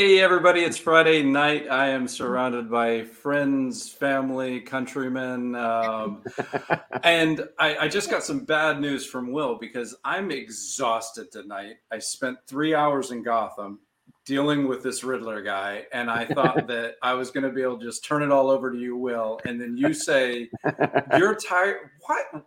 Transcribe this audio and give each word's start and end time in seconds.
Hey 0.00 0.18
everybody! 0.20 0.62
It's 0.62 0.78
Friday 0.78 1.22
night. 1.22 1.68
I 1.70 1.88
am 1.88 2.08
surrounded 2.08 2.70
by 2.70 3.04
friends, 3.04 3.90
family, 3.90 4.58
countrymen, 4.58 5.54
um, 5.54 6.24
and 7.02 7.46
I, 7.58 7.76
I 7.76 7.88
just 7.88 8.08
got 8.08 8.24
some 8.24 8.46
bad 8.46 8.80
news 8.80 9.04
from 9.04 9.30
Will 9.30 9.58
because 9.58 9.94
I'm 10.02 10.30
exhausted 10.30 11.30
tonight. 11.30 11.74
I 11.92 11.98
spent 11.98 12.38
three 12.46 12.74
hours 12.74 13.10
in 13.10 13.22
Gotham 13.22 13.80
dealing 14.24 14.66
with 14.66 14.82
this 14.82 15.04
Riddler 15.04 15.42
guy, 15.42 15.84
and 15.92 16.10
I 16.10 16.24
thought 16.24 16.66
that 16.68 16.94
I 17.02 17.12
was 17.12 17.30
going 17.30 17.44
to 17.44 17.50
be 17.50 17.60
able 17.60 17.78
to 17.78 17.84
just 17.84 18.02
turn 18.02 18.22
it 18.22 18.32
all 18.32 18.48
over 18.48 18.72
to 18.72 18.78
you, 18.78 18.96
Will, 18.96 19.38
and 19.44 19.60
then 19.60 19.76
you 19.76 19.92
say 19.92 20.48
you're 21.18 21.34
tired. 21.34 21.90
What? 22.06 22.46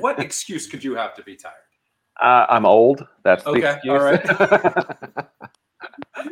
What 0.00 0.20
excuse 0.20 0.66
could 0.66 0.82
you 0.82 0.94
have 0.94 1.12
to 1.16 1.22
be 1.22 1.36
tired? 1.36 1.52
Uh, 2.18 2.46
I'm 2.48 2.64
old. 2.64 3.06
That's 3.24 3.44
the 3.44 3.50
Okay, 3.50 3.74
excuse. 3.74 3.92
all 3.92 4.00
right. 4.00 5.26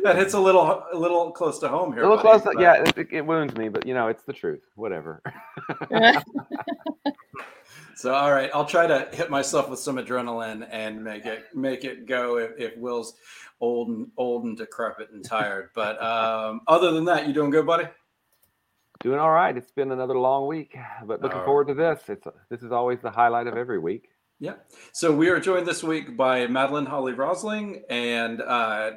That 0.03 0.15
hits 0.15 0.33
a 0.33 0.39
little 0.39 0.83
a 0.91 0.97
little 0.97 1.31
close 1.31 1.59
to 1.59 1.67
home 1.67 1.93
here. 1.93 2.03
a 2.03 2.09
little 2.09 2.23
buddy, 2.23 2.41
close. 2.41 2.53
but- 2.55 2.61
yeah, 2.61 2.83
it, 2.83 3.07
it 3.11 3.25
wounds 3.25 3.55
me, 3.55 3.69
but 3.69 3.85
you 3.85 3.93
know, 3.93 4.07
it's 4.07 4.23
the 4.23 4.33
truth. 4.33 4.63
Whatever. 4.75 5.21
So 7.95 8.13
all 8.13 8.33
right, 8.33 8.49
I'll 8.53 8.65
try 8.65 8.85
to 8.87 9.07
hit 9.13 9.29
myself 9.29 9.69
with 9.69 9.79
some 9.79 9.95
adrenaline 9.97 10.67
and 10.69 11.03
make 11.03 11.25
it 11.25 11.45
make 11.55 11.85
it 11.85 12.05
go 12.05 12.37
if, 12.37 12.51
if 12.57 12.77
Will's 12.77 13.13
old 13.61 13.87
and 13.87 14.07
old 14.17 14.43
and 14.43 14.57
decrepit 14.57 15.11
and 15.11 15.23
tired. 15.23 15.69
But 15.73 16.01
um, 16.03 16.61
other 16.67 16.91
than 16.91 17.05
that, 17.05 17.27
you 17.27 17.33
doing 17.33 17.49
good, 17.49 17.65
buddy? 17.65 17.85
Doing 19.01 19.19
all 19.19 19.31
right. 19.31 19.55
It's 19.55 19.71
been 19.71 19.91
another 19.91 20.17
long 20.17 20.47
week, 20.47 20.75
but 21.05 21.21
looking 21.21 21.39
All 21.39 21.45
forward 21.45 21.67
to 21.67 21.73
this. 21.75 22.01
It's 22.07 22.27
this 22.49 22.61
is 22.63 22.71
always 22.71 22.99
the 22.99 23.11
highlight 23.11 23.47
of 23.47 23.55
every 23.55 23.79
week. 23.79 24.09
Yeah. 24.39 24.55
So 24.91 25.13
we 25.13 25.29
are 25.29 25.39
joined 25.39 25.67
this 25.67 25.83
week 25.83 26.17
by 26.17 26.47
Madeleine 26.47 26.85
Holly 26.87 27.13
Rosing 27.13 27.83
and 27.89 28.41
uh, 28.41 28.91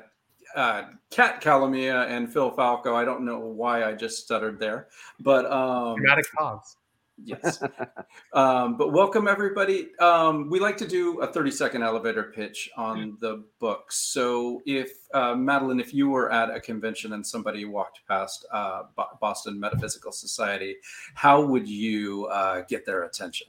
uh, 0.57 0.85
Kat 1.11 1.41
Calamia 1.41 2.09
and 2.09 2.33
Phil 2.33 2.51
Falco. 2.51 2.97
I 2.97 3.05
don't 3.05 3.25
know 3.25 3.39
why 3.39 3.85
I 3.85 3.93
just 3.93 4.25
stuttered 4.25 4.59
there, 4.59 4.89
but 5.21 5.51
um, 5.51 5.97
Dramatic 5.97 6.27
pause. 6.33 6.77
Yes. 7.25 7.63
um, 8.33 8.77
but 8.77 8.93
welcome 8.93 9.27
everybody. 9.27 9.95
Um, 10.01 10.51
we 10.51 10.61
like 10.61 10.77
to 10.79 10.87
do 10.87 11.21
a 11.21 11.27
30 11.27 11.51
second 11.51 11.83
elevator 11.83 12.25
pitch 12.25 12.69
on 12.77 13.17
the 13.21 13.45
books. 13.59 13.97
So 13.97 14.63
if 14.67 14.91
uh, 15.15 15.35
Madeleine, 15.35 15.81
if 15.81 15.95
you 15.95 16.11
were 16.11 16.31
at 16.31 16.51
a 16.51 16.61
convention 16.61 17.15
and 17.15 17.27
somebody 17.27 17.65
walked 17.65 18.01
past 18.07 18.47
uh, 18.53 18.85
Bo- 18.97 19.17
Boston 19.21 19.59
Metaphysical 19.59 20.13
Society, 20.13 20.77
how 21.15 21.41
would 21.41 21.69
you 21.69 22.27
uh, 22.27 22.63
get 22.69 22.85
their 22.85 23.05
attention? 23.05 23.47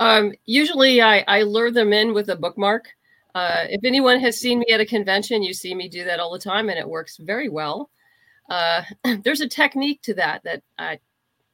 Um, 0.00 0.32
usually, 0.46 1.00
I, 1.02 1.24
I 1.26 1.42
lure 1.42 1.70
them 1.70 1.92
in 1.92 2.14
with 2.14 2.28
a 2.30 2.36
bookmark. 2.36 2.88
Uh, 3.34 3.64
if 3.68 3.84
anyone 3.84 4.18
has 4.20 4.40
seen 4.40 4.60
me 4.60 4.66
at 4.72 4.80
a 4.80 4.86
convention, 4.86 5.42
you 5.42 5.52
see 5.52 5.74
me 5.74 5.88
do 5.88 6.04
that 6.04 6.20
all 6.20 6.32
the 6.32 6.38
time, 6.38 6.68
and 6.68 6.78
it 6.78 6.88
works 6.88 7.16
very 7.18 7.48
well. 7.48 7.90
Uh, 8.48 8.82
there's 9.24 9.40
a 9.40 9.48
technique 9.48 10.02
to 10.02 10.14
that 10.14 10.42
that 10.44 10.62
I 10.78 10.98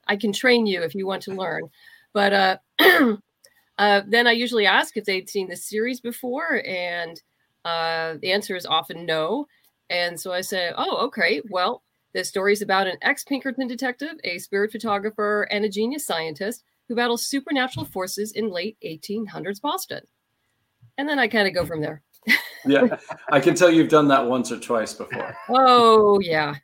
I 0.06 0.16
can 0.16 0.32
train 0.32 0.66
you 0.66 0.82
if 0.82 0.94
you 0.94 1.06
want 1.06 1.22
to 1.24 1.34
learn. 1.34 1.68
But 2.12 2.32
uh, 2.32 2.56
uh, 3.78 4.02
then 4.06 4.26
I 4.26 4.32
usually 4.32 4.66
ask 4.66 4.96
if 4.96 5.04
they'd 5.04 5.28
seen 5.28 5.48
the 5.48 5.56
series 5.56 6.00
before, 6.00 6.62
and 6.66 7.20
uh, 7.64 8.14
the 8.20 8.32
answer 8.32 8.56
is 8.56 8.66
often 8.66 9.06
no. 9.06 9.46
And 9.91 10.18
so 10.18 10.32
I 10.32 10.41
say, 10.42 10.72
"Oh, 10.76 11.06
okay. 11.06 11.42
Well, 11.50 11.82
the 12.12 12.20
is 12.20 12.62
about 12.62 12.86
an 12.86 12.96
ex-Pinkerton 13.02 13.66
detective, 13.66 14.14
a 14.24 14.38
spirit 14.38 14.72
photographer, 14.72 15.48
and 15.50 15.64
a 15.64 15.68
genius 15.68 16.06
scientist." 16.06 16.64
who 16.88 16.94
battles 16.94 17.26
supernatural 17.26 17.86
forces 17.86 18.32
in 18.32 18.50
late 18.50 18.76
1800s 18.84 19.60
Boston. 19.60 20.00
And 20.99 21.09
then 21.09 21.19
I 21.19 21.28
kind 21.28 21.49
of 21.49 21.55
go 21.55 21.66
from 21.66 21.81
there. 21.81 22.03
Yeah, 22.66 22.97
I 23.31 23.41
can 23.41 23.55
tell 23.55 23.71
you've 23.71 23.91
done 23.91 24.09
that 24.09 24.27
once 24.27 24.50
or 24.50 24.59
twice 24.59 24.94
before. 24.94 25.37
Oh, 25.50 26.19
yeah. 26.21 26.55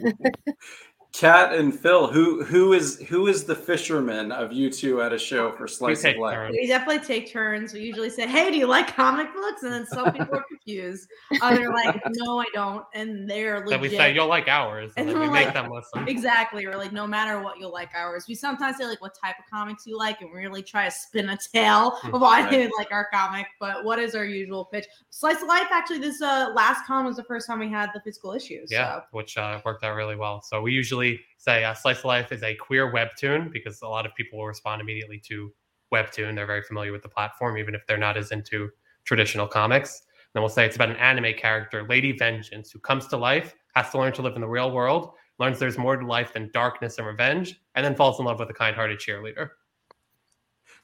Kat 1.12 1.52
and 1.52 1.78
Phil, 1.78 2.06
who 2.06 2.42
who 2.42 2.72
is 2.72 2.98
who 3.02 3.26
is 3.26 3.44
the 3.44 3.54
fisherman 3.54 4.32
of 4.32 4.50
you 4.50 4.70
two 4.70 5.02
at 5.02 5.12
a 5.12 5.18
show 5.18 5.52
for 5.52 5.68
Slice 5.68 6.04
of 6.06 6.16
Life? 6.16 6.34
turns. 6.34 6.56
We 6.58 6.66
definitely 6.66 7.00
take 7.04 7.30
turns. 7.30 7.74
We 7.74 7.80
usually 7.80 8.08
say, 8.08 8.26
"Hey, 8.26 8.50
do 8.50 8.56
you 8.56 8.66
like 8.66 8.96
comic 8.96 9.30
books?" 9.34 9.62
And 9.62 9.74
then 9.74 9.86
some 9.86 10.10
people 10.10 10.34
are 10.38 10.44
confused. 10.48 11.10
Other 11.42 11.70
like, 11.70 12.00
"No, 12.14 12.40
I 12.40 12.46
don't," 12.54 12.86
and 12.94 13.28
they're 13.28 13.56
legit. 13.58 13.68
Then 13.70 13.80
we 13.82 13.90
say 13.90 14.14
you'll 14.14 14.26
like 14.26 14.48
ours, 14.48 14.92
and, 14.96 15.06
And 15.06 15.08
then 15.10 15.20
we 15.20 15.26
we're 15.28 15.34
make 15.34 15.44
like- 15.46 15.54
them 15.54 15.70
listen. 15.70 16.08
Exactly. 16.08 16.64
Or 16.64 16.76
like, 16.78 16.92
no 16.92 17.06
matter 17.06 17.42
what, 17.42 17.58
you'll 17.58 17.72
like 17.74 17.90
ours. 17.94 18.24
We 18.26 18.34
sometimes 18.34 18.78
say 18.78 18.86
like 18.86 19.02
what 19.02 19.14
type 19.14 19.34
of 19.38 19.44
comics 19.50 19.86
you 19.86 19.98
like, 19.98 20.22
and 20.22 20.30
we 20.32 20.38
really 20.38 20.62
try 20.62 20.86
to 20.86 20.90
spin 20.90 21.28
a 21.28 21.36
tale 21.52 21.98
of 22.04 22.22
why 22.22 22.40
Right. 22.40 22.50
they 22.50 22.70
like 22.78 22.90
our 22.90 23.08
comic. 23.12 23.46
But 23.60 23.84
what 23.84 23.98
is 23.98 24.14
our 24.14 24.24
usual 24.24 24.64
pitch? 24.64 24.86
Slice 25.10 25.42
of 25.42 25.48
life. 25.48 25.66
Actually, 25.70 25.98
this 25.98 26.22
uh 26.22 26.52
last 26.54 26.86
con 26.86 27.04
was 27.04 27.16
the 27.16 27.24
first 27.24 27.46
time 27.46 27.58
we 27.58 27.68
had 27.68 27.90
the 27.92 28.00
physical 28.00 28.32
issues. 28.32 28.72
Yeah, 28.72 28.94
So. 29.00 29.02
which 29.10 29.36
uh, 29.36 29.60
worked 29.62 29.84
out 29.84 29.94
really 29.94 30.16
well. 30.16 30.40
So 30.40 30.62
we 30.62 30.72
usually 30.72 31.11
say 31.38 31.64
uh, 31.64 31.74
Slice 31.74 31.98
of 31.98 32.04
Life 32.06 32.32
is 32.32 32.42
a 32.42 32.54
queer 32.54 32.92
webtoon 32.92 33.52
because 33.52 33.82
a 33.82 33.88
lot 33.88 34.06
of 34.06 34.14
people 34.14 34.38
will 34.38 34.46
respond 34.46 34.80
immediately 34.80 35.20
to 35.28 35.52
webtoon. 35.92 36.34
They're 36.34 36.46
very 36.46 36.62
familiar 36.62 36.92
with 36.92 37.02
the 37.02 37.08
platform, 37.08 37.58
even 37.58 37.74
if 37.74 37.86
they're 37.86 37.98
not 37.98 38.16
as 38.16 38.32
into 38.32 38.70
traditional 39.04 39.46
comics. 39.46 40.02
Then 40.32 40.42
we'll 40.42 40.48
say 40.48 40.64
it's 40.64 40.76
about 40.76 40.90
an 40.90 40.96
anime 40.96 41.34
character, 41.36 41.86
Lady 41.88 42.12
Vengeance, 42.12 42.70
who 42.70 42.78
comes 42.78 43.06
to 43.08 43.16
life, 43.16 43.54
has 43.74 43.90
to 43.90 43.98
learn 43.98 44.12
to 44.14 44.22
live 44.22 44.34
in 44.34 44.40
the 44.40 44.48
real 44.48 44.70
world, 44.70 45.12
learns 45.38 45.58
there's 45.58 45.78
more 45.78 45.96
to 45.96 46.06
life 46.06 46.32
than 46.32 46.50
darkness 46.52 46.98
and 46.98 47.06
revenge, 47.06 47.60
and 47.74 47.84
then 47.84 47.94
falls 47.94 48.18
in 48.18 48.24
love 48.24 48.38
with 48.38 48.48
a 48.48 48.54
kind-hearted 48.54 48.98
cheerleader. 48.98 49.50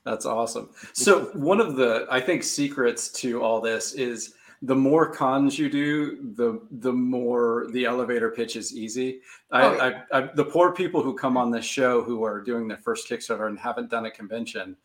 That's 0.05 0.27
awesome. 0.27 0.71
So 0.93 1.27
one 1.35 1.61
of 1.61 1.77
the 1.77 2.07
I 2.11 2.21
think 2.21 2.43
secrets 2.43 3.11
to 3.13 3.43
all 3.43 3.61
this 3.61 3.93
is 3.95 4.35
the 4.63 4.75
more 4.75 5.13
cons 5.13 5.59
you 5.59 5.71
do, 5.71 6.33
the 6.35 6.61
the 6.71 6.93
more 6.93 7.69
the 7.73 7.85
elevator 7.85 8.31
pitch 8.31 8.57
is 8.57 8.75
easy. 8.75 9.21
I, 9.51 9.63
Oh, 9.63 9.73
yeah. 9.75 10.03
I, 10.13 10.19
I, 10.19 10.31
the 10.35 10.45
poor 10.45 10.73
people 10.73 11.03
who 11.03 11.15
come 11.15 11.37
on 11.37 11.51
this 11.51 11.65
show 11.65 12.03
who 12.03 12.25
are 12.25 12.41
doing 12.41 12.67
their 12.67 12.77
first 12.79 13.09
Kickstarter 13.09 13.47
and 13.47 13.59
haven't 13.59 13.91
done 13.91 14.07
a 14.07 14.11
convention, 14.11 14.77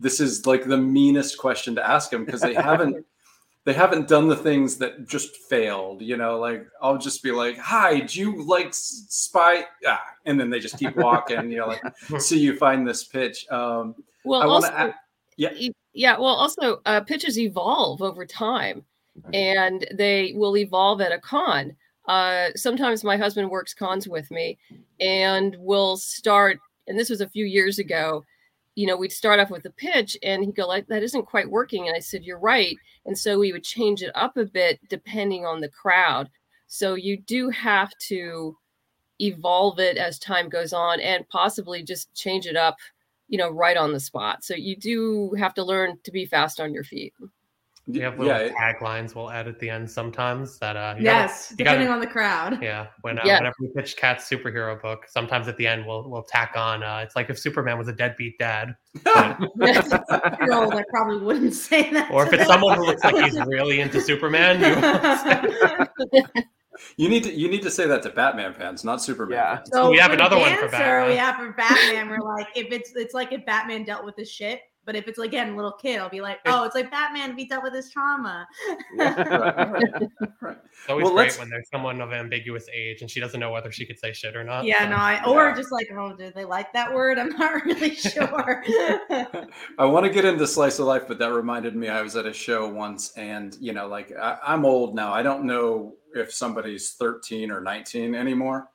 this 0.00 0.20
is 0.20 0.46
like 0.46 0.64
the 0.64 0.78
meanest 0.78 1.36
question 1.38 1.74
to 1.74 1.86
ask 1.86 2.10
them 2.10 2.24
because 2.24 2.40
they 2.40 2.54
haven't 2.70 3.04
they 3.64 3.74
haven't 3.74 4.08
done 4.08 4.28
the 4.28 4.36
things 4.36 4.78
that 4.78 5.06
just 5.06 5.36
failed. 5.36 6.00
You 6.00 6.16
know, 6.16 6.38
like 6.38 6.66
I'll 6.80 6.96
just 6.96 7.22
be 7.22 7.30
like, 7.30 7.58
"Hi, 7.58 8.00
do 8.00 8.18
you 8.20 8.42
like 8.46 8.68
spy?" 8.72 9.64
Ah, 9.86 10.02
and 10.24 10.40
then 10.40 10.48
they 10.48 10.58
just 10.58 10.78
keep 10.78 10.96
walking. 10.96 11.50
you 11.50 11.58
know, 11.58 11.66
like 11.66 11.82
so 12.18 12.34
you 12.34 12.56
find 12.56 12.88
this 12.88 13.04
pitch. 13.04 13.46
Um, 13.50 13.94
Well, 14.24 14.40
I 14.40 14.46
want 14.46 14.64
also, 14.64 14.86
to. 14.86 14.94
yeah. 15.36 15.68
yeah, 15.92 16.16
well, 16.16 16.34
also, 16.34 16.80
uh, 16.86 17.02
pitches 17.02 17.38
evolve 17.38 18.00
over 18.00 18.24
time 18.24 18.84
and 19.32 19.86
they 19.94 20.32
will 20.36 20.56
evolve 20.56 21.00
at 21.00 21.12
a 21.12 21.18
con. 21.18 21.74
Uh, 22.06 22.48
sometimes 22.56 23.04
my 23.04 23.16
husband 23.16 23.50
works 23.50 23.74
cons 23.74 24.08
with 24.08 24.30
me 24.30 24.58
and 25.00 25.56
we'll 25.58 25.96
start, 25.96 26.58
and 26.86 26.98
this 26.98 27.10
was 27.10 27.20
a 27.20 27.28
few 27.28 27.44
years 27.44 27.78
ago. 27.78 28.24
you 28.78 28.86
know, 28.86 28.96
we'd 28.96 29.10
start 29.10 29.40
off 29.40 29.50
with 29.50 29.64
a 29.64 29.70
pitch 29.70 30.16
and 30.22 30.44
he'd 30.44 30.54
go 30.54 30.64
like, 30.64 30.86
that 30.86 31.02
isn't 31.02 31.26
quite 31.26 31.50
working. 31.50 31.88
And 31.88 31.96
I 31.96 31.98
said, 31.98 32.22
you're 32.22 32.38
right. 32.38 32.76
And 33.06 33.18
so 33.18 33.36
we 33.36 33.50
would 33.50 33.64
change 33.64 34.04
it 34.04 34.12
up 34.14 34.36
a 34.36 34.44
bit 34.44 34.78
depending 34.88 35.44
on 35.44 35.60
the 35.60 35.68
crowd. 35.68 36.30
So 36.68 36.94
you 36.94 37.16
do 37.16 37.50
have 37.50 37.90
to 38.06 38.56
evolve 39.20 39.80
it 39.80 39.96
as 39.96 40.20
time 40.20 40.48
goes 40.48 40.72
on 40.72 41.00
and 41.00 41.28
possibly 41.28 41.82
just 41.82 42.14
change 42.14 42.46
it 42.46 42.54
up, 42.54 42.76
you 43.26 43.36
know, 43.36 43.50
right 43.50 43.76
on 43.76 43.92
the 43.92 43.98
spot. 43.98 44.44
So 44.44 44.54
you 44.54 44.76
do 44.76 45.32
have 45.36 45.54
to 45.54 45.64
learn 45.64 45.98
to 46.04 46.12
be 46.12 46.24
fast 46.24 46.60
on 46.60 46.72
your 46.72 46.84
feet. 46.84 47.12
We 47.90 48.00
have 48.00 48.18
little 48.18 48.34
yeah, 48.36 48.40
it- 48.48 48.52
taglines 48.54 49.14
we'll 49.14 49.30
add 49.30 49.48
at 49.48 49.58
the 49.58 49.70
end 49.70 49.90
sometimes 49.90 50.58
that 50.58 50.76
uh 50.76 50.94
you 50.98 51.04
yes, 51.04 51.50
gotta- 51.52 51.56
depending 51.56 51.88
on 51.88 52.00
the 52.00 52.06
crowd. 52.06 52.62
Yeah, 52.62 52.88
when 53.00 53.18
uh, 53.18 53.22
Yeah. 53.24 53.38
whenever 53.38 53.56
we 53.60 53.68
pitch 53.68 53.96
Kat's 53.96 54.28
superhero 54.28 54.80
book, 54.80 55.06
sometimes 55.08 55.48
at 55.48 55.56
the 55.56 55.66
end 55.66 55.86
we'll 55.86 56.08
we'll 56.10 56.22
tack 56.24 56.52
on. 56.54 56.82
Uh, 56.82 57.00
it's 57.02 57.16
like 57.16 57.30
if 57.30 57.38
Superman 57.38 57.78
was 57.78 57.88
a 57.88 57.92
deadbeat 57.94 58.38
dad, 58.38 58.74
Girls, 59.04 59.50
I 60.10 60.82
probably 60.90 61.18
wouldn't 61.24 61.54
say 61.54 61.90
that. 61.92 62.10
or 62.12 62.26
if 62.26 62.32
it's 62.34 62.42
them. 62.42 62.52
someone 62.52 62.76
who 62.76 62.84
looks 62.86 63.02
like 63.04 63.24
he's 63.24 63.40
really 63.46 63.80
into 63.80 64.00
Superman. 64.02 64.60
You 64.60 66.24
you 66.96 67.08
need 67.08 67.24
to 67.24 67.32
you 67.32 67.48
need 67.48 67.62
to 67.62 67.70
say 67.70 67.86
that 67.86 68.02
to 68.04 68.10
Batman 68.10 68.54
fans, 68.54 68.84
not 68.84 69.02
Superman 69.02 69.36
Yeah. 69.38 69.56
fans. 69.56 69.70
So 69.72 69.90
We 69.90 69.98
have 69.98 70.08
for 70.10 70.14
another 70.14 70.38
one 70.38 70.54
for 70.58 70.68
Batman. 70.68 71.08
We 71.08 71.16
have 71.16 71.36
for 71.36 71.52
Batman. 71.52 72.08
We're 72.08 72.20
like, 72.20 72.46
if 72.54 72.70
it's 72.72 72.92
it's 72.94 73.14
like 73.14 73.32
if 73.32 73.44
Batman 73.46 73.84
dealt 73.84 74.04
with 74.04 74.16
his 74.16 74.30
shit, 74.30 74.60
but 74.88 74.96
if 74.96 75.06
it's 75.06 75.18
like 75.18 75.28
again 75.28 75.52
a 75.52 75.54
little 75.56 75.72
kid, 75.72 76.00
I'll 76.00 76.08
be 76.08 76.22
like, 76.22 76.38
oh, 76.46 76.64
it's 76.64 76.74
like 76.74 76.90
Batman 76.90 77.32
if 77.32 77.36
he 77.36 77.44
dealt 77.44 77.62
with 77.62 77.74
his 77.74 77.90
trauma. 77.90 78.48
Right. 80.40 80.56
It's 80.80 80.88
always 80.88 81.04
Well, 81.04 81.12
great 81.14 81.24
let's- 81.26 81.38
when 81.38 81.50
there's 81.50 81.68
someone 81.70 82.00
of 82.00 82.12
ambiguous 82.12 82.66
age 82.72 83.02
and 83.02 83.10
she 83.10 83.20
doesn't 83.20 83.38
know 83.38 83.50
whether 83.50 83.70
she 83.70 83.84
could 83.84 83.98
say 83.98 84.12
shit 84.14 84.34
or 84.36 84.44
not. 84.44 84.64
yeah, 84.64 84.84
so. 84.84 84.88
no, 84.90 84.96
I, 84.96 85.22
or 85.26 85.48
Yeah. 85.48 85.54
just 85.56 85.72
like, 85.72 85.88
oh, 85.92 86.14
did 86.16 86.32
they 86.34 86.44
like 86.46 86.72
that 86.72 86.94
word? 86.94 87.18
I'm 87.18 87.28
not 87.30 87.64
really 87.66 87.94
sure. 87.94 88.64
I 89.78 89.84
want 89.84 90.06
to 90.06 90.10
get 90.10 90.24
into 90.24 90.46
slice 90.46 90.78
of 90.78 90.86
life, 90.86 91.02
but 91.06 91.18
that 91.18 91.32
reminded 91.32 91.76
me 91.76 91.88
I 91.88 92.00
was 92.00 92.16
at 92.16 92.24
a 92.26 92.32
show 92.32 92.66
once, 92.68 93.12
and 93.18 93.56
you 93.60 93.72
know, 93.74 93.88
like 93.88 94.10
I, 94.16 94.38
I'm 94.46 94.64
old 94.64 94.94
now. 94.94 95.12
I 95.12 95.22
don't 95.22 95.44
know 95.44 95.94
if 96.14 96.32
somebody's 96.32 96.92
13 96.92 97.50
or 97.50 97.60
19 97.60 98.14
anymore. 98.14 98.68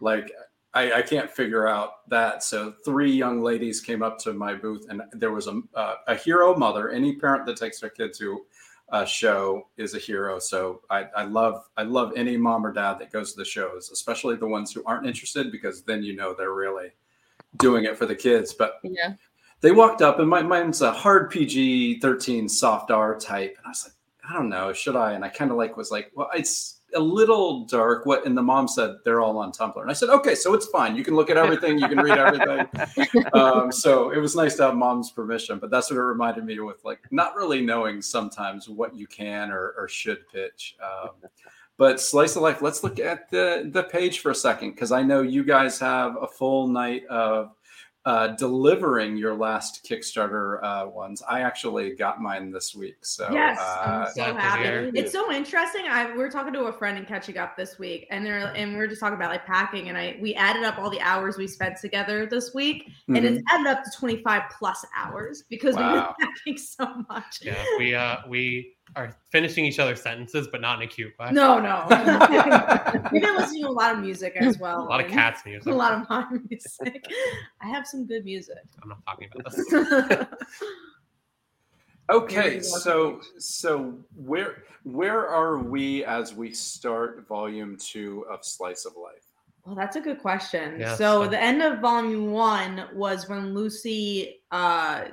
Like 0.00 0.30
I, 0.74 0.92
I 0.92 1.02
can't 1.02 1.30
figure 1.30 1.66
out 1.66 2.08
that. 2.08 2.42
So 2.42 2.74
three 2.84 3.12
young 3.12 3.42
ladies 3.42 3.80
came 3.80 4.02
up 4.02 4.18
to 4.20 4.32
my 4.32 4.54
booth, 4.54 4.86
and 4.88 5.02
there 5.12 5.32
was 5.32 5.46
a 5.46 5.60
uh, 5.74 5.94
a 6.06 6.14
hero 6.14 6.56
mother. 6.56 6.90
Any 6.90 7.16
parent 7.16 7.46
that 7.46 7.56
takes 7.56 7.80
their 7.80 7.90
kid 7.90 8.12
to 8.18 8.44
a 8.90 9.06
show 9.06 9.68
is 9.76 9.94
a 9.94 9.98
hero. 9.98 10.38
So 10.38 10.82
I, 10.90 11.06
I 11.16 11.24
love 11.24 11.68
I 11.76 11.82
love 11.82 12.12
any 12.16 12.36
mom 12.36 12.66
or 12.66 12.72
dad 12.72 12.98
that 13.00 13.12
goes 13.12 13.32
to 13.32 13.38
the 13.38 13.44
shows, 13.44 13.90
especially 13.90 14.36
the 14.36 14.46
ones 14.46 14.72
who 14.72 14.82
aren't 14.84 15.06
interested, 15.06 15.52
because 15.52 15.82
then 15.82 16.02
you 16.02 16.16
know 16.16 16.34
they're 16.36 16.54
really 16.54 16.90
doing 17.56 17.84
it 17.84 17.96
for 17.96 18.06
the 18.06 18.14
kids. 18.14 18.54
But 18.54 18.74
yeah. 18.82 19.14
they 19.60 19.72
walked 19.72 20.02
up 20.02 20.18
and 20.18 20.28
my 20.28 20.42
mine's 20.42 20.82
a 20.82 20.92
hard 20.92 21.30
PG 21.30 22.00
13 22.00 22.48
soft 22.48 22.90
R 22.90 23.18
type. 23.18 23.56
And 23.56 23.66
I 23.66 23.70
was 23.70 23.84
like, 23.84 23.94
I 24.28 24.34
don't 24.34 24.48
know, 24.48 24.72
should 24.72 24.96
I? 24.96 25.12
And 25.12 25.24
I 25.24 25.28
kind 25.28 25.50
of 25.50 25.56
like 25.56 25.76
was 25.76 25.90
like, 25.90 26.10
well, 26.14 26.30
it's 26.34 26.77
a 26.94 27.00
little 27.00 27.64
dark. 27.64 28.06
What 28.06 28.26
and 28.26 28.36
the 28.36 28.42
mom 28.42 28.68
said 28.68 28.96
they're 29.04 29.20
all 29.20 29.38
on 29.38 29.52
Tumblr. 29.52 29.80
And 29.80 29.90
I 29.90 29.94
said, 29.94 30.08
okay, 30.08 30.34
so 30.34 30.54
it's 30.54 30.66
fine. 30.66 30.96
You 30.96 31.04
can 31.04 31.14
look 31.14 31.30
at 31.30 31.36
everything, 31.36 31.78
you 31.78 31.88
can 31.88 31.98
read 31.98 32.18
everything. 32.18 33.24
um, 33.34 33.70
so 33.72 34.10
it 34.10 34.18
was 34.18 34.34
nice 34.34 34.56
to 34.56 34.64
have 34.64 34.74
mom's 34.74 35.10
permission, 35.10 35.58
but 35.58 35.70
that's 35.70 35.90
what 35.90 35.96
it 35.96 36.02
reminded 36.02 36.44
me 36.44 36.58
with 36.60 36.84
like 36.84 37.00
not 37.10 37.34
really 37.34 37.60
knowing 37.60 38.00
sometimes 38.00 38.68
what 38.68 38.94
you 38.94 39.06
can 39.06 39.50
or, 39.50 39.74
or 39.76 39.88
should 39.88 40.28
pitch. 40.28 40.76
Um, 40.82 41.10
but 41.76 42.00
slice 42.00 42.34
of 42.34 42.42
life, 42.42 42.60
let's 42.60 42.82
look 42.82 42.98
at 42.98 43.30
the 43.30 43.70
the 43.72 43.84
page 43.84 44.18
for 44.18 44.30
a 44.30 44.34
second 44.34 44.70
because 44.70 44.90
I 44.90 45.02
know 45.02 45.22
you 45.22 45.44
guys 45.44 45.78
have 45.78 46.16
a 46.20 46.26
full 46.26 46.66
night 46.66 47.06
of 47.06 47.52
uh, 48.04 48.28
delivering 48.28 49.16
your 49.16 49.34
last 49.34 49.86
Kickstarter 49.88 50.62
uh, 50.62 50.88
ones. 50.88 51.22
I 51.28 51.40
actually 51.40 51.94
got 51.94 52.20
mine 52.20 52.50
this 52.50 52.74
week, 52.74 53.04
so 53.04 53.28
yes, 53.30 53.58
uh, 53.60 54.06
I'm 54.06 54.12
so 54.14 54.34
happy. 54.34 54.90
It's 54.94 55.12
so 55.12 55.32
interesting. 55.32 55.86
I 55.88 56.10
we 56.12 56.18
were 56.18 56.30
talking 56.30 56.52
to 56.54 56.64
a 56.64 56.72
friend 56.72 56.96
and 56.96 57.06
catching 57.06 57.36
up 57.38 57.56
this 57.56 57.78
week, 57.78 58.06
and 58.10 58.24
they're 58.24 58.52
and 58.54 58.72
we 58.72 58.78
are 58.78 58.86
just 58.86 59.00
talking 59.00 59.16
about 59.16 59.30
like 59.30 59.44
packing, 59.44 59.88
and 59.88 59.98
I 59.98 60.16
we 60.20 60.34
added 60.34 60.64
up 60.64 60.78
all 60.78 60.90
the 60.90 61.00
hours 61.00 61.36
we 61.36 61.46
spent 61.46 61.76
together 61.78 62.24
this 62.24 62.54
week, 62.54 62.90
and 63.08 63.18
mhm. 63.18 63.24
it's 63.24 63.42
added 63.52 63.66
up 63.66 63.84
to 63.84 63.90
25 63.98 64.42
plus 64.58 64.84
hours 64.96 65.44
because 65.50 65.76
we 65.76 65.82
were 65.82 66.08
packing 66.20 66.56
so 66.56 66.86
much. 67.10 67.40
Yeah, 67.42 67.62
we 67.78 67.94
uh 67.94 68.18
we 68.28 68.74
are 68.96 69.14
finishing 69.30 69.64
each 69.64 69.78
other's 69.78 70.00
sentences, 70.02 70.48
but 70.50 70.60
not 70.60 70.80
in 70.80 70.88
a 70.88 70.90
cute 70.90 71.12
way. 71.18 71.30
No, 71.32 71.58
no. 71.60 71.84
We've 73.12 73.22
been 73.22 73.36
listening 73.36 73.62
to 73.64 73.68
a 73.68 73.70
lot 73.70 73.94
of 73.94 74.00
music 74.00 74.34
as 74.36 74.58
well. 74.58 74.82
a 74.82 74.88
lot 74.88 75.04
of 75.04 75.10
Kat's 75.10 75.44
music. 75.44 75.72
A 75.72 75.74
lot 75.76 75.92
of 75.92 76.08
modern 76.08 76.46
music. 76.50 77.04
I 77.60 77.68
have 77.68 77.86
some 77.86 78.06
good 78.06 78.24
music. 78.24 78.56
I'm 78.82 78.88
not 78.88 78.98
talking 79.06 79.28
about 79.34 79.52
this. 79.54 80.26
Okay, 82.10 82.60
so 82.60 83.20
so 83.38 83.98
where 84.16 84.62
where 84.84 85.28
are 85.28 85.58
we 85.58 86.04
as 86.06 86.34
we 86.34 86.54
start 86.54 87.26
volume 87.28 87.76
two 87.76 88.24
of 88.30 88.38
Slice 88.42 88.86
of 88.86 88.94
Life? 88.96 89.24
Well, 89.66 89.74
that's 89.74 89.96
a 89.96 90.00
good 90.00 90.18
question. 90.18 90.80
Yeah, 90.80 90.94
so 90.94 91.24
so- 91.24 91.28
the 91.28 91.38
end 91.38 91.60
of 91.60 91.80
volume 91.80 92.30
one 92.32 92.86
was 92.94 93.28
when 93.28 93.52
Lucy 93.52 94.40
uh 94.50 95.04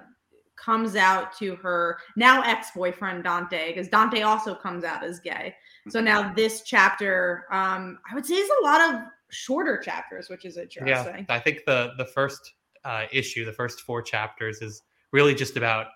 comes 0.57 0.96
out 0.96 1.36
to 1.38 1.56
her 1.57 1.98
now 2.16 2.42
ex-boyfriend 2.42 3.24
Dante, 3.24 3.74
because 3.74 3.88
Dante 3.88 4.22
also 4.22 4.56
comes 4.56 4.84
out 4.84 5.04
as 5.04 5.19
gay. 5.19 5.56
So 5.90 6.00
now 6.00 6.34
this 6.34 6.63
chapter, 6.63 7.46
um, 7.52 8.00
I 8.10 8.16
would 8.16 8.25
say 8.25 8.36
is 8.36 8.50
a 8.62 8.66
lot 8.66 8.94
of 8.94 9.02
shorter 9.30 9.78
chapters, 9.78 10.30
which 10.30 10.46
is 10.46 10.57
interesting. 10.57 10.88
yeah, 10.88 11.00
interesting. 11.00 11.25
I 11.30 11.40
think 11.40 11.66
the 11.66 11.92
the 11.98 12.06
first 12.06 12.54
uh, 12.84 13.06
issue, 13.12 13.46
the 13.46 13.54
first 13.54 13.81
four 13.81 14.02
chapters, 14.02 14.62
is 14.62 14.81
really 15.12 15.36
just 15.36 15.57
about 15.57 15.88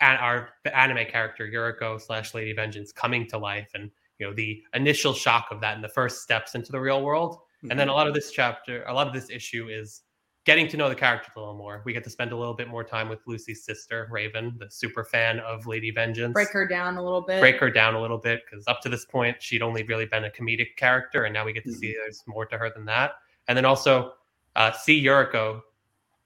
an- 0.00 0.16
our 0.16 0.50
the 0.64 0.76
anime 0.76 1.06
character 1.06 1.46
Yuriko 1.46 2.00
slash 2.00 2.34
Lady 2.34 2.52
Vengeance 2.52 2.92
coming 2.92 3.26
to 3.28 3.38
life, 3.38 3.70
and 3.74 3.90
you 4.18 4.26
know 4.26 4.34
the 4.34 4.62
initial 4.74 5.12
shock 5.14 5.46
of 5.50 5.60
that 5.60 5.74
and 5.74 5.84
the 5.84 5.88
first 5.88 6.22
steps 6.22 6.54
into 6.54 6.72
the 6.72 6.80
real 6.80 7.02
world. 7.02 7.38
And 7.70 7.80
then 7.80 7.88
a 7.88 7.94
lot 7.94 8.06
of 8.06 8.12
this 8.12 8.30
chapter, 8.30 8.84
a 8.84 8.92
lot 8.92 9.06
of 9.06 9.14
this 9.14 9.30
issue 9.30 9.68
is 9.70 10.02
getting 10.44 10.68
to 10.68 10.76
know 10.76 10.88
the 10.88 10.94
character 10.94 11.30
a 11.36 11.38
little 11.38 11.56
more. 11.56 11.82
We 11.84 11.92
get 11.92 12.04
to 12.04 12.10
spend 12.10 12.32
a 12.32 12.36
little 12.36 12.52
bit 12.54 12.68
more 12.68 12.84
time 12.84 13.08
with 13.08 13.20
Lucy's 13.26 13.64
sister, 13.64 14.08
Raven, 14.10 14.56
the 14.58 14.70
super 14.70 15.02
fan 15.04 15.38
of 15.40 15.66
Lady 15.66 15.90
Vengeance. 15.90 16.34
Break 16.34 16.50
her 16.52 16.66
down 16.66 16.96
a 16.96 17.02
little 17.02 17.22
bit. 17.22 17.40
break 17.40 17.58
her 17.60 17.70
down 17.70 17.94
a 17.94 18.00
little 18.00 18.18
bit 18.18 18.42
because 18.48 18.64
up 18.68 18.80
to 18.82 18.88
this 18.88 19.04
point 19.06 19.42
she'd 19.42 19.62
only 19.62 19.82
really 19.84 20.04
been 20.06 20.24
a 20.24 20.30
comedic 20.30 20.76
character 20.76 21.24
and 21.24 21.32
now 21.32 21.44
we 21.44 21.52
get 21.52 21.64
to 21.64 21.72
see 21.72 21.88
Mm-hmm. 21.88 21.98
there's 22.02 22.22
more 22.26 22.44
to 22.46 22.58
her 22.58 22.70
than 22.74 22.84
that 22.86 23.12
and 23.48 23.56
then 23.56 23.64
also 23.64 24.12
uh, 24.56 24.72
see 24.72 25.02
Yuriko 25.02 25.60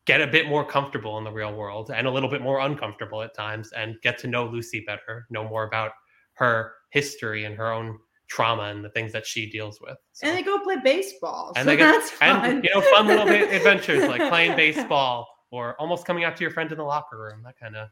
get 0.04 0.20
a 0.20 0.26
bit 0.26 0.48
more 0.48 0.64
comfortable 0.64 1.18
in 1.18 1.24
the 1.24 1.30
real 1.30 1.54
world 1.54 1.90
and 1.94 2.06
a 2.06 2.10
little 2.10 2.28
bit 2.30 2.40
more 2.42 2.60
uncomfortable 2.60 3.22
at 3.22 3.34
times 3.34 3.72
and 3.72 3.96
get 4.02 4.18
to 4.18 4.26
know 4.26 4.46
Lucy 4.46 4.82
better 4.86 5.26
know 5.30 5.46
more 5.48 5.64
about 5.64 5.92
her 6.34 6.72
history 6.90 7.44
and 7.44 7.54
her 7.56 7.70
own 7.72 7.98
trauma 8.28 8.64
and 8.64 8.84
the 8.84 8.90
things 8.90 9.12
that 9.12 9.26
she 9.26 9.48
deals 9.50 9.80
with 9.80 9.96
So- 10.12 10.26
And 10.28 10.36
they 10.36 10.42
go 10.42 10.58
play 10.58 10.76
baseball. 10.82 11.52
and 11.56 11.64
so 11.64 11.70
they 11.70 11.76
get 11.76 11.92
that's 11.92 12.10
fun. 12.10 12.44
and 12.44 12.64
you 12.64 12.70
know 12.74 12.80
fun 12.94 13.06
little 13.06 13.26
bit 13.26 13.52
adventures 13.52 14.04
like 14.06 14.28
playing 14.28 14.54
baseball 14.64 15.26
or 15.50 15.74
almost 15.80 16.04
coming 16.06 16.24
out 16.24 16.36
to 16.36 16.42
your 16.42 16.50
friend 16.50 16.70
in 16.70 16.78
the 16.78 16.84
locker 16.84 17.16
room 17.18 17.42
that 17.44 17.58
kind 17.58 17.74
of 17.76 17.88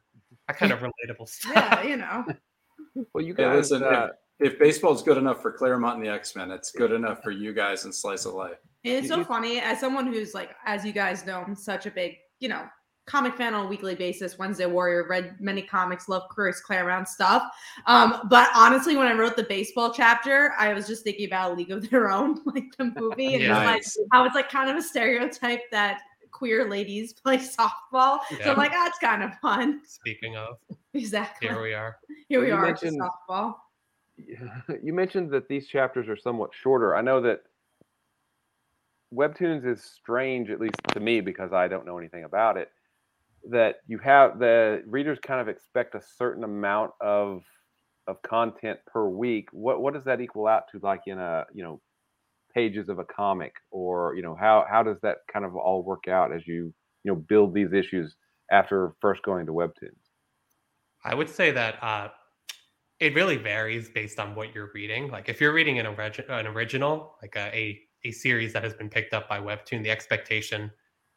that 0.47 0.59
kind 0.59 0.73
of 0.73 0.81
relatable 1.09 1.29
stuff 1.29 1.55
yeah, 1.55 1.83
you 1.83 1.97
know. 1.97 2.25
Well, 3.13 3.23
you 3.25 3.35
Yeah, 3.39 3.55
guys, 3.55 3.71
listen, 3.71 3.85
uh, 3.85 4.09
if, 4.41 4.53
if 4.55 4.59
baseball's 4.59 5.03
good 5.03 5.19
enough 5.19 5.43
for 5.43 5.53
Claremont 5.53 5.97
and 5.99 6.07
the 6.07 6.11
X 6.11 6.35
Men, 6.35 6.51
it's 6.51 6.71
good 6.71 6.93
enough 6.93 7.23
for 7.23 7.31
you 7.31 7.53
guys 7.53 7.85
in 7.85 7.93
Slice 7.93 8.25
of 8.25 8.33
Life. 8.35 8.57
It's 8.85 9.09
so 9.09 9.23
funny 9.23 9.61
as 9.61 9.81
someone 9.81 10.07
who's 10.07 10.33
like, 10.33 10.51
as 10.65 10.83
you 10.85 10.93
guys 10.93 11.27
know, 11.27 11.41
I'm 11.47 11.55
such 11.55 11.85
a 11.85 11.91
big, 11.91 12.15
you 12.41 12.49
know, 12.49 12.65
comic 13.07 13.37
fan 13.37 13.55
on 13.55 13.67
a 13.67 13.69
weekly 13.69 13.95
basis. 13.95 14.37
Wednesday 14.39 14.67
Warrior, 14.67 15.07
read 15.09 15.41
many 15.41 15.63
comics, 15.63 16.09
love 16.09 16.25
Chris 16.29 16.61
Claremont 16.61 17.09
stuff. 17.09 17.45
Um, 17.87 18.27
but 18.29 18.49
honestly, 18.55 18.97
when 18.97 19.07
I 19.07 19.13
wrote 19.15 19.37
the 19.37 19.45
baseball 19.45 19.93
chapter, 19.93 20.53
I 20.59 20.73
was 20.75 20.87
just 20.89 21.05
thinking 21.05 21.27
about 21.27 21.53
a 21.53 21.55
League 21.55 21.71
of 21.71 21.89
Their 21.89 22.11
Own, 22.11 22.41
like 22.47 22.77
the 22.77 22.93
movie, 23.01 23.35
and 23.35 23.43
Yeah. 23.45 23.49
just 23.49 23.65
like 23.65 23.77
Nice. 23.77 23.99
how 24.13 24.25
it's 24.25 24.35
like 24.35 24.51
kind 24.51 24.69
of 24.71 24.77
a 24.77 24.83
stereotype 24.83 25.63
that 25.71 26.01
queer 26.33 26.69
ladies 26.69 27.13
play 27.25 27.39
softball. 27.39 28.19
So 28.29 28.37
Yeah. 28.41 28.51
I'm 28.51 28.57
like, 28.57 28.73
that's 28.73 28.99
kind 28.99 29.23
of 29.23 29.33
fun. 29.39 29.81
speaking 29.87 30.37
of 30.37 30.57
Exactly. 30.93 31.49
here 31.49 31.63
we 31.63 31.75
are 31.75 31.99
Here 32.29 32.41
we 32.41 32.49
You 32.49 32.55
are, 32.55 32.63
mentioned- 32.63 33.01
softball. 33.01 33.55
you 34.83 34.93
mentioned 34.95 35.31
that 35.31 35.47
these 35.47 35.69
chapters 35.69 36.09
are 36.09 36.17
somewhat 36.17 36.51
shorter. 36.55 36.97
I 36.97 37.03
know 37.03 37.21
that 37.21 37.43
Webtoons 39.15 39.65
is 39.65 39.83
strange, 39.85 40.51
at 40.51 40.59
least 40.61 40.75
to 40.93 41.01
me, 41.01 41.21
because 41.21 41.53
I 41.53 41.69
don't 41.69 41.87
know 41.87 41.99
anything 41.99 42.25
about 42.25 42.57
it. 42.57 42.71
That 43.51 43.77
you 43.87 43.99
have 43.99 44.39
the 44.39 44.83
readers 44.87 45.19
kind 45.21 45.41
of 45.41 45.49
expect 45.49 45.95
a 45.95 46.03
certain 46.17 46.45
amount 46.45 46.93
of 47.01 47.43
of 48.07 48.21
content 48.23 48.79
per 48.87 49.09
week. 49.09 49.49
What 49.53 49.81
what 49.81 49.95
does 49.95 50.05
that 50.05 50.21
equal 50.21 50.47
out 50.47 50.65
to, 50.73 50.81
like 50.83 51.03
in 51.07 51.19
a 51.19 51.45
you 51.55 51.63
know 51.63 51.81
pages 52.55 52.89
of 52.89 52.99
a 52.99 53.05
comic, 53.05 53.53
or 53.71 54.15
you 54.17 54.23
know 54.23 54.35
how 54.35 54.65
how 54.69 54.83
does 54.83 54.97
that 55.03 55.19
kind 55.33 55.45
of 55.45 55.57
all 55.57 55.83
work 55.83 56.09
out 56.09 56.33
as 56.33 56.47
you 56.47 56.73
you 57.05 57.13
know 57.13 57.17
build 57.17 57.55
these 57.55 57.73
issues 57.73 58.17
after 58.51 58.95
first 59.01 59.23
going 59.23 59.47
to 59.47 59.53
Webtoons? 59.53 60.11
I 61.05 61.15
would 61.15 61.29
say 61.29 61.53
that 61.53 61.83
uh, 61.83 62.09
it 62.99 63.15
really 63.15 63.37
varies 63.37 63.89
based 63.89 64.19
on 64.19 64.35
what 64.35 64.55
you're 64.55 64.71
reading. 64.75 65.09
Like 65.11 65.29
if 65.29 65.41
you're 65.41 65.53
reading 65.53 65.79
an, 65.79 65.87
origi- 65.87 66.29
an 66.29 66.47
original, 66.47 67.17
like 67.23 67.37
a, 67.37 67.55
a 67.57 67.81
a 68.05 68.11
series 68.13 68.53
that 68.53 68.63
has 68.63 68.75
been 68.75 68.89
picked 68.89 69.15
up 69.15 69.29
by 69.29 69.41
Webtoon, 69.41 69.83
the 69.83 69.91
expectation 69.91 70.71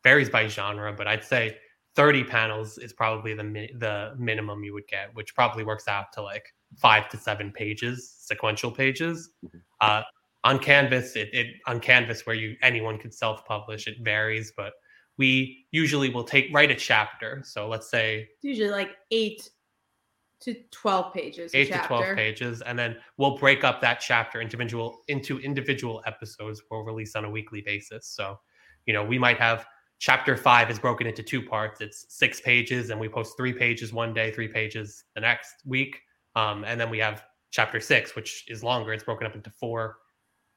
varies 0.03 0.29
by 0.29 0.47
genre. 0.47 0.91
But 0.93 1.07
I'd 1.07 1.23
say 1.23 1.57
30 1.95 2.23
panels 2.23 2.77
is 2.77 2.93
probably 2.93 3.33
the 3.33 3.43
mi- 3.43 3.71
the 3.77 4.13
minimum 4.17 4.63
you 4.63 4.73
would 4.73 4.87
get, 4.87 5.13
which 5.15 5.35
probably 5.35 5.63
works 5.63 5.87
out 5.87 6.11
to 6.13 6.21
like 6.21 6.45
five 6.77 7.09
to 7.09 7.17
seven 7.17 7.51
pages, 7.51 8.15
sequential 8.19 8.71
pages. 8.71 9.31
Mhm. 9.45 9.61
Uh, 9.81 10.03
on 10.43 10.59
Canvas, 10.59 11.15
it, 11.15 11.29
it 11.33 11.47
on 11.67 11.79
Canvas 11.79 12.25
where 12.25 12.35
you 12.35 12.55
anyone 12.61 12.97
could 12.97 13.13
self 13.13 13.45
publish. 13.45 13.87
It 13.87 13.97
varies, 14.01 14.53
but 14.55 14.73
we 15.17 15.65
usually 15.71 16.09
will 16.09 16.23
take 16.23 16.49
write 16.53 16.71
a 16.71 16.75
chapter. 16.75 17.41
So 17.43 17.67
let's 17.67 17.89
say 17.89 18.29
It's 18.35 18.43
usually 18.43 18.69
like 18.69 18.91
eight 19.11 19.49
to 20.41 20.55
twelve 20.71 21.13
pages. 21.13 21.53
a 21.53 21.57
eight 21.57 21.71
to 21.73 21.79
12 21.79 22.15
pages 22.15 22.61
and 22.61 22.79
then 22.79 22.95
we'll 23.17 23.37
break 23.37 23.65
up 23.65 23.81
that 23.81 23.99
chapter 23.99 24.39
individual 24.39 25.01
into 25.09 25.37
individual 25.39 26.01
episodes 26.05 26.63
we'll 26.71 26.83
release 26.85 27.13
on 27.17 27.25
a 27.25 27.29
weekly 27.29 27.59
basis 27.59 28.07
so 28.07 28.39
you 28.85 28.93
know 28.93 29.03
we 29.03 29.19
might 29.19 29.37
have 29.37 29.65
chapter 29.99 30.35
five 30.37 30.69
is 30.71 30.79
broken 30.79 31.05
into 31.07 31.23
two 31.23 31.41
parts. 31.41 31.81
It's 31.81 32.05
six 32.09 32.41
pages 32.41 32.89
and 32.89 32.99
we 32.99 33.09
post 33.09 33.37
three 33.37 33.53
pages 33.53 33.93
one 33.93 34.13
day 34.13 34.31
three 34.31 34.47
pages 34.47 35.05
the 35.15 35.21
next 35.21 35.55
week. 35.65 36.01
Um, 36.35 36.63
and 36.63 36.79
then 36.79 36.89
we 36.89 36.99
have 36.99 37.25
chapter 37.51 37.79
six 37.79 38.15
which 38.15 38.45
is 38.49 38.63
longer. 38.63 38.93
It's 38.93 39.03
broken 39.03 39.27
up 39.27 39.35
into 39.35 39.49
four 39.51 39.97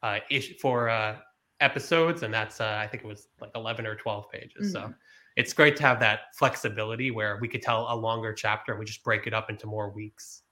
uh 0.02 0.18
ish 0.30 0.58
four 0.58 0.88
uh 0.88 1.18
episodes 1.60 2.24
and 2.24 2.34
that's 2.34 2.60
uh, 2.60 2.76
i 2.80 2.88
think 2.88 3.04
it 3.04 3.06
was 3.06 3.28
like 3.40 3.52
11 3.54 3.86
or 3.86 3.94
12 3.96 4.28
pages. 4.30 4.72
So 4.72 4.90
Mhm. 4.90 4.94
it's 5.36 5.52
great 5.52 5.76
to 5.76 5.82
have 5.84 6.00
that 6.00 6.34
flexibility 6.36 7.10
where 7.10 7.38
we 7.40 7.48
could 7.48 7.62
tell 7.62 7.86
a 7.92 7.96
longer 7.96 8.32
chapter 8.34 8.72
and 8.72 8.78
we 8.80 8.84
just 8.84 9.04
break 9.04 9.26
it 9.26 9.34
up 9.34 9.50
into 9.50 9.66
more 9.66 9.90
weeks. 9.90 10.42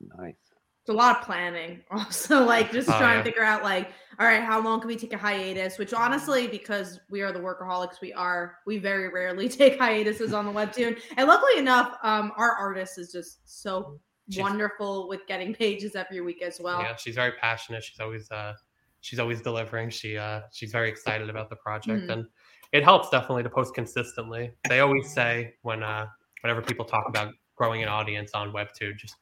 Nice. 0.00 0.45
It's 0.86 0.90
a 0.94 0.96
lot 0.96 1.18
of 1.18 1.24
planning. 1.24 1.80
Also, 1.90 2.44
like 2.44 2.70
just 2.70 2.88
Oh, 2.88 2.96
trying 2.96 3.14
yeah. 3.16 3.22
to 3.24 3.24
figure 3.24 3.42
out 3.42 3.64
like, 3.64 3.90
all 4.20 4.26
right, 4.26 4.40
how 4.40 4.60
long 4.62 4.78
can 4.78 4.86
we 4.86 4.94
take 4.94 5.12
a 5.12 5.18
hiatus? 5.18 5.78
Which 5.78 5.92
honestly, 5.92 6.46
because 6.46 7.00
we 7.10 7.22
are 7.22 7.32
the 7.32 7.40
workaholics, 7.40 8.00
we 8.00 8.12
are. 8.12 8.58
We 8.66 8.78
very 8.78 9.08
rarely 9.08 9.48
take 9.62 9.80
hiatuses 9.80 10.32
on 10.32 10.46
the 10.46 10.52
webtoon. 10.52 10.96
And 11.16 11.26
luckily 11.26 11.58
enough, 11.58 11.96
um, 12.04 12.30
our 12.36 12.52
artist 12.52 12.98
is 12.98 13.10
just 13.10 13.40
so 13.44 13.98
She's- 14.30 14.40
wonderful 14.40 15.08
with 15.08 15.26
getting 15.26 15.52
pages 15.54 15.96
every 15.96 16.20
week 16.20 16.40
as 16.42 16.60
well. 16.60 16.80
yeah 16.80 16.94
she's 16.96 17.14
very 17.16 17.32
passionate 17.32 17.82
she's 17.84 18.00
always 18.00 18.28
uh 18.32 18.54
she's 19.00 19.20
always 19.20 19.40
delivering 19.40 19.88
she 19.88 20.16
uh 20.18 20.40
she's 20.52 20.72
very 20.72 20.88
excited 20.88 21.30
about 21.30 21.48
the 21.48 21.54
project 21.54 22.08
Mhm. 22.08 22.12
and 22.12 22.24
it 22.72 22.82
helps 22.82 23.08
definitely 23.10 23.44
to 23.44 23.50
post 23.50 23.72
consistently 23.74 24.50
they 24.68 24.80
always 24.80 25.08
say 25.12 25.54
when 25.62 25.84
uh 25.84 26.06
whenever 26.42 26.60
people 26.60 26.84
talk 26.84 27.04
about 27.08 27.32
growing 27.56 27.84
an 27.84 27.88
audience 27.88 28.32
on 28.34 28.52
webtoon 28.52 28.96
just 28.96 29.14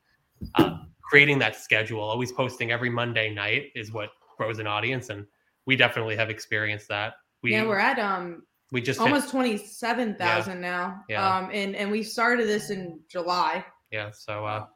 uh 0.55 0.79
creating 1.15 1.39
that 1.39 1.55
schedule 1.55 2.01
always 2.01 2.33
posting 2.33 2.73
every 2.73 2.91
monday 2.91 3.33
night 3.33 3.67
is 3.77 3.93
what 3.93 4.11
grows 4.37 4.59
an 4.59 4.67
audience 4.67 5.11
and 5.11 5.25
we 5.65 5.77
definitely 5.77 6.17
have 6.17 6.29
experienced 6.29 6.89
that 6.89 7.15
we 7.43 7.53
yeah, 7.53 7.63
we're 7.65 7.79
at 7.79 8.01
um 8.01 8.43
we 8.73 8.81
just 8.81 8.99
almost 8.99 9.31
twenty 9.31 9.57
seven 9.57 10.17
thousand 10.17 10.61
now. 10.61 11.01
Yeah. 11.09 11.25
Um, 11.37 11.51
and 11.53 11.77
and 11.77 11.89
we 11.93 12.03
started 12.03 12.49
this 12.49 12.71
in 12.71 12.99
July. 13.09 13.65
yeah 13.93 14.11
so 14.13 14.45
uh 14.45 14.67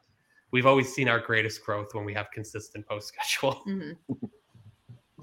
we've 0.51 0.65
always 0.65 0.87
seen 0.93 1.09
our 1.09 1.19
greatest 1.19 1.61
growth 1.65 1.89
when 1.93 2.05
we 2.05 2.13
have 2.13 2.27
consistent 2.31 2.87
post 2.87 3.09
schedule 3.09 3.61
Mhm. 3.67 3.97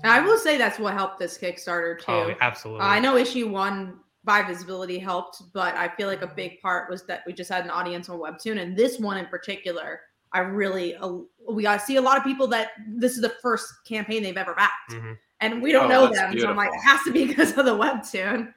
I 0.05 0.21
will 0.21 0.37
say 0.37 0.59
that's 0.59 0.79
what 0.79 0.93
helped 0.93 1.19
this 1.19 1.39
Kickstarter 1.39 1.99
too. 1.99 2.05
oh 2.13 2.35
absolutely 2.43 2.83
I 2.85 2.99
know 3.01 3.17
issue 3.17 3.49
one 3.49 4.01
Bi 4.25 4.43
Visibility 4.43 4.99
helped, 4.99 5.41
but 5.55 5.75
I 5.77 5.89
feel 5.97 6.09
like 6.09 6.21
a 6.23 6.27
big 6.27 6.61
part 6.61 6.91
was 6.91 7.07
that 7.07 7.23
we 7.27 7.33
just 7.33 7.49
had 7.49 7.65
an 7.65 7.71
audience 7.71 8.09
on 8.09 8.19
Webtoon, 8.19 8.61
and 8.61 8.77
this 8.77 8.99
one 8.99 9.19
in 9.19 9.27
particular, 9.27 10.01
I 10.37 10.41
really 10.41 10.95
uh, 10.97 11.13
we 11.49 11.63
got 11.63 11.81
see 11.81 11.97
a 11.97 12.01
lot 12.03 12.19
of 12.19 12.25
people 12.25 12.47
that 12.49 12.73
this 12.87 13.13
is 13.13 13.23
the 13.23 13.31
first 13.41 13.73
campaign 13.87 14.23
they've 14.23 14.37
ever 14.37 14.55
backed, 14.55 14.93
Mhm. 14.93 15.17
and 15.41 15.63
we 15.63 15.73
don't 15.73 15.87
Oh, 15.87 15.89
know 15.89 16.07
that's 16.09 16.19
them, 16.19 16.39
so 16.39 16.49
I'm 16.49 16.57
like, 16.57 16.69
it 16.75 16.81
has 16.85 17.03
to 17.05 17.13
be 17.13 17.27
because 17.27 17.57
of 17.57 17.65
the 17.65 17.75
Webtoon. 17.77 18.53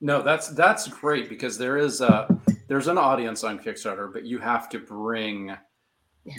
No, 0.00 0.22
that's 0.22 0.48
that's 0.48 0.88
great 0.88 1.28
because 1.28 1.58
there 1.58 1.76
is 1.76 2.00
a 2.00 2.26
there's 2.68 2.88
an 2.88 2.96
audience 2.96 3.44
on 3.44 3.58
Kickstarter, 3.58 4.10
but 4.10 4.24
you 4.24 4.38
have 4.38 4.70
to 4.70 4.78
bring 4.78 5.54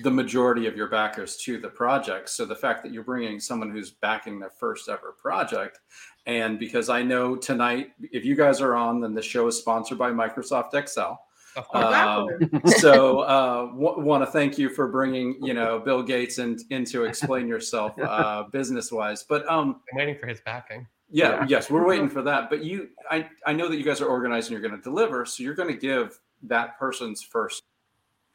the 0.03 0.12
majority 0.12 0.65
of 0.68 0.75
your 0.75 0.88
backers 0.88 1.38
to 1.38 1.60
the 1.60 1.70
project. 1.70 2.29
So 2.29 2.46
the 2.46 2.56
fact 2.56 2.82
that 2.84 2.91
you're 2.91 3.03
bringing 3.03 3.39
someone 3.39 3.70
who's 3.70 3.91
backing 3.91 4.39
their 4.39 4.51
first 4.51 4.89
ever 4.89 5.12
project, 5.22 5.79
and 6.25 6.58
because 6.58 6.89
I 6.89 7.03
know 7.03 7.36
tonight, 7.36 7.91
if 8.12 8.25
you 8.25 8.36
guys 8.36 8.62
are 8.62 8.75
on, 8.75 9.00
then 9.01 9.13
the 9.13 9.22
show 9.22 9.46
is 9.48 9.58
sponsored 9.58 10.00
by 10.00 10.10
Microsoft 10.10 10.74
Excel. 10.74 11.24
Of 11.60 11.68
course. 11.68 11.96
Um, 11.96 12.62
so 12.80 13.20
uh, 13.20 13.66
w- 13.68 14.00
want 14.01 14.24
to 14.24 14.32
thank 14.32 14.58
you 14.58 14.70
for 14.70 14.88
bringing 14.88 15.38
you 15.42 15.54
know 15.54 15.80
Bill 15.80 16.01
Gates 16.01 16.39
in, 16.39 16.58
in 16.70 16.86
to 16.86 17.04
explain 17.04 17.48
yourself 17.48 17.98
uh, 18.01 18.44
business 18.51 18.92
wise. 18.92 19.24
But 19.24 19.48
um, 19.50 19.82
i'm 19.92 19.98
waiting 19.98 20.18
for 20.18 20.28
his 20.28 20.42
backing 20.42 20.88
yeah, 21.12 21.30
Yeah. 21.32 21.46
yes, 21.50 21.70
we're 21.72 21.86
waiting 21.88 22.10
for 22.10 22.22
that. 22.22 22.50
But 22.50 22.63
you, 22.63 22.89
I, 23.10 23.28
I 23.46 23.54
know 23.54 23.68
that 23.68 23.78
you 23.78 23.84
guys 23.84 24.00
are 24.01 24.06
organized 24.08 24.51
and 24.51 24.60
you're 24.60 24.68
going 24.68 24.80
to 24.80 24.84
deliver. 24.84 25.25
So 25.25 25.44
you're 25.44 25.56
going 25.56 25.74
to 25.74 25.80
give 25.80 26.20
that 26.44 26.78
person's 26.78 27.22
first 27.24 27.63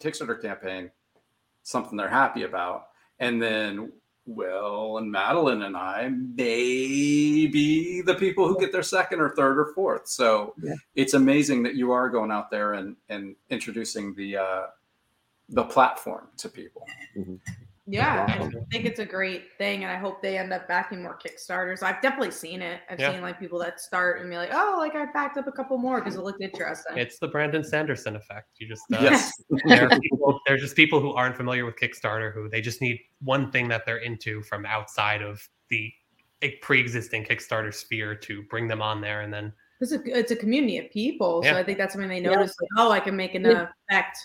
Kickstarter 0.02 0.40
campaign 0.40 0.90
something 1.62 1.97
they're 1.97 2.09
happy 2.09 2.43
about, 2.43 2.88
and 3.21 3.40
then 3.40 3.93
Will 4.26 4.99
and 4.99 5.11
Madeleine 5.12 5.62
and 5.62 5.76
I 5.76 6.09
may 6.09 7.47
be 7.47 8.00
the 8.00 8.14
people 8.14 8.49
who 8.49 8.59
get 8.59 8.73
their 8.73 8.83
second 8.83 9.21
or 9.21 9.31
third 9.31 9.59
or 9.59 9.73
fourth. 9.75 10.09
So 10.09 10.54
Yeah. 10.62 10.75
it's 10.95 11.14
amazing 11.14 11.62
that 11.64 11.75
you 11.75 11.93
are 11.93 12.09
going 12.09 12.31
out 12.31 12.50
there 12.50 12.73
and 12.75 12.97
and 13.09 13.37
introducing 13.50 14.14
the 14.14 14.38
uh, 14.38 14.66
the 15.50 15.64
platform 15.64 16.28
to 16.38 16.49
people. 16.49 16.87
Yeah, 17.87 18.25
I 18.26 18.38
think 18.73 18.87
it's 18.87 18.99
a 18.99 19.05
great 19.05 19.53
thing, 19.59 19.85
and 19.85 19.93
I 19.93 19.97
hope 19.97 20.23
they 20.23 20.38
end 20.38 20.55
up 20.55 20.67
backing 20.67 21.03
more 21.03 21.19
Kickstarters. 21.19 21.83
I've 21.83 22.00
definitely 22.00 22.31
seen 22.31 22.62
it. 22.62 22.81
I've 22.88 22.99
Yeah. 22.99 23.12
seen 23.12 23.21
like 23.21 23.38
people 23.38 23.59
that 23.59 23.79
start 23.79 24.23
and 24.23 24.31
be 24.31 24.37
like, 24.37 24.49
"Oh, 24.55 24.76
like 24.79 24.95
I 24.95 25.05
backed 25.12 25.37
up 25.37 25.47
a 25.47 25.53
couple 25.53 25.76
more 25.76 26.00
because 26.00 26.17
it 26.17 26.23
looked 26.23 26.41
interesting." 26.41 26.97
It's 26.97 27.19
the 27.19 27.29
Brandon 27.29 27.62
Sanderson 27.62 28.17
effect. 28.17 28.49
You 28.59 28.69
just 28.69 28.85
uh, 28.95 29.00
Yes. 29.03 29.33
there 29.69 29.87
are 29.91 30.00
people, 30.00 30.41
there's 30.47 30.62
just 30.62 30.76
people 30.76 30.99
who 30.99 31.12
aren't 31.12 31.37
familiar 31.37 31.67
with 31.67 31.76
Kickstarter 31.76 32.33
who 32.33 32.49
they 32.49 32.62
just 32.62 32.81
need 32.81 32.99
one 33.23 33.50
thing 33.50 33.69
that 33.69 33.85
they're 33.85 33.99
into 33.99 34.43
from 34.43 34.64
outside 34.64 35.21
of 35.21 35.47
the 35.69 35.93
pre-existing 36.62 37.25
Kickstarter 37.25 37.73
sphere 37.73 38.14
to 38.14 38.43
bring 38.45 38.67
them 38.67 38.81
on 38.81 39.03
there, 39.03 39.21
and 39.21 39.33
then 39.33 39.53
It's 39.81 39.93
a 39.93 40.00
it's 40.07 40.31
a 40.31 40.37
community 40.37 40.79
of 40.79 40.91
people, 40.91 41.43
so 41.43 41.55
I 41.55 41.62
think 41.62 41.76
that's 41.76 41.93
something 41.93 42.09
they 42.09 42.21
Yeah. 42.23 42.31
notice. 42.31 42.55
Like, 42.59 42.71
oh, 42.79 42.91
I 42.91 43.00
can 43.00 43.14
make 43.14 43.35
an 43.35 43.45
Yeah. 43.45 43.69
effect. 43.91 44.17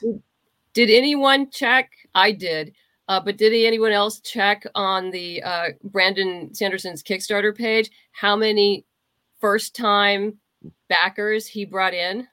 Did 0.71 0.89
anyone 0.89 1.49
check? 1.51 1.91
I 2.15 2.31
did. 2.31 2.73
Uh, 3.09 3.19
but 3.19 3.37
did 3.37 3.51
anyone 3.51 3.91
else 3.91 4.19
check 4.21 4.65
on 4.75 5.09
the 5.09 5.41
uh, 5.43 5.69
Brandon 5.83 6.53
Sanderson's 6.53 7.01
Kickstarter 7.03 7.53
page 7.55 7.89
how 8.11 8.35
many 8.35 8.85
first 9.41 9.75
time 9.75 10.37
backers 10.89 11.47
he 11.47 11.65
brought 11.65 11.95
in? 11.95 12.27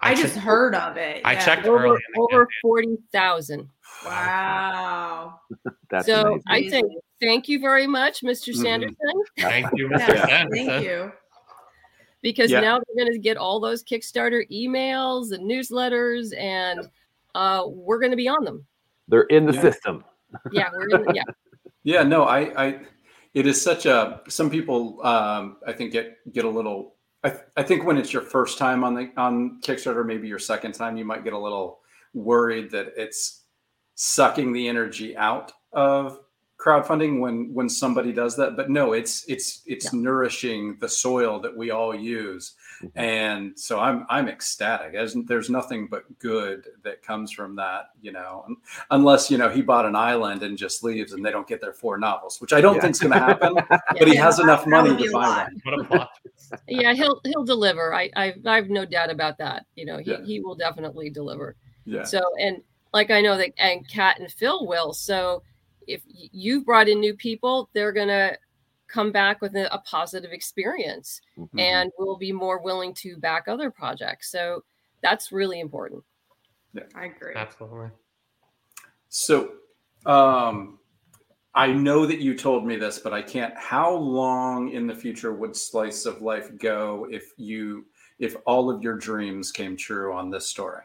I, 0.00 0.14
just 0.14 0.34
checked- 0.34 0.44
heard 0.44 0.74
of 0.74 0.96
it. 0.96 1.22
I 1.24 1.32
yeah. 1.34 1.44
checked. 1.44 1.66
Over, 1.66 1.86
in 1.86 1.92
the 2.14 2.20
over 2.32 2.48
40,000. 2.62 3.68
Wow. 4.04 5.38
That's 5.90 6.06
So 6.06 6.20
amazing. 6.20 6.42
I 6.48 6.68
say 6.68 6.82
thank 7.20 7.48
you 7.48 7.60
very 7.60 7.86
much, 7.86 8.20
Mr. 8.22 8.50
Mhm. 8.52 8.62
Sanderson, 8.62 8.96
Thank 9.38 9.66
you, 9.74 9.88
Mr. 9.88 9.98
Yeah. 10.08 10.26
Sanderson. 10.26 10.66
Thank 10.66 10.84
you. 10.84 11.12
because 12.22 12.50
Yeah. 12.50 12.60
now 12.60 12.78
they're 12.80 13.04
going 13.04 13.12
to 13.12 13.18
get 13.20 13.36
all 13.36 13.60
those 13.60 13.84
Kickstarter 13.84 14.42
emails 14.50 15.30
and 15.32 15.48
newsletters, 15.48 16.36
and 16.36 16.88
uh, 17.36 17.62
we're 17.66 18.00
going 18.00 18.10
to 18.10 18.16
be 18.16 18.28
on 18.28 18.44
them. 18.44 18.66
They're 19.08 19.22
in 19.22 19.46
the 19.46 19.52
Yeah. 19.54 19.60
system. 19.62 20.04
Yeah, 20.52 20.68
we're 20.72 20.88
in, 20.90 21.14
yeah. 21.14 21.22
Yeah, 21.84 22.02
no, 22.02 22.24
I, 22.24 22.40
I, 22.66 22.80
it 23.32 23.46
is 23.46 23.62
such 23.62 23.86
a. 23.86 24.20
Some 24.28 24.50
people, 24.50 25.00
um, 25.06 25.56
I 25.66 25.72
think, 25.72 25.92
get 25.92 26.18
get 26.32 26.44
a 26.44 26.48
little. 26.48 26.96
I, 27.24 27.30
th- 27.30 27.42
I 27.56 27.62
think 27.62 27.84
when 27.84 27.96
it's 27.96 28.12
your 28.12 28.20
first 28.20 28.58
time 28.58 28.84
on 28.84 28.94
the 28.94 29.10
on 29.16 29.60
Kickstarter, 29.62 30.04
maybe 30.04 30.28
your 30.28 30.40
second 30.40 30.72
time, 30.72 30.98
you 30.98 31.04
might 31.06 31.24
get 31.24 31.32
a 31.32 31.38
little 31.38 31.78
worried 32.12 32.70
that 32.72 32.92
it's 32.96 33.44
sucking 33.94 34.52
the 34.52 34.68
energy 34.68 35.16
out 35.16 35.52
of 35.72 36.18
crowdfunding 36.60 37.20
when 37.20 37.54
when 37.54 37.68
somebody 37.70 38.12
does 38.12 38.36
that. 38.36 38.54
But 38.56 38.68
no, 38.70 38.92
it's 38.92 39.24
it's 39.28 39.62
it's 39.66 39.92
nourishing 39.94 40.76
the 40.80 40.88
soil 40.88 41.40
that 41.40 41.56
we 41.56 41.70
all 41.70 41.94
use, 41.94 42.54
Mhm. 42.82 42.90
and 42.94 43.58
so 43.58 43.80
I'm 43.80 44.06
I'm 44.08 44.28
ecstatic. 44.28 44.92
There's 44.92 45.14
there's 45.26 45.50
nothing 45.50 45.88
but 45.90 46.04
good 46.18 46.66
that 46.84 47.02
comes 47.02 47.32
from 47.32 47.56
that, 47.56 47.90
you 48.00 48.12
know. 48.12 48.46
Unless 48.90 49.30
you 49.30 49.38
know 49.38 49.48
he 49.48 49.62
bought 49.62 49.84
an 49.84 49.96
island 49.96 50.42
and 50.44 50.56
just 50.56 50.84
leaves, 50.84 51.12
and 51.12 51.24
they 51.24 51.30
don't 51.32 51.46
get 51.48 51.60
their 51.60 51.72
four 51.72 51.98
novels, 51.98 52.40
which 52.40 52.52
I 52.52 52.60
don't 52.60 52.76
Yeah. 52.76 52.82
think's 52.82 53.00
going 53.00 53.12
to 53.14 53.18
happen. 53.18 53.54
but 53.98 54.06
he 54.08 54.14
has 54.16 54.36
that- 54.36 54.44
enough 54.44 54.66
money 54.66 54.96
to 54.96 55.10
buy 55.12 55.18
lot. 55.18 55.48
one. 55.52 55.60
What 55.64 55.80
a 55.80 55.84
plot. 55.84 56.10
twist. 56.22 56.62
yeah 56.68 56.94
he'll 56.94 57.20
he'll 57.24 57.44
deliver 57.44 57.92
I, 57.94 58.10
I've, 58.16 58.46
i 58.46 58.54
have 58.56 58.70
no 58.70 58.84
doubt 58.86 59.10
about 59.10 59.36
that 59.38 59.66
you 59.74 59.84
know 59.84 59.98
he, 59.98 60.12
Yeah. 60.12 60.24
he 60.24 60.40
will 60.40 60.54
definitely 60.54 61.10
deliver 61.10 61.56
Yeah, 61.84 62.04
so 62.04 62.20
and 62.40 62.62
like 62.94 63.10
i 63.10 63.20
know 63.20 63.36
that 63.36 63.50
and 63.58 63.86
kat 63.88 64.18
and 64.20 64.30
phil 64.32 64.66
will 64.66 64.94
so 64.94 65.42
if 65.86 66.00
you've 66.06 66.64
brought 66.64 66.88
in 66.88 67.00
new 67.00 67.12
people 67.14 67.68
they're 67.74 67.92
gonna 67.92 68.36
come 68.88 69.12
back 69.12 69.40
with 69.40 69.54
a, 69.54 69.72
a 69.72 69.78
positive 69.78 70.32
experience 70.32 71.20
Mhm. 71.38 71.60
and 71.60 71.90
will 71.98 72.16
be 72.18 72.32
more 72.32 72.60
willing 72.60 72.92
to 72.94 73.16
back 73.18 73.48
other 73.48 73.70
projects 73.70 74.30
so 74.30 74.64
that's 75.02 75.30
really 75.32 75.60
important 75.60 76.02
I 76.94 77.06
agree. 77.06 77.34
Absolutely. 77.34 77.90
So, 79.08 79.52
um, 80.06 80.78
I 81.54 81.72
know 81.72 82.06
that 82.06 82.20
you 82.20 82.36
told 82.36 82.66
me 82.66 82.76
this, 82.76 82.98
but 82.98 83.12
I 83.12 83.22
can't. 83.22 83.56
How 83.56 83.92
long 83.92 84.70
in 84.70 84.86
the 84.86 84.94
future 84.94 85.32
would 85.32 85.56
Slice 85.56 86.06
of 86.06 86.22
Life 86.22 86.56
go 86.58 87.06
if 87.10 87.32
you 87.36 87.86
if 88.18 88.36
all 88.46 88.70
of 88.70 88.82
your 88.82 88.96
dreams 88.96 89.50
came 89.50 89.76
true 89.76 90.12
on 90.12 90.30
this 90.30 90.48
story? 90.48 90.82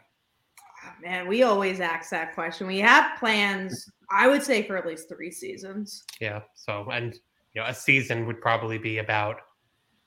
Man, 1.02 1.26
we 1.26 1.42
always 1.42 1.80
ask 1.80 2.10
that 2.10 2.34
question. 2.34 2.66
We 2.66 2.78
have 2.78 3.18
plans, 3.18 3.90
I 4.10 4.28
would 4.28 4.42
say, 4.42 4.62
for 4.62 4.76
at 4.76 4.86
least 4.86 5.08
three 5.08 5.30
seasons. 5.30 6.04
Yeah. 6.20 6.42
So, 6.54 6.88
and 6.90 7.18
you 7.54 7.62
know, 7.62 7.68
a 7.68 7.74
season 7.74 8.26
would 8.26 8.40
probably 8.40 8.78
be 8.78 8.98
about 8.98 9.40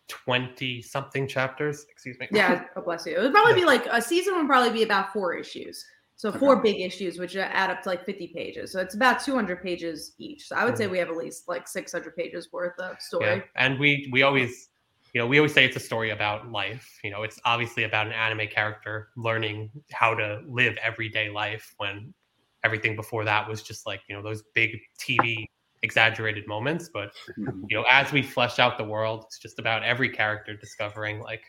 twenty 0.08 0.82
something 0.82 1.28
chapters. 1.28 1.86
Excuse 1.90 2.18
me. 2.20 2.28
Yeah, 2.32 2.64
oh, 2.76 2.82
bless 2.82 3.06
you. 3.06 3.16
It 3.16 3.22
would 3.22 3.34
probably 3.34 3.54
be 3.54 3.66
like 3.66 3.86
a 3.90 4.02
season 4.02 4.36
would 4.38 4.48
probably 4.48 4.72
be 4.72 4.84
about 4.84 5.14
four 5.14 5.34
issues. 5.34 5.86
So 6.18 6.32
four 6.32 6.56
big 6.56 6.82
issues, 6.82 7.20
which 7.20 7.36
add 7.36 7.70
up 7.70 7.84
to 7.84 7.90
like 7.90 8.04
50 8.04 8.32
pages. 8.36 8.72
So 8.72 8.80
it's 8.80 8.96
about 8.96 9.24
200 9.24 9.62
pages 9.62 10.16
each. 10.18 10.48
So 10.48 10.56
I 10.56 10.66
would 10.66 10.76
say 10.76 10.88
Mhm. 10.88 10.92
we 10.92 10.98
have 10.98 11.10
at 11.10 11.16
least 11.16 11.48
like 11.48 11.68
600 11.68 12.16
pages 12.16 12.52
worth 12.52 12.78
of 12.80 13.00
story. 13.00 13.36
Yeah. 13.36 13.42
And 13.56 13.80
we 13.80 14.10
we 14.12 14.24
always 14.24 14.70
you 15.14 15.22
know 15.22 15.28
we 15.28 15.38
always 15.38 15.54
say 15.54 15.64
it's 15.64 15.78
a 15.78 15.80
story 15.80 16.10
about 16.10 16.52
life. 16.52 17.00
You 17.04 17.12
know, 17.12 17.22
it's 17.22 17.40
obviously 17.46 17.84
about 17.84 18.08
an 18.08 18.14
anime 18.14 18.48
character 18.48 19.10
learning 19.16 19.70
how 19.92 20.16
to 20.16 20.42
live 20.48 20.76
everyday 20.82 21.30
life 21.30 21.76
when 21.78 22.14
everything 22.64 22.96
before 22.96 23.24
that 23.26 23.48
was 23.48 23.62
just 23.62 23.86
like 23.86 24.02
you 24.10 24.16
know 24.16 24.24
those 24.24 24.42
big 24.56 24.72
TV 25.00 25.46
exaggerated 25.84 26.48
moments. 26.48 26.90
But 26.94 27.12
Mhm. 27.40 27.68
you 27.70 27.78
know, 27.78 27.86
as 27.90 28.12
we 28.12 28.22
flesh 28.22 28.60
out 28.60 28.78
the 28.78 28.84
world, 28.84 29.24
it's 29.28 29.40
just 29.40 29.60
about 29.60 29.84
every 29.84 30.10
character 30.10 30.56
discovering 30.56 31.20
like, 31.20 31.44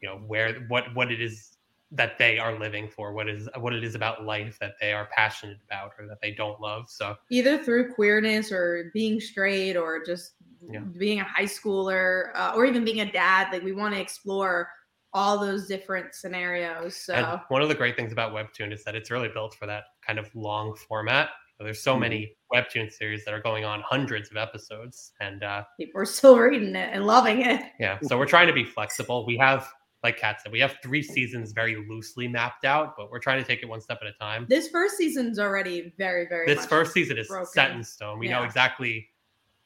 you 0.00 0.08
know, 0.08 0.16
where 0.16 0.54
what 0.68 0.94
what 0.94 1.12
it 1.12 1.20
is 1.20 1.56
that 1.90 2.18
they 2.18 2.38
are 2.38 2.58
living 2.58 2.88
for, 2.88 3.14
what 3.14 3.28
is 3.28 3.48
what 3.56 3.72
it 3.72 3.82
is 3.82 3.94
about 3.94 4.24
life 4.24 4.58
that 4.60 4.74
they 4.80 4.92
are 4.92 5.08
passionate 5.14 5.58
about 5.64 5.92
or 5.98 6.06
that 6.06 6.20
they 6.20 6.32
don't 6.32 6.60
love. 6.60 6.84
So 6.88 7.16
Either 7.30 7.62
through 7.62 7.94
queerness 7.94 8.52
or 8.52 8.90
being 8.92 9.20
straight 9.20 9.76
or 9.76 10.04
just 10.04 10.34
Yeah. 10.70 10.80
being 10.98 11.20
a 11.20 11.24
high 11.24 11.44
schooler 11.44 12.30
uh, 12.34 12.52
or 12.54 12.66
even 12.66 12.84
being 12.84 13.00
a 13.00 13.10
dad. 13.10 13.48
Like 13.52 13.62
we 13.62 13.72
want 13.72 13.94
to 13.94 14.00
explore 14.00 14.70
all 15.14 15.38
those 15.38 15.66
different 15.66 16.14
scenarios. 16.14 16.96
So 16.96 17.14
and 17.14 17.40
one 17.48 17.62
of 17.62 17.68
the 17.68 17.74
great 17.74 17.96
things 17.96 18.12
about 18.12 18.32
Webtoon 18.32 18.72
is 18.72 18.84
that 18.84 18.94
it's 18.94 19.10
really 19.10 19.28
built 19.28 19.54
for 19.54 19.66
that 19.66 19.84
kind 20.06 20.18
of 20.18 20.28
long 20.34 20.74
format. 20.88 21.30
There's 21.60 21.82
so 21.82 21.98
many 21.98 22.36
Webtoon 22.54 22.92
series 22.92 23.24
that 23.24 23.34
are 23.34 23.40
going 23.42 23.64
on 23.64 23.82
hundreds 23.84 24.30
of 24.30 24.36
episodes, 24.36 25.12
and 25.20 25.42
uh, 25.42 25.64
people 25.78 26.00
are 26.00 26.04
still 26.04 26.38
reading 26.38 26.76
it 26.76 26.90
and 26.92 27.04
loving 27.04 27.42
it. 27.42 27.60
yeah, 27.80 27.98
so 28.02 28.16
we're 28.16 28.26
trying 28.26 28.46
to 28.46 28.52
be 28.52 28.64
flexible. 28.64 29.26
We 29.26 29.36
have, 29.38 29.68
like 30.04 30.18
Kat 30.18 30.40
said, 30.40 30.52
we 30.52 30.60
have 30.60 30.76
three 30.82 31.02
seasons 31.02 31.50
very 31.52 31.74
loosely 31.88 32.28
mapped 32.28 32.64
out, 32.64 32.94
but 32.96 33.10
we're 33.10 33.18
trying 33.18 33.42
to 33.42 33.46
take 33.46 33.62
it 33.62 33.66
one 33.68 33.80
step 33.80 33.98
at 34.02 34.06
a 34.06 34.12
time. 34.20 34.46
This 34.48 34.68
first 34.68 34.96
season's 34.96 35.40
already 35.40 35.92
very, 35.98 36.26
very 36.28 36.46
this 36.46 36.58
much 36.58 36.68
first 36.68 36.92
season 36.92 37.18
is 37.18 37.26
broken. 37.26 37.46
set 37.52 37.70
in 37.72 37.82
stone. 37.82 38.20
We 38.20 38.28
know 38.28 38.44
exactly, 38.44 39.08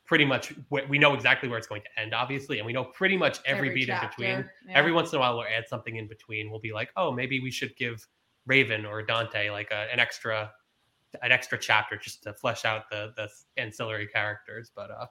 pretty 0.07 0.25
much, 0.25 0.55
we 0.89 0.99
know 0.99 1.13
exactly 1.13 1.51
where 1.51 1.59
it's 1.59 1.67
going 1.67 1.83
to 1.83 2.01
end, 2.01 2.15
obviously, 2.15 2.57
and 2.59 2.67
we 2.67 2.73
know 2.73 2.85
pretty 2.85 3.19
much 3.19 3.39
every, 3.45 3.69
beat 3.75 3.91
in 3.91 4.01
between. 4.01 4.29
yeah. 4.29 4.45
Every 4.75 4.93
once 4.93 5.13
in 5.13 5.19
a 5.19 5.21
while, 5.21 5.37
we'll 5.37 5.47
add 5.47 5.69
something 5.69 5.97
in 5.97 6.09
between. 6.09 6.51
We'll 6.51 6.61
be 6.61 6.73
like, 6.73 6.91
oh, 6.97 7.13
maybe 7.13 7.39
we 7.41 7.51
should 7.51 7.77
give 7.77 8.07
Raven 8.47 8.87
or 8.87 9.03
Dante 9.03 9.51
like 9.51 9.71
a, 9.71 9.87
an 9.93 10.01
extra, 10.01 10.51
an 11.23 11.33
extra 11.33 11.59
chapter 11.59 11.97
just 11.97 12.23
to 12.25 12.33
flesh 12.35 12.65
out 12.65 12.89
the 12.91 13.13
the 13.17 13.29
ancillary 13.57 14.07
characters. 14.07 14.71
But 14.75 14.91
uh, 14.91 15.07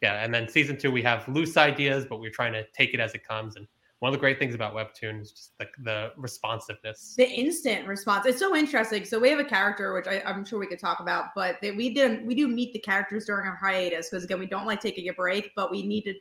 yeah, 0.00 0.22
and 0.22 0.32
then 0.32 0.48
season 0.48 0.76
two, 0.76 0.90
we 0.90 1.02
have 1.02 1.26
loose 1.28 1.56
ideas, 1.56 2.04
but 2.08 2.20
we're 2.20 2.30
trying 2.30 2.52
to 2.52 2.64
take 2.76 2.94
it 2.94 3.00
as 3.00 3.14
it 3.14 3.26
comes. 3.26 3.56
And 3.56 3.66
one 4.00 4.12
of 4.12 4.18
the 4.18 4.20
great 4.20 4.38
things 4.38 4.54
about 4.54 4.74
Webtoon 4.74 5.22
is 5.22 5.32
just 5.32 5.58
the, 5.58 5.66
the 5.82 6.12
responsiveness. 6.18 7.14
the 7.16 7.26
instant 7.26 7.86
response 7.86 8.26
it's 8.26 8.38
so 8.38 8.54
interesting 8.54 9.02
so 9.02 9.18
we 9.18 9.30
have 9.30 9.38
a 9.38 9.44
character 9.44 9.94
which 9.94 10.06
I, 10.06 10.22
i'm 10.26 10.44
sure 10.44 10.58
we 10.58 10.66
could 10.66 10.78
talk 10.78 11.00
about 11.00 11.28
but 11.34 11.56
we 11.62 11.94
didn't 11.94 12.26
we 12.26 12.34
do 12.34 12.46
meet 12.46 12.74
the 12.74 12.80
characters 12.80 13.24
during 13.24 13.48
our 13.48 13.56
hiatus 13.56 14.10
because 14.10 14.24
again 14.24 14.38
we 14.38 14.46
don't 14.46 14.66
like 14.66 14.80
taking 14.80 15.08
a 15.08 15.14
break 15.14 15.52
but 15.56 15.70
we 15.70 15.86
need 15.86 16.02
to 16.02 16.14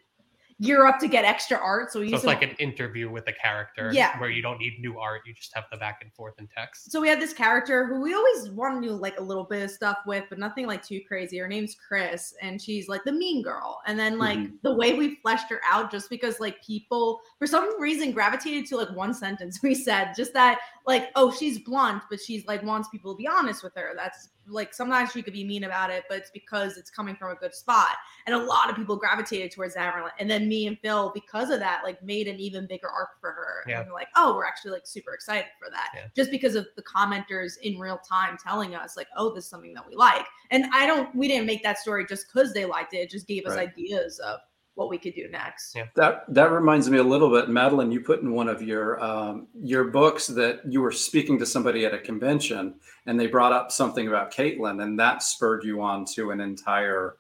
gear 0.64 0.86
up 0.88 1.00
to 1.00 1.08
get 1.08 1.26
extra 1.26 1.58
art 1.58 1.92
so 1.92 2.00
we 2.00 2.10
So 2.10 2.16
it's 2.16 2.26
like 2.26 2.42
an 2.42 2.52
interview 2.60 3.10
with 3.10 3.28
a 3.28 3.34
character, 3.34 3.92
Yeah. 3.94 4.20
where 4.20 4.30
you 4.30 4.42
don't 4.42 4.60
need 4.60 4.80
new 4.80 4.98
art; 5.00 5.22
you 5.26 5.34
just 5.34 5.54
have 5.56 5.66
the 5.72 5.78
back 5.78 6.00
and 6.02 6.14
forth 6.14 6.36
in 6.40 6.48
text. 6.48 6.92
so 6.92 7.02
we 7.02 7.08
had 7.10 7.20
this 7.22 7.34
character 7.34 7.86
who 7.86 8.02
we 8.02 8.14
always 8.14 8.50
want 8.52 8.82
to 8.82 8.88
do 8.88 8.94
like 8.96 9.20
a 9.20 9.24
little 9.24 9.44
bit 9.44 9.64
of 9.64 9.72
stuff 9.72 9.98
with 10.06 10.24
but 10.30 10.40
nothing 10.40 10.66
like 10.68 10.82
too 10.84 11.02
crazy 11.08 11.38
her 11.38 11.48
name's 11.48 11.76
chris 11.88 12.34
and 12.42 12.62
she's 12.62 12.88
like 12.88 13.04
the 13.04 13.12
mean 13.12 13.42
girl 13.44 13.82
and 13.88 14.00
then 14.00 14.18
like 14.18 14.38
Mhm. 14.40 14.54
the 14.64 14.74
way 14.74 14.94
we 14.94 15.16
fleshed 15.22 15.50
her 15.50 15.62
out 15.70 15.92
just 15.92 16.10
because 16.10 16.40
like 16.40 16.64
people 16.64 17.22
for 17.40 17.48
some 17.48 17.80
reason 17.82 18.12
gravitated 18.12 18.66
to 18.68 18.78
like 18.78 18.92
one 18.96 19.14
sentence 19.14 19.60
we 19.64 19.76
said 19.76 20.14
just 20.16 20.34
that 20.34 20.60
like 20.86 21.12
oh 21.16 21.32
she's 21.32 21.60
blunt 21.60 22.04
but 22.10 22.20
she's 22.22 22.46
like 22.48 22.64
wants 22.64 22.90
people 22.90 23.14
to 23.14 23.18
be 23.18 23.28
honest 23.28 23.64
with 23.64 23.74
her 23.76 23.92
that's 23.96 24.30
like 24.48 24.74
sometimes 24.74 25.12
she 25.12 25.22
could 25.22 25.34
be 25.34 25.44
mean 25.44 25.64
about 25.64 25.90
it 25.90 26.04
but 26.10 26.18
it's 26.18 26.30
because 26.32 26.78
it's 26.78 26.90
coming 26.90 27.16
from 27.16 27.32
a 27.32 27.36
good 27.36 27.54
spot 27.54 27.96
and 28.26 28.36
a 28.36 28.38
lot 28.38 28.70
of 28.70 28.76
people 28.76 28.96
gravitated 28.96 29.52
towards 29.52 29.74
that 29.74 29.94
and 29.96 30.06
and 30.20 30.30
then 30.30 30.48
me 30.50 30.68
and 30.68 30.78
phil 30.80 31.12
because 31.14 31.50
of 31.50 31.60
that 31.60 31.82
like 31.84 32.02
made 32.04 32.28
an 32.28 32.40
even 32.40 32.68
bigger 32.68 32.90
arc 32.90 33.10
for 33.22 33.32
her 33.32 33.64
Yeah. 33.68 33.80
and 33.80 33.88
we're 33.90 33.94
like 33.96 34.10
oh 34.16 34.36
we're 34.36 34.46
actually 34.46 34.72
like 34.72 34.86
super 34.86 35.14
excited 35.14 35.46
for 35.60 35.70
that 35.72 35.90
Yeah. 35.96 36.08
just 36.16 36.30
because 36.32 36.56
of 36.56 36.68
the 36.76 36.84
commenters 36.84 37.54
in 37.64 37.80
real 37.80 38.00
time 38.00 38.38
telling 38.44 38.76
us 38.76 38.98
like 38.98 39.08
oh 39.16 39.34
this 39.34 39.46
is 39.46 39.50
something 39.50 39.74
that 39.76 39.88
we 39.88 39.96
like 39.96 40.26
and 40.52 40.66
i 40.74 40.86
don't 40.86 41.14
we 41.16 41.28
didn't 41.28 41.46
make 41.46 41.64
that 41.64 41.78
story 41.78 42.06
just 42.06 42.26
because 42.28 42.54
they 42.54 42.66
liked 42.66 42.94
it 42.94 42.98
it 42.98 43.10
just 43.10 43.28
gave 43.28 43.46
us 43.46 43.56
Right. 43.56 43.70
ideas 43.70 44.20
of 44.20 44.40
what 44.76 44.90
we 44.90 44.98
could 44.98 45.14
do 45.14 45.28
next 45.30 45.76
Yeah. 45.76 45.86
That 45.96 46.26
that 46.34 46.52
reminds 46.52 46.90
me 46.90 46.98
a 46.98 47.04
little 47.04 47.30
bit, 47.30 47.50
Madeleine. 47.50 47.92
You 47.92 48.02
put 48.02 48.22
in 48.22 48.32
one 48.32 48.48
of 48.48 48.62
your 48.62 49.04
um, 49.04 49.48
your 49.62 49.86
books 49.86 50.28
that 50.28 50.62
you 50.68 50.82
were 50.82 50.92
speaking 50.92 51.38
to 51.40 51.46
somebody 51.46 51.86
at 51.86 51.94
a 51.94 52.00
convention, 52.00 52.76
and 53.06 53.20
they 53.20 53.28
brought 53.28 53.54
up 53.54 53.72
something 53.72 54.08
about 54.08 54.34
Caitlin, 54.34 54.84
and 54.84 55.00
that 55.00 55.22
spurred 55.22 55.64
you 55.64 55.82
on 55.82 56.06
to 56.16 56.32
an 56.32 56.40
entire 56.40 57.18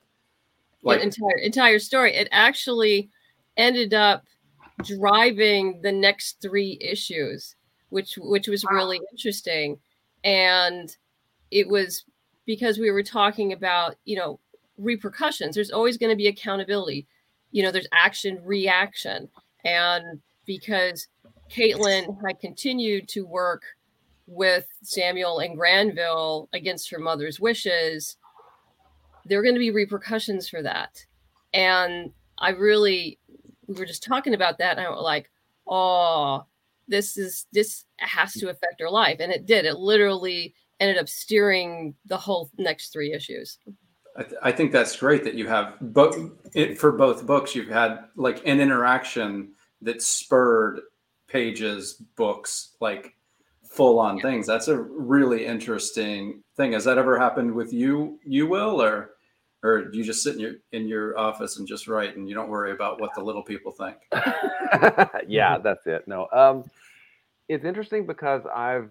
Like, 0.81 0.97
like 0.97 1.05
entire 1.05 1.37
entire 1.37 1.79
story. 1.79 2.13
It 2.13 2.27
actually 2.31 3.09
ended 3.57 3.93
up 3.93 4.23
driving 4.83 5.79
the 5.83 5.91
next 5.91 6.41
three 6.41 6.79
issues, 6.81 7.55
which 7.89 8.17
which 8.17 8.47
was 8.47 8.65
really 8.65 8.99
interesting, 9.11 9.77
and 10.23 10.95
it 11.51 11.67
was 11.67 12.05
because 12.45 12.79
we 12.79 12.89
were 12.89 13.03
talking 13.03 13.53
about 13.53 13.95
you 14.05 14.15
know 14.15 14.39
repercussions. 14.77 15.53
There's 15.53 15.71
always 15.71 15.97
going 15.99 16.09
to 16.09 16.15
be 16.15 16.27
accountability. 16.27 17.07
You 17.53 17.63
know, 17.63 17.71
there's 17.71 17.87
action 17.93 18.41
reaction, 18.43 19.29
and 19.63 20.19
because 20.45 21.07
Caitlin 21.49 22.17
had 22.25 22.39
continued 22.39 23.07
to 23.09 23.25
work 23.25 23.63
with 24.27 24.67
Samuel 24.81 25.39
and 25.39 25.55
Granville 25.55 26.49
against 26.53 26.89
her 26.89 26.99
mother's 26.99 27.39
wishes, 27.39 28.17
there 29.25 29.39
are 29.39 29.43
going 29.43 29.55
to 29.55 29.59
be 29.59 29.71
repercussions 29.71 30.49
for 30.49 30.61
that. 30.63 31.05
And 31.53 32.11
I 32.39 32.49
really, 32.49 33.19
we 33.67 33.75
were 33.75 33.85
just 33.85 34.03
talking 34.03 34.33
about 34.33 34.57
that, 34.57 34.77
and 34.77 34.85
I 34.85 34.89
was 34.89 35.03
like, 35.03 35.29
oh, 35.67 36.45
this 36.87 37.17
is 37.17 37.45
this 37.53 37.85
has 37.97 38.33
to 38.33 38.49
affect 38.49 38.81
her 38.81 38.89
life, 38.89 39.17
and 39.19 39.31
it 39.31 39.45
did. 39.45 39.65
It 39.65 39.77
literally 39.77 40.55
ended 40.79 40.97
up 40.97 41.07
steering 41.07 41.93
the 42.07 42.17
whole 42.17 42.49
next 42.57 42.91
three 42.91 43.13
issues. 43.13 43.59
I, 44.15 44.23
th- 44.23 44.41
I 44.43 44.51
think 44.51 44.71
that's 44.71 44.95
great 44.95 45.23
that 45.23 45.33
you 45.33 45.47
have 45.47 45.75
both 45.81 46.17
it 46.53 46.77
for 46.79 46.91
both 46.91 47.25
books. 47.25 47.55
You've 47.55 47.69
had 47.69 48.05
like 48.15 48.45
an 48.45 48.59
interaction 48.59 49.53
that 49.81 50.01
spurred 50.01 50.81
pages, 51.27 51.93
books, 52.15 52.75
like 52.79 53.15
full 53.63 53.99
on 53.99 54.19
things. 54.19 54.45
That's 54.45 54.67
a 54.67 54.77
really 54.77 55.45
interesting 55.45 56.43
thing. 56.55 56.73
Has 56.73 56.83
that 56.85 56.97
ever 56.97 57.17
happened 57.17 57.53
with 57.53 57.73
you, 57.73 58.19
you 58.23 58.47
will, 58.47 58.81
or 58.81 59.11
or 59.63 59.85
do 59.85 59.97
you 59.97 60.03
just 60.03 60.21
sit 60.21 60.35
in 60.35 60.41
your 60.41 60.53
in 60.73 60.87
your 60.87 61.17
office 61.17 61.57
and 61.57 61.67
just 61.67 61.87
write 61.87 62.15
and 62.15 62.29
you 62.29 62.35
don't 62.35 62.49
worry 62.49 62.71
about 62.71 63.01
what 63.01 63.15
the 63.15 63.21
little 63.21 63.43
people 63.43 63.71
think? 63.71 63.97
yeah, 65.27 65.57
that's 65.57 65.87
it. 65.87 66.07
No, 66.07 66.27
um, 66.31 66.63
it's 67.47 67.65
interesting 67.65 68.05
because 68.05 68.43
I've 68.45 68.89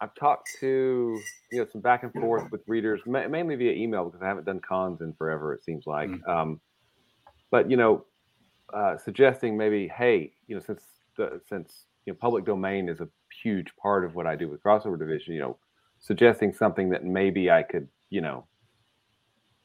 I've 0.00 0.14
talked 0.14 0.48
to 0.60 1.20
you 1.52 1.58
know 1.58 1.66
some 1.70 1.80
back 1.80 2.02
and 2.02 2.12
forth 2.12 2.50
with 2.50 2.62
readers, 2.66 3.00
ma- 3.06 3.28
mainly 3.28 3.56
via 3.56 3.72
email 3.72 4.04
because 4.04 4.22
I 4.22 4.26
haven't 4.28 4.46
done 4.46 4.60
cons 4.60 5.00
in 5.00 5.12
forever. 5.14 5.52
It 5.52 5.62
seems 5.64 5.86
like, 5.86 6.10
um, 6.26 6.60
but 7.50 7.70
you 7.70 7.76
know, 7.76 8.04
uh, 8.72 8.96
suggesting 8.96 9.56
maybe, 9.56 9.88
hey, 9.88 10.32
you 10.46 10.54
know, 10.54 10.62
since 10.62 10.82
the 11.16 11.40
since 11.48 11.86
you 12.06 12.12
know 12.12 12.18
public 12.20 12.44
domain 12.44 12.88
is 12.88 13.00
a 13.00 13.08
huge 13.42 13.74
part 13.76 14.04
of 14.04 14.14
what 14.14 14.26
I 14.26 14.36
do 14.36 14.48
with 14.48 14.62
crossover 14.62 14.98
division, 14.98 15.34
you 15.34 15.40
know, 15.40 15.58
suggesting 15.98 16.52
something 16.52 16.88
that 16.90 17.04
maybe 17.04 17.50
I 17.50 17.62
could, 17.62 17.88
you 18.08 18.20
know, 18.20 18.46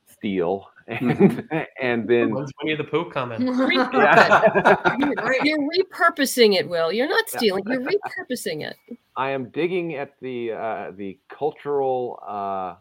steal 0.08 0.68
and 0.88 1.50
and 1.82 2.08
then 2.08 2.32
When's 2.32 2.52
Winnie 2.62 2.76
the 2.76 2.84
Pooh 2.84 3.10
coming? 3.10 3.42
yeah. 3.48 4.96
You're 5.44 5.58
repurposing 5.58 6.54
it, 6.54 6.70
Will. 6.70 6.94
You're 6.94 7.10
not 7.10 7.28
stealing. 7.28 7.64
You're 7.66 7.82
repurposing 7.82 8.64
it. 8.64 8.76
I 9.18 9.32
am 9.32 9.50
digging 9.50 9.96
at 9.96 10.14
the 10.22 10.52
uh, 10.52 10.92
the 10.96 11.18
cultural 11.28 12.20
uh, 12.28 12.76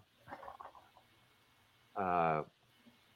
uh, 1.99 2.43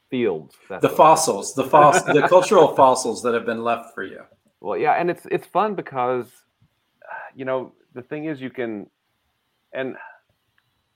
fields. 0.09 0.55
That's 0.71 0.81
The 0.81 0.89
fossils, 0.89 1.55
the 1.55 1.65
foss, 1.65 2.03
the 2.05 2.27
cultural 2.27 2.75
fossils 2.75 3.23
that 3.25 3.35
have 3.35 3.45
been 3.45 3.63
left 3.63 3.95
for 3.95 4.05
you. 4.05 4.23
Well, 4.61 4.79
yeah, 4.79 4.93
and 4.93 5.11
it's 5.11 5.27
it's 5.31 5.47
fun 5.47 5.75
because 5.75 6.27
you 7.35 7.45
know 7.45 7.75
the 7.93 8.03
thing 8.03 8.25
is 8.25 8.41
you 8.41 8.49
can, 8.49 8.89
and 9.75 9.97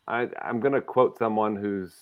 I 0.09 0.29
I'm 0.41 0.61
going 0.61 0.73
to 0.73 0.81
quote 0.81 1.19
someone 1.19 1.57
who's 1.57 1.95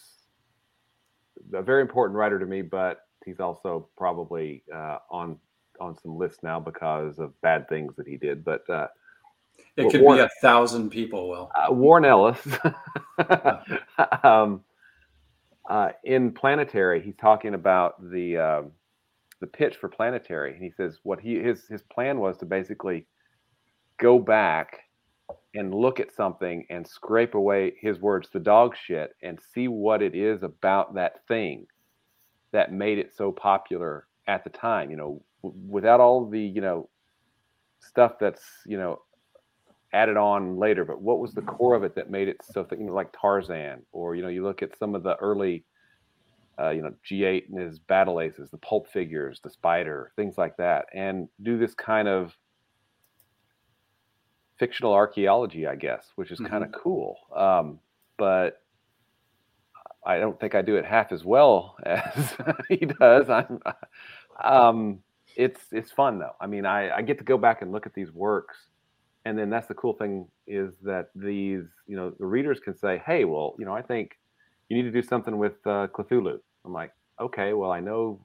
a 1.53 1.63
very 1.63 1.83
important 1.83 2.17
writer 2.17 2.39
to 2.39 2.47
me, 2.47 2.63
but 2.63 3.01
he's 3.25 3.41
also 3.41 3.89
probably 3.97 4.63
uh, 4.75 4.99
on 5.11 5.39
on 5.81 5.97
some 5.99 6.17
lists 6.17 6.43
now 6.43 6.61
because 6.61 7.19
of 7.19 7.39
bad 7.41 7.69
things 7.69 7.95
that 7.97 8.07
he 8.07 8.17
did. 8.17 8.45
But 8.45 8.69
uh, 8.69 8.89
it 9.77 9.91
could 9.91 10.03
Warren, 10.03 10.19
be 10.19 10.25
a 10.25 10.31
thousand 10.41 10.91
people. 10.91 11.29
Will 11.29 11.51
uh, 11.55 11.73
Warren 11.73 12.05
Ellis 12.05 12.39
um, 14.23 14.63
uh, 15.69 15.91
in 16.05 16.33
Planetary, 16.33 17.01
he's 17.01 17.17
talking 17.17 17.55
about 17.55 18.11
the 18.11 18.37
um, 18.37 18.73
the 19.41 19.47
pitch 19.47 19.77
for 19.77 19.89
Planetary, 19.89 20.55
and 20.55 20.63
he 20.63 20.71
says 20.71 20.99
what 21.03 21.21
he 21.21 21.39
his 21.39 21.67
his 21.67 21.83
plan 21.83 22.19
was 22.19 22.37
to 22.39 22.47
basically 22.47 23.07
go 23.99 24.19
back 24.19 24.81
and 25.55 25.75
look 25.75 25.99
at 25.99 26.15
something 26.15 26.65
and 26.71 26.87
scrape 26.87 27.35
away 27.35 27.73
his 27.81 28.01
words 28.01 28.29
the 28.33 28.39
dog 28.39 28.75
shit 28.77 29.15
and 29.23 29.39
see 29.53 29.69
what 29.69 30.03
it 30.03 30.15
is 30.15 30.43
about 30.43 30.95
that 30.95 31.27
thing 31.27 31.67
that 32.53 32.73
made 32.73 32.99
it 32.99 33.13
so 33.15 33.33
popular 33.33 34.07
at 34.29 34.45
the 34.45 34.51
time 34.51 34.91
you 34.91 34.97
know 34.97 35.23
w- 35.43 35.61
without 35.69 36.01
all 36.01 36.29
the 36.29 36.41
you 36.41 36.61
know 36.61 36.89
stuff 37.81 38.13
that's 38.21 38.45
you 38.67 38.79
know 38.79 39.01
added 39.93 40.17
on 40.17 40.57
later 40.57 40.85
but 40.85 41.03
what 41.03 41.19
was 41.19 41.33
the 41.33 41.43
core 41.43 41.75
of 41.75 41.83
it 41.83 41.97
that 41.97 42.11
made 42.11 42.29
it 42.29 42.37
so 42.53 42.65
you 42.73 42.85
know, 42.85 42.93
like 42.93 43.13
tarzan 43.13 43.83
or 43.91 44.15
you 44.15 44.23
know 44.23 44.29
you 44.29 44.45
look 44.45 44.63
at 44.63 44.79
some 44.79 44.95
of 44.95 45.03
the 45.03 45.17
early 45.17 45.65
uh, 46.61 46.71
you 46.71 46.83
know 46.83 46.93
g8 47.09 47.49
and 47.49 47.59
his 47.59 47.81
battle 47.81 48.21
aces 48.21 48.51
the 48.51 48.59
pulp 48.59 48.89
figures 48.89 49.41
the 49.43 49.51
spider 49.51 50.13
things 50.15 50.39
like 50.39 50.57
that 50.57 50.85
and 50.95 51.27
do 51.43 51.59
this 51.59 51.75
kind 51.75 52.07
of 52.07 52.37
fictional 54.61 54.93
archaeology, 54.93 55.67
I 55.67 55.75
guess, 55.75 56.13
which 56.15 56.31
is 56.31 56.39
mm-hmm. 56.39 56.53
kind 56.53 56.63
of 56.63 56.71
cool. 56.71 57.17
Um, 57.35 57.81
but 58.17 58.63
I 60.07 60.19
don't 60.19 60.39
think 60.39 60.55
I 60.55 60.63
do 60.63 60.77
it 60.77 60.85
half 60.85 61.11
as 61.11 61.25
well 61.25 61.77
as 61.85 62.37
he 62.69 62.77
does. 62.77 63.29
I'm, 63.29 63.59
um, 64.45 64.99
it's 65.37 65.61
it's 65.73 65.91
fun 65.91 66.19
though. 66.19 66.37
I 66.41 66.47
mean, 66.47 66.67
I, 66.67 66.99
I 66.99 67.03
get 67.03 67.19
to 67.19 67.25
go 67.25 67.39
back 67.39 67.63
and 67.63 67.73
look 67.73 67.87
at 67.87 67.95
these 67.95 68.13
works, 68.13 68.57
and 69.25 69.39
then 69.39 69.51
that's 69.51 69.67
the 69.67 69.75
cool 69.75 69.95
thing 69.95 70.29
is 70.47 70.75
that 70.83 71.11
these 71.15 71.65
you 71.87 71.97
know 71.97 72.13
the 72.19 72.27
readers 72.27 72.61
can 72.61 72.77
say, 72.77 73.03
hey, 73.05 73.25
well, 73.25 73.57
you 73.59 73.65
know, 73.65 73.75
I 73.75 73.83
think 73.83 74.19
you 74.69 74.77
need 74.77 74.91
to 74.91 74.93
do 74.93 75.03
something 75.03 75.39
with 75.39 75.55
uh, 75.67 75.89
Cthulhu. 75.89 76.39
I'm 76.65 76.73
like, 76.73 76.93
okay, 77.19 77.55
well, 77.55 77.71
I 77.71 77.81
know 77.81 78.25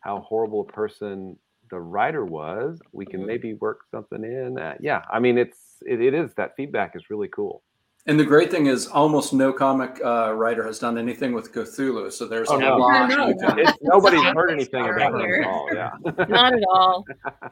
how 0.00 0.20
horrible 0.20 0.60
a 0.68 0.72
person 0.72 1.38
the 1.70 1.80
writer 1.80 2.24
was. 2.24 2.80
We 2.92 3.06
can 3.06 3.20
mm-hmm. 3.20 3.26
maybe 3.26 3.54
work 3.54 3.80
something 3.90 4.22
in. 4.22 4.58
Uh, 4.58 4.74
yeah, 4.80 5.02
I 5.10 5.18
mean, 5.20 5.38
it's 5.38 5.58
it, 5.86 6.00
it 6.00 6.14
is 6.14 6.32
that 6.34 6.56
feedback 6.56 6.96
is 6.96 7.10
really 7.10 7.28
cool. 7.28 7.62
And 8.06 8.18
the 8.18 8.24
great 8.24 8.50
thing 8.50 8.66
is, 8.66 8.88
almost 8.88 9.32
no 9.32 9.52
comic 9.52 10.00
uh, 10.04 10.32
writer 10.34 10.64
has 10.64 10.80
done 10.80 10.98
anything 10.98 11.32
with 11.32 11.52
Cthulhu. 11.52 12.10
So 12.12 12.26
there's 12.26 12.48
oh, 12.50 12.56
a 12.56 12.60
no. 12.60 12.76
lot. 12.76 13.08
No, 13.08 13.72
nobody's 13.80 14.24
heard 14.24 14.50
anything 14.50 14.88
about 14.88 15.20
it 15.20 15.40
at 15.40 15.46
all. 15.46 15.68
Yeah, 15.72 15.90
not 16.28 16.52
at 16.52 16.64
all. 16.68 17.04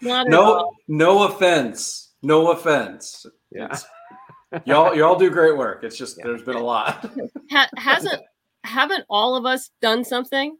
Not 0.03 0.27
no, 0.27 0.43
at 0.43 0.59
all. 0.59 0.77
no 0.89 1.23
offense. 1.23 2.15
No 2.23 2.51
offense. 2.51 3.27
Yeah. 3.53 3.79
y'all, 4.65 4.95
y'all 4.95 5.17
do 5.17 5.31
great 5.31 5.57
work. 5.57 5.85
It's 5.85 5.97
just 5.97 6.19
yeah. 6.19 6.25
there's 6.27 6.43
been 6.43 6.57
a 6.57 6.65
lot. 6.65 7.09
Ha- 7.53 7.69
hasn't 7.77 8.21
haven't 8.65 9.05
all 9.09 9.37
of 9.37 9.47
us 9.47 9.71
done 9.81 10.05
something? 10.05 10.57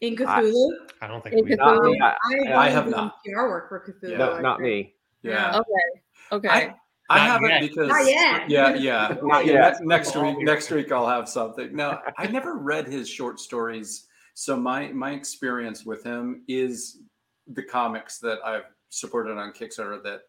In 0.00 0.16
Cthulhu? 0.16 0.70
I, 1.00 1.06
I 1.06 1.08
don't 1.08 1.22
think 1.22 1.36
in 1.36 1.44
we 1.44 1.50
Cthulhu. 1.52 1.98
Not, 1.98 2.16
I, 2.48 2.52
I, 2.54 2.68
have 2.68 2.88
not. 2.88 3.16
PR 3.24 3.42
work 3.42 3.68
for 3.68 3.80
Cthulhu. 3.80 4.18
No, 4.18 4.40
not 4.40 4.60
me. 4.60 4.94
Yeah. 5.22 5.56
Okay. 5.56 6.02
Okay. 6.32 6.48
I, 6.48 6.74
I 7.10 7.18
haven't 7.20 7.48
yet. 7.48 7.60
because 7.62 7.88
not 7.88 8.06
yet. 8.06 8.50
yeah, 8.50 8.74
yeah. 8.74 9.16
not 9.22 9.46
yet. 9.46 9.82
Next 9.82 10.14
week, 10.14 10.36
next 10.40 10.70
week 10.70 10.92
I'll 10.92 11.08
have 11.08 11.28
something. 11.28 11.74
No, 11.74 11.98
I 12.18 12.26
never 12.26 12.58
read 12.58 12.86
his 12.86 13.08
short 13.08 13.40
stories, 13.40 14.06
so 14.34 14.56
my 14.56 14.88
my 14.88 15.12
experience 15.12 15.86
with 15.86 16.04
him 16.04 16.42
is 16.48 16.98
the 17.46 17.62
comics 17.62 18.18
that 18.18 18.40
I've 18.44 18.66
supported 18.90 19.38
on 19.38 19.52
Kickstarter 19.52 20.02
that 20.02 20.22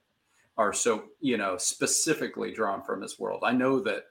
are 0.58 0.72
so 0.72 1.04
you 1.20 1.38
know 1.38 1.58
specifically 1.58 2.54
drawn 2.54 2.82
from 2.82 3.02
his 3.02 3.20
world. 3.20 3.42
I 3.44 3.52
know 3.52 3.82
that 3.82 4.06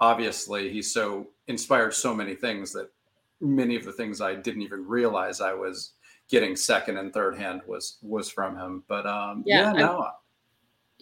obviously 0.00 0.70
he's 0.72 0.92
so 0.92 1.28
inspired 1.46 1.94
so 1.94 2.12
many 2.14 2.34
things 2.34 2.72
that 2.72 2.90
many 3.40 3.76
of 3.76 3.84
the 3.84 3.92
things 3.92 4.20
I 4.20 4.34
didn't 4.34 4.62
even 4.62 4.86
realize 4.86 5.40
I 5.40 5.54
was 5.54 5.92
getting 6.28 6.54
second 6.56 6.96
and 6.96 7.12
third 7.12 7.36
hand 7.36 7.60
was 7.66 7.98
was 8.02 8.30
from 8.30 8.56
him. 8.56 8.84
But 8.88 9.06
um, 9.06 9.42
yeah, 9.46 9.72
yeah 9.72 9.78
no. 9.78 10.08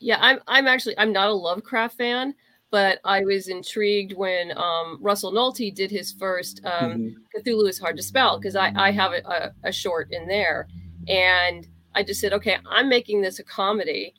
Yeah, 0.01 0.19
I'm 0.21 0.41
I'm 0.47 0.67
actually 0.67 0.99
I'm 0.99 1.13
not 1.13 1.29
a 1.29 1.33
Lovecraft 1.33 1.97
fan, 1.97 2.35
but 2.71 3.01
I 3.05 3.25
was 3.25 3.49
intrigued 3.49 4.15
when 4.15 4.57
um, 4.57 4.99
Russell 5.01 5.33
Nohelty 5.33 5.75
did 5.75 5.91
his 5.91 6.13
first 6.13 6.61
um, 6.65 6.91
mm-hmm. 6.91 7.41
Cthulhu 7.41 7.69
is 7.69 7.79
hard 7.79 7.97
to 7.97 8.03
spell 8.03 8.39
because 8.39 8.57
I 8.57 8.73
I 8.77 8.91
have 8.91 9.13
a, 9.13 9.53
a, 9.65 9.73
short 9.73 10.09
in 10.13 10.27
there, 10.27 10.69
and 11.09 11.67
I 11.95 12.03
just 12.03 12.21
said, 12.21 12.33
okay, 12.35 12.59
I'm 12.69 12.89
making 12.89 13.23
this 13.23 13.39
a 13.39 13.45
comedy. 13.45 14.15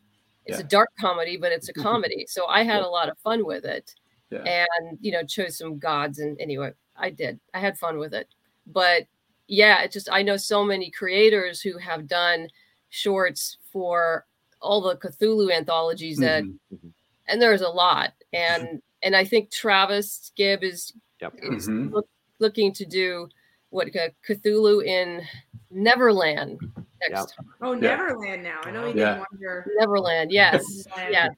It's 0.46 0.58
yeah. 0.58 0.65
a 0.65 0.68
dark 0.68 0.89
comedy, 1.00 1.38
but 1.38 1.52
it's 1.52 1.70
a 1.70 1.74
comedy. 1.88 2.26
so 2.28 2.48
I 2.48 2.63
had 2.63 2.80
yeah. 2.80 2.88
a 2.88 2.89
lot 2.89 3.10
of 3.10 3.18
fun 3.20 3.46
with 3.46 3.65
it, 3.65 3.94
yeah. 4.32 4.44
and 4.44 4.98
you 5.02 5.12
know 5.12 5.24
chose 5.24 5.58
some 5.58 5.78
gods 5.78 6.20
and 6.20 6.39
anyway 6.39 6.72
I 7.00 7.10
did. 7.10 7.39
I 7.54 7.60
had 7.60 7.78
fun 7.78 7.98
with 7.98 8.13
it. 8.13 8.28
But 8.68 9.08
yeah, 9.48 9.82
it 9.82 9.92
just 9.92 10.10
I 10.12 10.22
know 10.22 10.38
so 10.38 10.63
many 10.63 10.92
creators 10.92 11.62
who 11.62 11.78
have 11.78 12.08
done 12.08 12.50
shorts 12.89 13.58
for 13.72 14.26
all 14.62 14.82
the 14.82 14.95
Cthulhu 14.95 15.52
anthologies 15.52 16.17
that 16.17 16.43
mm-hmm. 16.43 16.76
mm-hmm. 16.76 16.88
and 17.28 17.41
there's 17.41 17.62
a 17.62 17.69
lot. 17.69 18.13
And 18.32 18.84
and 19.02 19.15
I 19.15 19.26
think 19.26 19.50
Travis 19.50 20.32
Gibb 20.36 20.62
is, 20.62 20.93
yep. 21.19 21.34
is 21.41 21.67
mm-hmm. 21.67 21.91
look, 21.91 22.08
looking 22.38 22.72
to 22.74 22.86
do 22.86 23.28
what 23.72 23.88
uh, 23.95 24.10
Cthulhu 24.24 24.86
in 24.86 25.24
Neverland 25.72 26.60
next 27.02 27.12
yep. 27.12 27.26
time. 27.36 27.54
Oh, 27.60 27.72
yeah. 27.74 27.95
Neverland 27.95 28.43
now. 28.43 28.60
I 28.63 28.69
know 28.69 28.86
you 28.86 29.00
yeah. 29.00 29.13
didn't 29.15 29.26
wonder. 29.32 29.65
Neverland, 29.80 30.32
yes. 30.32 30.86
yeah. 31.10 31.30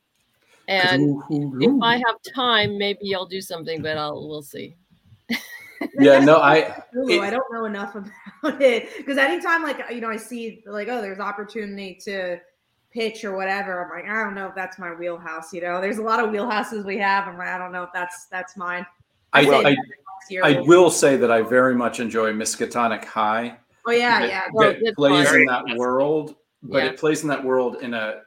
And 0.67 1.23
if 1.29 1.81
I 1.81 1.95
have 1.95 2.17
time, 2.35 2.77
maybe 2.77 3.15
I'll 3.15 3.25
do 3.25 3.39
something, 3.39 3.81
but 3.81 3.97
I'll 3.97 4.27
we'll 4.27 4.41
see 4.41 4.75
yeah, 5.99 6.19
no, 6.19 6.37
I 6.37 6.55
it, 6.93 7.21
I 7.21 7.29
don't 7.29 7.51
know 7.51 7.65
enough 7.65 7.95
about 8.43 8.61
it 8.61 8.89
because 8.97 9.17
anytime 9.17 9.63
like 9.63 9.79
you 9.91 10.01
know 10.01 10.09
I 10.09 10.17
see 10.17 10.63
like 10.65 10.87
oh 10.87 11.01
there's 11.01 11.19
opportunity 11.19 11.97
to 12.05 12.39
pitch 12.91 13.23
or 13.23 13.35
whatever, 13.35 13.83
I'm 13.83 13.89
like 13.89 14.09
I 14.09 14.23
don't 14.23 14.35
know 14.35 14.47
if 14.47 14.55
that's 14.55 14.77
my 14.79 14.93
wheelhouse. 14.93 15.53
You 15.53 15.61
know, 15.61 15.81
there's 15.81 15.97
a 15.97 16.03
lot 16.03 16.23
of 16.23 16.29
wheelhouses 16.29 16.85
we 16.85 16.97
have. 16.97 17.27
I'm 17.27 17.37
like 17.37 17.49
I 17.49 17.57
don't 17.57 17.71
know 17.71 17.83
if 17.83 17.89
that's 17.93 18.25
that's 18.25 18.57
mine. 18.57 18.85
I 19.33 19.45
I, 19.45 19.75
I, 20.41 20.57
I 20.57 20.61
will 20.61 20.89
say 20.89 21.17
that 21.17 21.31
I 21.31 21.41
very 21.41 21.75
much 21.75 21.99
enjoy 21.99 22.31
Miskatonic 22.33 23.05
High. 23.05 23.57
Oh 23.85 23.91
yeah, 23.91 24.25
yeah. 24.25 24.47
It, 24.53 24.95
plays 24.95 25.31
in 25.33 25.45
that 25.45 25.63
world, 25.75 26.35
but 26.61 26.83
yeah. 26.83 26.89
it 26.89 26.99
plays 26.99 27.23
in 27.23 27.29
that 27.29 27.43
world 27.43 27.77
in 27.81 27.93
a 27.93 28.21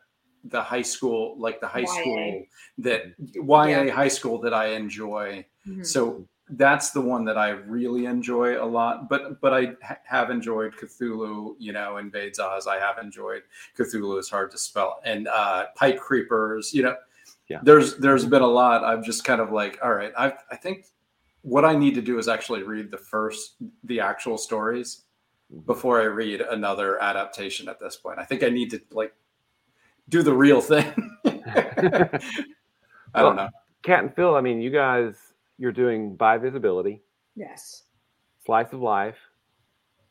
the 0.44 0.62
high 0.62 0.82
school 0.82 1.36
like 1.38 1.60
the 1.60 1.66
high 1.66 1.80
YA. 1.80 1.86
school 1.86 2.42
that 2.78 3.02
YA 3.18 3.64
yeah. 3.64 3.90
high 3.90 4.08
school 4.08 4.38
that 4.40 4.52
I 4.52 4.68
enjoy. 4.68 5.44
Mm-hmm. 5.66 5.82
So 5.82 6.26
that's 6.50 6.90
the 6.90 7.00
one 7.00 7.24
that 7.24 7.38
I 7.38 7.50
really 7.50 8.06
enjoy 8.06 8.62
a 8.62 8.66
lot. 8.66 9.08
But 9.08 9.40
but 9.40 9.54
I 9.54 9.72
ha- 9.82 9.98
have 10.04 10.30
enjoyed 10.30 10.74
Cthulhu, 10.74 11.54
you 11.58 11.72
know, 11.72 11.96
Invades 11.96 12.38
Oz. 12.38 12.66
I 12.66 12.78
have 12.78 12.98
enjoyed 12.98 13.42
Cthulhu 13.78 14.18
is 14.18 14.28
hard 14.28 14.50
to 14.50 14.58
spell, 14.58 15.00
and 15.04 15.28
uh, 15.28 15.66
Pipe 15.76 15.98
Creepers. 15.98 16.74
You 16.74 16.82
know, 16.84 16.96
yeah. 17.48 17.60
There's 17.62 17.96
there's 17.96 18.24
been 18.24 18.42
a 18.42 18.46
lot. 18.46 18.84
I'm 18.84 19.02
just 19.02 19.24
kind 19.24 19.40
of 19.40 19.52
like, 19.52 19.78
all 19.82 19.92
right. 19.92 20.12
I 20.16 20.32
I 20.50 20.56
think 20.56 20.86
what 21.42 21.64
I 21.64 21.74
need 21.76 21.94
to 21.94 22.02
do 22.02 22.18
is 22.18 22.28
actually 22.28 22.62
read 22.62 22.90
the 22.90 22.98
first 22.98 23.56
the 23.84 24.00
actual 24.00 24.38
stories 24.38 25.02
before 25.66 26.00
I 26.00 26.04
read 26.04 26.40
another 26.40 27.02
adaptation. 27.02 27.68
At 27.68 27.80
this 27.80 27.96
point, 27.96 28.18
I 28.18 28.24
think 28.24 28.42
I 28.42 28.48
need 28.48 28.70
to 28.70 28.80
like 28.92 29.14
do 30.08 30.22
the 30.22 30.32
real 30.32 30.60
thing. 30.60 30.92
I 31.24 32.18
well, 33.14 33.26
don't 33.26 33.36
know. 33.36 33.48
Kat 33.82 34.02
and 34.04 34.14
Phil. 34.14 34.34
I 34.34 34.40
mean, 34.40 34.62
you 34.62 34.70
guys 34.70 35.33
you're 35.58 35.72
doing 35.72 36.16
Bi 36.16 36.38
Visibility. 36.38 37.02
Yes. 37.36 37.84
Slice 38.44 38.72
of 38.72 38.80
Life. 38.80 39.16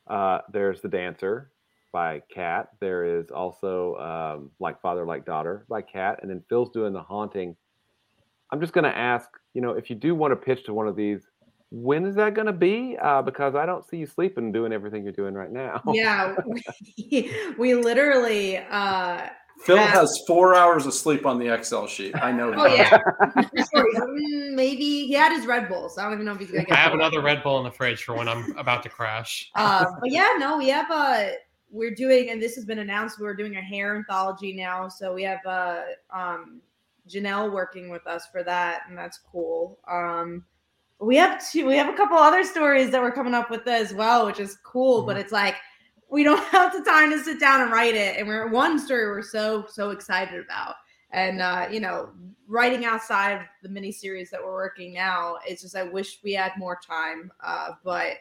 Uh, 0.07 0.39
there's 0.51 0.81
The 0.81 0.89
Dancer 0.89 1.51
by 1.91 2.21
Kat. 2.33 2.69
There 2.79 3.05
is 3.05 3.29
also 3.29 3.95
um, 3.97 4.51
Like 4.59 4.81
Father, 4.81 5.05
Like 5.05 5.25
Daughter 5.25 5.65
by 5.69 5.81
Kat. 5.81 6.19
And 6.21 6.29
then 6.29 6.43
Phil's 6.49 6.71
doing 6.71 6.93
The 6.93 7.01
Haunting. 7.01 7.55
I'm 8.51 8.59
just 8.59 8.73
going 8.73 8.83
to 8.83 8.95
ask, 8.95 9.29
you 9.53 9.61
know, 9.61 9.71
if 9.71 9.89
you 9.89 9.95
do 9.95 10.15
want 10.15 10.31
to 10.31 10.35
pitch 10.35 10.65
to 10.65 10.73
one 10.73 10.87
of 10.87 10.95
these, 10.95 11.27
when 11.71 12.05
is 12.05 12.15
that 12.15 12.35
going 12.35 12.45
to 12.45 12.53
be? 12.53 12.97
Uh, 13.01 13.21
because 13.21 13.55
I 13.55 13.65
don't 13.65 13.87
see 13.87 13.97
you 13.97 14.05
sleeping 14.05 14.51
doing 14.51 14.71
everything 14.71 15.03
you're 15.03 15.11
doing 15.11 15.33
right 15.33 15.51
now. 15.51 15.81
yeah, 15.93 16.35
we, 17.11 17.33
we 17.57 17.73
literally 17.73 18.57
uh, 18.57 19.27
Phil 19.61 19.77
has 19.77 20.21
four 20.27 20.55
hours 20.55 20.85
of 20.85 20.93
sleep 20.93 21.25
on 21.25 21.39
the 21.39 21.47
Excel 21.47 21.87
sheet. 21.87 22.13
I 22.21 22.31
know. 22.31 22.53
Oh 22.55 22.65
yeah, 22.65 22.99
mm, 23.21 24.53
maybe 24.53 25.05
he 25.05 25.13
had 25.13 25.31
his 25.31 25.45
Red 25.45 25.69
Bulls. 25.69 25.97
I 25.97 26.03
don't 26.03 26.13
even 26.13 26.25
know 26.25 26.33
if 26.33 26.39
he's 26.39 26.51
gonna 26.51 26.65
get. 26.65 26.77
I 26.77 26.81
have 26.81 26.93
another 26.93 27.21
Red 27.21 27.43
Bull 27.43 27.57
in 27.59 27.63
the 27.63 27.71
fridge 27.71 28.03
for 28.03 28.13
when 28.15 28.27
I'm 28.27 28.55
about 28.57 28.83
to 28.83 28.89
crash. 28.89 29.51
Uh, 29.63 29.85
but 30.01 30.11
yeah, 30.11 30.35
no, 30.37 30.57
we 30.57 30.69
have 30.69 30.89
a. 30.91 30.93
Uh, 30.93 31.31
we're 31.71 31.95
doing, 31.95 32.29
and 32.29 32.41
this 32.41 32.55
has 32.55 32.65
been 32.65 32.79
announced. 32.79 33.19
We're 33.19 33.35
doing 33.35 33.55
a 33.55 33.61
hair 33.61 33.95
anthology 33.95 34.53
now, 34.53 34.87
so 34.87 35.13
we 35.13 35.23
have 35.23 35.39
uh, 35.45 35.81
um, 36.13 36.61
Janelle 37.09 37.51
working 37.51 37.89
with 37.89 38.05
us 38.05 38.27
for 38.31 38.43
that, 38.43 38.81
and 38.87 38.97
that's 38.97 39.19
cool. 39.31 39.79
Um, 39.89 40.43
we 40.99 41.15
have 41.15 41.43
two. 41.51 41.65
We 41.65 41.75
have 41.77 41.89
a 41.89 41.97
couple 41.97 42.17
other 42.17 42.43
stories 42.43 42.91
that 42.91 43.01
we're 43.01 43.11
coming 43.11 43.33
up 43.33 43.49
with 43.49 43.67
as 43.67 43.93
well, 43.93 44.25
which 44.25 44.39
is 44.39 44.57
cool. 44.63 44.99
Mm-hmm. 44.99 45.07
But 45.07 45.17
it's 45.17 45.31
like 45.31 45.55
we 46.13 46.23
don't 46.23 46.43
have 46.51 46.71
the 46.71 46.83
time 46.83 47.09
to 47.09 47.21
sit 47.21 47.39
down 47.39 47.61
and 47.61 47.71
write 47.71 47.95
it. 47.95 48.17
And 48.17 48.27
we're 48.27 48.47
one 48.47 48.79
story 48.79 49.07
we're 49.07 49.23
so 49.23 49.65
so 49.67 49.89
excited 49.89 50.39
about. 50.39 50.75
And 51.11 51.41
uh, 51.41 51.67
you 51.71 51.79
know, 51.79 52.11
writing 52.47 52.85
outside 52.85 53.41
the 53.63 53.69
miniseries 53.69 54.29
that 54.29 54.41
we're 54.41 54.53
working 54.53 54.93
now, 54.93 55.37
it's 55.45 55.63
just 55.63 55.75
I 55.75 55.83
wish 55.83 56.19
we 56.23 56.33
had 56.33 56.53
more 56.57 56.79
time. 56.87 57.31
Uh, 57.43 57.71
but 57.83 58.17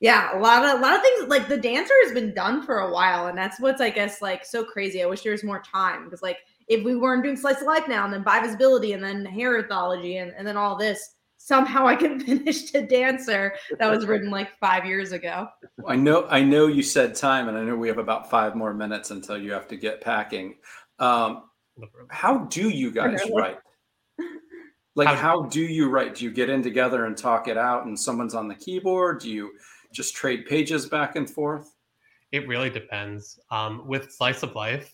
yeah, 0.00 0.36
a 0.36 0.40
lot 0.40 0.64
of 0.64 0.78
a 0.78 0.82
lot 0.82 0.96
of 0.96 1.02
things 1.02 1.28
like 1.28 1.48
the 1.48 1.56
dancer 1.56 1.94
has 2.04 2.12
been 2.12 2.34
done 2.34 2.62
for 2.62 2.80
a 2.80 2.92
while, 2.92 3.28
and 3.28 3.38
that's 3.38 3.60
what's 3.60 3.80
I 3.80 3.90
guess 3.90 4.20
like 4.20 4.44
so 4.44 4.64
crazy. 4.64 5.02
I 5.02 5.06
wish 5.06 5.22
there 5.22 5.32
was 5.32 5.44
more 5.44 5.62
time 5.62 6.04
because 6.04 6.22
like 6.22 6.38
if 6.66 6.84
we 6.84 6.96
weren't 6.96 7.22
doing 7.22 7.36
slice 7.36 7.60
of 7.60 7.66
life 7.66 7.88
now 7.88 8.04
and 8.04 8.12
then 8.12 8.22
Bi 8.22 8.40
Visibility 8.40 8.92
and 8.92 9.02
then 9.02 9.24
hair 9.24 9.58
anthology 9.58 10.18
and, 10.18 10.32
and 10.36 10.46
then 10.46 10.56
all 10.56 10.76
this, 10.76 11.14
somehow 11.48 11.86
I 11.86 11.96
can 11.96 12.20
finish 12.26 12.70
the 12.70 12.82
dancer 12.82 13.54
that 13.78 13.90
was 13.90 14.06
written 14.06 14.30
like 14.30 14.50
five 14.60 14.84
years 14.84 15.12
ago. 15.12 15.48
I 15.86 15.96
know 15.96 16.26
I 16.28 16.42
know 16.42 16.66
you 16.66 16.82
said 16.82 17.14
time, 17.14 17.48
and 17.48 17.56
I 17.56 17.64
know 17.64 17.74
we 17.74 17.88
have 17.88 17.98
about 17.98 18.30
five 18.30 18.54
more 18.54 18.74
minutes 18.74 19.10
until 19.10 19.38
you 19.38 19.50
have 19.52 19.66
to 19.68 19.76
get 19.76 20.02
packing. 20.02 20.56
Um, 20.98 21.44
how 22.10 22.38
do 22.50 22.68
you 22.68 22.92
guys 22.92 23.20
write? 23.34 23.58
Like, 24.94 25.06
How- 25.06 25.14
how 25.14 25.42
do 25.42 25.60
you 25.60 25.88
write? 25.88 26.16
Do 26.16 26.24
you 26.24 26.32
get 26.32 26.50
in 26.50 26.60
together 26.60 27.04
and 27.04 27.16
talk 27.16 27.46
it 27.46 27.56
out, 27.56 27.86
and 27.86 27.96
someone's 27.96 28.34
on 28.34 28.48
the 28.48 28.54
keyboard? 28.56 29.20
Do 29.20 29.30
you 29.30 29.52
just 29.92 30.16
trade 30.16 30.46
pages 30.46 30.86
back 30.86 31.14
and 31.14 31.30
forth? 31.30 31.72
It 32.32 32.48
really 32.48 32.68
depends. 32.68 33.38
Um, 33.52 33.86
with 33.86 34.10
Slice 34.10 34.42
of 34.42 34.56
Life, 34.56 34.92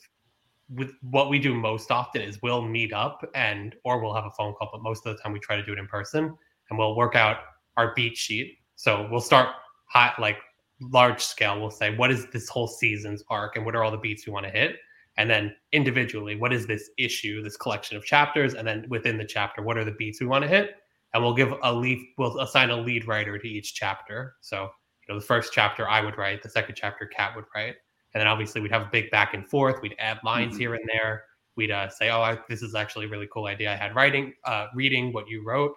with 0.68 0.90
what 1.00 1.30
we 1.30 1.38
do 1.38 1.54
most 1.54 1.90
often 1.90 2.20
is 2.20 2.42
we'll 2.42 2.60
meet 2.60 2.92
up 2.92 3.24
and 3.34 3.76
or 3.84 3.98
we'll 3.98 4.12
have 4.12 4.26
a 4.26 4.30
phone 4.32 4.52
call, 4.52 4.68
but 4.70 4.82
most 4.82 5.06
of 5.06 5.16
the 5.16 5.22
time 5.22 5.32
we 5.32 5.38
try 5.38 5.56
to 5.56 5.64
do 5.64 5.72
it 5.72 5.78
in 5.78 5.86
person 5.86 6.36
and 6.70 6.78
we'll 6.78 6.96
work 6.96 7.14
out 7.14 7.38
our 7.76 7.92
beat 7.94 8.16
sheet. 8.16 8.58
So 8.76 9.08
we'll 9.10 9.20
start 9.20 9.48
hot, 9.86 10.18
like 10.18 10.38
large 10.80 11.22
scale. 11.22 11.60
We'll 11.60 11.70
say 11.70 11.96
what 11.96 12.10
is 12.10 12.26
this 12.30 12.48
whole 12.48 12.66
season's 12.68 13.22
arc 13.30 13.56
and 13.56 13.64
what 13.64 13.74
are 13.74 13.84
all 13.84 13.90
the 13.90 13.98
beats 13.98 14.26
we 14.26 14.32
want 14.32 14.46
to 14.46 14.50
hit? 14.52 14.76
And 15.16 15.30
then 15.30 15.54
individually, 15.72 16.34
what 16.36 16.52
is 16.52 16.66
this 16.66 16.90
issue, 16.98 17.42
this 17.42 17.56
collection 17.56 17.96
of 17.96 18.04
chapters? 18.04 18.54
And 18.54 18.66
then 18.66 18.86
within 18.88 19.16
the 19.16 19.24
chapter, 19.24 19.62
what 19.62 19.78
are 19.78 19.84
the 19.84 19.92
beats 19.92 20.20
we 20.20 20.26
want 20.26 20.42
to 20.42 20.48
hit? 20.48 20.76
And 21.12 21.22
we'll 21.22 21.34
give 21.34 21.54
a 21.62 21.72
lead, 21.72 22.00
we'll 22.18 22.40
assign 22.40 22.70
a 22.70 22.76
lead 22.76 23.06
writer 23.06 23.38
to 23.38 23.48
each 23.48 23.74
chapter. 23.74 24.34
So 24.40 24.70
you 25.06 25.14
know, 25.14 25.20
the 25.20 25.26
first 25.26 25.52
chapter 25.52 25.88
I 25.88 26.00
would 26.00 26.18
write, 26.18 26.42
the 26.42 26.48
second 26.48 26.74
chapter 26.74 27.06
Kat 27.06 27.36
would 27.36 27.44
write, 27.54 27.76
and 28.14 28.20
then 28.20 28.26
obviously 28.26 28.60
we'd 28.60 28.72
have 28.72 28.82
a 28.82 28.88
big 28.90 29.10
back 29.10 29.34
and 29.34 29.46
forth. 29.48 29.80
We'd 29.82 29.94
add 29.98 30.18
lines 30.24 30.54
Mhm. 30.54 30.58
here 30.58 30.74
and 30.74 30.88
there. 30.88 31.24
We'd 31.56 31.70
uh, 31.70 31.88
say, 31.88 32.10
"Oh, 32.10 32.22
I, 32.22 32.38
this 32.48 32.62
is 32.62 32.74
actually 32.74 33.06
a 33.06 33.08
really 33.08 33.28
cool 33.32 33.46
idea 33.46 33.72
I 33.72 33.76
had 33.76 33.94
writing, 33.94 34.32
uh, 34.44 34.68
reading 34.74 35.12
what 35.12 35.28
you 35.28 35.44
wrote," 35.44 35.74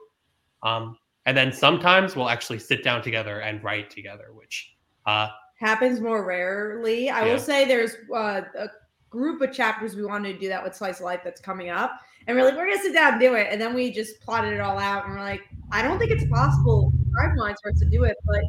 um, 0.64 0.98
and 1.26 1.36
then 1.36 1.52
sometimes 1.52 2.16
we'll 2.16 2.30
actually 2.30 2.60
sit 2.60 2.84
down 2.84 3.02
together 3.02 3.42
and 3.42 3.64
write 3.64 3.90
together, 3.90 4.28
which 4.34 4.76
uh, 5.06 5.28
Happens 5.60 6.00
more 6.00 6.24
rarely. 6.24 7.10
I 7.10 7.26
Yeah. 7.26 7.34
will 7.34 7.40
say 7.40 7.66
there's 7.66 7.96
uh, 8.14 8.42
a 8.56 8.70
group 9.10 9.42
of 9.42 9.52
chapters 9.52 9.96
we 9.96 10.06
wanted 10.06 10.34
to 10.34 10.40
do 10.40 10.48
that 10.50 10.64
with 10.64 10.76
Slice 10.76 11.00
of 11.00 11.06
Life 11.06 11.22
that's 11.24 11.42
coming 11.42 11.70
up. 11.70 12.00
And 12.28 12.38
we're 12.38 12.44
like, 12.44 12.56
we're 12.56 12.68
gonna 12.68 12.82
sit 12.82 12.94
down 12.94 13.14
and 13.14 13.22
do 13.22 13.34
it. 13.34 13.48
And 13.50 13.60
then 13.60 13.74
we 13.74 13.92
just 13.92 14.22
plotted 14.22 14.54
it 14.54 14.60
all 14.60 14.78
out 14.78 15.06
and 15.06 15.14
we're 15.16 15.24
like, 15.24 15.42
I 15.72 15.82
don't 15.82 15.98
think 15.98 16.12
it's 16.12 16.26
possible 16.30 16.94
time 17.20 17.36
wise 17.38 17.56
for 17.64 17.72
us 17.72 17.80
to 17.80 17.90
do 17.90 18.04
it, 18.04 18.16
but 18.26 18.42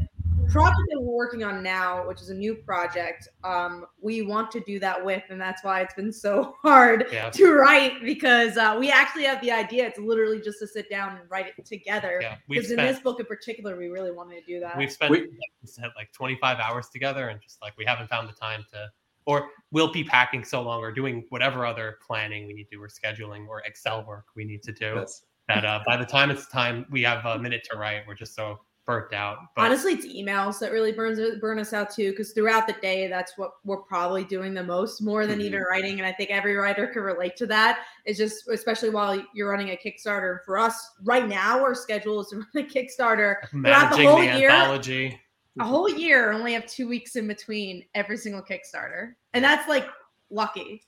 project 0.50 0.80
that 0.90 1.00
we're 1.00 1.14
working 1.16 1.44
on 1.44 1.62
now, 1.62 2.06
which 2.06 2.20
is 2.20 2.30
a 2.30 2.34
new 2.34 2.54
project, 2.54 3.28
um, 3.44 3.86
we 4.00 4.22
want 4.22 4.50
to 4.52 4.60
do 4.60 4.78
that 4.80 5.04
with, 5.04 5.22
and 5.30 5.40
that's 5.40 5.62
why 5.64 5.80
it's 5.80 5.94
been 5.94 6.12
so 6.12 6.54
hard 6.62 7.06
yeah, 7.12 7.30
to 7.30 7.52
write 7.54 8.02
because 8.02 8.56
uh, 8.56 8.76
we 8.78 8.90
actually 8.90 9.24
have 9.24 9.40
the 9.40 9.50
idea. 9.50 9.86
It's 9.86 9.98
literally 9.98 10.40
just 10.40 10.58
to 10.60 10.66
sit 10.66 10.88
down 10.90 11.16
and 11.16 11.30
write 11.30 11.46
it 11.56 11.64
together. 11.64 12.18
yeah, 12.22 12.36
Because 12.48 12.70
in 12.70 12.76
this 12.76 13.00
book 13.00 13.20
in 13.20 13.26
particular, 13.26 13.76
we 13.76 13.88
really 13.88 14.10
wanted 14.12 14.40
to 14.40 14.46
do 14.46 14.60
that. 14.60 14.76
we've 14.76 14.92
spent 14.92 15.10
We- 15.10 15.20
like, 15.20 15.30
we 15.62 15.68
spent 15.68 15.92
like 15.96 16.12
25 16.12 16.58
hours 16.58 16.88
together, 16.88 17.28
and 17.28 17.40
just 17.40 17.60
like 17.62 17.76
we 17.76 17.84
haven't 17.84 18.08
found 18.08 18.28
the 18.28 18.34
time 18.34 18.64
to, 18.72 18.88
or 19.26 19.48
we'll 19.72 19.92
be 19.92 20.04
packing 20.04 20.44
so 20.44 20.62
long 20.62 20.80
or 20.80 20.90
doing 20.92 21.24
whatever 21.28 21.66
other 21.66 21.98
planning 22.06 22.46
we 22.46 22.54
need 22.54 22.68
to, 22.70 22.82
or 22.82 22.88
scheduling 22.88 23.46
or 23.48 23.60
Excel 23.60 24.04
work 24.06 24.24
we 24.34 24.44
need 24.44 24.62
to 24.62 24.72
do. 24.72 24.94
That's, 24.94 25.22
that 25.48 25.64
uh, 25.64 25.80
by 25.86 25.96
the 25.96 26.04
time 26.04 26.30
it's 26.30 26.46
time 26.48 26.84
we 26.90 27.02
have 27.02 27.24
a 27.24 27.38
minute 27.38 27.66
to 27.70 27.78
write, 27.78 28.02
we're 28.06 28.14
just 28.14 28.34
so 28.34 28.60
burnt 28.88 29.12
out. 29.12 29.36
But 29.54 29.66
Honestly, 29.66 29.92
it's 29.92 30.06
emails 30.06 30.58
that 30.60 30.72
really 30.72 30.92
burns 30.92 31.20
burn 31.40 31.58
us 31.58 31.74
out 31.74 31.90
too. 31.90 32.10
Because 32.10 32.32
throughout 32.32 32.66
the 32.66 32.72
day, 32.80 33.06
that's 33.06 33.36
what 33.36 33.52
we're 33.64 33.82
probably 33.82 34.24
doing 34.24 34.54
the 34.54 34.62
most, 34.64 35.02
more 35.02 35.26
than 35.26 35.38
Mhm. 35.40 35.44
even 35.44 35.60
writing. 35.60 35.98
And 36.00 36.06
I 36.06 36.12
think 36.12 36.30
every 36.30 36.56
writer 36.56 36.86
can 36.86 37.02
relate 37.02 37.36
to 37.36 37.46
that. 37.48 37.80
It's 38.06 38.18
just, 38.18 38.48
especially 38.48 38.88
while 38.90 39.22
you're 39.34 39.50
running 39.50 39.68
a 39.70 39.76
Kickstarter. 39.76 40.38
For 40.46 40.58
us, 40.58 40.90
right 41.04 41.28
now, 41.28 41.60
our 41.60 41.74
schedule 41.74 42.20
is 42.22 42.28
to 42.28 42.36
run 42.54 42.64
a 42.64 42.66
Kickstarter 42.66 43.46
throughout 43.50 43.94
the 43.94 44.06
whole 44.06 44.18
the 44.20 44.38
year. 44.38 44.48
anthology. 44.50 45.20
a 45.60 45.64
whole 45.64 45.88
year. 45.90 46.32
Only 46.32 46.54
have 46.54 46.64
two 46.66 46.88
weeks 46.88 47.16
in 47.16 47.26
between 47.26 47.84
every 47.94 48.16
single 48.16 48.40
Kickstarter, 48.42 49.14
and 49.34 49.44
that's 49.44 49.68
like 49.68 49.86
lucky. 50.30 50.82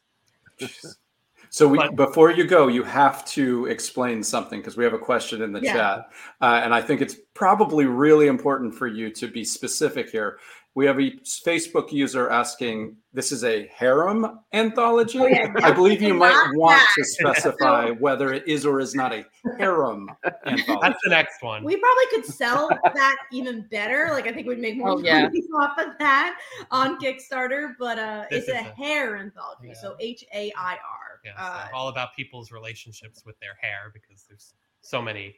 So 1.51 1.69
we, 1.69 1.79
But- 1.79 1.97
before 1.97 2.31
you 2.31 2.45
go, 2.45 2.69
you 2.69 2.83
have 2.85 3.25
to 3.27 3.67
explain 3.67 4.23
something 4.23 4.61
because 4.61 4.77
we 4.77 4.85
have 4.85 4.95
a 4.95 4.99
question 4.99 5.43
in 5.43 5.53
the 5.53 5.61
Yeah. 5.61 5.73
chat, 5.73 6.11
uh, 6.41 6.61
and 6.65 6.73
I 6.75 6.81
think 6.81 7.01
it's 7.03 7.17
probably 7.35 7.85
really 7.87 8.27
important 8.29 8.75
for 8.75 8.87
you 8.87 9.11
to 9.11 9.27
be 9.29 9.45
specific 9.45 10.11
here. 10.11 10.39
We 10.77 10.87
have 10.87 11.01
a 11.01 11.11
Facebook 11.45 11.91
user 11.91 12.31
asking, 12.31 12.95
"This 13.13 13.33
is 13.33 13.43
a 13.43 13.67
harem 13.75 14.39
anthology." 14.53 15.19
Oh, 15.19 15.27
yeah, 15.27 15.53
I 15.65 15.73
believe 15.73 16.01
you 16.01 16.15
might 16.15 16.41
want 16.55 16.79
that. 16.79 16.93
to 16.97 17.05
specify 17.05 17.91
whether 17.91 18.33
it 18.33 18.47
is 18.47 18.65
or 18.65 18.79
is 18.79 18.95
not 18.95 19.13
a 19.13 19.25
harem 19.59 20.09
anthology. 20.47 20.79
That's 20.81 21.01
the 21.03 21.11
next 21.11 21.43
one. 21.43 21.65
We 21.65 21.75
probably 21.77 22.05
could 22.13 22.25
sell 22.25 22.69
that 22.95 23.17
even 23.33 23.67
better. 23.69 24.11
Like 24.13 24.29
I 24.29 24.33
think 24.33 24.47
we'd 24.47 24.61
make 24.61 24.77
more 24.77 24.91
Oh, 24.91 24.99
yeah. 24.99 25.23
money 25.23 25.43
off 25.61 25.77
of 25.77 25.89
that 25.99 26.39
on 26.71 27.01
Kickstarter. 27.01 27.75
But 27.77 27.99
uh, 27.99 28.25
This 28.31 28.45
it's 28.45 28.49
a 28.51 28.61
is 28.61 28.67
a- 28.69 28.71
hair 28.81 29.17
anthology, 29.17 29.69
Yeah. 29.69 29.75
so 29.75 29.97
H 29.99 30.25
A 30.33 30.53
I 30.57 30.75
R. 30.75 31.10
yeah, 31.25 31.33
Uh, 31.37 31.69
so 31.69 31.75
all 31.75 31.89
about 31.89 32.15
people's 32.17 32.51
relationships 32.53 33.23
with 33.25 33.39
their 33.41 33.57
hair 33.61 33.91
because 33.93 34.25
there's 34.29 34.55
so 34.81 35.01
many. 35.03 35.37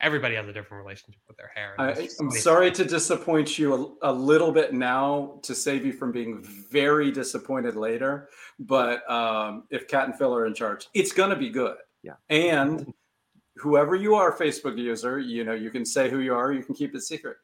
Everybody 0.00 0.34
has 0.34 0.46
a 0.48 0.52
different 0.52 0.84
relationship 0.84 1.20
with 1.28 1.36
their 1.36 1.50
hair. 1.54 1.74
I, 1.78 1.92
I'm 2.20 2.26
many- 2.26 2.40
sorry 2.40 2.70
to 2.72 2.84
disappoint 2.84 3.58
you 3.58 3.96
a, 4.02 4.10
a 4.10 4.12
little 4.12 4.52
bit 4.52 4.74
now 4.74 5.38
to 5.42 5.54
save 5.54 5.86
you 5.86 5.92
from 5.92 6.12
being 6.12 6.42
very 6.70 7.10
disappointed 7.12 7.76
later. 7.76 8.28
But 8.58 9.08
um, 9.10 9.64
if 9.70 9.86
Cat 9.88 10.08
and 10.08 10.16
Phil 10.18 10.34
are 10.34 10.46
in 10.46 10.54
charge, 10.54 10.88
it's 10.94 11.12
going 11.12 11.30
to 11.30 11.36
be 11.36 11.48
good. 11.48 11.76
Yeah. 12.02 12.14
And 12.28 12.92
whoever 13.56 13.94
you 13.94 14.14
are, 14.16 14.36
Facebook 14.36 14.76
user, 14.76 15.18
you 15.18 15.44
know, 15.44 15.54
you 15.54 15.70
can 15.70 15.86
say 15.86 16.10
who 16.10 16.18
you 16.18 16.34
are, 16.34 16.52
you 16.52 16.62
can 16.62 16.74
keep 16.74 16.94
it 16.94 17.00
secret. 17.02 17.36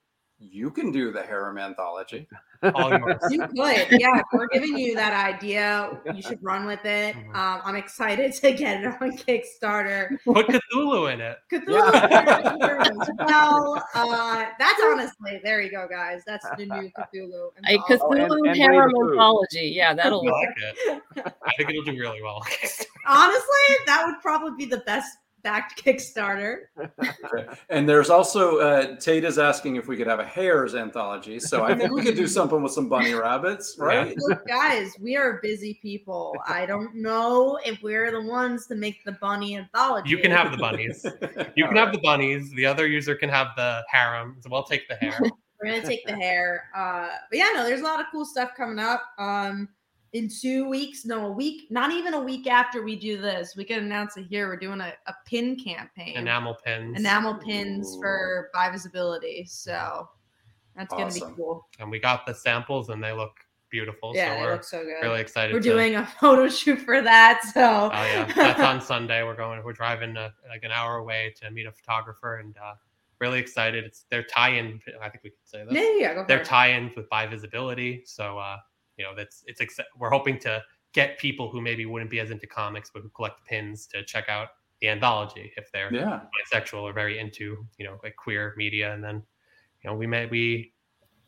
You 0.42 0.70
can 0.70 0.90
do 0.90 1.12
the 1.12 1.22
harem 1.22 1.58
anthology. 1.58 2.26
all 2.74 2.90
yours. 2.90 3.16
You 3.30 3.46
could, 3.46 3.88
yeah. 4.00 4.22
We're 4.32 4.48
giving 4.48 4.76
you 4.78 4.94
that 4.94 5.12
idea. 5.12 6.00
You 6.14 6.22
should 6.22 6.42
run 6.42 6.64
with 6.66 6.82
it. 6.84 7.14
Mhm. 7.14 7.34
Um, 7.36 7.60
I'm 7.64 7.76
excited 7.76 8.32
to 8.34 8.52
get 8.52 8.82
it 8.82 8.86
on 8.86 9.16
Kickstarter. 9.18 10.16
Put 10.24 10.46
Cthulhu 10.46 11.12
in 11.12 11.20
it. 11.20 11.38
Cthulhu. 11.52 13.14
well, 13.26 13.82
uh, 13.94 14.46
that's 14.58 14.80
honestly 14.84 15.40
there. 15.44 15.60
You 15.62 15.70
go, 15.70 15.86
guys. 15.90 16.22
That's 16.26 16.46
the 16.56 16.66
new 16.66 16.90
Cthulhu. 16.98 17.50
A 17.66 17.72
anthology. 17.72 18.00
Oh, 18.00 18.12
and- 18.14 18.30
Cthulhu 18.30 18.48
and 18.48 18.56
harem 18.56 18.92
Winnie 18.92 18.92
the 18.92 18.98
Pooh. 19.06 19.10
anthology. 19.12 19.72
Yeah, 19.74 19.94
that'll 19.94 20.20
I 20.20 20.24
work. 20.24 20.34
like 20.34 20.56
it. 21.26 21.34
I 21.44 21.52
think 21.56 21.70
it'll 21.70 21.84
do 21.84 21.92
really 21.98 22.22
well. 22.22 22.42
Honestly, 23.06 23.76
that 23.86 24.04
would 24.06 24.20
probably 24.22 24.52
be 24.58 24.70
the 24.70 24.82
best 24.86 25.18
backed 25.42 25.82
Kickstarter. 25.82 26.62
And 27.68 27.88
there's 27.88 28.10
also 28.10 28.58
uh, 28.58 28.96
Tate 28.96 29.24
is 29.24 29.38
asking 29.38 29.76
if 29.76 29.88
we 29.88 29.96
could 29.96 30.06
have 30.06 30.20
a 30.20 30.24
hares 30.24 30.74
anthology. 30.74 31.40
So 31.40 31.64
I 31.64 31.74
think 31.74 31.92
we 31.92 32.02
could 32.02 32.16
do 32.16 32.26
something 32.26 32.62
with 32.62 32.72
some 32.72 32.88
bunny 32.88 33.14
rabbits, 33.14 33.76
right? 33.78 34.14
Look, 34.18 34.46
guys, 34.46 34.94
we 35.00 35.16
are 35.16 35.40
busy 35.42 35.78
people. 35.82 36.34
I 36.46 36.66
don't 36.66 36.94
know 36.94 37.58
if 37.64 37.82
we're 37.82 38.10
the 38.10 38.22
ones 38.22 38.66
to 38.68 38.74
make 38.74 39.04
the 39.04 39.12
bunny 39.12 39.56
anthology. 39.56 40.10
You 40.10 40.18
can 40.18 40.30
have 40.30 40.52
the 40.52 40.58
bunnies. 40.58 41.04
You 41.56 41.66
can 41.66 41.76
have 41.76 41.92
the 41.92 42.00
bunnies. 42.00 42.50
The 42.52 42.66
other 42.66 42.86
user 42.86 43.14
can 43.14 43.28
have 43.28 43.48
the 43.56 43.82
harem. 43.88 44.36
So 44.40 44.50
we'll 44.50 44.64
take 44.64 44.88
the 44.88 44.96
hair. 44.96 45.18
We're 45.62 45.72
gonna 45.72 45.86
take 45.86 46.06
the 46.06 46.16
hair. 46.16 46.70
Uh, 46.74 47.08
but 47.28 47.38
yeah, 47.38 47.50
no, 47.54 47.64
there's 47.64 47.80
a 47.80 47.84
lot 47.84 48.00
of 48.00 48.06
cool 48.10 48.24
stuff 48.24 48.52
coming 48.56 48.78
up. 48.78 49.02
Um, 49.18 49.68
in 50.12 50.28
two 50.28 50.68
weeks, 50.68 51.04
no, 51.04 51.26
a 51.26 51.30
week, 51.30 51.68
not 51.70 51.92
even 51.92 52.14
a 52.14 52.20
week 52.20 52.46
after 52.48 52.82
we 52.82 52.96
do 52.96 53.16
this, 53.20 53.54
we 53.56 53.64
can 53.64 53.78
announce 53.84 54.16
it 54.16 54.26
here. 54.28 54.48
We're 54.48 54.56
doing 54.56 54.80
a, 54.80 54.92
a 55.06 55.14
pin 55.26 55.56
campaign, 55.56 56.16
Enamel 56.16 56.56
pins. 56.64 56.98
enamel 56.98 57.34
pins 57.36 57.96
for 58.00 58.50
Bi 58.52 58.70
Visibility. 58.70 59.44
So 59.48 60.08
that's 60.76 60.92
gonna 60.92 61.12
be 61.12 61.20
cool. 61.36 61.66
and 61.78 61.90
we 61.90 61.98
got 62.00 62.26
the 62.26 62.34
samples 62.34 62.88
and 62.88 63.02
they 63.02 63.12
look 63.12 63.32
beautiful. 63.70 64.12
Yeah, 64.16 64.34
so 64.34 64.40
it 64.40 64.44
we're 64.44 64.52
looks 64.52 64.70
so 64.70 64.82
good. 64.82 65.06
really 65.06 65.20
excited. 65.20 65.52
We're 65.54 65.60
to- 65.60 65.68
doing 65.70 65.94
a 65.96 66.04
photo 66.20 66.48
shoot 66.48 66.80
for 66.80 67.00
that. 67.02 67.42
So 67.54 67.90
Oh 67.92 68.02
yeah, 68.04 68.32
that's 68.34 68.60
on 68.60 68.80
Sunday. 68.92 69.22
We're 69.22 69.36
going. 69.36 69.62
We're 69.62 69.72
driving 69.72 70.16
uh, 70.16 70.30
like 70.48 70.64
an 70.64 70.72
hour 70.72 70.96
away 70.96 71.32
to 71.40 71.50
meet 71.52 71.66
a 71.66 71.72
photographer, 71.72 72.36
and 72.38 72.56
uh, 72.56 72.74
really 73.20 73.38
excited. 73.38 73.84
It's 73.84 74.06
their 74.10 74.22
tie-in. 74.24 74.80
I 75.00 75.08
think 75.08 75.22
we 75.22 75.30
could 75.30 75.38
say 75.44 75.64
this. 75.64 75.72
yeah, 75.74 75.92
yeah, 76.08 76.14
go 76.14 76.22
for 76.22 76.26
Their 76.28 76.40
it. 76.40 76.46
tie-ins 76.46 76.96
with 76.96 77.08
Bi 77.10 77.26
Visibility. 77.26 78.02
So 78.06 78.38
uh, 78.38 78.56
you 79.00 79.06
know, 79.06 79.14
that's 79.16 79.42
it's. 79.46 79.60
Ex- 79.62 79.80
we're 79.98 80.10
hoping 80.10 80.38
to 80.40 80.62
get 80.92 81.18
people 81.18 81.50
who 81.50 81.60
maybe 81.60 81.86
wouldn't 81.86 82.10
be 82.10 82.20
as 82.20 82.30
into 82.30 82.46
comics 82.46 82.90
but 82.92 83.00
who 83.02 83.08
collect 83.10 83.38
pins 83.46 83.86
to 83.86 84.04
check 84.04 84.28
out 84.28 84.48
the 84.80 84.88
anthology 84.88 85.52
if 85.56 85.70
they're 85.72 85.92
Yeah. 85.92 86.20
bisexual 86.36 86.82
or 86.82 86.92
very 86.92 87.18
into 87.18 87.66
you 87.78 87.84
know 87.86 87.98
like 88.04 88.14
queer 88.16 88.54
media, 88.56 88.92
and 88.94 89.02
then 89.02 89.16
you 89.82 89.90
know 89.90 89.96
we 89.96 90.06
may 90.06 90.26
we 90.26 90.74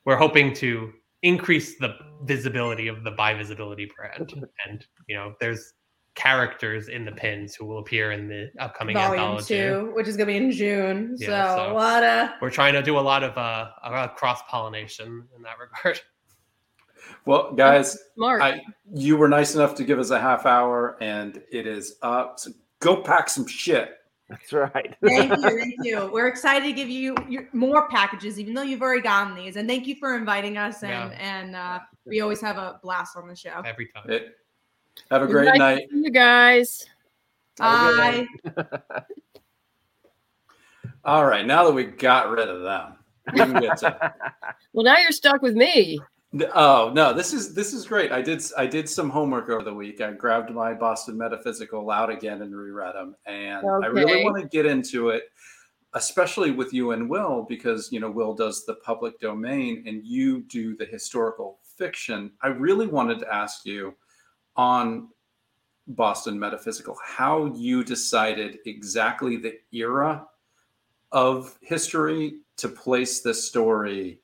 we're 0.04 0.16
hoping 0.26 0.52
to 0.54 0.92
increase 1.22 1.78
the 1.78 1.90
visibility 2.24 2.88
of 2.88 3.04
the 3.04 3.12
Bi 3.12 3.32
Visibility 3.34 3.88
brand. 3.96 4.32
and 4.66 4.84
you 5.08 5.14
know, 5.16 5.34
there's 5.40 5.72
characters 6.14 6.88
in 6.88 7.04
the 7.06 7.12
pins 7.12 7.54
who 7.54 7.64
will 7.64 7.78
appear 7.78 8.12
in 8.12 8.28
the 8.28 8.50
upcoming 8.58 8.94
Volume 8.94 9.22
anthology. 9.22 9.56
two, 9.56 9.92
which 9.94 10.06
is 10.08 10.16
gonna 10.16 10.26
be 10.26 10.36
in 10.36 10.50
June. 10.50 11.16
Yeah, 11.18 11.54
so, 11.56 11.56
so- 11.64 11.72
a 11.72 11.74
lot 11.74 12.02
of 12.02 12.30
We're 12.42 12.50
trying 12.50 12.74
to 12.74 12.82
do 12.82 12.98
a 12.98 13.00
lot 13.12 13.22
of 13.22 13.38
uh, 13.38 13.70
uh 13.82 14.08
cross 14.08 14.40
pollination 14.50 15.08
in 15.36 15.42
that 15.42 15.56
regard. 15.58 16.00
Well, 17.24 17.52
guys, 17.52 17.98
Smart. 18.14 18.42
I 18.42 18.62
you 18.94 19.16
were 19.16 19.28
nice 19.28 19.54
enough 19.54 19.74
to 19.76 19.84
give 19.84 19.98
us 19.98 20.10
a 20.10 20.20
half 20.20 20.46
hour, 20.46 20.96
and 21.00 21.42
it 21.50 21.66
is 21.66 21.96
up. 22.02 22.38
So 22.40 22.50
go 22.80 23.02
pack 23.02 23.28
some 23.28 23.46
shit. 23.46 23.98
That's 24.28 24.52
right. 24.52 24.94
thank 25.04 25.30
you, 25.30 25.36
thank 25.58 25.74
you. 25.82 26.10
We're 26.12 26.28
excited 26.28 26.64
to 26.66 26.72
give 26.72 26.88
you 26.88 27.14
your, 27.28 27.48
more 27.52 27.86
packages, 27.88 28.40
even 28.40 28.54
though 28.54 28.62
you've 28.62 28.80
already 28.80 29.02
gotten 29.02 29.34
these. 29.34 29.56
And 29.56 29.68
thank 29.68 29.86
you 29.86 29.94
for 29.96 30.16
inviting 30.16 30.56
us. 30.56 30.82
And 30.82 31.12
Yeah. 31.12 31.18
and 31.20 31.56
uh, 31.56 31.80
we 32.06 32.20
always 32.22 32.40
have 32.40 32.56
a 32.56 32.80
blast 32.82 33.16
on 33.16 33.28
the 33.28 33.36
show. 33.36 33.60
Every 33.64 33.88
time. 33.88 34.08
It, 34.08 34.36
have 35.10 35.20
a 35.22 35.24
It's 35.24 35.32
great 35.32 35.46
nice 35.46 35.58
night. 35.58 35.88
you 35.90 36.10
guys. 36.10 36.84
Bye. 37.58 38.26
All 41.04 41.26
right, 41.26 41.44
now 41.44 41.64
that 41.64 41.72
we 41.72 41.84
got 41.84 42.30
rid 42.30 42.48
of 42.48 42.62
them, 42.62 42.94
we 43.32 43.38
can 43.40 43.60
get 43.60 43.76
to 43.78 44.14
Well, 44.72 44.84
now 44.84 44.96
you're 44.98 45.10
stuck 45.12 45.42
with 45.42 45.54
me. 45.54 45.98
Oh 46.54 46.90
no, 46.94 47.12
this 47.12 47.34
is 47.34 47.54
this 47.54 47.74
is 47.74 47.86
great. 47.86 48.10
I 48.10 48.22
did 48.22 48.42
I 48.56 48.66
did 48.66 48.88
some 48.88 49.10
homework 49.10 49.50
over 49.50 49.62
the 49.62 49.74
week. 49.74 50.00
I 50.00 50.12
grabbed 50.12 50.50
my 50.50 50.72
Boston 50.72 51.18
Metaphysical 51.18 51.90
out 51.90 52.08
again 52.08 52.40
and 52.40 52.56
reread 52.56 52.94
them, 52.94 53.14
and 53.26 53.66
I 53.84 53.86
really 53.88 54.24
want 54.24 54.40
to 54.40 54.48
get 54.48 54.64
into 54.64 55.10
it, 55.10 55.24
especially 55.92 56.50
with 56.50 56.72
you 56.72 56.92
and 56.92 57.08
Will, 57.08 57.44
because 57.46 57.92
you 57.92 58.00
know 58.00 58.10
Will 58.10 58.34
does 58.34 58.64
the 58.64 58.76
public 58.76 59.20
domain 59.20 59.84
and 59.86 60.06
you 60.06 60.42
do 60.44 60.74
the 60.74 60.86
historical 60.86 61.58
fiction. 61.76 62.32
I 62.40 62.48
really 62.48 62.86
wanted 62.86 63.18
to 63.20 63.34
ask 63.34 63.66
you 63.66 63.94
on 64.56 65.08
Boston 65.88 66.38
Metaphysical 66.38 66.96
how 67.04 67.52
you 67.54 67.84
decided 67.84 68.58
exactly 68.64 69.36
the 69.36 69.58
era 69.72 70.26
of 71.10 71.58
history 71.60 72.38
to 72.56 72.68
place 72.68 73.20
this 73.20 73.46
story. 73.46 74.20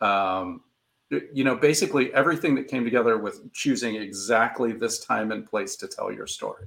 Um, 0.00 0.62
you 1.10 1.44
know, 1.44 1.56
basically 1.56 2.12
everything 2.14 2.54
that 2.54 2.68
came 2.68 2.84
together 2.84 3.18
with 3.18 3.52
choosing 3.52 3.96
exactly 3.96 4.72
this 4.72 5.04
time 5.04 5.32
and 5.32 5.44
place 5.44 5.76
to 5.76 5.88
tell 5.88 6.12
your 6.12 6.26
story. 6.26 6.66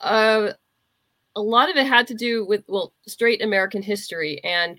Uh, 0.00 0.52
a 1.36 1.40
lot 1.40 1.70
of 1.70 1.76
it 1.76 1.86
had 1.86 2.06
to 2.08 2.14
do 2.14 2.44
with 2.44 2.64
well, 2.68 2.92
straight 3.06 3.42
American 3.42 3.82
history, 3.82 4.42
and 4.44 4.78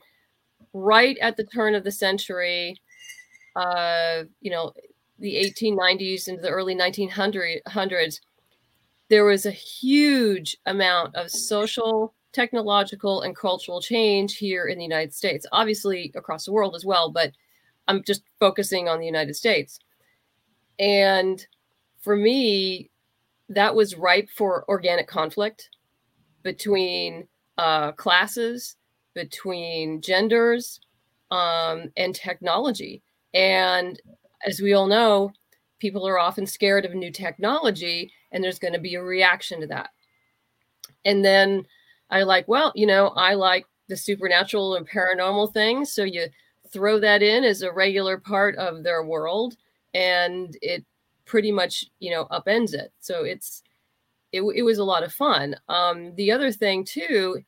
right 0.73 1.17
at 1.19 1.37
the 1.37 1.45
turn 1.45 1.73
of 1.73 1.83
the 1.83 1.91
century, 1.91 2.75
uh, 3.55 4.23
you 4.41 4.51
know, 4.51 4.73
the 5.19 5.35
1890s 5.35 6.27
into 6.27 6.41
the 6.41 6.49
early 6.49 6.75
1900s, 6.75 8.19
there 9.09 9.23
was 9.23 9.45
a 9.45 9.51
huge 9.51 10.57
amount 10.65 11.15
of 11.15 11.29
social, 11.29 12.13
technological, 12.33 13.21
and 13.21 13.35
cultural 13.35 13.81
change 13.81 14.37
here 14.37 14.65
in 14.65 14.77
the 14.77 14.83
United 14.83 15.13
States. 15.13 15.45
Obviously, 15.53 16.11
across 16.15 16.45
the 16.45 16.51
world 16.51 16.75
as 16.75 16.85
well, 16.85 17.09
but 17.09 17.31
I'm 17.87 18.03
just 18.03 18.23
focusing 18.39 18.87
on 18.87 18.99
the 18.99 19.05
United 19.05 19.35
States. 19.35 19.79
And 20.79 21.45
for 22.01 22.15
me, 22.15 22.89
that 23.49 23.75
was 23.75 23.95
ripe 23.95 24.29
for 24.29 24.65
organic 24.67 25.07
conflict 25.07 25.69
between 26.43 27.27
uh, 27.57 27.91
classes, 27.93 28.75
between 29.13 30.01
genders, 30.01 30.79
um, 31.31 31.91
and 31.97 32.13
technology. 32.13 33.01
And 33.33 33.99
as 34.45 34.61
we 34.61 34.73
all 34.73 34.87
know, 34.87 35.31
people 35.79 36.07
are 36.07 36.19
often 36.19 36.45
scared 36.45 36.85
of 36.85 36.93
new 36.93 37.11
technology, 37.11 38.11
and 38.31 38.43
there's 38.43 38.59
going 38.59 38.73
to 38.73 38.79
be 38.79 38.95
a 38.95 39.03
reaction 39.03 39.61
to 39.61 39.67
that. 39.67 39.89
And 41.03 41.23
then 41.23 41.65
I 42.09 42.23
like, 42.23 42.47
well, 42.47 42.71
you 42.75 42.85
know, 42.85 43.09
I 43.09 43.33
like 43.33 43.65
the 43.87 43.97
supernatural 43.97 44.75
and 44.75 44.87
paranormal 44.87 45.53
things. 45.53 45.93
So 45.93 46.03
you 46.03 46.27
throw 46.71 46.99
that 46.99 47.21
in 47.23 47.43
as 47.43 47.61
a 47.61 47.71
regular 47.71 48.17
part 48.17 48.55
of 48.57 48.83
their 48.83 49.03
world, 49.03 49.55
and 49.93 50.57
it 50.61 50.85
pretty 51.25 51.51
much, 51.51 51.85
you 51.99 52.11
know, 52.11 52.25
upends 52.31 52.73
it. 52.73 52.91
So 52.99 53.23
it's, 53.23 53.63
it, 54.31 54.41
it 54.41 54.61
was 54.63 54.77
a 54.77 54.83
lot 54.83 55.03
of 55.03 55.13
fun. 55.13 55.55
Um, 55.69 56.13
the 56.15 56.31
other 56.31 56.51
thing 56.51 56.83
too 56.83 57.43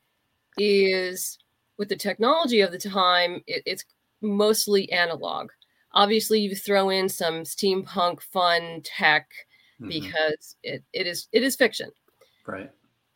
is 0.56 1.38
with 1.76 1.88
the 1.88 1.96
technology 1.96 2.60
of 2.60 2.72
the 2.72 2.78
time, 2.78 3.42
it, 3.46 3.62
it's 3.66 3.84
mostly 4.20 4.90
analog. 4.90 5.50
Obviously, 5.92 6.40
you 6.40 6.54
throw 6.54 6.90
in 6.90 7.08
some 7.08 7.44
steampunk 7.44 8.20
fun 8.20 8.80
tech 8.84 9.28
Mhm. 9.80 9.88
because 9.90 10.56
it, 10.64 10.82
it 10.92 11.06
is 11.06 11.28
it 11.30 11.44
is 11.44 11.54
fiction. 11.54 11.90
Right. 12.44 12.68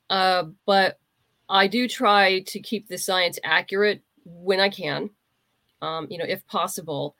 Uh, 0.09 0.45
but 0.65 1.01
I 1.49 1.67
do 1.67 1.89
try 1.89 2.41
to 2.43 2.61
keep 2.61 2.87
the 2.87 2.99
science 2.99 3.39
accurate 3.43 4.01
when 4.25 4.61
I 4.61 4.69
can, 4.69 5.11
um, 5.83 6.07
you 6.09 6.17
know, 6.17 6.25
if 6.27 6.47
possible. 6.47 7.15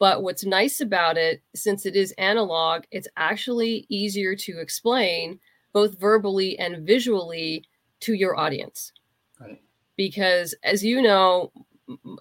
But 0.00 0.22
what's 0.22 0.44
nice 0.44 0.80
about 0.80 1.18
it, 1.18 1.42
since 1.54 1.84
it 1.84 1.94
is 1.94 2.12
analog, 2.16 2.84
it's 2.90 3.06
actually 3.16 3.86
easier 3.90 4.34
to 4.34 4.58
explain 4.58 5.38
both 5.72 6.00
verbally 6.00 6.58
and 6.58 6.86
visually 6.86 7.64
to 8.00 8.14
your 8.14 8.36
audience. 8.36 8.92
Right. 9.38 9.60
Because 9.96 10.54
as 10.64 10.82
you 10.82 11.02
know, 11.02 11.52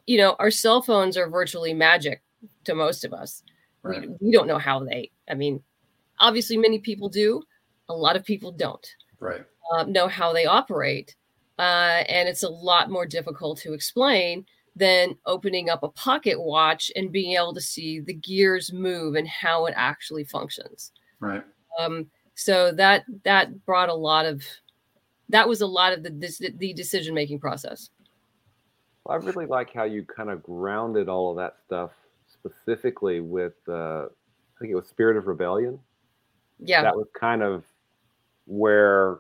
you 0.06 0.18
know, 0.18 0.36
our 0.40 0.52
cell 0.52 0.82
phones 0.82 1.16
are 1.16 1.30
virtually 1.30 1.74
magic 1.74 2.22
to 2.66 2.76
most 2.76 3.06
of 3.06 3.14
us. 3.14 3.44
Right. 3.82 4.02
We, 4.02 4.16
we 4.20 4.32
don't 4.32 4.48
know 4.48 4.58
how 4.58 4.84
they, 4.84 5.12
I 5.30 5.36
mean, 5.36 5.64
obviously 6.20 6.58
many 6.58 6.80
people 6.80 7.08
do, 7.08 7.42
a 7.88 7.94
lot 7.96 8.18
of 8.18 8.26
people 8.26 8.52
don't 8.52 8.86
Right. 9.22 9.46
uh, 9.72 9.84
know 9.84 10.10
how 10.10 10.34
they 10.34 10.46
operate. 10.46 11.16
Uh, 11.58 12.04
and 12.10 12.28
it's 12.28 12.44
a 12.44 12.50
lot 12.50 12.90
more 12.90 13.06
difficult 13.06 13.58
to 13.60 13.74
explain 13.74 14.46
than 14.80 15.16
opening 15.26 15.70
up 15.70 15.84
a 15.84 15.90
pocket 15.90 16.42
watch 16.42 16.92
and 16.96 17.12
being 17.12 17.36
able 17.36 17.54
to 17.54 17.62
see 17.62 18.00
the 18.00 18.14
gears 18.14 18.74
move 18.74 19.16
and 19.16 19.28
how 19.28 19.66
it 19.66 19.74
actually 19.76 20.24
functions. 20.24 20.92
Right. 21.20 21.44
Um, 21.78 22.08
so 22.36 22.72
that 22.72 23.04
that 23.24 23.66
brought 23.66 23.90
a 23.90 23.94
lot 23.94 24.26
of 24.26 24.44
that 25.28 25.48
was 25.48 25.62
a 25.62 25.68
lot 25.68 25.94
of 25.94 26.04
the 26.04 26.10
this, 26.10 26.38
the 26.38 26.74
decision 26.74 27.14
making 27.14 27.40
process. 27.40 27.90
Well, 29.04 29.20
I 29.22 29.26
really 29.26 29.46
like 29.46 29.74
how 29.74 29.84
you 29.84 30.06
kind 30.06 30.30
of 30.30 30.42
grounded 30.42 31.10
all 31.10 31.32
of 31.32 31.38
that 31.38 31.58
stuff 31.66 31.92
specifically 32.32 33.20
with, 33.20 33.54
uh, 33.68 34.06
I 34.06 34.60
think 34.60 34.72
it 34.72 34.76
was 34.76 34.88
Spirit 34.88 35.18
of 35.18 35.28
Rebellion. 35.28 35.80
Yeah, 36.60 36.82
That 36.84 36.96
was 36.96 37.08
kind 37.18 37.42
of 37.42 37.64
where 38.46 39.20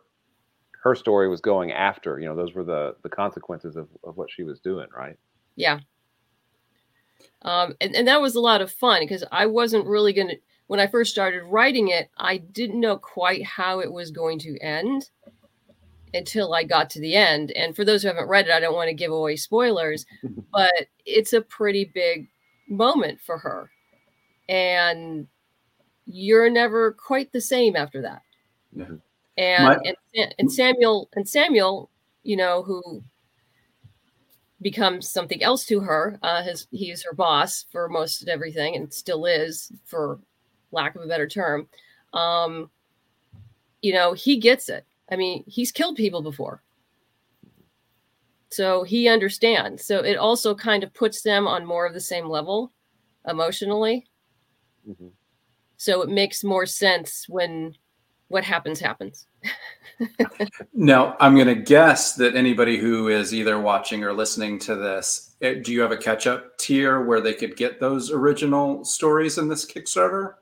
her 0.83 0.95
story 0.95 1.27
was 1.27 1.41
going 1.41 1.71
after. 1.71 2.19
You 2.19 2.29
know, 2.29 2.35
those 2.35 2.53
were 2.53 2.63
the 2.63 2.95
the 3.03 3.09
consequences 3.09 3.75
of, 3.75 3.87
of 4.03 4.17
what 4.17 4.29
she 4.31 4.43
was 4.43 4.59
doing, 4.59 4.87
right? 4.95 5.17
Yeah. 5.55 5.79
Um, 7.41 7.75
and, 7.79 7.95
and 7.95 8.07
that 8.07 8.21
was 8.21 8.35
a 8.35 8.41
lot 8.41 8.62
of 8.62 8.71
fun 8.71 9.01
because 9.01 9.23
I 9.31 9.45
wasn't 9.45 9.85
really 9.88 10.13
going 10.13 10.27
to, 10.29 10.38
when 10.67 10.79
I 10.79 10.88
first 10.88 11.12
started 11.12 11.43
writing 11.43 11.88
it, 11.89 12.09
I 12.17 12.38
didn't 12.38 12.79
know 12.79 12.97
quite 12.97 13.43
how 13.45 13.79
it 13.79 13.91
was 13.91 14.12
going 14.12 14.39
to 14.39 14.57
end 14.59 15.09
until 16.13 16.53
I 16.53 16.63
got 16.63 16.89
to 16.91 16.99
the 16.99 17.15
end. 17.15 17.51
And 17.51 17.75
for 17.75 17.85
those 17.85 18.01
who 18.01 18.07
haven't 18.09 18.27
read 18.27 18.47
it, 18.47 18.51
I 18.51 18.59
don't 18.59 18.75
want 18.75 18.89
to 18.89 18.93
give 18.93 19.12
away 19.12 19.35
spoilers, 19.35 20.05
but 20.51 20.71
it's 21.05 21.33
a 21.33 21.41
pretty 21.41 21.85
big 21.93 22.27
moment 22.67 23.19
for 23.21 23.38
her. 23.38 23.71
And 24.47 25.27
you're 26.05 26.49
never 26.49 26.91
quite 26.93 27.31
the 27.31 27.41
same 27.41 27.75
after 27.75 28.01
that. 28.01 28.21
Yeah. 28.75 28.85
And, 29.38 29.63
My- 29.63 29.95
and 30.15 30.35
and 30.38 30.51
Samuel 30.51 31.09
and 31.15 31.27
Samuel, 31.27 31.89
you 32.23 32.35
know, 32.35 32.63
who 32.63 33.03
becomes 34.61 35.09
something 35.09 35.41
else 35.43 35.65
to 35.65 35.79
her. 35.79 36.19
Uh, 36.21 36.43
his 36.43 36.67
he's 36.71 37.03
her 37.03 37.13
boss 37.13 37.65
for 37.71 37.87
most 37.89 38.21
of 38.21 38.27
everything, 38.27 38.75
and 38.75 38.93
still 38.93 39.25
is, 39.25 39.71
for 39.85 40.19
lack 40.71 40.95
of 40.95 41.01
a 41.01 41.07
better 41.07 41.27
term. 41.27 41.67
Um, 42.13 42.69
you 43.81 43.93
know, 43.93 44.13
he 44.13 44.37
gets 44.37 44.69
it. 44.69 44.85
I 45.12 45.15
mean, 45.15 45.43
he's 45.47 45.71
killed 45.71 45.95
people 45.95 46.21
before, 46.21 46.62
so 48.49 48.83
he 48.83 49.07
understands. 49.07 49.85
So 49.85 49.99
it 49.99 50.17
also 50.17 50.53
kind 50.53 50.83
of 50.83 50.93
puts 50.93 51.21
them 51.21 51.47
on 51.47 51.65
more 51.65 51.85
of 51.85 51.93
the 51.93 52.01
same 52.01 52.27
level 52.27 52.71
emotionally. 53.27 54.05
Mhm. 54.87 55.12
So 55.77 56.01
it 56.01 56.10
makes 56.10 56.43
more 56.43 56.65
sense 56.65 57.29
when 57.29 57.77
what 58.27 58.43
happens 58.43 58.79
happens. 58.79 59.29
Now, 60.73 61.17
I'm 61.19 61.35
going 61.35 61.48
to 61.48 61.56
guess 61.56 62.15
that 62.15 62.35
anybody 62.35 62.77
who 62.77 63.10
is 63.10 63.33
either 63.33 63.60
watching 63.60 64.04
or 64.04 64.13
listening 64.13 64.60
to 64.60 64.75
this, 64.75 65.35
eh, 65.42 65.56
do 65.62 65.73
you 65.73 65.81
have 65.81 65.92
a 65.92 65.98
catch 65.98 66.25
up 66.25 66.58
tier 66.58 67.04
where 67.04 67.19
they 67.19 67.33
could 67.33 67.58
get 67.58 67.79
those 67.79 68.12
original 68.12 68.85
stories 68.85 69.37
in 69.37 69.50
this 69.50 69.65
Kickstarter? 69.65 70.35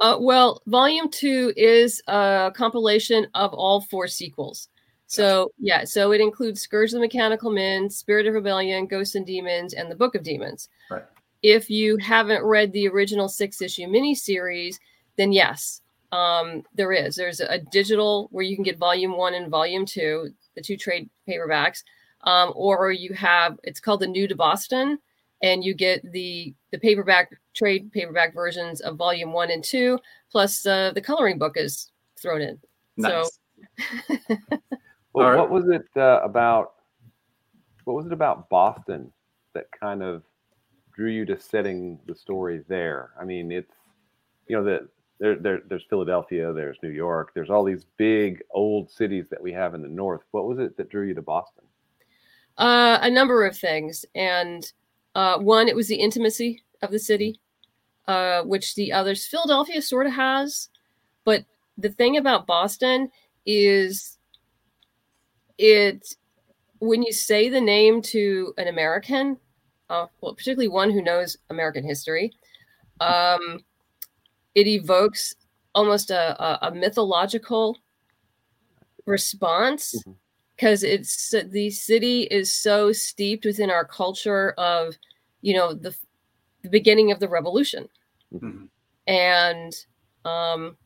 Uh, 0.00 0.16
well, 0.18 0.60
volume 0.66 1.10
two 1.10 1.52
is 1.56 2.02
a 2.08 2.52
compilation 2.54 3.26
of 3.34 3.52
all 3.54 3.80
four 3.82 4.06
sequels. 4.06 4.68
So, 5.06 5.50
yeah, 5.58 5.84
so 5.84 6.12
it 6.12 6.20
includes 6.20 6.60
Scourge 6.60 6.90
of 6.90 6.94
the 6.94 7.00
Mechanical 7.00 7.50
Men, 7.50 7.90
Spirit 7.90 8.26
of 8.26 8.34
Rebellion, 8.34 8.86
Ghosts 8.86 9.16
and 9.16 9.26
Demons, 9.26 9.74
and 9.74 9.90
the 9.90 9.96
Book 9.96 10.14
of 10.14 10.22
Demons. 10.22 10.68
Right. 10.90 11.02
if 11.42 11.70
you 11.70 11.96
haven't 11.96 12.44
read 12.44 12.72
the 12.72 12.86
original 12.88 13.28
six 13.28 13.60
issue 13.60 13.86
miniseries, 13.86 14.76
then 15.16 15.32
yes, 15.32 15.82
um, 16.12 16.62
there 16.74 16.92
is. 16.92 17.16
There's 17.16 17.40
a 17.40 17.58
digital 17.58 18.28
where 18.32 18.44
you 18.44 18.56
can 18.56 18.64
get 18.64 18.78
volume 18.78 19.16
one 19.16 19.34
and 19.34 19.50
volume 19.50 19.86
two, 19.86 20.30
the 20.54 20.62
two 20.62 20.76
trade 20.76 21.08
paperbacks, 21.28 21.82
um, 22.24 22.52
or 22.54 22.90
you 22.92 23.14
have 23.14 23.58
it's 23.62 23.80
called 23.80 24.00
the 24.00 24.06
New 24.06 24.28
to 24.28 24.36
Boston, 24.36 24.98
and 25.42 25.64
you 25.64 25.74
get 25.74 26.00
the 26.12 26.54
the 26.72 26.78
paperback 26.78 27.30
trade 27.54 27.90
paperback 27.92 28.34
versions 28.34 28.80
of 28.80 28.96
volume 28.96 29.32
one 29.32 29.50
and 29.50 29.64
two, 29.64 29.98
plus 30.30 30.66
uh, 30.66 30.92
the 30.94 31.00
coloring 31.00 31.38
book 31.38 31.56
is 31.56 31.90
thrown 32.20 32.40
in. 32.40 32.58
Nice. 32.96 33.30
So 33.78 34.58
Well, 35.12 35.26
All 35.26 35.32
right. 35.32 35.40
what 35.40 35.50
was 35.50 35.68
it 35.68 35.86
uh, 35.96 36.20
about? 36.22 36.72
What 37.84 37.96
was 37.96 38.06
it 38.06 38.12
about 38.12 38.48
Boston 38.48 39.12
that 39.54 39.66
kind 39.78 40.02
of 40.02 40.22
drew 40.94 41.10
you 41.10 41.24
to 41.26 41.38
setting 41.40 41.98
the 42.06 42.14
story 42.14 42.62
there? 42.68 43.10
I 43.20 43.24
mean, 43.24 43.50
it's 43.50 43.74
you 44.46 44.56
know 44.56 44.64
that 44.64 44.82
there, 45.20 45.36
there 45.36 45.60
there's 45.68 45.84
Philadelphia, 45.88 46.52
there's 46.52 46.78
New 46.82 46.90
York, 46.90 47.32
there's 47.34 47.50
all 47.50 47.62
these 47.62 47.84
big 47.96 48.42
old 48.50 48.90
cities 48.90 49.26
that 49.30 49.40
we 49.40 49.52
have 49.52 49.74
in 49.74 49.82
the 49.82 49.88
north. 49.88 50.22
What 50.32 50.46
was 50.46 50.58
it 50.58 50.76
that 50.76 50.88
drew 50.88 51.06
you 51.06 51.14
to 51.14 51.22
Boston? 51.22 51.64
Uh, 52.56 52.98
a 53.02 53.10
number 53.10 53.46
of 53.46 53.56
things, 53.56 54.04
and 54.14 54.72
uh, 55.14 55.38
one, 55.38 55.68
it 55.68 55.76
was 55.76 55.88
the 55.88 55.94
intimacy 55.94 56.64
of 56.82 56.90
the 56.90 56.98
city, 56.98 57.38
uh, 58.08 58.42
which 58.42 58.74
the 58.74 58.92
others, 58.92 59.26
Philadelphia, 59.26 59.80
sort 59.80 60.06
of 60.06 60.12
has, 60.12 60.68
but 61.24 61.44
the 61.78 61.90
thing 61.90 62.16
about 62.16 62.46
Boston 62.46 63.10
is, 63.46 64.18
it 65.58 66.14
when 66.80 67.02
you 67.02 67.12
say 67.12 67.48
the 67.48 67.60
name 67.60 68.00
to 68.00 68.54
an 68.56 68.68
American, 68.68 69.36
uh, 69.90 70.06
well, 70.20 70.34
particularly 70.34 70.68
one 70.68 70.90
who 70.90 71.02
knows 71.02 71.36
American 71.50 71.84
history, 71.84 72.32
um, 73.00 73.60
it 74.60 74.66
evokes 74.66 75.34
almost 75.74 76.10
a, 76.10 76.24
a, 76.42 76.68
a 76.68 76.74
mythological 76.74 77.78
response 79.06 79.94
because 80.56 80.82
it's 80.82 81.34
the 81.46 81.70
city 81.70 82.22
is 82.24 82.52
so 82.52 82.92
steeped 82.92 83.44
within 83.46 83.70
our 83.70 83.84
culture 83.84 84.52
of 84.58 84.94
you 85.40 85.54
know 85.54 85.72
the, 85.72 85.96
the 86.62 86.68
beginning 86.68 87.10
of 87.10 87.18
the 87.20 87.28
revolution 87.28 87.88
Mhm. 88.32 88.68
and 89.08 89.72
um 90.24 90.76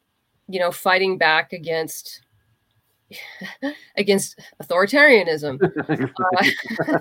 you 0.49 0.59
know 0.61 0.71
fighting 0.71 1.19
back 1.19 1.53
against 1.53 2.23
against 3.97 4.39
authoritarianism 4.63 5.61
Uh, 5.63 7.01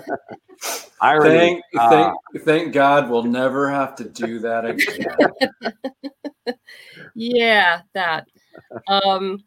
Irony. 1.00 1.36
Thank, 1.36 1.62
uh, 1.78 1.90
thank, 1.90 2.44
thank 2.44 2.72
God 2.72 3.10
we'll 3.10 3.24
never 3.24 3.70
have 3.70 3.96
to 3.96 4.04
do 4.08 4.38
that 4.40 4.64
again. 4.64 6.56
yeah 7.14 7.80
that 7.92 8.26
um 8.88 9.42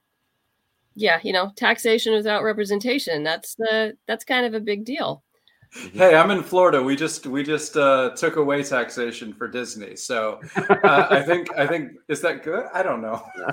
yeah 0.95 1.19
you 1.23 1.31
know 1.31 1.51
taxation 1.55 2.13
without 2.13 2.43
representation 2.43 3.23
that's 3.23 3.55
the 3.55 3.95
that's 4.07 4.25
kind 4.25 4.45
of 4.45 4.53
a 4.53 4.59
big 4.59 4.85
deal 4.85 5.23
hey, 5.71 6.15
I'm 6.15 6.31
in 6.31 6.43
Florida. 6.43 6.81
We 6.81 6.95
just 6.95 7.25
we 7.27 7.43
just 7.43 7.75
uh, 7.77 8.11
took 8.15 8.35
away 8.37 8.63
taxation 8.63 9.33
for 9.33 9.47
Disney, 9.47 9.95
so 9.95 10.39
uh, 10.55 11.07
I 11.09 11.21
think 11.23 11.55
I 11.57 11.67
think 11.67 11.91
is 12.07 12.21
that 12.21 12.43
good? 12.43 12.65
I 12.73 12.83
don't 12.83 13.01
know. 13.01 13.23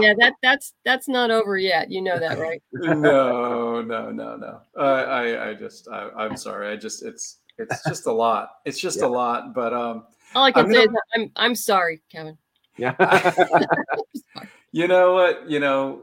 yeah 0.00 0.14
that 0.18 0.34
that's 0.42 0.72
that's 0.84 1.08
not 1.08 1.30
over 1.30 1.56
yet 1.56 1.90
you 1.90 2.02
know 2.02 2.18
that 2.18 2.38
right 2.38 2.62
no, 2.72 3.80
no, 3.82 4.10
no, 4.10 4.36
no. 4.36 4.60
Uh, 4.78 4.82
I 4.82 5.50
I 5.50 5.54
just 5.54 5.88
I, 5.88 6.08
I'm 6.16 6.36
sorry. 6.36 6.68
I 6.72 6.76
just 6.76 7.04
it's 7.04 7.38
it's 7.58 7.84
just 7.86 8.06
a 8.06 8.12
lot. 8.12 8.50
It's 8.64 8.80
just 8.80 8.98
Yeah. 9.00 9.06
a 9.06 9.08
lot. 9.08 9.54
But 9.54 9.72
um, 9.72 10.04
all 10.34 10.44
i 10.44 10.50
can 10.52 10.66
I'm 10.66 10.72
say 10.72 10.86
gonna- 10.86 10.98
is 10.98 11.04
i'm 11.14 11.30
i'm 11.36 11.54
sorry 11.54 12.02
kevin 12.10 12.36
yeah. 12.76 12.90
you 14.72 14.88
know 14.88 15.14
what? 15.14 15.48
You 15.48 15.60
know, 15.60 16.02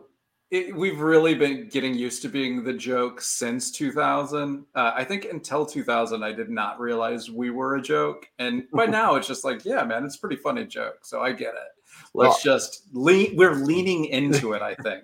it, 0.51 0.75
we've 0.75 0.99
really 0.99 1.33
been 1.33 1.69
getting 1.69 1.93
used 1.93 2.21
to 2.23 2.27
being 2.27 2.63
the 2.63 2.73
joke 2.73 3.21
since 3.21 3.71
2000. 3.71 4.65
Uh, 4.75 4.91
I 4.93 5.03
think 5.05 5.25
until 5.25 5.65
2000, 5.65 6.23
I 6.23 6.33
did 6.33 6.49
not 6.49 6.77
realize 6.77 7.31
we 7.31 7.49
were 7.49 7.77
a 7.77 7.81
joke, 7.81 8.27
and 8.37 8.63
by 8.73 8.85
now 8.87 9.15
it's 9.15 9.27
just 9.27 9.45
like, 9.45 9.63
yeah, 9.63 9.83
man, 9.83 10.03
it's 10.03 10.17
a 10.17 10.19
pretty 10.19 10.35
funny 10.35 10.65
joke. 10.65 10.99
So 11.03 11.21
I 11.21 11.31
get 11.31 11.53
it. 11.53 11.71
Let's 12.13 12.43
just 12.43 12.83
lean. 12.91 13.35
We're 13.37 13.55
leaning 13.55 14.05
into 14.05 14.51
it. 14.53 14.61
I 14.61 14.75
think. 14.75 15.03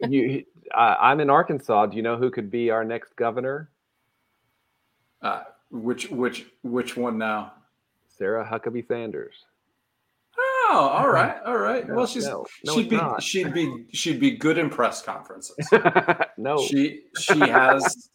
you, 0.08 0.44
uh, 0.74 0.96
I'm 1.00 1.20
in 1.20 1.30
Arkansas. 1.30 1.86
Do 1.86 1.96
you 1.96 2.02
know 2.02 2.16
who 2.16 2.30
could 2.30 2.50
be 2.50 2.70
our 2.70 2.84
next 2.84 3.14
governor? 3.14 3.70
Uh, 5.22 5.42
which 5.70 6.10
which 6.10 6.46
which 6.62 6.96
one 6.96 7.18
now? 7.18 7.52
Sarah 8.08 8.44
Huckabee 8.44 8.86
Sanders. 8.86 9.46
Oh, 10.72 10.86
all 10.88 11.08
right, 11.18 11.36
all 11.44 11.58
right. 11.58 11.86
No, 11.88 11.94
well, 11.96 12.06
she's 12.06 12.26
no, 12.26 12.46
no, 12.64 12.74
she'd 12.74 12.88
be 12.88 12.96
not. 12.96 13.22
she'd 13.22 13.52
be 13.52 13.86
she'd 13.92 14.20
be 14.20 14.30
good 14.32 14.56
in 14.56 14.70
press 14.70 15.02
conferences. 15.02 15.56
no. 16.38 16.58
She 16.62 17.02
she 17.18 17.38
has 17.40 18.10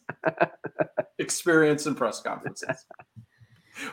experience 1.20 1.86
in 1.86 1.96
press 1.96 2.22
conferences. 2.22 2.86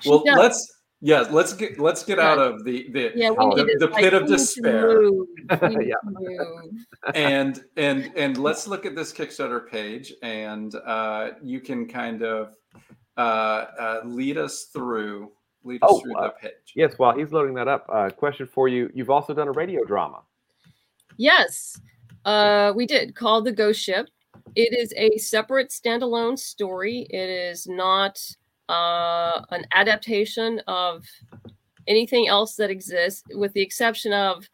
She 0.01 0.09
Well, 0.09 0.23
does. 0.25 0.39
let's 0.39 0.73
yes, 1.01 1.31
let's 1.33 1.53
get 1.55 1.79
let's 1.81 2.05
get 2.05 2.19
out 2.21 2.39
of 2.39 2.65
the 2.65 2.89
the 2.93 3.13
yeah 3.17 3.31
we 3.31 3.47
need 3.47 3.57
the, 3.57 3.65
to, 3.65 3.77
the 3.81 3.87
like, 3.89 4.03
pit 4.05 4.15
of 4.15 4.23
we 4.23 4.29
need 4.29 4.39
to 4.39 4.45
despair 4.45 5.03
move. 5.03 5.27
Yeah. 5.83 7.13
and 7.15 7.65
and 7.77 8.13
and 8.17 8.39
let's 8.39 8.69
look 8.69 8.87
at 8.87 8.95
this 8.95 9.13
Kickstarter 9.13 9.69
page 9.69 10.13
and 10.23 10.73
uh, 10.87 11.31
you 11.43 11.61
can 11.61 11.89
kind 11.89 12.23
of 12.23 12.55
uh, 13.17 13.21
uh, 13.21 14.01
lead 14.05 14.39
us 14.39 14.69
through 14.73 15.33
lead 15.65 15.83
us 15.83 15.91
Oh, 15.91 16.01
through 16.01 16.17
uh, 16.17 16.25
the 16.25 16.49
page. 16.49 16.73
Yes, 16.75 16.95
while 16.99 17.17
he's 17.17 17.33
loading 17.33 17.55
that 17.55 17.69
up, 17.69 17.87
uh, 17.93 18.11
question 18.11 18.47
for 18.47 18.69
you. 18.69 18.91
You've 18.95 19.11
also 19.11 19.35
done 19.35 19.49
a 19.49 19.53
radio 19.53 19.85
drama. 19.85 20.21
Yes, 21.17 21.81
uh, 22.25 22.73
we 22.75 22.87
did 22.87 23.15
called 23.15 23.45
the 23.45 23.53
Ghost 23.53 23.81
Ship. 23.81 24.09
It 24.55 24.77
is 24.79 24.93
a 24.97 25.17
separate 25.19 25.71
standalone 25.71 26.39
story. 26.39 27.07
It 27.11 27.29
is 27.29 27.67
not 27.67 28.21
uh, 28.69 29.43
an 29.51 29.67
adaptation 29.75 30.61
of 30.67 31.05
anything 31.87 32.29
else 32.29 32.55
that 32.57 32.71
exists, 32.71 33.23
with 33.35 33.53
the 33.53 33.63
exception 33.63 34.13
of 34.13 34.49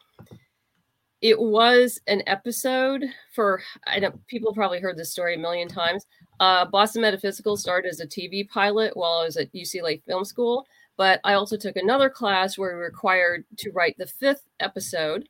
it 1.21 1.39
was 1.39 1.99
an 2.07 2.23
episode 2.27 3.03
for. 3.33 3.61
I 3.87 3.99
know 3.99 4.11
people 4.27 4.53
probably 4.53 4.79
heard 4.79 4.97
this 4.97 5.11
story 5.11 5.35
a 5.35 5.39
million 5.39 5.67
times. 5.67 6.05
Uh, 6.39 6.65
Boston 6.65 7.01
Metaphysical 7.01 7.57
started 7.57 7.89
as 7.89 7.99
a 7.99 8.07
TV 8.07 8.47
pilot 8.47 8.95
while 8.95 9.19
I 9.19 9.25
was 9.25 9.35
at 9.35 9.51
UCLA 9.53 10.01
Film 10.05 10.23
School, 10.23 10.65
but 10.99 11.21
I 11.23 11.35
also 11.35 11.55
took 11.55 11.77
another 11.77 12.09
class 12.09 12.57
where 12.57 12.71
we 12.71 12.75
were 12.75 12.83
required 12.83 13.45
to 13.59 13.71
write 13.71 13.97
the 13.97 14.05
fifth 14.05 14.43
episode. 14.59 15.29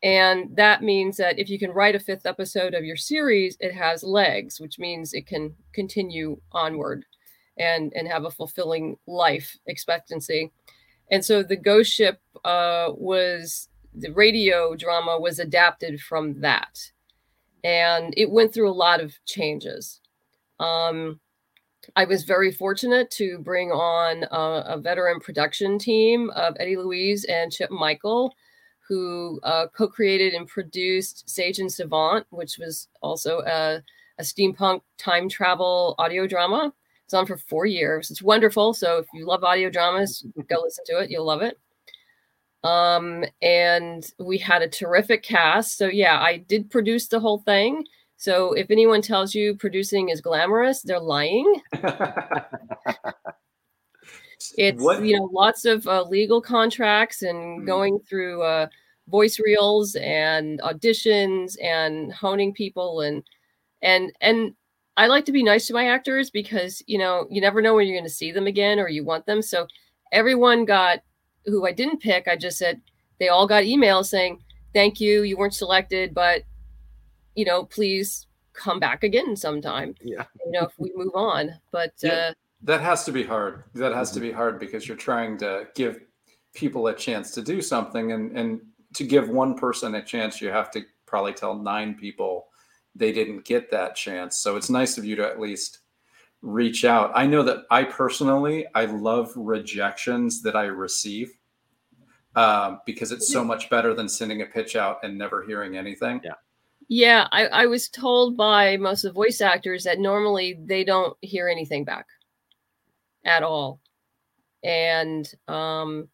And 0.00 0.56
that 0.56 0.84
means 0.84 1.16
that 1.16 1.40
if 1.40 1.50
you 1.50 1.58
can 1.58 1.72
write 1.72 1.96
a 1.96 2.00
fifth 2.00 2.24
episode 2.24 2.72
of 2.72 2.84
your 2.84 2.94
series, 2.94 3.56
it 3.58 3.74
has 3.74 4.04
legs, 4.04 4.60
which 4.60 4.78
means 4.78 5.12
it 5.12 5.26
can 5.26 5.56
continue 5.72 6.40
onward 6.52 7.04
and, 7.58 7.92
and 7.96 8.06
have 8.06 8.26
a 8.26 8.30
fulfilling 8.30 8.96
life 9.08 9.58
expectancy. 9.66 10.52
And 11.10 11.24
so 11.24 11.42
the 11.42 11.56
Ghost 11.56 11.92
Ship 11.92 12.20
uh, 12.44 12.90
was 12.94 13.70
the 13.92 14.12
radio 14.12 14.76
drama 14.76 15.18
was 15.18 15.40
adapted 15.40 16.00
from 16.00 16.40
that. 16.42 16.78
And 17.64 18.14
it 18.16 18.30
went 18.30 18.54
through 18.54 18.70
a 18.70 18.72
lot 18.72 19.00
of 19.00 19.18
changes. 19.26 20.00
Um, 20.60 21.18
I 21.96 22.04
was 22.04 22.24
very 22.24 22.52
fortunate 22.52 23.10
to 23.12 23.38
bring 23.38 23.70
on 23.70 24.24
a, 24.30 24.74
a 24.74 24.78
veteran 24.78 25.20
production 25.20 25.78
team 25.78 26.30
of 26.30 26.56
Eddie 26.60 26.76
Louise 26.76 27.24
and 27.24 27.52
Chip 27.52 27.70
Michael, 27.70 28.34
who 28.88 29.40
uh, 29.42 29.66
co-created 29.76 30.34
and 30.34 30.46
produced 30.46 31.28
Sage 31.28 31.58
and 31.58 31.72
Savant, 31.72 32.26
which 32.30 32.58
was 32.58 32.88
also 33.02 33.40
a, 33.40 33.82
a 34.18 34.22
steampunk 34.22 34.82
time 34.98 35.28
travel 35.28 35.94
audio 35.98 36.26
drama. 36.26 36.72
It's 37.04 37.14
on 37.14 37.26
for 37.26 37.36
four 37.36 37.66
years. 37.66 38.10
It's 38.10 38.22
wonderful. 38.22 38.74
So 38.74 38.98
if 38.98 39.06
you 39.12 39.26
love 39.26 39.44
audio 39.44 39.70
dramas, 39.70 40.24
go 40.48 40.60
listen 40.62 40.84
to 40.86 40.98
it. 40.98 41.10
You'll 41.10 41.26
love 41.26 41.42
it. 41.42 41.58
Um, 42.64 43.24
and 43.42 44.04
we 44.18 44.38
had 44.38 44.62
a 44.62 44.68
terrific 44.68 45.22
cast. 45.22 45.76
So 45.76 45.88
yeah, 45.88 46.20
I 46.20 46.38
did 46.38 46.70
produce 46.70 47.08
the 47.08 47.20
whole 47.20 47.38
thing. 47.38 47.84
So 48.22 48.52
if 48.52 48.70
anyone 48.70 49.02
tells 49.02 49.34
you 49.34 49.56
producing 49.56 50.10
is 50.10 50.20
glamorous, 50.20 50.82
they're 50.82 51.00
lying. 51.00 51.60
It's 54.56 54.82
What- 54.82 55.02
you 55.02 55.16
know 55.16 55.28
lots 55.32 55.64
of 55.64 55.86
uh, 55.88 56.02
legal 56.04 56.40
contracts 56.40 57.22
and 57.22 57.62
Mm. 57.62 57.66
going 57.66 57.98
through 58.08 58.42
uh, 58.42 58.66
voice 59.08 59.40
reels 59.40 59.96
and 59.96 60.60
auditions 60.60 61.56
and 61.62 62.12
honing 62.12 62.52
people 62.52 63.00
and 63.00 63.24
and 63.82 64.12
and 64.20 64.54
I 64.96 65.06
like 65.06 65.24
to 65.26 65.32
be 65.32 65.42
nice 65.42 65.66
to 65.66 65.74
my 65.74 65.88
actors 65.88 66.30
because 66.30 66.80
you 66.86 66.98
know 66.98 67.26
you 67.30 67.40
never 67.40 67.60
know 67.62 67.74
when 67.74 67.86
you're 67.88 67.96
going 67.96 68.04
to 68.12 68.20
see 68.20 68.30
them 68.30 68.46
again 68.46 68.78
or 68.78 68.88
you 68.88 69.04
want 69.04 69.26
them. 69.26 69.42
So 69.42 69.66
everyone 70.12 70.64
got 70.64 71.00
who 71.46 71.66
I 71.66 71.72
didn't 71.72 72.00
pick. 72.02 72.28
I 72.28 72.36
just 72.36 72.58
said 72.58 72.80
they 73.18 73.28
all 73.28 73.46
got 73.48 73.64
emails 73.64 74.06
saying 74.06 74.40
thank 74.74 75.00
you, 75.00 75.22
you 75.22 75.36
weren't 75.36 75.54
selected, 75.54 76.14
but 76.14 76.42
you 77.34 77.44
know 77.44 77.64
please 77.64 78.26
come 78.52 78.78
back 78.78 79.02
again 79.02 79.34
sometime 79.36 79.94
Yeah. 80.02 80.24
you 80.44 80.52
know 80.52 80.64
if 80.66 80.72
we 80.78 80.92
move 80.94 81.14
on 81.14 81.50
but 81.70 81.92
Yeah. 82.02 82.12
uh 82.12 82.32
that 82.64 82.80
has 82.80 83.04
to 83.06 83.10
be 83.12 83.24
hard. 83.24 83.64
That 83.74 83.92
has 83.92 84.12
to 84.12 84.20
be 84.20 84.30
hard 84.30 84.60
because 84.60 84.86
you're 84.86 84.96
trying 84.96 85.36
to 85.38 85.66
give 85.74 85.98
people 86.54 86.86
a 86.86 86.94
chance 86.94 87.32
to 87.32 87.42
do 87.42 87.60
something, 87.60 88.12
and 88.12 88.38
and 88.38 88.60
to 88.94 89.02
give 89.04 89.28
one 89.28 89.56
person 89.56 89.96
a 89.96 90.02
chance, 90.04 90.40
you 90.40 90.48
have 90.50 90.70
to 90.72 90.82
probably 91.04 91.32
tell 91.32 91.56
nine 91.58 91.94
people 91.96 92.46
they 92.94 93.10
didn't 93.10 93.44
get 93.44 93.68
that 93.72 93.96
chance. 93.96 94.36
So 94.38 94.54
it's 94.54 94.70
nice 94.70 94.96
of 94.96 95.04
you 95.04 95.16
to 95.16 95.26
at 95.26 95.40
least 95.40 95.80
reach 96.40 96.84
out. 96.84 97.10
I 97.16 97.26
know 97.26 97.42
that 97.42 97.64
I 97.72 97.82
personally 97.82 98.64
I 98.76 98.84
love 98.84 99.32
rejections 99.34 100.40
that 100.42 100.54
I 100.54 100.66
receive 100.66 101.32
um, 102.36 102.80
because 102.86 103.10
it's 103.10 103.32
so 103.32 103.42
much 103.44 103.70
better 103.70 103.92
than 103.92 104.08
sending 104.08 104.42
a 104.42 104.46
pitch 104.46 104.76
out 104.76 104.98
and 105.02 105.18
never 105.18 105.42
hearing 105.42 105.76
anything. 105.76 106.20
Yeah. 106.22 106.34
Yeah, 106.88 107.28
I, 107.32 107.46
I 107.46 107.66
was 107.66 107.88
told 107.88 108.36
by 108.36 108.76
most 108.76 109.04
of 109.04 109.10
the 109.10 109.14
voice 109.14 109.40
actors 109.40 109.84
that 109.84 109.98
normally 109.98 110.58
they 110.64 110.84
don't 110.84 111.16
hear 111.22 111.48
anything 111.48 111.84
back 111.84 112.06
at 113.24 113.42
all. 113.42 113.80
And 114.62 115.32
um 115.48 116.08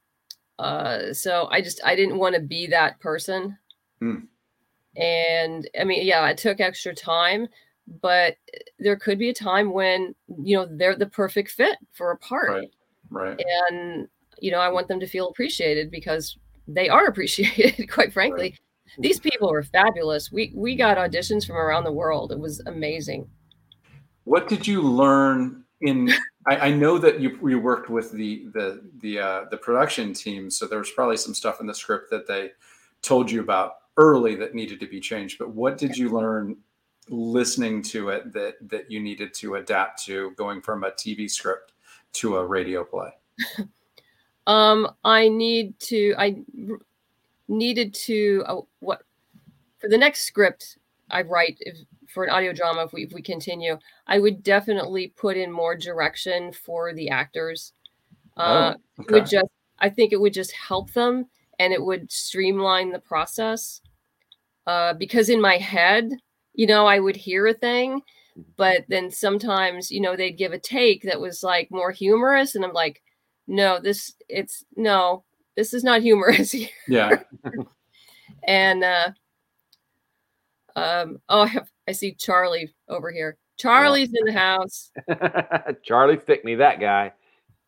uh 0.59 1.13
so 1.13 1.49
I 1.51 1.61
just 1.61 1.81
I 1.85 1.95
didn't 1.95 2.19
want 2.19 2.35
to 2.35 2.41
be 2.41 2.67
that 2.69 3.01
person. 3.01 3.59
Hmm. 4.01 4.21
And 4.97 5.69
I 5.79 5.85
mean, 5.85 6.07
yeah, 6.07 6.29
it 6.29 6.39
took 6.39 6.61
extra 6.61 6.95
time, 6.95 7.49
but 8.03 8.37
there 8.79 8.97
could 8.97 9.19
be 9.19 9.29
a 9.29 9.35
time 9.35 9.73
when, 9.73 10.15
you 10.43 10.57
know, 10.57 10.67
they're 10.71 10.97
the 10.97 11.07
perfect 11.07 11.53
fit 11.53 11.79
for 11.93 12.11
a 12.11 12.19
part. 12.19 12.51
Right. 12.51 12.71
Right. 13.11 13.41
And 13.71 14.09
you 14.41 14.51
know, 14.51 14.61
I 14.61 14.69
want 14.69 14.89
them 14.89 15.01
to 15.01 15.07
feel 15.07 15.29
appreciated 15.29 15.91
because 15.91 16.37
they 16.67 16.89
are 16.89 17.07
appreciated, 17.09 17.91
quite 17.91 18.13
frankly. 18.13 18.55
These 18.99 19.21
people 19.21 19.51
were 19.51 19.63
fabulous. 19.63 20.33
We 20.33 20.53
we 20.55 20.77
got 20.77 20.97
auditions 20.97 21.47
from 21.47 21.57
around 21.57 21.85
the 21.85 21.93
world. 21.93 22.33
It 22.33 22.39
was 22.39 22.61
amazing. 22.67 23.29
What 24.25 24.49
did 24.49 24.67
you 24.67 24.83
learn 24.83 25.65
in? 25.81 26.11
I, 26.47 26.57
I 26.57 26.71
know 26.71 26.99
that 26.99 27.21
you 27.21 27.39
you 27.49 27.59
worked 27.59 27.91
with 27.91 28.13
the 28.13 28.47
the 28.53 28.83
the 29.01 29.19
uh, 29.19 29.45
the 29.51 29.57
production 29.57 30.13
team, 30.13 30.51
so 30.51 30.67
there 30.67 30.79
was 30.79 30.91
probably 30.91 31.17
some 31.17 31.35
stuff 31.35 31.61
in 31.61 31.67
the 31.67 31.75
script 31.75 32.11
that 32.11 32.27
they 32.27 32.53
told 33.03 33.31
you 33.31 33.41
about 33.41 33.75
early 33.97 34.35
that 34.37 34.55
needed 34.55 34.81
to 34.81 34.87
be 34.87 35.01
changed. 35.01 35.39
But 35.39 35.51
what 35.51 35.79
did 35.79 35.97
you 35.97 36.11
learn 36.11 36.57
listening 37.09 37.83
to 37.83 38.11
it 38.11 38.33
that 38.33 38.55
that 38.69 38.91
you 38.91 39.01
needed 39.01 39.35
to 39.35 39.57
adapt 39.57 40.05
to 40.05 40.33
going 40.33 40.61
from 40.61 40.85
a 40.85 40.91
TV 40.91 41.31
script 41.31 41.73
to 42.15 42.37
a 42.37 42.47
radio 42.47 42.85
play? 42.85 43.11
Um, 44.49 44.91
I 45.05 45.29
need 45.29 45.79
to. 45.81 46.15
I 46.17 46.43
needed 47.49 47.95
to. 47.95 48.45
Uh, 48.47 48.61
what 48.81 49.03
for 49.79 49.89
the 49.89 49.99
next 49.99 50.23
script 50.23 50.79
I 51.11 51.23
write 51.23 51.57
if, 51.61 51.77
for 52.09 52.25
an 52.25 52.31
audio 52.31 52.53
drama? 52.53 52.85
If 52.85 52.93
we 52.93 53.05
if 53.05 53.13
we 53.13 53.23
continue, 53.23 53.79
I 54.07 54.19
would 54.19 54.43
definitely 54.43 55.09
put 55.17 55.37
in 55.37 55.51
more 55.51 55.77
direction 55.77 56.53
for 56.53 56.95
the 56.95 57.11
actors. 57.11 57.73
Uh, 58.37 58.75
oh, 58.77 59.03
it 59.03 59.11
would 59.11 59.27
just. 59.27 59.47
I 59.81 59.89
think 59.89 60.13
it 60.13 60.21
would 60.21 60.33
just 60.33 60.53
help 60.53 60.93
them, 60.93 61.27
and 61.59 61.73
it 61.73 61.83
would 61.83 62.11
streamline 62.11 62.91
the 62.91 62.99
process. 62.99 63.81
Uh, 64.67 64.93
because 64.93 65.31
in 65.31 65.41
my 65.41 65.57
head, 65.57 66.11
you 66.53 66.67
know, 66.67 66.87
I 66.87 66.99
would 66.99 67.17
hear 67.17 67.47
a 67.47 67.55
thing, 67.55 68.03
but 68.57 68.85
then 68.89 69.11
sometimes, 69.11 69.91
you 69.91 70.01
know, 70.01 70.15
they'd 70.15 70.33
give 70.33 70.53
a 70.53 70.59
take 70.59 71.05
that 71.05 71.21
was 71.21 71.43
like 71.43 71.71
more 71.71 71.91
humorous, 71.91 72.55
and 72.55 72.65
I'm 72.65 72.73
like, 72.73 73.03
no, 73.47 73.79
this 73.81 74.15
it's 74.29 74.65
no, 74.77 75.25
this 75.59 75.75
is 75.75 75.83
not 75.83 76.01
humorous 76.03 76.53
here. 76.59 76.69
yeah. 76.87 77.23
And 78.45 78.85
uh 78.85 79.11
um 80.77 81.19
oh 81.29 81.41
I 81.43 81.47
have 81.49 81.69
I 81.89 81.93
see 81.93 82.15
Charlie 82.15 82.73
over 82.89 83.11
here. 83.11 83.37
Charlie's 83.59 84.11
in 84.15 84.25
the 84.25 84.33
house. 84.33 84.93
Charlie 85.83 86.21
Stickney, 86.21 86.55
that 86.55 86.79
guy. 86.81 87.13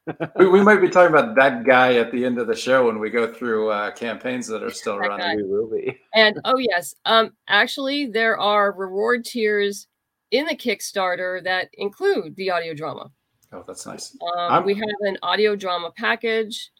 we, 0.36 0.48
we 0.48 0.62
might 0.62 0.80
be 0.80 0.88
talking 0.88 1.12
about 1.14 1.34
that 1.34 1.64
guy 1.64 1.94
at 1.94 2.12
the 2.12 2.24
end 2.24 2.38
of 2.38 2.46
the 2.46 2.54
show 2.54 2.86
when 2.86 3.00
we 3.00 3.10
go 3.10 3.32
through 3.32 3.70
uh, 3.70 3.90
campaigns 3.90 4.46
that 4.46 4.62
are 4.62 4.70
still 4.70 4.98
That 5.00 5.08
running. 5.08 5.26
guy. 5.26 5.36
We 5.36 5.42
will 5.42 5.68
be. 5.68 5.98
And 6.14 6.38
oh 6.44 6.58
yes, 6.58 6.94
um 7.06 7.32
actually 7.48 8.06
there 8.06 8.38
are 8.38 8.70
reward 8.72 9.24
tiers 9.24 9.88
in 10.30 10.46
the 10.46 10.54
Kickstarter 10.54 11.42
that 11.42 11.68
include 11.74 12.36
the 12.36 12.50
audio 12.52 12.72
drama. 12.72 13.10
Oh, 13.52 13.64
that's 13.66 13.84
nice. 13.84 14.16
Um, 14.38 14.64
we 14.64 14.74
have 14.74 14.84
an 15.00 15.18
audio 15.24 15.56
drama 15.56 15.90
package, 15.96 16.70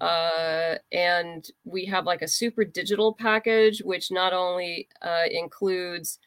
uh, 0.00 0.76
and 0.92 1.50
we 1.64 1.84
have 1.86 2.06
like 2.06 2.22
a 2.22 2.28
super 2.28 2.64
digital 2.64 3.12
package, 3.12 3.80
which 3.80 4.10
not 4.10 4.32
only 4.32 4.88
uh, 5.02 5.24
includes 5.30 6.18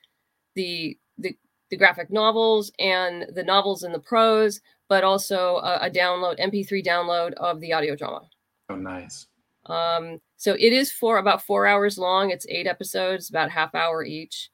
the, 0.56 0.98
the 1.18 1.38
the 1.74 1.78
graphic 1.78 2.12
novels 2.12 2.72
and 2.78 3.26
the 3.34 3.44
novels 3.44 3.82
and 3.82 3.96
the 3.96 4.00
prose, 4.00 4.62
but 4.90 5.04
also 5.04 5.56
a, 5.58 5.88
a 5.88 5.90
download 5.90 6.40
MP3 6.40 6.86
download 6.86 7.34
of 7.34 7.60
the 7.62 7.74
audio 7.74 7.96
drama. 7.96 8.30
Oh, 8.70 8.76
nice. 8.76 9.26
Um, 9.66 10.20
so 10.38 10.54
it 10.54 10.72
is 10.72 10.92
for 10.92 11.18
about 11.18 11.42
four 11.42 11.66
hours 11.66 11.98
long. 11.98 12.30
It's 12.30 12.46
eight 12.48 12.68
episodes, 12.68 13.28
about 13.28 13.50
half 13.50 13.74
hour 13.74 14.04
each. 14.04 14.52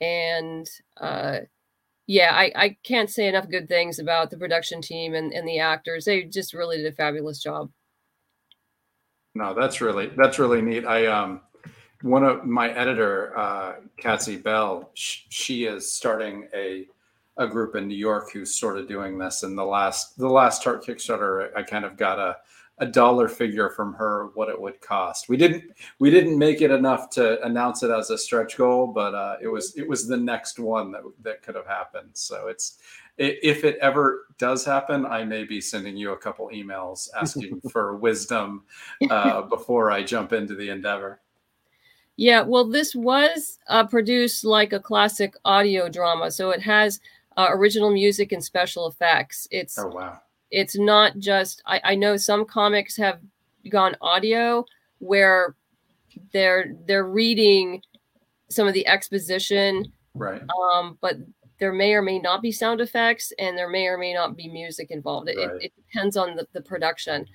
And 0.00 0.68
uh, 0.96 1.40
yeah, 2.08 2.32
I, 2.32 2.50
I 2.56 2.76
can't 2.82 3.08
say 3.08 3.28
enough 3.28 3.48
good 3.48 3.68
things 3.68 4.00
about 4.00 4.30
the 4.30 4.36
production 4.36 4.82
team 4.82 5.14
and, 5.14 5.32
and 5.32 5.46
the 5.46 5.60
actors. 5.60 6.06
They 6.06 6.24
just 6.24 6.54
really 6.54 6.78
did 6.78 6.86
a 6.86 6.92
fabulous 6.92 7.40
job. 7.40 7.70
No, 9.34 9.54
that's 9.54 9.80
really 9.80 10.08
that's 10.16 10.38
really 10.38 10.62
neat. 10.62 10.84
I 10.84 11.06
um 11.06 11.40
one 12.02 12.22
of 12.24 12.44
my 12.44 12.70
editor, 12.70 13.36
uh, 13.36 13.74
Cassie 13.96 14.36
Bell, 14.36 14.90
sh- 14.94 15.22
she 15.28 15.64
is 15.64 15.90
starting 15.92 16.48
a 16.54 16.86
a 17.38 17.46
group 17.46 17.76
in 17.76 17.86
New 17.86 17.96
York 17.96 18.32
who's 18.32 18.54
sort 18.56 18.78
of 18.78 18.88
doing 18.88 19.16
this. 19.16 19.42
And 19.44 19.56
the 19.56 19.64
last 19.64 20.18
the 20.18 20.28
last 20.28 20.62
Tart 20.62 20.84
Kickstarter, 20.84 21.50
I 21.56 21.62
kind 21.62 21.84
of 21.84 21.96
got 21.96 22.18
a 22.18 22.36
a 22.80 22.86
dollar 22.86 23.28
figure 23.28 23.70
from 23.70 23.92
her 23.94 24.30
what 24.34 24.48
it 24.48 24.60
would 24.60 24.80
cost. 24.80 25.28
We 25.28 25.36
didn't 25.36 25.64
we 25.98 26.10
didn't 26.10 26.38
make 26.38 26.60
it 26.60 26.70
enough 26.70 27.10
to 27.10 27.42
announce 27.44 27.82
it 27.82 27.90
as 27.90 28.10
a 28.10 28.18
stretch 28.18 28.56
goal, 28.56 28.86
but 28.86 29.14
uh, 29.14 29.36
it 29.40 29.48
was 29.48 29.76
it 29.76 29.88
was 29.88 30.06
the 30.06 30.16
next 30.16 30.58
one 30.58 30.92
that 30.92 31.02
that 31.22 31.42
could 31.42 31.54
have 31.54 31.66
happened. 31.66 32.10
So 32.12 32.46
it's 32.48 32.78
if 33.18 33.64
it 33.64 33.76
ever 33.80 34.26
does 34.38 34.64
happen, 34.64 35.04
I 35.04 35.24
may 35.24 35.44
be 35.44 35.60
sending 35.60 35.96
you 35.96 36.12
a 36.12 36.16
couple 36.16 36.48
emails 36.48 37.08
asking 37.20 37.60
for 37.70 37.96
wisdom 37.96 38.64
uh, 39.10 39.42
before 39.48 39.90
I 39.90 40.02
jump 40.02 40.32
into 40.32 40.54
the 40.54 40.70
endeavor. 40.70 41.20
Yeah, 42.16 42.42
well, 42.42 42.64
this 42.68 42.96
was 42.96 43.58
uh, 43.68 43.86
produced 43.86 44.44
like 44.44 44.72
a 44.72 44.80
classic 44.80 45.34
audio 45.44 45.88
drama, 45.88 46.30
so 46.30 46.50
it 46.50 46.60
has 46.62 47.00
uh, 47.36 47.46
original 47.50 47.90
music 47.90 48.32
and 48.32 48.42
special 48.42 48.88
effects. 48.88 49.46
It's 49.52 49.78
Oh 49.78 49.86
wow! 49.86 50.20
it's 50.50 50.76
not 50.76 51.18
just 51.18 51.62
I, 51.66 51.80
I 51.84 51.94
know 51.94 52.16
some 52.16 52.44
comics 52.44 52.96
have 52.96 53.20
gone 53.70 53.94
audio 54.00 54.64
where 54.98 55.54
they're 56.32 56.74
they're 56.86 57.06
reading 57.06 57.82
some 58.48 58.66
of 58.66 58.74
the 58.74 58.86
exposition 58.86 59.92
Right. 60.14 60.42
um 60.72 60.98
but 61.00 61.16
there 61.58 61.72
may 61.72 61.92
or 61.94 62.02
may 62.02 62.18
not 62.18 62.40
be 62.42 62.52
sound 62.52 62.80
effects 62.80 63.32
and 63.38 63.56
there 63.58 63.68
may 63.68 63.86
or 63.86 63.98
may 63.98 64.14
not 64.14 64.36
be 64.36 64.48
music 64.48 64.90
involved 64.90 65.28
it, 65.28 65.38
it- 65.38 65.64
it, 65.64 65.72
depends 65.76 66.16
on 66.16 66.36
the, 66.36 66.46
the 66.52 66.60
production 66.62 67.26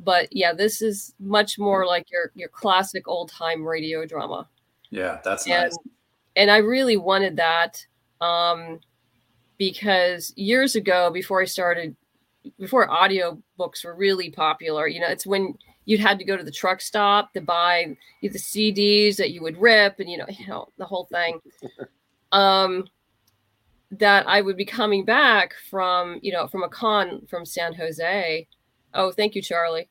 but 0.00 0.28
yeah 0.30 0.52
this 0.52 0.82
is 0.82 1.14
much 1.20 1.58
more 1.58 1.86
like 1.86 2.10
your 2.10 2.30
your 2.34 2.48
classic 2.48 3.06
old 3.08 3.30
time 3.30 3.64
radio 3.64 4.04
drama 4.06 4.48
Yeah, 4.90 5.20
that's 5.24 5.46
and 5.46 5.64
nice. 5.64 5.76
and 6.36 6.50
I 6.50 6.58
really 6.58 6.96
wanted 6.96 7.36
that 7.36 7.84
um, 8.20 8.78
because 9.58 10.32
years 10.36 10.74
ago, 10.76 11.10
before 11.10 11.40
I 11.42 11.44
started, 11.44 11.94
before 12.58 12.90
audio 12.90 13.40
books 13.56 13.84
were 13.84 13.94
really 13.94 14.30
popular, 14.30 14.86
you 14.88 15.00
know, 15.00 15.08
it's 15.08 15.26
when 15.26 15.54
you'd 15.84 16.00
had 16.00 16.18
to 16.18 16.24
go 16.24 16.36
to 16.36 16.42
the 16.44 16.50
truck 16.52 16.80
stop 16.80 17.32
to 17.34 17.40
buy 17.40 17.96
the 18.22 18.28
CDs 18.30 19.16
that 19.16 19.30
you 19.30 19.42
would 19.42 19.56
rip, 19.60 19.98
and 20.00 20.08
you 20.10 20.18
know, 20.18 20.26
you 20.38 20.46
know 20.46 20.68
the 20.78 20.84
whole 20.84 21.06
thing. 21.12 21.38
Um, 22.32 22.84
that 23.92 24.26
I 24.26 24.40
would 24.40 24.56
be 24.56 24.64
coming 24.64 25.04
back 25.04 25.54
from, 25.70 26.18
you 26.22 26.32
know, 26.32 26.46
from 26.46 26.62
a 26.62 26.68
con 26.68 27.26
from 27.28 27.44
San 27.44 27.74
Jose. 27.74 28.46
Oh, 28.94 29.12
thank 29.12 29.34
you, 29.34 29.42
Charlie. 29.42 29.88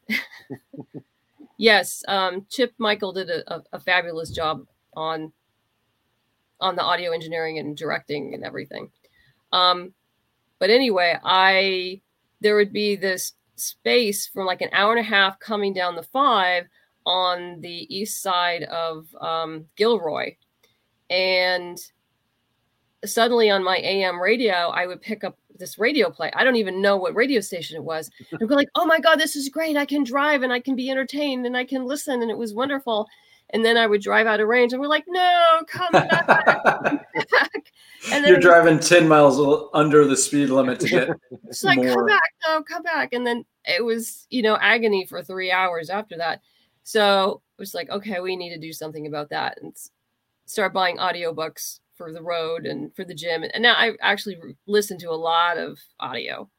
yes, 1.58 2.04
um, 2.08 2.46
Chip 2.50 2.74
Michael 2.80 3.14
did 3.14 3.30
a, 3.30 3.62
a, 3.72 3.80
fabulous 3.80 4.32
job 4.32 4.66
on 4.96 5.32
on 6.60 6.76
the 6.76 6.84
audio 6.84 7.12
engineering 7.12 7.60
and 7.60 7.78
directing 7.78 8.34
and 8.34 8.44
everything. 8.44 8.92
Um, 9.52 9.94
but 10.60 10.72
anyway, 10.72 11.18
I 11.24 12.02
there 12.42 12.56
would 12.56 12.74
be 12.74 12.96
this 12.96 13.34
space 13.56 14.26
from 14.28 14.48
like 14.48 14.62
an 14.62 14.70
hour 14.74 14.92
and 14.92 15.00
a 15.00 15.10
half 15.10 15.40
coming 15.40 15.74
down 15.74 15.96
the 15.96 16.04
five 16.04 16.66
on 17.06 17.62
the 17.62 17.96
east 17.96 18.22
side 18.22 18.64
of 18.64 19.08
um, 19.22 19.66
Gilroy, 19.76 20.36
and 21.12 21.80
suddenly 23.06 23.50
on 23.50 23.64
my 23.64 23.78
AM 23.78 24.22
radio, 24.22 24.70
I 24.70 24.86
would 24.88 25.02
pick 25.02 25.24
up 25.24 25.38
this 25.58 25.78
radio 25.78 26.10
play. 26.10 26.32
I 26.36 26.44
don't 26.44 26.56
even 26.56 26.82
know 26.82 26.98
what 26.98 27.16
radio 27.16 27.40
station 27.40 27.76
it 27.78 27.84
was. 27.84 28.10
I'm 28.34 28.40
going 28.48 28.58
like, 28.58 28.70
oh 28.76 28.86
my 28.86 29.00
god, 29.00 29.18
this 29.20 29.36
is 29.36 29.50
great! 29.50 29.78
I 29.78 29.86
can 29.86 30.04
drive 30.04 30.44
and 30.44 30.52
I 30.54 30.60
can 30.60 30.76
be 30.76 30.90
entertained 30.90 31.46
and 31.46 31.56
I 31.58 31.66
can 31.66 31.86
listen, 31.86 32.22
and 32.22 32.32
it 32.32 32.38
was 32.38 32.54
wonderful. 32.54 33.08
And 33.54 33.66
then 33.66 33.76
I 33.76 33.86
would 33.86 34.02
drive 34.02 34.28
out 34.28 34.40
of 34.40 34.48
range, 34.48 34.72
and 34.72 34.82
we're 34.82 34.88
like, 34.88 35.04
"No, 35.08 35.62
come 35.68 35.92
back!" 35.92 36.10
come 36.10 36.26
back. 37.32 37.68
And 38.12 38.26
You're 38.26 38.38
was- 38.38 38.44
driving 38.44 38.80
10 38.80 39.08
miles 39.08 39.68
under 39.76 40.06
the 40.08 40.18
speed 40.18 40.50
limit 40.50 40.80
to 40.80 40.88
get 40.90 41.10
It's 41.48 41.64
like, 41.64 41.78
more. 41.78 41.94
come 41.94 42.08
back, 42.08 42.34
no, 42.48 42.64
come 42.64 42.82
back. 42.82 43.14
And 43.14 43.28
then 43.28 43.46
it 43.64 43.86
was, 43.86 44.26
you 44.32 44.42
know, 44.42 44.58
agony 44.60 45.06
for 45.06 45.22
three 45.22 45.52
hours 45.52 45.92
after 45.92 46.18
that. 46.18 46.42
So 46.82 47.44
it 47.60 47.62
was 47.62 47.76
like, 47.76 47.92
okay, 47.92 48.20
we 48.20 48.36
need 48.36 48.50
to 48.56 48.58
do 48.58 48.74
something 48.74 49.06
about 49.06 49.30
that 49.30 49.60
and 49.62 49.76
start 50.48 50.74
buying 50.74 50.98
audiobooks 50.98 51.81
for 52.02 52.12
the 52.12 52.22
road 52.24 52.66
and 52.66 52.94
for 52.96 53.06
the 53.06 53.14
gym. 53.14 53.44
And 53.54 53.62
now 53.62 53.74
I 53.76 53.94
actually 54.02 54.38
listen 54.66 54.98
to 55.00 55.10
a 55.12 55.16
lot 55.16 55.58
of 55.58 55.78
audio 56.00 56.50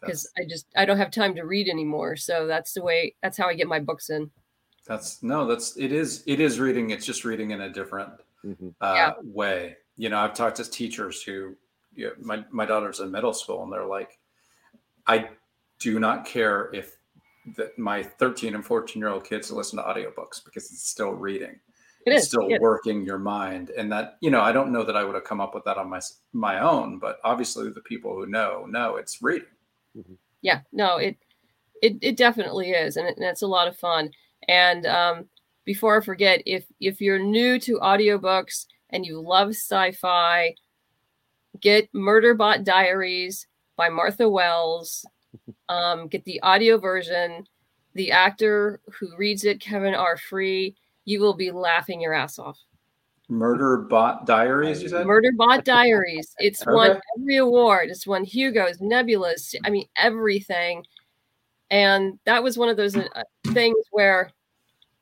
because 0.00 0.30
I 0.38 0.42
just, 0.48 0.66
I 0.76 0.84
don't 0.84 0.98
have 0.98 1.10
time 1.10 1.34
to 1.34 1.42
read 1.44 1.68
anymore. 1.68 2.14
So 2.16 2.46
that's 2.46 2.74
the 2.74 2.82
way, 2.82 3.16
that's 3.22 3.36
how 3.36 3.48
I 3.48 3.54
get 3.54 3.66
my 3.66 3.80
books 3.80 4.08
in. 4.10 4.30
that's 4.86 5.22
no, 5.22 5.46
that's 5.46 5.76
it 5.76 5.92
is 5.92 6.22
it 6.26 6.38
is 6.40 6.60
reading. 6.60 6.90
It's 6.90 7.06
just 7.06 7.24
reading 7.24 7.50
in 7.52 7.62
a 7.62 7.70
different 7.70 8.12
Mhm. 8.44 8.74
uh, 8.80 8.94
Yeah. 8.94 9.12
way. 9.24 9.76
You 9.96 10.10
know, 10.10 10.18
I've 10.18 10.34
talked 10.34 10.56
to 10.58 10.70
teachers 10.70 11.22
who, 11.22 11.56
you 11.94 12.06
know, 12.08 12.12
my 12.20 12.44
my 12.50 12.66
daughter's 12.66 13.00
in 13.00 13.10
middle 13.10 13.32
school, 13.32 13.62
and 13.64 13.72
they're 13.72 13.86
like, 13.86 14.18
I 15.06 15.30
do 15.80 15.98
not 15.98 16.26
care 16.26 16.70
if 16.74 16.96
that 17.56 17.78
my 17.78 18.02
13 18.02 18.54
and 18.54 18.64
14 18.64 19.00
year 19.00 19.08
old 19.10 19.24
kids 19.24 19.50
listen 19.50 19.78
to 19.78 19.84
audiobooks 19.84 20.44
because 20.44 20.70
it's 20.70 20.88
still 20.88 21.12
reading. 21.12 21.58
It 22.06 22.12
it's 22.12 22.26
still 22.26 22.50
yeah. 22.50 22.58
working 22.60 23.04
your 23.04 23.18
mind, 23.18 23.70
and 23.70 23.90
that 23.92 24.18
you 24.20 24.30
know, 24.30 24.40
I 24.40 24.52
don't 24.52 24.72
know 24.72 24.84
that 24.84 24.96
I 24.96 25.04
would 25.04 25.14
have 25.14 25.24
come 25.24 25.40
up 25.40 25.54
with 25.54 25.64
that 25.64 25.78
on 25.78 25.88
my 25.88 26.00
my 26.32 26.60
own, 26.60 26.98
but 26.98 27.18
obviously 27.24 27.70
the 27.70 27.80
people 27.80 28.14
who 28.14 28.26
know 28.26 28.66
know 28.68 28.96
it's 28.96 29.22
reading. 29.22 29.48
yeah 30.42 30.60
no 30.72 30.96
it 30.96 31.16
it, 31.82 31.96
it 32.00 32.16
definitely 32.16 32.70
is 32.70 32.96
and, 32.96 33.06
it, 33.06 33.16
and 33.16 33.26
it's 33.26 33.42
a 33.42 33.46
lot 33.46 33.68
of 33.68 33.76
fun. 33.76 34.10
And 34.48 34.86
um, 34.86 35.26
before 35.64 36.00
i 36.00 36.04
forget 36.04 36.42
if 36.46 36.64
if 36.80 37.00
you're 37.00 37.18
new 37.18 37.58
to 37.58 37.78
audiobooks 37.78 38.66
and 38.90 39.06
you 39.06 39.20
love 39.20 39.50
sci-fi 39.50 40.54
get 41.60 41.90
murderbot 41.92 42.64
diaries 42.64 43.46
by 43.76 43.88
martha 43.88 44.28
wells. 44.28 45.04
Um, 45.68 46.06
get 46.06 46.24
the 46.24 46.40
audio 46.42 46.78
version. 46.78 47.44
The 47.94 48.12
actor 48.12 48.80
who 48.92 49.16
reads 49.16 49.44
it 49.44 49.60
kevin 49.60 49.94
r. 49.94 50.16
Free 50.16 50.76
you 51.04 51.20
will 51.20 51.34
be 51.34 51.50
laughing 51.50 52.00
your 52.00 52.14
ass 52.14 52.38
off 52.38 52.58
Murder 53.28 53.78
Bot 53.78 54.26
Diaries, 54.26 54.82
you 54.82 54.88
said? 54.88 55.06
Murderbot 55.06 55.64
Diaries. 55.64 56.34
It's 56.38 56.64
won 56.66 57.00
every 57.18 57.36
award. 57.38 57.88
It's 57.88 58.06
won 58.06 58.22
Hugo's, 58.22 58.78
Nebulas. 58.78 59.54
I 59.64 59.70
mean, 59.70 59.86
everything. 59.96 60.84
And 61.70 62.18
that 62.26 62.42
was 62.42 62.58
one 62.58 62.68
of 62.68 62.76
those 62.76 62.96
uh, 62.96 63.08
things 63.54 63.76
where 63.92 64.30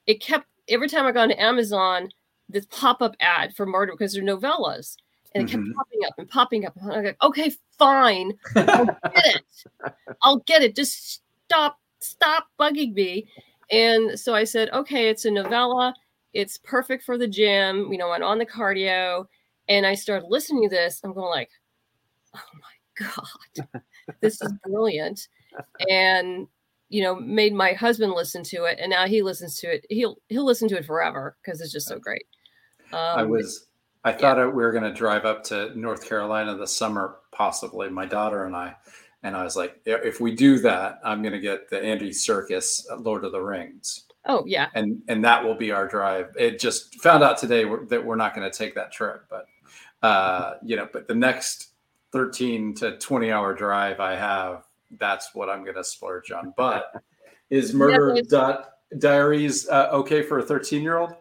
it 0.06 0.20
kept 0.20 0.46
every 0.68 0.88
time 0.88 1.04
I 1.04 1.12
got 1.12 1.24
on 1.24 1.32
Amazon, 1.32 2.08
this 2.48 2.66
pop-up 2.66 3.16
ad 3.20 3.56
for 3.56 3.66
murder 3.66 3.92
because 3.92 4.12
they're 4.14 4.22
novellas, 4.22 4.96
and 5.34 5.42
it 5.42 5.50
kept 5.50 5.64
Mhm. 5.64 5.74
popping 5.74 6.04
up 6.06 6.14
and 6.18 6.28
popping 6.30 6.64
up. 6.64 6.76
And 6.76 6.92
I'm 6.92 7.04
like, 7.04 7.22
okay, 7.22 7.52
fine, 7.78 8.32
I'll 8.54 8.86
get 8.86 9.26
it. 9.34 9.44
I'll 10.22 10.38
get 10.46 10.62
it. 10.62 10.76
Just 10.76 11.22
stop, 11.46 11.80
stop 11.98 12.46
bugging 12.58 12.94
me. 12.94 13.26
And 13.72 14.18
so 14.18 14.34
I 14.34 14.44
said, 14.44 14.70
okay, 14.70 15.08
it's 15.08 15.24
a 15.24 15.30
novella. 15.30 15.94
It's 16.34 16.58
perfect 16.58 17.04
for 17.04 17.18
the 17.18 17.26
gym, 17.26 17.90
you 17.90 17.98
know, 17.98 18.12
and 18.12 18.22
on 18.22 18.38
the 18.38 18.46
cardio. 18.46 19.26
And 19.68 19.86
I 19.86 19.94
started 19.94 20.26
listening 20.28 20.68
to 20.68 20.74
this. 20.74 21.00
I'm 21.02 21.14
going 21.14 21.30
like, 21.30 21.50
oh 22.36 22.40
my 22.54 23.06
God, 23.16 23.68
this 24.20 24.40
is 24.42 24.52
brilliant. 24.64 25.28
And 25.88 26.46
you 26.92 27.02
know, 27.02 27.14
made 27.14 27.54
my 27.54 27.72
husband 27.72 28.12
listen 28.12 28.42
to 28.44 28.64
it, 28.64 28.78
and 28.78 28.90
now 28.90 29.06
he 29.06 29.22
listens 29.22 29.58
to 29.60 29.74
it. 29.74 29.86
He'll 29.88 30.18
he'll 30.28 30.44
listen 30.44 30.68
to 30.68 30.76
it 30.76 30.84
forever 30.84 31.38
because 31.42 31.62
it's 31.62 31.72
just 31.72 31.88
so 31.88 31.98
great. 31.98 32.26
Um, 32.92 32.98
I 33.18 33.22
was. 33.22 33.68
I 34.04 34.12
thought 34.12 34.38
I- 34.38 34.46
we 34.46 34.62
were 34.62 34.72
going 34.72 34.84
to 34.84 34.92
drive 34.92 35.24
up 35.24 35.42
to 35.44 35.72
North 35.78 36.06
Carolina 36.06 36.54
this 36.54 36.76
summer, 36.76 37.16
possibly 37.32 37.88
my 37.88 38.04
daughter 38.04 38.44
and 38.44 38.54
I. 38.54 38.74
And 39.22 39.36
I 39.36 39.44
was 39.44 39.56
like, 39.56 39.80
if 39.84 40.20
we 40.20 40.34
do 40.34 40.58
that, 40.60 41.00
I'm 41.04 41.22
going 41.22 41.32
to 41.32 41.40
get 41.40 41.70
the 41.70 41.80
Andy 41.80 42.10
Serkis 42.10 42.82
Lord 43.04 43.24
of 43.24 43.32
the 43.32 43.40
Rings, 43.40 44.04
Oh 44.26 44.44
yeah, 44.46 44.68
and 44.74 45.02
and 45.08 45.24
that 45.24 45.44
will 45.44 45.56
be 45.56 45.72
our 45.72 45.88
drive. 45.88 46.28
It 46.38 46.60
just 46.60 47.00
found 47.00 47.24
out 47.24 47.38
today 47.38 47.64
we're, 47.64 47.84
that 47.86 48.04
we're 48.04 48.16
not 48.16 48.36
going 48.36 48.48
to 48.48 48.56
take 48.56 48.74
that 48.76 48.92
trip, 48.92 49.24
but 49.28 49.46
uh, 50.06 50.54
you 50.62 50.76
know, 50.76 50.88
but 50.92 51.08
the 51.08 51.14
next 51.14 51.72
13 52.12 52.74
to 52.76 52.98
20 52.98 53.32
hour 53.32 53.52
drive 53.52 53.98
I 53.98 54.14
have, 54.14 54.64
that's 54.98 55.34
what 55.34 55.48
I'm 55.48 55.64
going 55.64 55.76
to 55.76 55.82
splurge 55.82 56.30
on. 56.30 56.54
But 56.56 56.92
is 57.50 57.72
Murderbot 57.74 58.66
Diaries 58.98 59.68
uh, 59.68 59.88
okay 59.92 60.22
for 60.22 60.38
a 60.38 60.42
13 60.42 60.82
year 60.82 60.98
old? 60.98 61.14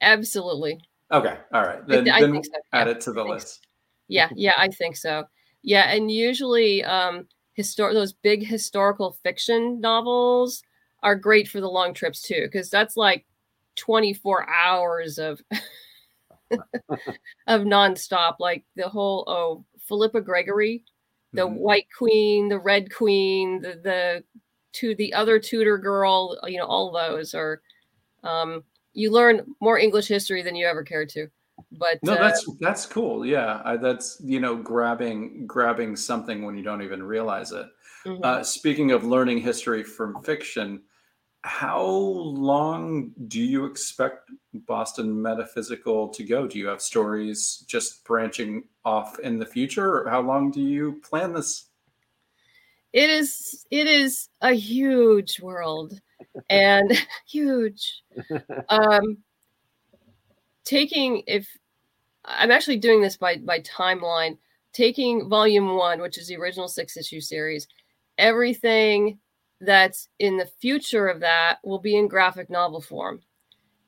absolutely. 0.00 0.80
Okay, 1.12 1.36
all 1.52 1.62
right. 1.62 1.86
Then, 1.86 2.04
th- 2.04 2.16
I 2.16 2.20
then 2.20 2.32
think 2.32 2.46
so. 2.46 2.52
add 2.72 2.86
yeah. 2.86 2.92
it 2.92 3.00
to 3.02 3.12
the 3.12 3.24
list. 3.24 3.66
Yeah, 4.08 4.30
yeah, 4.34 4.52
I 4.56 4.68
think 4.68 4.96
so. 4.96 5.24
Yeah, 5.62 5.90
and 5.92 6.10
usually 6.10 6.84
um 6.84 7.26
histor- 7.58 7.92
those 7.92 8.12
big 8.12 8.44
historical 8.46 9.12
fiction 9.22 9.80
novels 9.80 10.62
are 11.02 11.16
great 11.16 11.48
for 11.48 11.60
the 11.60 11.68
long 11.70 11.94
trips 11.94 12.22
too 12.22 12.42
because 12.44 12.70
that's 12.70 12.96
like 12.96 13.26
24 13.76 14.48
hours 14.48 15.18
of 15.18 15.40
of 17.46 17.62
nonstop 17.62 18.36
like 18.38 18.64
the 18.76 18.88
whole 18.88 19.24
oh 19.28 19.64
Philippa 19.88 20.20
Gregory, 20.20 20.84
the 21.32 21.42
Mhm. 21.46 21.56
White 21.58 21.86
Queen, 21.96 22.48
the 22.48 22.58
Red 22.58 22.92
Queen, 22.94 23.60
the 23.60 23.74
the 23.82 24.24
to 24.74 24.94
the 24.94 25.12
other 25.14 25.38
Tudor 25.38 25.78
girl, 25.78 26.38
you 26.46 26.58
know, 26.58 26.66
all 26.66 26.92
those 26.92 27.34
are 27.34 27.60
um 28.24 28.64
you 28.94 29.10
learn 29.12 29.54
more 29.60 29.78
English 29.78 30.08
history 30.08 30.42
than 30.42 30.56
you 30.56 30.66
ever 30.66 30.84
cared 30.84 31.10
to. 31.10 31.28
But 31.72 32.00
No, 32.02 32.12
uh, 32.12 32.18
that's 32.18 32.48
that's 32.60 32.86
cool. 32.86 33.24
Yeah, 33.26 33.60
I, 33.64 33.76
that's 33.76 34.20
you 34.24 34.40
know 34.40 34.56
grabbing 34.56 35.46
grabbing 35.46 35.96
something 35.96 36.44
when 36.44 36.56
you 36.56 36.62
don't 36.62 36.82
even 36.82 37.02
realize 37.02 37.52
it. 37.52 37.66
mhm. 38.06 38.24
Uh, 38.24 38.42
speaking 38.42 38.92
of 38.92 39.04
learning 39.04 39.38
history 39.38 39.82
from 39.82 40.22
fiction, 40.22 40.82
how 41.42 41.82
long 41.82 43.12
do 43.28 43.40
you 43.40 43.66
expect 43.66 44.30
Boston 44.54 45.20
Metaphysical 45.20 46.08
to 46.10 46.24
go? 46.24 46.46
Do 46.46 46.58
you 46.58 46.68
have 46.68 46.82
stories 46.82 47.64
just 47.68 48.04
branching 48.04 48.64
off 48.84 49.18
in 49.20 49.38
the 49.38 49.46
future, 49.46 50.00
or 50.00 50.10
how 50.10 50.20
long 50.22 50.50
do 50.50 50.62
you 50.62 51.00
plan 51.02 51.32
this? 51.32 51.66
it 52.92 53.10
is 53.10 53.66
it 53.70 53.86
is 53.86 54.28
a 54.40 54.52
huge 54.52 55.40
world 55.40 56.00
and 56.48 56.90
huge 57.28 58.02
um 58.68 59.18
taking 60.70 61.24
if 61.26 61.48
i'm 62.24 62.52
actually 62.52 62.76
doing 62.76 63.02
this 63.02 63.16
by 63.16 63.36
by 63.38 63.58
timeline 63.60 64.38
taking 64.72 65.28
volume 65.28 65.74
one 65.74 66.00
which 66.00 66.16
is 66.16 66.28
the 66.28 66.36
original 66.36 66.68
six 66.68 66.96
issue 66.96 67.20
series 67.20 67.66
everything 68.18 69.18
that's 69.60 70.08
in 70.20 70.36
the 70.36 70.46
future 70.60 71.08
of 71.08 71.18
that 71.18 71.58
will 71.64 71.80
be 71.80 71.96
in 71.96 72.06
graphic 72.06 72.48
novel 72.48 72.80
form 72.80 73.20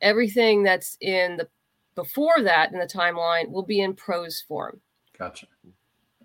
everything 0.00 0.64
that's 0.64 0.96
in 1.00 1.36
the 1.36 1.48
before 1.94 2.42
that 2.42 2.72
in 2.72 2.80
the 2.80 2.86
timeline 2.86 3.48
will 3.48 3.62
be 3.62 3.80
in 3.80 3.94
prose 3.94 4.42
form 4.48 4.80
Gotcha. 5.16 5.46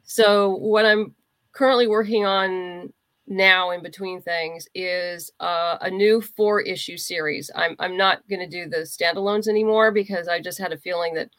so 0.03 0.55
what 0.55 0.86
I'm 0.88 1.14
currently 1.51 1.86
working 1.88 2.26
on 2.26 2.91
now 3.28 3.71
in 3.71 3.84
between 3.84 4.21
things 4.21 4.67
is 4.73 5.32
uh, 5.39 5.78
a 5.82 5.89
new 5.89 6.21
four 6.21 6.61
issue 6.61 6.97
series. 6.97 7.51
I'm 7.55 7.75
I'm 7.80 7.97
not 7.97 8.28
going 8.30 8.39
to 8.39 8.47
do 8.47 8.69
the 8.69 8.78
standalones 8.80 9.47
anymore 9.47 9.91
because 9.91 10.28
I 10.28 10.39
just 10.39 10.59
had 10.59 10.71
a 10.73 10.78
feeling 10.78 11.13
that 11.15 11.30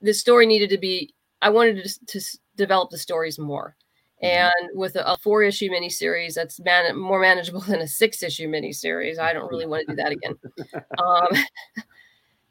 the 0.00 0.14
story 0.14 0.46
needed 0.46 0.70
to 0.70 0.78
be. 0.78 1.14
I 1.40 1.50
wanted 1.50 1.84
to, 1.84 2.20
to 2.20 2.38
develop 2.56 2.90
the 2.90 2.98
stories 2.98 3.38
more. 3.38 3.76
Mhm. 4.22 4.28
And 4.28 4.68
with 4.74 4.96
a, 4.96 5.12
a 5.12 5.16
four 5.18 5.44
issue 5.44 5.70
miniseries 5.70 6.34
that's 6.34 6.58
man- 6.60 6.98
more 6.98 7.20
manageable 7.20 7.60
than 7.68 7.80
a 7.80 7.88
six 7.88 8.22
issue 8.22 8.48
miniseries, 8.48 9.18
I 9.18 9.32
don't 9.32 9.48
really 9.50 9.66
want 9.66 9.86
to 9.86 9.92
do 9.94 10.02
that 10.02 10.12
again. 10.12 10.34
Um, 10.98 11.28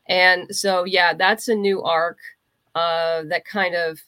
and 0.08 0.56
so, 0.56 0.86
yeah, 0.86 1.14
that's 1.14 1.48
a 1.48 1.56
new 1.56 1.82
arc 1.84 2.18
uh, 2.76 3.24
that 3.24 3.46
kind 3.46 3.76
of 3.76 4.00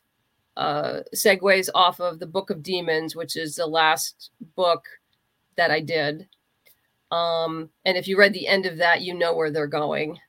uh, 0.60 1.04
segues 1.16 1.70
off 1.74 2.02
of 2.02 2.20
the 2.20 2.28
Book 2.28 2.50
of 2.50 2.62
Demons, 2.62 3.16
which 3.16 3.38
is 3.38 3.56
the 3.56 3.66
last 3.66 4.32
book 4.56 4.86
that 5.56 5.72
I 5.72 5.80
did. 5.80 6.28
Um, 7.12 7.70
and 7.86 7.98
if 7.98 8.08
you 8.08 8.20
read 8.20 8.34
the 8.34 8.46
end 8.48 8.66
of 8.66 8.78
that, 8.78 9.02
you 9.02 9.14
know 9.14 9.34
where 9.34 9.52
they're 9.52 9.68
going. 9.68 10.20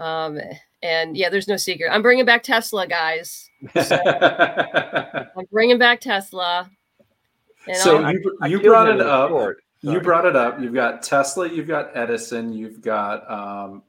Um, 0.00 0.40
and 0.82 1.16
yeah, 1.16 1.28
there's 1.28 1.46
no 1.46 1.56
secret. 1.56 1.90
I'm 1.92 2.02
bringing 2.02 2.24
back 2.24 2.42
Tesla, 2.42 2.86
guys. 2.88 3.48
I'm 3.76 5.46
bringing 5.52 5.78
back 5.78 6.00
Tesla. 6.00 6.68
And 7.68 7.76
so 7.76 8.02
I'll- 8.02 8.12
you 8.12 8.38
I 8.42 8.46
you 8.48 8.58
killed 8.58 8.70
brought 8.72 8.88
it 8.88 9.00
up. 9.00 9.30
short. 9.30 9.58
You 9.82 10.00
brought 10.00 10.24
it 10.24 10.34
up. 10.34 10.60
You've 10.60 10.74
got 10.74 11.02
Tesla. 11.02 11.48
You've 11.48 11.68
got 11.68 11.94
Edison. 11.94 12.52
You've 12.52 12.80
got 12.80 13.30
um, 13.30 13.82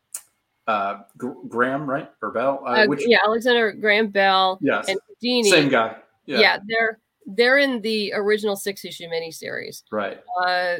uh, 0.67 0.99
Graham, 1.17 1.89
right, 1.89 2.09
or 2.21 2.31
Bell? 2.31 2.61
Uh, 2.65 2.69
uh, 2.69 2.85
which 2.87 3.07
yeah, 3.07 3.19
Alexander 3.25 3.71
Graham 3.71 4.07
Bell 4.07 4.59
yes, 4.61 4.87
and 4.89 4.99
Same 5.43 5.69
guy. 5.69 5.97
Yeah. 6.25 6.39
Yeah, 6.39 6.57
they're 6.67 6.99
they're 7.25 7.57
in 7.57 7.81
the 7.81 8.13
original 8.13 8.55
six 8.55 8.85
issue 8.85 9.07
miniseries. 9.07 9.83
right. 9.91 10.21
Uh, 10.39 10.75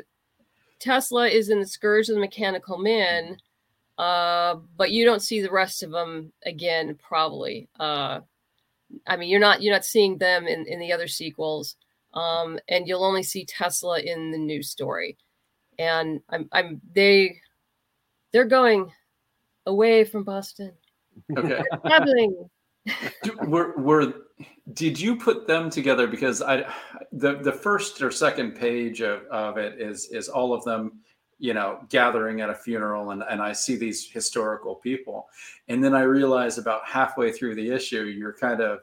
Tesla 0.80 1.28
is 1.28 1.50
in 1.50 1.60
the 1.60 1.66
Scourge 1.66 2.10
of 2.10 2.16
the 2.16 2.22
Mechanical 2.22 2.78
Men, 2.78 3.38
uh, 3.98 4.56
but 4.78 4.91
you 4.91 5.06
don't 5.06 5.22
see 5.22 5.41
the 5.41 5.52
rest 5.52 5.84
of 5.84 5.91
them 5.91 6.32
again, 6.46 6.98
probably. 7.02 7.68
Uh, 7.80 8.20
I 9.08 9.18
mean, 9.18 9.30
you're 9.30 9.39
not 9.39 9.62
you're 9.62 9.74
not 9.74 9.86
seeing 9.86 10.18
them 10.18 10.48
in 10.48 10.66
in 10.68 10.80
the 10.80 10.91
other 10.91 11.08
sequels, 11.08 11.76
um, 12.14 12.60
and 12.70 12.88
you'll 12.88 13.04
only 13.04 13.24
see 13.24 13.46
Tesla 13.46 14.00
in 14.00 14.32
the 14.32 14.38
new 14.38 14.62
story. 14.62 15.18
And 15.80 16.22
I'm 16.30 16.48
I'm 16.52 16.82
they 16.93 17.39
they're 18.32 18.46
going 18.46 18.91
away 19.66 20.04
from 20.04 20.24
Boston. 20.24 20.74
Okay. 21.38 21.62
Traveling. 21.86 22.50
Were 23.47 23.75
were 23.77 24.13
did 24.73 24.99
you 24.99 25.15
put 25.15 25.47
them 25.47 25.69
together? 25.69 26.07
Because 26.07 26.41
i 26.41 26.65
the 27.11 27.38
the 27.38 27.51
first 27.51 28.01
or 28.01 28.11
second 28.11 28.55
page 28.55 29.01
of, 29.01 29.23
of 29.27 29.57
it 29.57 29.79
is 29.79 30.09
is 30.11 30.29
all 30.29 30.53
of 30.53 30.63
them 30.63 30.99
you 31.38 31.53
know 31.53 31.79
gathering 31.89 32.41
at 32.41 32.49
a 32.49 32.55
funeral 32.55 33.11
and 33.11 33.23
and 33.29 33.41
i 33.41 33.51
see 33.51 33.75
these 33.75 34.09
historical 34.09 34.75
people. 34.75 35.27
And 35.67 35.83
then 35.83 35.95
i 35.95 36.01
realize 36.01 36.57
about 36.57 36.86
halfway 36.86 37.31
through 37.31 37.55
the 37.55 37.69
issue 37.71 38.03
you're 38.03 38.33
kind 38.33 38.61
of 38.61 38.79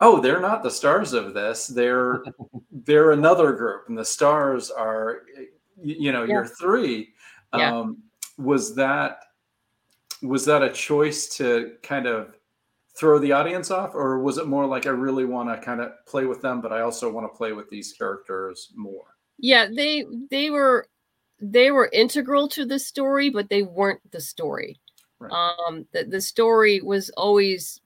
oh 0.00 0.20
they're 0.20 0.40
not 0.40 0.62
the 0.62 0.70
stars 0.70 1.12
of 1.12 1.34
this. 1.34 1.66
They're 1.66 2.24
they're 2.72 3.12
another 3.12 3.52
group 3.52 3.84
and 3.88 3.96
the 3.96 4.04
stars 4.04 4.70
are 4.70 5.22
you 5.82 6.12
know 6.12 6.24
you're 6.24 6.46
three. 6.46 7.10
Yeah. 7.54 7.76
um 7.76 7.98
was 8.38 8.74
that 8.76 9.20
was 10.22 10.44
that 10.44 10.62
a 10.62 10.70
choice 10.70 11.28
to 11.36 11.76
kind 11.82 12.06
of 12.06 12.34
throw 12.98 13.18
the 13.18 13.32
audience 13.32 13.70
off 13.70 13.94
or 13.94 14.18
was 14.20 14.36
it 14.38 14.46
more 14.46 14.66
like 14.66 14.86
i 14.86 14.90
really 14.90 15.24
want 15.24 15.48
to 15.48 15.64
kind 15.64 15.80
of 15.80 15.92
play 16.06 16.26
with 16.26 16.42
them 16.42 16.60
but 16.60 16.72
i 16.72 16.80
also 16.80 17.10
want 17.10 17.24
to 17.30 17.36
play 17.36 17.52
with 17.52 17.68
these 17.70 17.92
characters 17.92 18.72
more 18.76 19.16
Yeah, 19.38 19.66
they 19.74 20.04
they 20.30 20.50
were 20.50 20.86
they 21.40 21.70
were 21.70 21.88
integral 21.92 22.48
to 22.48 22.66
the 22.66 22.78
story, 22.78 23.30
but 23.30 23.48
they 23.48 23.62
weren't 23.62 24.02
the 24.12 24.20
story. 24.20 24.78
Right. 25.18 25.32
Um, 25.32 25.86
the 25.92 26.04
the 26.04 26.20
story 26.20 26.82
was 26.82 27.08
always 27.16 27.80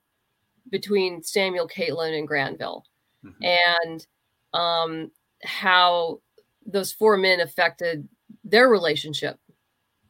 between 0.70 1.22
Samuel, 1.22 1.68
Caitlin, 1.68 2.18
and 2.18 2.26
Granville, 2.28 2.84
Mhm. 3.24 3.34
and 3.44 4.07
um, 4.55 5.11
how 5.44 6.20
those 6.66 6.92
four 6.92 7.16
men 7.16 7.40
affected 7.40 8.09
their 8.44 8.68
relationship 8.68 9.38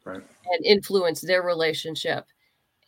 right 0.04 0.22
and 0.52 0.64
influenced 0.64 1.26
their 1.26 1.42
relationship. 1.42 2.24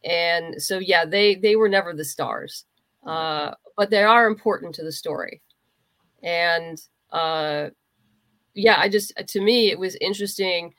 And 0.06 0.62
so, 0.62 0.78
yeah, 0.78 1.04
they 1.04 1.34
they 1.34 1.56
were 1.56 1.68
never 1.68 1.92
the 1.92 2.04
stars, 2.04 2.64
uh, 3.04 3.52
but 3.76 3.90
they 3.90 4.04
are 4.04 4.28
important 4.28 4.74
to 4.76 4.84
the 4.84 4.92
story. 4.92 5.42
And 6.22 6.80
uh, 7.10 7.70
yeah, 8.54 8.76
I 8.78 8.88
just 8.88 9.12
to 9.16 9.40
me 9.40 9.70
it 9.70 9.78
was 9.78 9.96
interesting 9.96 10.74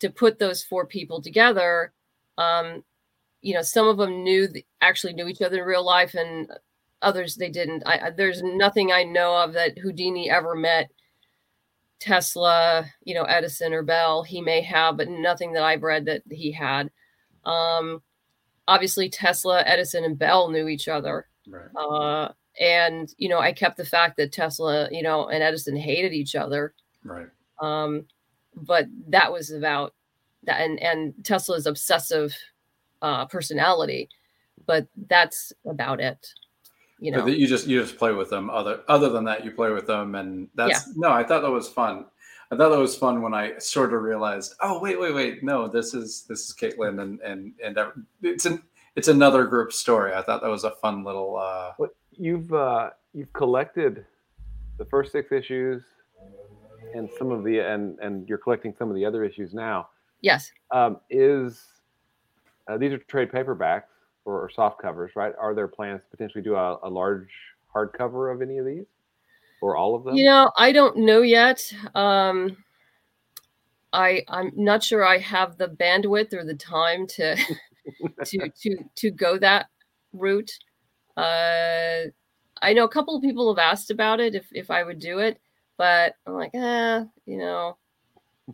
to 0.00 0.08
put 0.10 0.38
those 0.38 0.64
four 0.64 0.86
people 0.86 1.20
together. 1.20 1.92
Um, 2.38 2.82
you 3.42 3.52
know, 3.52 3.62
some 3.62 3.86
of 3.86 3.98
them 3.98 4.24
knew 4.24 4.48
actually 4.80 5.12
knew 5.12 5.28
each 5.28 5.42
other 5.42 5.58
in 5.58 5.64
real 5.64 5.84
life, 5.84 6.14
and 6.14 6.50
others 7.02 7.34
they 7.36 7.50
didn't. 7.50 7.82
I, 7.84 8.06
I 8.06 8.10
there's 8.10 8.42
nothing 8.42 8.92
I 8.92 9.04
know 9.04 9.36
of 9.36 9.52
that 9.52 9.76
Houdini 9.76 10.30
ever 10.30 10.54
met 10.54 10.90
Tesla, 12.00 12.86
you 13.04 13.14
know, 13.14 13.24
Edison 13.24 13.74
or 13.74 13.82
Bell. 13.82 14.22
He 14.22 14.40
may 14.40 14.62
have, 14.62 14.96
but 14.96 15.08
nothing 15.08 15.52
that 15.52 15.64
I've 15.64 15.82
read 15.82 16.06
that 16.06 16.22
he 16.30 16.50
had. 16.50 16.90
Um, 17.44 18.02
obviously, 18.68 19.08
Tesla, 19.08 19.62
Edison, 19.66 20.04
and 20.04 20.16
Bell 20.16 20.48
knew 20.50 20.68
each 20.68 20.86
other. 20.86 21.26
right 21.48 21.70
Uh, 21.74 22.28
and 22.60 23.12
you 23.18 23.28
know, 23.28 23.40
I 23.40 23.52
kept 23.52 23.76
the 23.76 23.84
fact 23.84 24.16
that 24.18 24.32
Tesla, 24.32 24.88
you 24.92 25.02
know, 25.02 25.28
and 25.28 25.42
Edison 25.42 25.76
hated 25.76 26.12
each 26.12 26.36
other. 26.36 26.74
right 27.02 27.28
Um, 27.60 28.04
but 28.54 28.86
that 29.08 29.32
was 29.32 29.50
about 29.50 29.94
that, 30.44 30.60
and 30.60 30.80
and 30.80 31.14
Tesla's 31.24 31.66
obsessive 31.66 32.36
uh, 33.02 33.26
personality. 33.26 34.08
But 34.66 34.86
that's 35.08 35.52
about 35.64 36.00
it. 36.00 36.26
You 37.00 37.12
know, 37.12 37.24
that 37.24 37.38
you 37.38 37.46
just 37.46 37.66
you 37.66 37.80
just 37.80 37.96
play 37.96 38.12
with 38.12 38.28
them 38.28 38.50
other 38.50 38.82
other 38.88 39.08
than 39.08 39.24
that 39.24 39.44
you 39.44 39.52
play 39.52 39.70
with 39.70 39.86
them 39.86 40.16
and 40.16 40.48
that's 40.56 40.96
no 40.96 41.12
i 41.12 41.22
thought 41.22 41.42
that 41.42 41.50
was 41.50 41.68
fun 41.68 42.06
i 42.50 42.56
thought 42.56 42.70
that 42.70 42.78
was 42.78 42.96
fun 42.96 43.22
when 43.22 43.34
i 43.34 43.56
sort 43.58 43.92
of 43.92 44.02
realized 44.02 44.54
oh 44.60 44.78
wait 44.80 44.98
wait 45.00 45.14
wait 45.14 45.42
no 45.42 45.68
this 45.68 45.94
is 45.94 46.24
this 46.28 46.48
is 46.48 46.54
caitlin 46.54 47.00
and 47.02 47.20
and 47.20 47.52
and 47.64 47.78
it's 48.22 48.46
an 48.46 48.62
it's 48.96 49.08
another 49.08 49.44
group 49.44 49.72
story 49.72 50.12
i 50.14 50.22
thought 50.22 50.40
that 50.42 50.50
was 50.50 50.64
a 50.64 50.70
fun 50.72 51.04
little 51.04 51.36
uh 51.36 51.72
What 51.76 51.94
you've 52.18 52.52
uh, 52.52 52.90
you've 53.14 53.32
collected 53.32 54.04
the 54.76 54.84
first 54.84 55.12
six 55.12 55.32
issues 55.32 55.82
and 56.94 57.08
some 57.18 57.30
of 57.30 57.44
the 57.44 57.58
and 57.60 57.98
and 58.00 58.28
you're 58.28 58.38
collecting 58.38 58.74
some 58.78 58.88
of 58.88 58.94
the 58.96 59.04
other 59.04 59.24
issues 59.24 59.54
now. 59.54 59.88
yes, 60.20 60.50
Um, 60.70 60.98
is 61.10 61.64
uh, 62.68 62.76
these 62.76 62.92
are 62.92 62.98
trade 62.98 63.30
paperbacks 63.30 63.84
or, 64.24 64.42
or 64.42 64.50
soft 64.50 64.80
covers, 64.80 65.12
right? 65.16 65.32
Are 65.38 65.54
there 65.54 65.68
plans 65.68 66.02
to 66.02 66.08
potentially 66.10 66.42
do 66.42 66.54
a, 66.54 66.78
a 66.82 66.88
large 66.88 67.30
hardcover 67.74 68.32
of 68.34 68.42
any 68.42 68.58
of 68.58 68.66
these 68.66 68.86
or 69.60 69.76
all 69.76 69.94
of 69.94 70.04
them? 70.04 70.14
you 70.14 70.24
know, 70.24 70.50
I 70.56 70.72
don't 70.72 70.98
know 70.98 71.22
yet. 71.22 71.72
Um, 71.94 72.56
I 73.92 74.24
I'm 74.28 74.52
not 74.54 74.82
sure 74.82 75.04
I 75.04 75.18
have 75.18 75.56
the 75.56 75.68
bandwidth 75.68 76.34
or 76.34 76.44
the 76.44 76.54
time 76.54 77.06
to 77.08 77.36
to 78.24 78.50
to 78.62 78.76
to 78.96 79.10
go 79.10 79.38
that 79.38 79.66
route. 80.12 80.52
Uh, 81.16 82.10
I 82.60 82.72
know 82.72 82.84
a 82.84 82.88
couple 82.88 83.16
of 83.16 83.22
people 83.22 83.54
have 83.54 83.64
asked 83.64 83.90
about 83.90 84.20
it 84.20 84.34
if 84.34 84.46
if 84.52 84.70
I 84.70 84.82
would 84.82 84.98
do 84.98 85.18
it, 85.18 85.40
but 85.76 86.14
I'm 86.26 86.34
like, 86.34 86.54
eh, 86.54 87.04
you 87.26 87.38
know, 87.38 87.76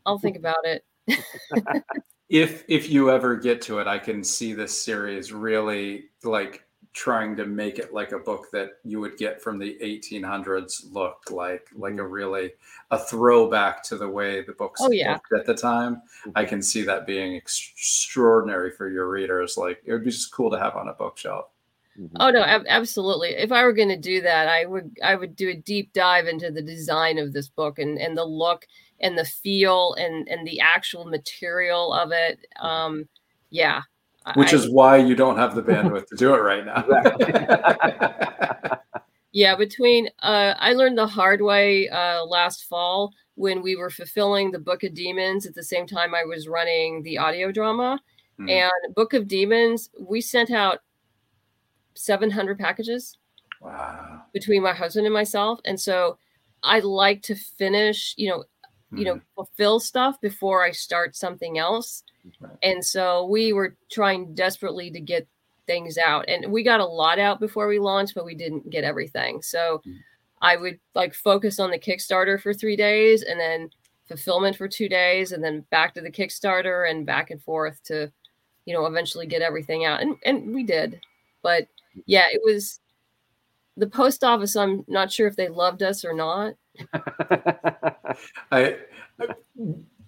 I'll 0.07 0.19
think 0.19 0.37
about 0.37 0.65
it. 0.65 0.85
if 2.29 2.65
if 2.69 2.89
you 2.89 3.11
ever 3.11 3.37
get 3.37 3.61
to 3.61 3.79
it 3.79 3.87
i 3.87 3.99
can 3.99 4.25
see 4.25 4.55
this 4.55 4.83
series 4.83 5.33
really 5.33 6.05
like 6.23 6.65
trying 6.95 7.34
to 7.36 7.45
make 7.45 7.78
it 7.78 7.92
like 7.92 8.12
a 8.12 8.18
book 8.18 8.47
that 8.53 8.78
you 8.84 9.01
would 9.01 9.16
get 9.18 9.42
from 9.42 9.59
the 9.59 9.76
1800s 9.82 10.92
look 10.92 11.30
like 11.30 11.66
like 11.74 11.99
a 11.99 12.07
really 12.07 12.53
a 12.92 12.99
throwback 12.99 13.82
to 13.82 13.97
the 13.99 14.09
way 14.09 14.42
the 14.42 14.53
books 14.53 14.80
Oh, 14.82 14.90
yeah. 14.92 15.14
looked 15.14 15.32
at 15.32 15.45
the 15.47 15.55
time 15.61 16.01
i 16.36 16.45
can 16.45 16.62
see 16.62 16.82
that 16.84 17.05
being 17.07 17.34
extraordinary 17.34 18.70
for 18.70 18.88
your 18.88 19.11
readers 19.11 19.57
like 19.57 19.82
it 19.84 19.92
would 19.92 20.05
be 20.05 20.11
just 20.11 20.32
cool 20.32 20.51
to 20.53 20.59
have 20.59 20.76
on 20.76 20.88
a 20.88 20.95
bookshelf 20.95 21.47
Mhm. 21.97 22.11
Oh 22.18 22.30
no, 22.30 22.42
ab- 22.42 22.64
absolutely. 22.68 23.36
If 23.36 23.53
I 23.53 23.62
were 23.62 23.72
going 23.72 23.88
to 23.90 23.97
do 23.97 24.20
that, 24.22 24.49
I 24.49 24.64
would 24.66 24.99
I 25.01 25.14
would 25.14 25.36
do 25.36 25.51
a 25.51 25.55
deep 25.55 25.92
dive 25.92 26.26
into 26.26 26.51
the 26.51 26.61
design 26.61 27.18
of 27.18 27.32
this 27.32 27.49
book 27.49 27.78
and 27.78 27.99
and 28.01 28.18
the 28.18 28.24
look 28.24 28.66
and 28.99 29.16
the 29.16 29.24
feel 29.24 29.95
and 29.95 30.26
and 30.28 30.45
the 30.45 30.59
actual 30.59 31.05
material 31.05 31.92
of 31.92 32.11
it. 32.11 32.45
Um, 32.59 33.09
yeah, 33.51 33.82
I- 33.82 33.82
which 34.35 34.53
I- 34.53 34.57
is 34.57 34.70
why 34.70 34.97
you 34.97 35.14
don't 35.14 35.37
have 35.37 35.55
the 35.55 35.62
bandwidth 35.62 36.07
to 36.09 36.16
do 36.16 36.35
it 36.35 36.39
right 36.39 36.64
now 36.64 36.85
Yeah, 39.37 39.57
between 39.57 40.09
uh, 40.22 40.55
I 40.59 40.75
learned 40.75 40.97
the 40.97 41.09
hard 41.09 41.43
way 41.43 41.89
uh, 41.89 42.25
last 42.25 42.66
fall 42.66 43.12
when 43.35 43.62
we 43.62 43.75
were 43.75 43.91
fulfilling 43.91 44.53
the 44.53 44.61
Book 44.61 44.85
of 44.85 44.95
Demons 44.95 45.45
at 45.45 45.57
the 45.57 45.62
same 45.62 45.89
time 45.89 46.14
I 46.14 46.22
was 46.22 46.47
running 46.47 47.03
the 47.03 47.18
audio 47.18 47.51
drama. 47.51 47.99
Hmm. 48.37 48.49
And 48.49 48.95
Book 48.95 49.12
of 49.12 49.27
Demons, 49.27 49.91
we 49.99 50.20
sent 50.20 50.53
out 50.53 50.79
700 51.95 52.61
packages 52.61 53.18
wow 53.61 54.22
between 54.33 54.62
my 54.62 54.72
husband 54.72 55.05
and 55.05 55.14
myself, 55.14 55.59
and 55.64 55.81
so 55.81 56.16
I 56.62 56.79
like 56.79 57.22
to 57.22 57.35
finish, 57.35 58.14
you 58.16 58.29
know, 58.31 58.45
you 58.99 59.05
know, 59.05 59.20
fulfill 59.34 59.80
stuff 59.80 60.20
before 60.20 60.64
I 60.64 60.70
start 60.70 61.16
something 61.16 61.59
else. 61.59 62.03
And 62.62 62.84
so 62.84 63.26
we 63.26 63.53
were 63.53 63.76
trying 63.90 64.34
desperately 64.34 64.90
to 64.90 65.01
get 65.01 65.26
things 65.66 65.99
out. 65.99 66.24
And 66.28 66.53
we 66.53 66.62
got 66.62 66.80
a 66.80 66.86
lot 66.86 67.18
out 67.18 67.40
before 67.40 67.68
we 67.68 67.78
launched, 67.78 68.14
but 68.14 68.24
we 68.24 68.34
didn't 68.34 68.70
get 68.70 68.84
everything. 68.84 69.42
So 69.42 69.82
Mm. 69.86 69.97
I 70.42 70.57
would 70.57 70.78
like 70.95 71.14
focus 71.14 71.59
on 71.59 71.70
the 71.70 71.78
Kickstarter 71.78 72.40
for 72.40 72.53
three 72.53 72.76
days 72.76 73.22
and 73.22 73.40
then 73.40 73.70
fulfillment 74.07 74.57
for 74.57 74.68
two 74.68 74.88
days 74.88 75.32
and 75.32 75.42
then 75.42 75.64
back 75.70 75.95
to 75.95 76.03
the 76.03 76.11
Kickstarter 76.11 76.90
and 76.90 77.07
back 77.07 77.30
and 77.30 77.42
forth 77.42 77.82
to, 77.84 78.12
you 78.66 78.74
know, 78.74 78.84
eventually 78.84 79.26
get 79.26 79.40
everything 79.40 79.86
out. 79.86 80.03
And 80.03 80.16
and 80.24 80.55
we 80.55 80.62
did. 80.62 81.01
But 81.42 81.68
yeah, 82.07 82.26
it 82.30 82.42
was 82.45 82.80
the 83.76 83.86
post 83.86 84.22
office, 84.22 84.55
I'm 84.57 84.84
not 84.86 85.11
sure 85.11 85.26
if 85.26 85.36
they 85.36 85.49
loved 85.49 85.82
us 85.82 86.05
or 86.05 86.12
not. 86.12 86.55
I 88.53 88.77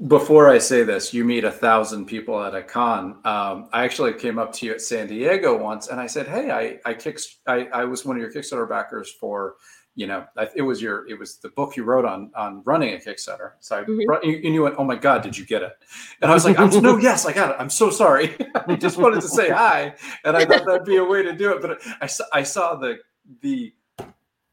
before 0.08 0.50
I 0.50 0.58
say 0.58 0.82
this, 0.82 1.14
you 1.14 1.24
meet 1.24 1.44
a 1.44 1.50
thousand 1.50 2.06
people 2.06 2.42
at 2.42 2.54
a 2.54 2.62
con. 2.62 3.18
Um, 3.24 3.68
I 3.72 3.84
actually 3.84 4.12
came 4.14 4.38
up 4.38 4.52
to 4.54 4.66
you 4.66 4.72
at 4.72 4.80
San 4.82 5.06
Diego 5.06 5.56
once, 5.56 5.88
and 5.88 5.98
I 6.00 6.06
said, 6.06 6.26
"Hey, 6.26 6.50
I 6.50 6.78
I 6.88 6.94
kick 6.94 7.18
I, 7.46 7.66
I 7.72 7.84
was 7.84 8.04
one 8.04 8.16
of 8.16 8.22
your 8.22 8.30
Kickstarter 8.32 8.68
backers 8.68 9.10
for." 9.20 9.56
You 9.98 10.06
know, 10.06 10.26
I- 10.36 10.50
it 10.54 10.60
was 10.60 10.82
your, 10.82 11.08
it 11.08 11.18
was 11.18 11.38
the 11.38 11.48
book 11.48 11.74
you 11.74 11.82
wrote 11.82 12.04
on 12.04 12.30
on 12.36 12.60
running 12.66 12.92
a 12.92 12.98
Kickstarter. 12.98 13.52
So 13.60 13.78
I, 13.78 13.84
Mhm. 13.84 14.04
brought- 14.04 14.24
and 14.24 14.44
you 14.44 14.62
went, 14.62 14.74
"Oh 14.76 14.84
my 14.84 14.94
God, 14.96 15.22
did 15.22 15.38
you 15.38 15.46
get 15.46 15.62
it?" 15.62 15.72
And 16.20 16.30
I 16.30 16.34
was 16.34 16.44
like, 16.44 16.58
"No, 16.58 16.98
yes, 16.98 17.24
I 17.24 17.32
got 17.32 17.48
it. 17.52 17.56
I'm 17.58 17.70
so 17.70 17.88
sorry. 17.88 18.36
I 18.66 18.76
just 18.76 18.98
wanted 18.98 19.22
to 19.22 19.28
say 19.28 19.48
hi, 19.48 19.94
and 20.24 20.36
I 20.36 20.44
thought 20.44 20.66
that'd 20.66 20.84
be 20.84 20.96
a 20.98 21.04
way 21.04 21.22
to 21.22 21.32
do 21.32 21.50
it." 21.54 21.62
But 21.62 21.80
I 22.02 22.06
saw, 22.08 22.24
I 22.30 22.42
saw 22.42 22.74
the 22.74 22.98
the 23.40 23.72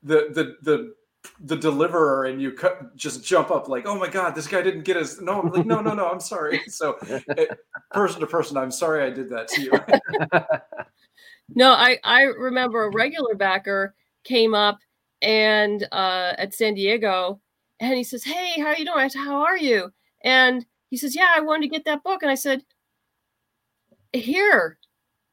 the 0.01 0.29
the 0.31 0.55
the 0.61 0.93
the 1.39 1.55
deliverer 1.55 2.25
and 2.25 2.41
you 2.41 2.51
cut, 2.51 2.95
just 2.95 3.23
jump 3.23 3.51
up 3.51 3.67
like, 3.67 3.85
oh 3.85 3.97
my 3.97 4.09
god, 4.09 4.35
this 4.35 4.47
guy 4.47 4.61
didn't 4.61 4.83
get 4.83 4.97
his. 4.97 5.21
No, 5.21 5.41
I'm 5.41 5.51
like, 5.51 5.65
no, 5.65 5.81
no, 5.81 5.93
no, 5.93 6.09
I'm 6.09 6.19
sorry. 6.19 6.61
So, 6.69 6.97
it, 7.01 7.59
person 7.91 8.19
to 8.21 8.27
person, 8.27 8.57
I'm 8.57 8.71
sorry 8.71 9.03
I 9.03 9.09
did 9.09 9.29
that 9.29 9.47
to 9.49 9.61
you. 9.61 9.71
no, 11.55 11.71
I 11.71 11.97
I 12.03 12.23
remember 12.23 12.83
a 12.83 12.91
regular 12.91 13.35
backer 13.35 13.95
came 14.23 14.53
up 14.53 14.79
and 15.21 15.83
uh, 15.91 16.33
at 16.37 16.53
San 16.53 16.73
Diego, 16.73 17.39
and 17.79 17.95
he 17.95 18.03
says, 18.03 18.23
"Hey, 18.23 18.59
how 18.59 18.67
are 18.67 18.77
you 18.77 18.85
doing? 18.85 18.97
I 18.97 19.07
said, 19.07 19.19
how 19.19 19.41
are 19.41 19.57
you?" 19.57 19.91
And 20.23 20.65
he 20.89 20.97
says, 20.97 21.15
"Yeah, 21.15 21.31
I 21.35 21.41
wanted 21.41 21.63
to 21.63 21.75
get 21.75 21.85
that 21.85 22.03
book," 22.03 22.23
and 22.23 22.31
I 22.31 22.35
said, 22.35 22.63
"Here, 24.13 24.77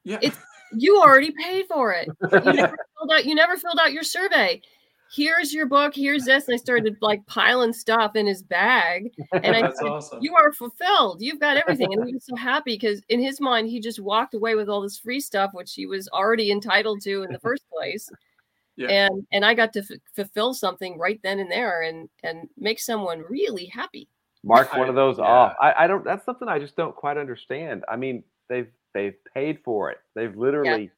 yeah, 0.05 0.19
it's 0.21 0.39
you 0.77 1.01
already 1.01 1.33
paid 1.43 1.67
for 1.67 1.93
it. 1.93 2.09
You 2.23 2.53
never 2.53 2.77
filled 2.99 3.13
out. 3.13 3.25
You 3.25 3.35
never 3.35 3.57
filled 3.57 3.79
out 3.81 3.93
your 3.93 4.05
survey." 4.05 4.61
Here's 5.11 5.53
your 5.53 5.67
book, 5.67 5.95
here's 5.95 6.25
this. 6.25 6.47
And 6.47 6.55
I 6.55 6.59
started 6.59 6.97
like 7.01 7.27
piling 7.27 7.73
stuff 7.73 8.15
in 8.15 8.27
his 8.27 8.43
bag. 8.43 9.13
And 9.33 9.57
I 9.57 9.63
That's 9.63 9.79
said, 9.79 9.89
awesome. 9.89 10.19
You 10.23 10.37
are 10.37 10.53
fulfilled. 10.53 11.21
You've 11.21 11.41
got 11.41 11.57
everything. 11.57 11.93
And 11.93 12.07
he 12.07 12.15
was 12.15 12.25
so 12.25 12.37
happy 12.37 12.75
because 12.75 13.03
in 13.09 13.21
his 13.21 13.41
mind, 13.41 13.69
he 13.69 13.81
just 13.81 14.01
walked 14.01 14.35
away 14.35 14.55
with 14.55 14.69
all 14.69 14.81
this 14.81 14.99
free 14.99 15.21
stuff, 15.21 15.51
which 15.53 15.75
he 15.75 15.87
was 15.87 16.09
already 16.09 16.51
entitled 16.51 17.03
to 17.03 17.23
in 17.23 17.33
the 17.33 17.39
first 17.43 17.65
place. 17.71 18.09
Yeah. 18.77 18.89
And 18.89 19.27
and 19.33 19.45
I 19.45 19.53
got 19.53 19.73
to 19.75 19.81
f- 19.81 19.99
fulfill 20.15 20.55
something 20.55 20.97
right 20.99 21.21
then 21.23 21.39
and 21.39 21.51
there 21.51 21.83
and 21.83 22.09
and 22.23 22.49
make 22.57 22.79
someone 22.79 23.25
really 23.29 23.67
happy. 23.67 24.09
Mark 24.43 24.75
one 24.75 24.89
of 24.89 24.95
those 24.95 25.19
yeah. 25.19 25.25
off. 25.25 25.57
I, 25.61 25.85
I 25.85 25.87
don't. 25.87 26.03
That's 26.03 26.25
something 26.25 26.49
I 26.49 26.59
just 26.59 26.77
don't 26.77 26.97
quite 26.97 27.19
understand. 27.19 27.85
I 27.89 27.97
mean, 27.97 28.23
they've 28.49 28.71
they've 28.95 29.17
paid 29.35 29.59
for 29.65 29.91
it. 29.91 29.99
They've 30.15 30.35
literally 30.35 30.91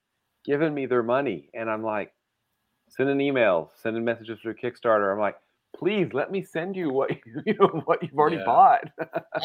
given 0.44 0.72
me 0.72 0.86
their 0.86 1.02
money, 1.02 1.50
and 1.54 1.68
I'm 1.68 1.82
like, 1.82 2.12
sending 2.96 3.18
emails, 3.18 3.70
sending 3.82 4.04
messages 4.04 4.38
through 4.40 4.54
Kickstarter. 4.54 5.12
I'm 5.12 5.18
like, 5.20 5.36
please 5.74 6.12
let 6.12 6.30
me 6.30 6.42
send 6.42 6.76
you 6.76 6.90
what 6.90 7.10
you 7.46 7.54
know 7.58 7.82
what 7.86 8.02
you've 8.02 8.18
already 8.18 8.36
Yeah. 8.36 8.44
bought. 8.44 8.90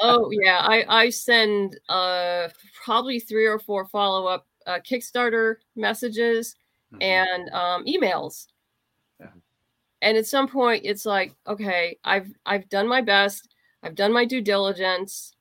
oh 0.01 0.29
yeah, 0.43 0.59
I 0.61 0.85
I 0.87 1.09
send 1.09 1.79
uh 1.89 2.49
probably 2.83 3.19
three 3.19 3.45
or 3.45 3.59
four 3.59 3.85
follow 3.85 4.27
up 4.27 4.45
uh, 4.65 4.79
Kickstarter 4.79 5.55
messages 5.75 6.55
Mhm. 6.93 7.01
and 7.01 7.49
um, 7.49 7.85
emails. 7.85 8.47
Yeah. 9.19 9.27
And 10.01 10.17
at 10.17 10.25
some 10.25 10.47
point, 10.47 10.85
it's 10.85 11.05
like, 11.05 11.33
okay, 11.47 11.97
I've 12.03 12.31
I've 12.45 12.69
done 12.69 12.87
my 12.87 13.01
best. 13.01 13.53
I've 13.83 13.95
done 13.95 14.13
my 14.13 14.23
due 14.25 14.41
diligence. 14.41 15.33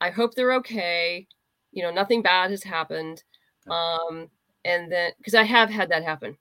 I 0.00 0.10
hope 0.10 0.34
they're 0.34 0.52
okay. 0.54 1.26
You 1.72 1.82
know, 1.82 1.90
nothing 1.90 2.22
bad 2.22 2.50
has 2.50 2.62
happened. 2.62 3.22
Um, 3.70 4.30
and 4.64 4.90
then 4.90 5.12
because 5.18 5.34
I 5.34 5.42
have 5.44 5.70
had 5.70 5.90
that 5.90 6.02
happen. 6.04 6.36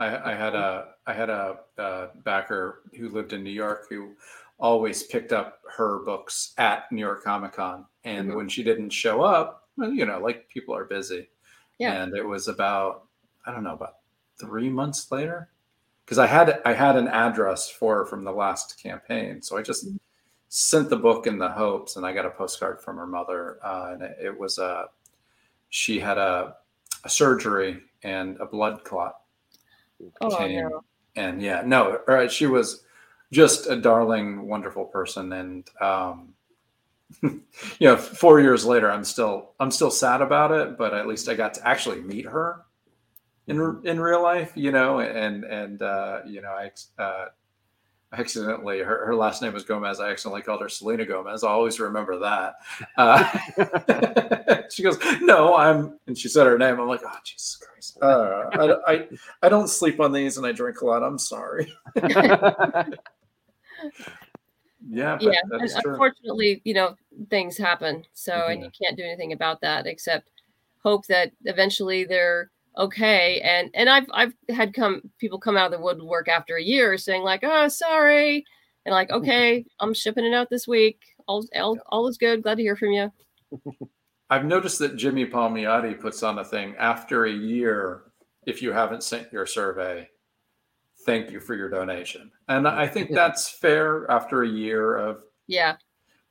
I, 0.00 0.32
I 0.32 0.34
had 0.34 0.54
a 0.54 0.94
I 1.06 1.12
had 1.12 1.28
a, 1.30 1.58
uh 1.76 2.08
backer 2.24 2.82
who 2.96 3.08
lived 3.08 3.32
in 3.32 3.42
New 3.42 3.50
York 3.50 3.86
who 3.90 4.14
always 4.60 5.02
picked 5.04 5.32
up 5.32 5.60
her 5.76 6.00
books 6.04 6.52
at 6.58 6.90
New 6.92 7.00
York 7.00 7.24
Comic 7.24 7.52
Con, 7.52 7.84
and 8.04 8.30
Mhm. 8.30 8.36
when 8.36 8.48
she 8.48 8.62
didn't 8.62 8.90
show 8.90 9.22
up, 9.22 9.68
well, 9.76 9.90
you 9.92 10.06
know, 10.06 10.20
like 10.20 10.48
people 10.48 10.74
are 10.74 10.84
busy. 10.84 11.28
Yeah. 11.78 12.02
And 12.02 12.16
it 12.16 12.24
was 12.26 12.48
about 12.48 13.06
I 13.46 13.52
don't 13.52 13.64
know 13.64 13.74
about 13.74 13.96
three 14.40 14.68
months 14.70 15.10
later, 15.10 15.50
because 16.04 16.18
I 16.18 16.26
had 16.26 16.60
I 16.64 16.74
had 16.74 16.96
an 16.96 17.08
address 17.08 17.68
for 17.70 17.96
her 17.98 18.06
from 18.06 18.24
the 18.24 18.32
last 18.32 18.80
campaign, 18.82 19.42
so 19.42 19.56
I 19.56 19.62
just 19.62 19.88
sent 20.48 20.90
the 20.90 20.96
book 20.96 21.26
in 21.26 21.38
the 21.38 21.50
hopes, 21.50 21.96
and 21.96 22.06
I 22.06 22.12
got 22.12 22.26
a 22.26 22.30
postcard 22.30 22.80
from 22.80 22.96
her 22.98 23.06
mother, 23.06 23.58
uh, 23.64 23.90
and 23.94 24.02
it, 24.02 24.16
it 24.22 24.38
was 24.38 24.58
a 24.58 24.90
she 25.70 26.00
had 26.00 26.18
a, 26.18 26.56
a 27.04 27.08
surgery 27.10 27.82
and 28.02 28.36
a 28.38 28.46
blood 28.46 28.84
clot 28.84 29.14
Oh 30.20 30.36
came. 30.36 30.60
no. 30.60 30.84
And 31.16 31.42
yeah, 31.42 31.62
no, 31.64 32.00
uh, 32.08 32.28
she 32.28 32.46
was 32.46 32.84
just 33.32 33.66
a 33.66 33.76
darling, 33.76 34.46
wonderful 34.46 34.84
person. 34.84 35.32
And 35.32 35.68
um, 35.80 36.34
you 37.22 37.40
know, 37.80 37.96
four 37.96 38.40
years 38.40 38.64
later, 38.64 38.90
I'm 38.90 39.04
still 39.04 39.52
I'm 39.58 39.70
still 39.70 39.90
sad 39.90 40.22
about 40.22 40.52
it, 40.52 40.78
but 40.78 40.94
at 40.94 41.06
least 41.06 41.28
I 41.28 41.34
got 41.34 41.54
to 41.54 41.66
actually 41.66 42.00
meet 42.02 42.26
her 42.26 42.64
in 43.46 43.80
in 43.84 44.00
real 44.00 44.22
life. 44.22 44.52
You 44.54 44.70
know, 44.70 45.00
and 45.00 45.44
and 45.44 45.82
uh, 45.82 46.20
you 46.26 46.40
know, 46.40 46.50
I 46.50 46.70
uh, 47.02 47.26
accidentally 48.12 48.78
her, 48.78 49.06
her 49.06 49.14
last 49.14 49.42
name 49.42 49.52
was 49.52 49.64
Gomez. 49.64 50.00
I 50.00 50.10
accidentally 50.10 50.42
called 50.42 50.62
her 50.62 50.68
Selena 50.68 51.04
Gomez. 51.04 51.44
I'll 51.44 51.50
always 51.50 51.78
remember 51.78 52.18
that. 52.18 52.54
Uh, 52.96 54.62
she 54.70 54.82
goes, 54.82 54.98
"No, 55.20 55.56
I'm," 55.56 55.98
and 56.06 56.16
she 56.16 56.28
said 56.28 56.46
her 56.46 56.58
name. 56.58 56.80
I'm 56.80 56.88
like, 56.88 57.02
"Oh, 57.04 57.16
Jesus 57.24 57.56
Christ! 57.56 57.98
Uh, 58.02 58.76
I, 58.86 58.92
I 58.92 59.08
I 59.42 59.48
don't 59.48 59.68
sleep 59.68 60.00
on 60.00 60.12
these, 60.12 60.36
and 60.36 60.46
I 60.46 60.52
drink 60.52 60.80
a 60.80 60.86
lot. 60.86 61.02
I'm 61.02 61.18
sorry." 61.18 61.72
Yeah, 64.90 65.18
but 65.20 65.32
yeah 65.32 65.40
and 65.50 65.70
true. 65.82 65.92
unfortunately 65.92 66.62
you 66.64 66.72
know 66.72 66.94
things 67.28 67.58
happen 67.58 68.04
so 68.14 68.46
and 68.46 68.62
you 68.62 68.70
can't 68.70 68.96
do 68.96 69.02
anything 69.02 69.32
about 69.32 69.60
that 69.60 69.86
except 69.86 70.28
hope 70.82 71.06
that 71.06 71.32
eventually 71.44 72.04
they're 72.04 72.50
okay 72.78 73.40
and 73.40 73.70
and 73.74 73.88
i've 73.88 74.06
i've 74.12 74.32
had 74.48 74.72
come 74.72 75.02
people 75.18 75.38
come 75.38 75.56
out 75.56 75.66
of 75.66 75.78
the 75.78 75.84
woodwork 75.84 76.28
after 76.28 76.56
a 76.56 76.62
year 76.62 76.96
saying 76.96 77.22
like 77.22 77.40
oh 77.42 77.68
sorry 77.68 78.44
and 78.86 78.92
like 78.92 79.08
mm-hmm. 79.08 79.22
okay 79.22 79.64
i'm 79.80 79.92
shipping 79.92 80.24
it 80.24 80.34
out 80.34 80.48
this 80.48 80.66
week 80.68 81.00
all 81.26 81.44
all, 81.56 81.76
all 81.88 82.06
is 82.06 82.16
good 82.18 82.42
glad 82.42 82.56
to 82.56 82.62
hear 82.62 82.76
from 82.76 82.92
you 82.92 83.10
I've 84.30 84.44
noticed 84.44 84.78
that 84.80 84.96
Jimmy 84.96 85.24
Palmiotti 85.24 85.98
puts 85.98 86.22
on 86.22 86.38
a 86.38 86.44
thing 86.44 86.74
after 86.78 87.24
a 87.24 87.32
year. 87.32 88.02
If 88.46 88.62
you 88.62 88.72
haven't 88.72 89.02
sent 89.02 89.32
your 89.32 89.46
survey, 89.46 90.08
thank 91.06 91.30
you 91.30 91.40
for 91.40 91.54
your 91.54 91.70
donation, 91.70 92.30
and 92.48 92.68
I 92.68 92.86
think 92.94 93.10
that's 93.10 93.48
fair 93.48 94.10
after 94.10 94.42
a 94.42 94.48
year 94.48 94.96
of. 94.96 95.22
yeah 95.46 95.76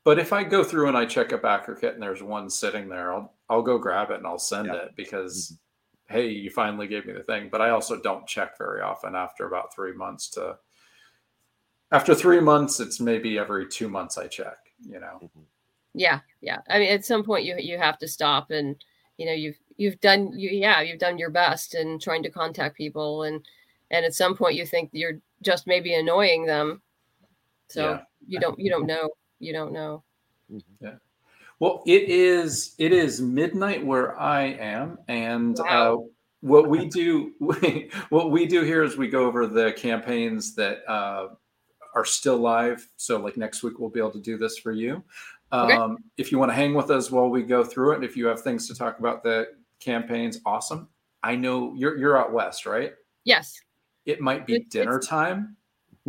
But 0.03 0.19
if 0.19 0.31
I 0.31 0.43
go 0.43 0.63
through 0.63 0.87
and 0.89 0.97
I 0.97 1.05
check 1.05 1.31
a 1.31 1.37
BackerKit 1.37 1.93
and 1.93 2.01
there's 2.01 2.23
one 2.23 2.49
sitting 2.49 2.87
there, 2.87 3.13
I'll 3.13 3.33
I'll 3.49 3.61
go 3.63 3.77
grab 3.77 4.11
it 4.11 4.17
and 4.17 4.27
I'll 4.27 4.39
send 4.39 4.67
Yeah. 4.67 4.75
it 4.75 4.91
because, 4.95 5.53
mm-hmm. 5.53 5.55
Hey, 6.07 6.29
you 6.29 6.49
finally 6.49 6.87
gave 6.87 7.05
me 7.05 7.13
the 7.13 7.23
thing. 7.23 7.49
But 7.51 7.61
I 7.61 7.69
also 7.69 7.99
don't 7.99 8.25
check 8.27 8.57
very 8.57 8.81
often 8.81 9.15
after 9.15 9.47
about 9.47 9.73
three 9.73 9.93
months. 9.93 10.29
To 10.31 10.57
after 11.91 12.13
three 12.15 12.39
months, 12.41 12.79
it's 12.79 12.99
maybe 12.99 13.37
every 13.37 13.67
two 13.67 13.87
months 13.89 14.17
I 14.17 14.27
check. 14.27 14.57
You 14.85 14.99
know. 14.99 15.19
Mm-hmm. 15.23 15.41
yeah 15.95 16.19
yeah 16.41 16.59
i 16.69 16.77
mean 16.77 16.91
at 16.91 17.03
some 17.03 17.23
point 17.23 17.43
you 17.43 17.55
you 17.57 17.79
have 17.79 17.97
to 17.97 18.07
stop 18.07 18.51
and 18.51 18.75
you 19.17 19.25
know 19.25 19.31
you've 19.33 19.57
you've 19.77 19.99
done 20.01 20.31
you 20.37 20.51
yeah 20.51 20.81
you've 20.81 20.99
done 20.99 21.17
your 21.17 21.31
best 21.31 21.73
in 21.73 21.97
trying 21.97 22.21
to 22.21 22.29
contact 22.29 22.77
people 22.77 23.23
and 23.23 23.43
and 23.89 24.05
at 24.05 24.13
some 24.13 24.35
point 24.35 24.53
you 24.53 24.67
think 24.67 24.91
you're 24.93 25.19
just 25.41 25.65
maybe 25.65 25.95
annoying 25.95 26.45
them 26.45 26.79
so 27.69 27.81
Yeah. 27.93 28.01
you 28.27 28.39
don't 28.39 28.59
you 28.59 28.69
don't 28.69 28.85
know 28.85 29.09
you 29.39 29.51
don't 29.51 29.73
know 29.73 30.03
mm-hmm. 30.51 30.85
Well, 31.59 31.83
it 31.87 32.03
is 32.03 32.75
it 32.77 32.93
is 32.93 33.19
midnight 33.21 33.83
where 33.85 34.19
I 34.19 34.43
am, 34.43 34.99
and 35.07 35.59
uh, 35.59 35.97
what 36.41 36.69
we 36.69 36.87
do 36.87 37.33
what 38.09 38.31
we 38.31 38.45
do 38.45 38.61
here 38.63 38.83
is 38.83 38.95
we 38.95 39.07
go 39.07 39.25
over 39.25 39.47
the 39.47 39.73
campaigns 39.73 40.53
that 40.55 40.87
uh, 40.87 41.29
are 41.95 42.05
still 42.05 42.37
live. 42.37 42.87
So, 42.97 43.17
like 43.17 43.37
next 43.37 43.63
week, 43.63 43.79
we'll 43.79 43.89
be 43.89 43.99
able 43.99 44.11
to 44.11 44.21
do 44.21 44.37
this 44.37 44.57
for 44.59 44.71
you. 44.71 45.03
Okay. 45.51 45.73
Um, 45.73 45.97
if 46.17 46.31
you 46.31 46.37
want 46.37 46.51
to 46.51 46.55
hang 46.55 46.73
with 46.73 46.91
us 46.91 47.09
while 47.09 47.29
we 47.29 47.41
go 47.41 47.63
through 47.63 47.93
it, 47.93 48.03
if 48.03 48.15
you 48.17 48.27
have 48.27 48.41
things 48.41 48.67
to 48.67 48.75
talk 48.75 48.99
about 48.99 49.23
the 49.23 49.47
campaigns, 49.79 50.39
awesome. 50.45 50.89
I 51.23 51.35
know 51.35 51.73
you're 51.75 51.97
you're 51.97 52.17
out 52.17 52.31
west, 52.33 52.65
right? 52.65 52.93
yes 53.23 53.59
It 54.05 54.21
might 54.21 54.45
be 54.45 54.55
It's- 54.55 54.69
dinner 54.69 54.97
it's- 54.97 55.09
time. 55.09 55.57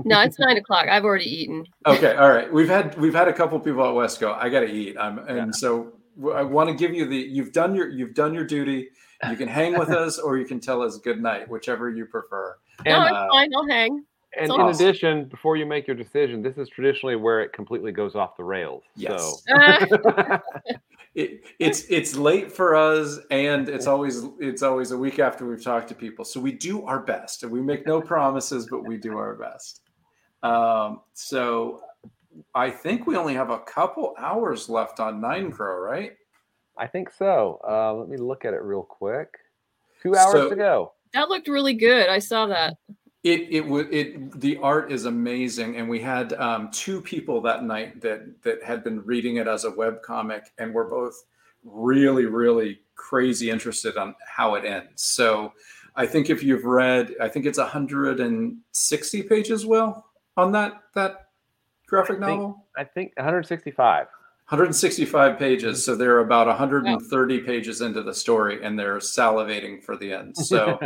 No 0.05 0.21
it's 0.21 0.39
nine 0.39 0.57
o'clock 0.57 0.87
i've 0.89 1.05
already 1.05 1.25
eaten 1.25 1.65
Okay, 1.87 2.15
all 2.17 2.29
right. 2.31 2.53
We've 2.53 2.69
had 2.69 2.97
we've 2.99 3.15
had 3.15 3.29
a 3.29 3.33
couple 3.33 3.59
people 3.61 3.87
at 3.87 3.95
West 3.95 4.21
go. 4.21 4.33
I 4.35 4.49
got 4.49 4.61
to 4.61 4.71
eat. 4.71 4.97
I'm 4.99 5.19
and 5.21 5.37
Yeah. 5.37 5.51
so 5.53 5.93
I 6.35 6.43
want 6.43 6.69
to 6.69 6.75
give 6.75 6.93
you 6.95 7.07
the. 7.07 7.17
You've 7.17 7.53
done 7.53 7.75
your 7.75 7.89
you've 7.89 8.15
done 8.15 8.35
your 8.35 8.45
duty. 8.45 8.89
You 9.31 9.37
can 9.37 9.49
hang 9.49 9.79
with 9.79 9.89
us, 9.91 10.19
or 10.19 10.37
you 10.37 10.45
can 10.45 10.61
tell 10.61 10.83
us 10.83 10.99
good 10.99 11.21
night, 11.23 11.49
whichever 11.49 11.89
you 11.91 12.05
prefer. 12.07 12.57
no 12.85 12.93
And, 13.01 13.05
it's 13.05 13.13
uh, 13.15 13.27
fine 13.31 13.51
i'll 13.55 13.67
hang 13.69 14.05
and 14.37 14.45
in 14.53 14.61
awesome. 14.61 14.87
addition, 14.87 15.25
before 15.25 15.57
you 15.57 15.65
make 15.65 15.87
your 15.87 15.97
decision, 15.97 16.43
this 16.43 16.59
is 16.59 16.69
traditionally 16.69 17.17
where 17.17 17.41
it 17.41 17.53
completely 17.55 17.93
goes 17.93 18.15
off 18.15 18.37
the 18.37 18.45
rails. 18.45 18.83
Yes. 18.95 19.43
So 19.49 20.41
It, 21.15 21.41
it's 21.59 21.85
it's 21.89 22.15
late 22.15 22.53
for 22.53 22.77
us, 22.77 23.19
and 23.31 23.69
it's 23.69 23.87
always 23.89 24.25
it's 24.39 24.63
always 24.63 24.91
a 24.93 24.99
week 24.99 25.19
after 25.19 25.47
we've 25.47 25.65
talked 25.65 25.89
to 25.89 25.95
people. 25.95 26.25
So 26.25 26.39
we 26.39 26.53
do 26.53 26.85
our 26.85 27.01
best, 27.01 27.43
and 27.43 27.51
we 27.51 27.61
make 27.61 27.87
no 27.87 28.01
promises, 28.01 28.69
but 28.71 28.87
we 28.87 28.99
do 28.99 29.17
our 29.17 29.35
best. 29.35 29.81
Um, 30.43 31.01
so 31.15 31.83
I 32.55 32.71
think 32.71 33.07
we 33.07 33.17
only 33.17 33.35
have 33.35 33.51
a 33.51 33.59
couple 33.61 34.15
hours 34.19 34.69
left 34.69 35.01
on 35.01 35.21
Nine 35.21 35.51
Crow, 35.51 35.79
right? 35.81 36.13
I 36.77 36.87
think 36.87 37.11
so. 37.11 37.61
Uh, 37.69 37.93
let 37.95 38.09
me 38.09 38.17
look 38.17 38.45
at 38.45 38.55
it 38.55 38.63
real 38.63 38.83
quick. 38.85 39.29
Two 40.03 40.15
hours 40.15 40.33
So- 40.33 40.51
to 40.51 40.57
go. 40.57 40.93
that 41.15 41.29
looked 41.31 41.49
really 41.49 41.73
good 41.73 42.09
i 42.11 42.19
saw 42.19 42.47
that 42.47 42.77
It 43.25 43.49
it 43.51 43.67
would 43.67 43.93
it 43.93 44.41
the 44.41 44.59
art 44.59 44.93
is 44.93 45.07
amazing, 45.07 45.77
and 45.77 45.89
we 45.89 45.99
had 46.01 46.35
um, 46.35 46.71
two 46.71 47.01
people 47.01 47.41
that 47.43 47.65
night 47.65 48.01
that 48.03 48.21
that 48.43 48.63
had 48.63 48.85
been 48.85 49.03
reading 49.05 49.37
it 49.39 49.49
as 49.49 49.65
a 49.65 49.71
web 49.73 50.03
comic, 50.03 50.53
and 50.59 50.73
were 50.73 50.85
both 50.89 51.25
really 51.65 52.27
really 52.27 52.81
crazy 52.95 53.51
interested 53.51 53.97
on 53.97 54.15
how 54.25 54.55
it 54.55 54.65
ends. 54.65 55.03
So 55.03 55.53
I 55.97 56.07
think 56.07 56.31
if 56.31 56.43
you've 56.45 56.65
read, 56.65 57.15
I 57.21 57.29
think 57.29 57.45
it's 57.47 57.59
160 57.59 59.23
pages, 59.25 59.67
Will, 59.67 60.05
on 60.39 60.53
that 60.53 60.81
that 60.95 61.29
graphic 61.87 62.23
I 62.23 62.27
think- 62.27 62.41
novel. 62.41 62.67
I 62.77 62.85
think 62.85 63.13
165. 63.17 64.07
165 64.49 65.39
pages, 65.39 65.85
so 65.85 65.95
they're 65.95 66.21
about 66.21 66.47
130 66.47 67.41
pages 67.41 67.83
into 67.83 68.03
the 68.03 68.15
story, 68.15 68.65
and 68.65 68.79
they're 68.79 68.97
salivating 68.97 69.83
for 69.85 69.95
the 69.95 70.11
end. 70.11 70.35
So 70.43 70.79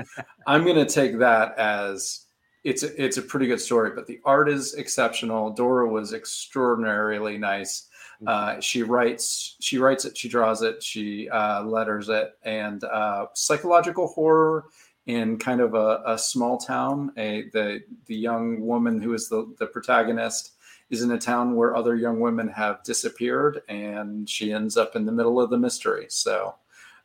I'm 0.48 0.64
going 0.64 0.84
to 0.84 0.92
take 0.92 1.18
that 1.20 1.57
as 1.59 2.26
it's 2.64 2.82
a, 2.82 3.00
it's 3.00 3.18
a 3.18 3.22
pretty 3.22 3.46
good 3.46 3.61
story. 3.61 3.92
But 3.94 4.09
the 4.09 4.18
art 4.24 4.48
is 4.48 4.74
exceptional. 4.74 5.50
Dora 5.50 5.86
was 5.86 6.12
extraordinarily 6.12 7.38
nice. 7.38 7.86
Uh, 8.26 8.59
she 8.59 8.82
writes, 8.82 9.57
she 9.61 9.78
writes 9.78 10.05
it, 10.05 10.16
she 10.16 10.28
draws 10.28 10.62
it, 10.62 10.82
she 10.82 11.28
uh, 11.28 11.62
letters 11.62 12.09
it, 12.09 12.32
and 12.44 12.82
uh, 12.84 13.26
psychological 13.34 14.09
horror 14.09 14.64
in 15.07 15.36
kind 15.38 15.61
of 15.61 15.74
a, 15.74 16.03
a 16.07 16.18
small 16.18 16.59
town. 16.59 17.12
A 17.16 17.48
the 17.53 17.82
the 18.07 18.16
young 18.16 18.61
woman 18.61 19.00
who 19.00 19.14
is 19.14 19.28
the 19.28 19.53
the 19.59 19.66
protagonist 19.66 20.53
is 20.90 21.03
in 21.03 21.11
a 21.12 21.18
town 21.18 21.55
where 21.57 21.74
other 21.74 21.96
young 21.96 22.20
women 22.20 22.48
have 22.48 22.82
disappeared, 22.84 23.62
and 23.68 24.28
she 24.28 24.53
ends 24.53 24.76
up 24.76 24.94
in 24.94 25.05
the 25.07 25.12
middle 25.12 25.40
of 25.40 25.50
the 25.50 25.59
mystery. 25.59 26.07
So 26.09 26.55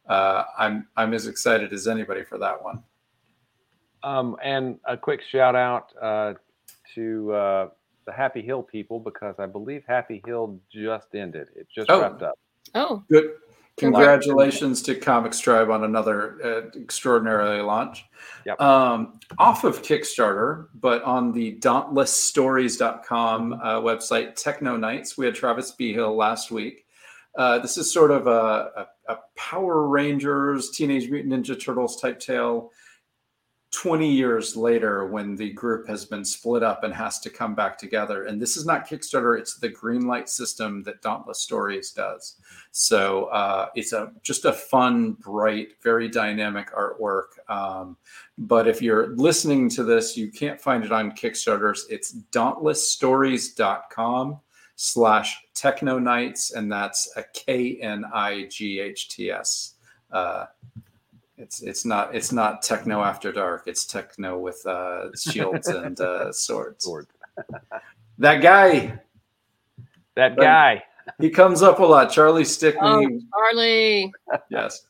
uh, 0.08 0.44
I'm 0.58 0.88
I'm 0.96 1.14
as 1.14 1.28
excited 1.28 1.74
as 1.74 1.88
anybody 1.88 2.24
for 2.24 2.38
that 2.38 2.64
one. 2.64 2.84
Um, 4.04 4.38
and 4.44 4.78
a 4.86 4.96
quick 4.96 5.22
shout 5.22 5.56
out 5.56 5.92
uh, 6.02 6.34
to 6.96 7.32
uh, 7.34 7.70
the 8.06 8.12
Happy 8.14 8.42
Hill 8.42 8.62
people 8.62 9.00
because 9.00 9.36
I 9.40 9.48
believe 9.48 9.84
Happy 9.88 10.22
Hill 10.26 10.60
just 10.72 11.14
ended. 11.16 11.48
It 11.56 11.68
just 11.74 11.90
Oh. 11.90 12.02
wrapped 12.02 12.22
up. 12.22 12.38
Oh, 12.76 13.04
Good. 13.10 13.32
Congratulations 13.78 14.82
to 14.84 14.96
Comics 14.96 15.40
Tribe 15.40 15.70
on 15.70 15.84
another 15.84 16.40
uh, 16.44 16.80
extraordinarily 16.80 17.62
launch. 17.62 18.06
Yep. 18.46 18.60
Um, 18.60 19.20
off 19.38 19.64
of 19.64 19.84
Kickstarter, 19.84 20.68
but 20.74 21.04
on 21.04 21.32
the 21.32 21.58
dauntlessstories.com 21.60 23.54
uh, 23.54 23.58
website, 23.82 24.36
Techno 24.36 24.78
Knights, 24.78 25.16
we 25.18 25.28
had 25.28 25.36
Travis 25.36 25.72
Behill 25.72 26.16
last 26.16 26.50
week. 26.50 26.86
Uh, 27.38 27.60
this 27.60 27.78
is 27.78 27.92
sort 27.92 28.10
of 28.10 28.26
a, 28.26 28.88
a, 29.08 29.14
a 29.14 29.20
Power 29.36 29.88
Rangers, 29.88 30.72
Teenage 30.72 31.12
Mutant 31.12 31.34
Ninja 31.34 31.60
Turtles 31.60 32.02
type 32.02 32.20
tale 32.20 32.72
20 33.72 34.10
years 34.10 34.56
later 34.56 35.08
when 35.08 35.36
the 35.36 35.52
group 35.52 35.86
has 35.88 36.06
been 36.06 36.24
split 36.24 36.64
up 36.64 36.86
and 36.86 36.94
has 36.94 37.20
to 37.20 37.30
come 37.30 37.54
back 37.54 37.78
together. 37.78 38.24
And 38.24 38.42
this 38.42 38.56
is 38.56 38.66
not 38.66 38.88
Kickstarter, 38.88 39.38
it's 39.38 39.58
the 39.58 39.68
green 39.68 40.08
light 40.08 40.30
system 40.30 40.84
that 40.84 41.02
Dauntless 41.02 41.40
Stories 41.40 41.92
does. 41.92 42.38
So 42.72 43.26
uh, 43.26 43.68
it's 43.76 43.92
a 43.92 44.14
just 44.24 44.46
a 44.46 44.54
fun, 44.54 45.12
bright, 45.14 45.74
very 45.84 46.08
dynamic 46.08 46.74
artwork. 46.74 47.40
Um, 47.50 47.98
but 48.38 48.68
if 48.68 48.82
you're 48.82 49.14
listening 49.16 49.70
to 49.72 49.84
this, 49.84 50.16
you 50.16 50.32
can't 50.32 50.62
find 50.62 50.86
it 50.86 50.94
on 50.94 51.12
Kickstarters. 51.12 51.82
It's 51.90 52.14
dauntlessstories.com 52.32 54.40
slash 54.76 55.42
techno 55.56 56.00
knights, 56.00 56.52
and 56.52 56.72
that's 56.72 57.12
a 57.18 57.26
K 57.34 57.80
N 57.82 58.06
I 58.14 58.48
G 58.50 58.80
H 58.80 59.10
T 59.10 59.30
S. 59.30 59.74
Uh, 60.12 60.46
it's 61.38 61.62
it's 61.62 61.86
not 61.86 62.16
it's 62.16 62.32
not 62.32 62.62
techno 62.62 63.04
after 63.04 63.32
dark. 63.32 63.64
It's 63.68 63.86
techno 63.86 64.38
with 64.40 64.66
uh, 64.66 65.10
shields 65.16 65.68
and 65.68 66.00
uh, 66.02 66.32
swords. 66.32 66.84
Sword. 66.86 67.08
That 68.20 68.42
guy, 68.42 69.00
That 70.16 70.30
Right. 70.38 70.80
guy. 70.80 70.84
he 71.20 71.30
comes 71.30 71.62
up 71.62 71.78
a 71.80 71.86
lot. 71.86 72.10
Charlie 72.12 72.44
Stickney. 72.46 72.80
oh, 72.82 73.20
Charlie. 73.32 74.12
Yes. 74.50 74.88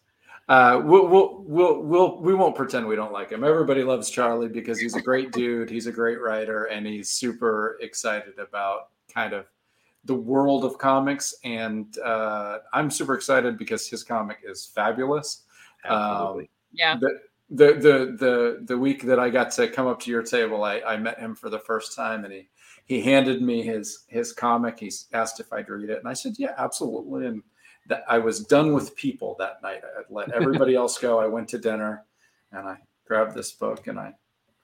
Uh, 0.47 0.81
we'll, 0.85 1.07
we'll, 1.09 1.43
we'll, 1.45 1.81
we'll, 1.81 2.21
we 2.21 2.33
won't 2.33 2.55
pretend 2.55 2.87
we 2.87 2.95
don't 2.95 3.11
like 3.11 3.29
him. 3.31 3.43
Everybody 3.43 3.83
loves 3.83 4.09
Charlie 4.09 4.47
because 4.47 4.79
he's 4.79 4.95
a 4.95 5.01
great 5.01 5.33
dude. 5.33 5.69
He's 5.69 5.87
a 5.87 5.91
great 5.91 6.21
writer 6.21 6.65
and 6.65 6.85
he's 6.87 7.09
super 7.09 7.77
excited 7.81 8.39
about 8.39 8.91
kind 9.13 9.33
of 9.33 9.45
the 10.05 10.15
world 10.15 10.63
of 10.63 10.77
comics. 10.77 11.35
And 11.43 11.97
uh, 11.99 12.59
I'm 12.71 12.89
super 12.89 13.13
excited 13.13 13.57
because 13.57 13.89
his 13.89 14.05
comic 14.05 14.37
is 14.47 14.65
fabulous. 14.73 15.41
Absolutely. 15.89 16.43
Um, 16.43 16.49
yeah. 16.73 16.97
The, 16.99 17.19
the, 17.49 17.73
the, 17.73 18.17
the, 18.19 18.59
the 18.65 18.77
week 18.77 19.03
that 19.03 19.19
I 19.19 19.29
got 19.29 19.51
to 19.51 19.67
come 19.67 19.87
up 19.87 20.01
to 20.01 20.11
your 20.11 20.23
table, 20.23 20.63
I, 20.63 20.81
I 20.81 20.97
met 20.97 21.19
him 21.19 21.35
for 21.35 21.49
the 21.49 21.59
first 21.59 21.95
time 21.95 22.25
and 22.25 22.33
he, 22.33 22.49
he 22.85 23.01
handed 23.01 23.41
me 23.41 23.63
his, 23.63 24.05
his 24.07 24.33
comic. 24.33 24.79
He 24.79 24.91
asked 25.13 25.39
if 25.39 25.51
I'd 25.51 25.69
read 25.69 25.89
it. 25.89 25.99
And 25.99 26.07
I 26.07 26.13
said, 26.13 26.33
yeah, 26.37 26.53
absolutely. 26.57 27.25
And 27.25 27.41
that 27.87 28.03
I 28.07 28.19
was 28.19 28.41
done 28.41 28.73
with 28.73 28.95
people 28.95 29.35
that 29.39 29.61
night. 29.61 29.81
I 29.83 30.01
let 30.09 30.31
everybody 30.33 30.75
else 30.77 30.97
go. 30.97 31.19
I 31.19 31.27
went 31.27 31.47
to 31.49 31.57
dinner 31.57 32.05
and 32.51 32.67
I 32.67 32.77
grabbed 33.05 33.33
this 33.33 33.51
book 33.51 33.87
and 33.87 33.99
I 33.99 34.13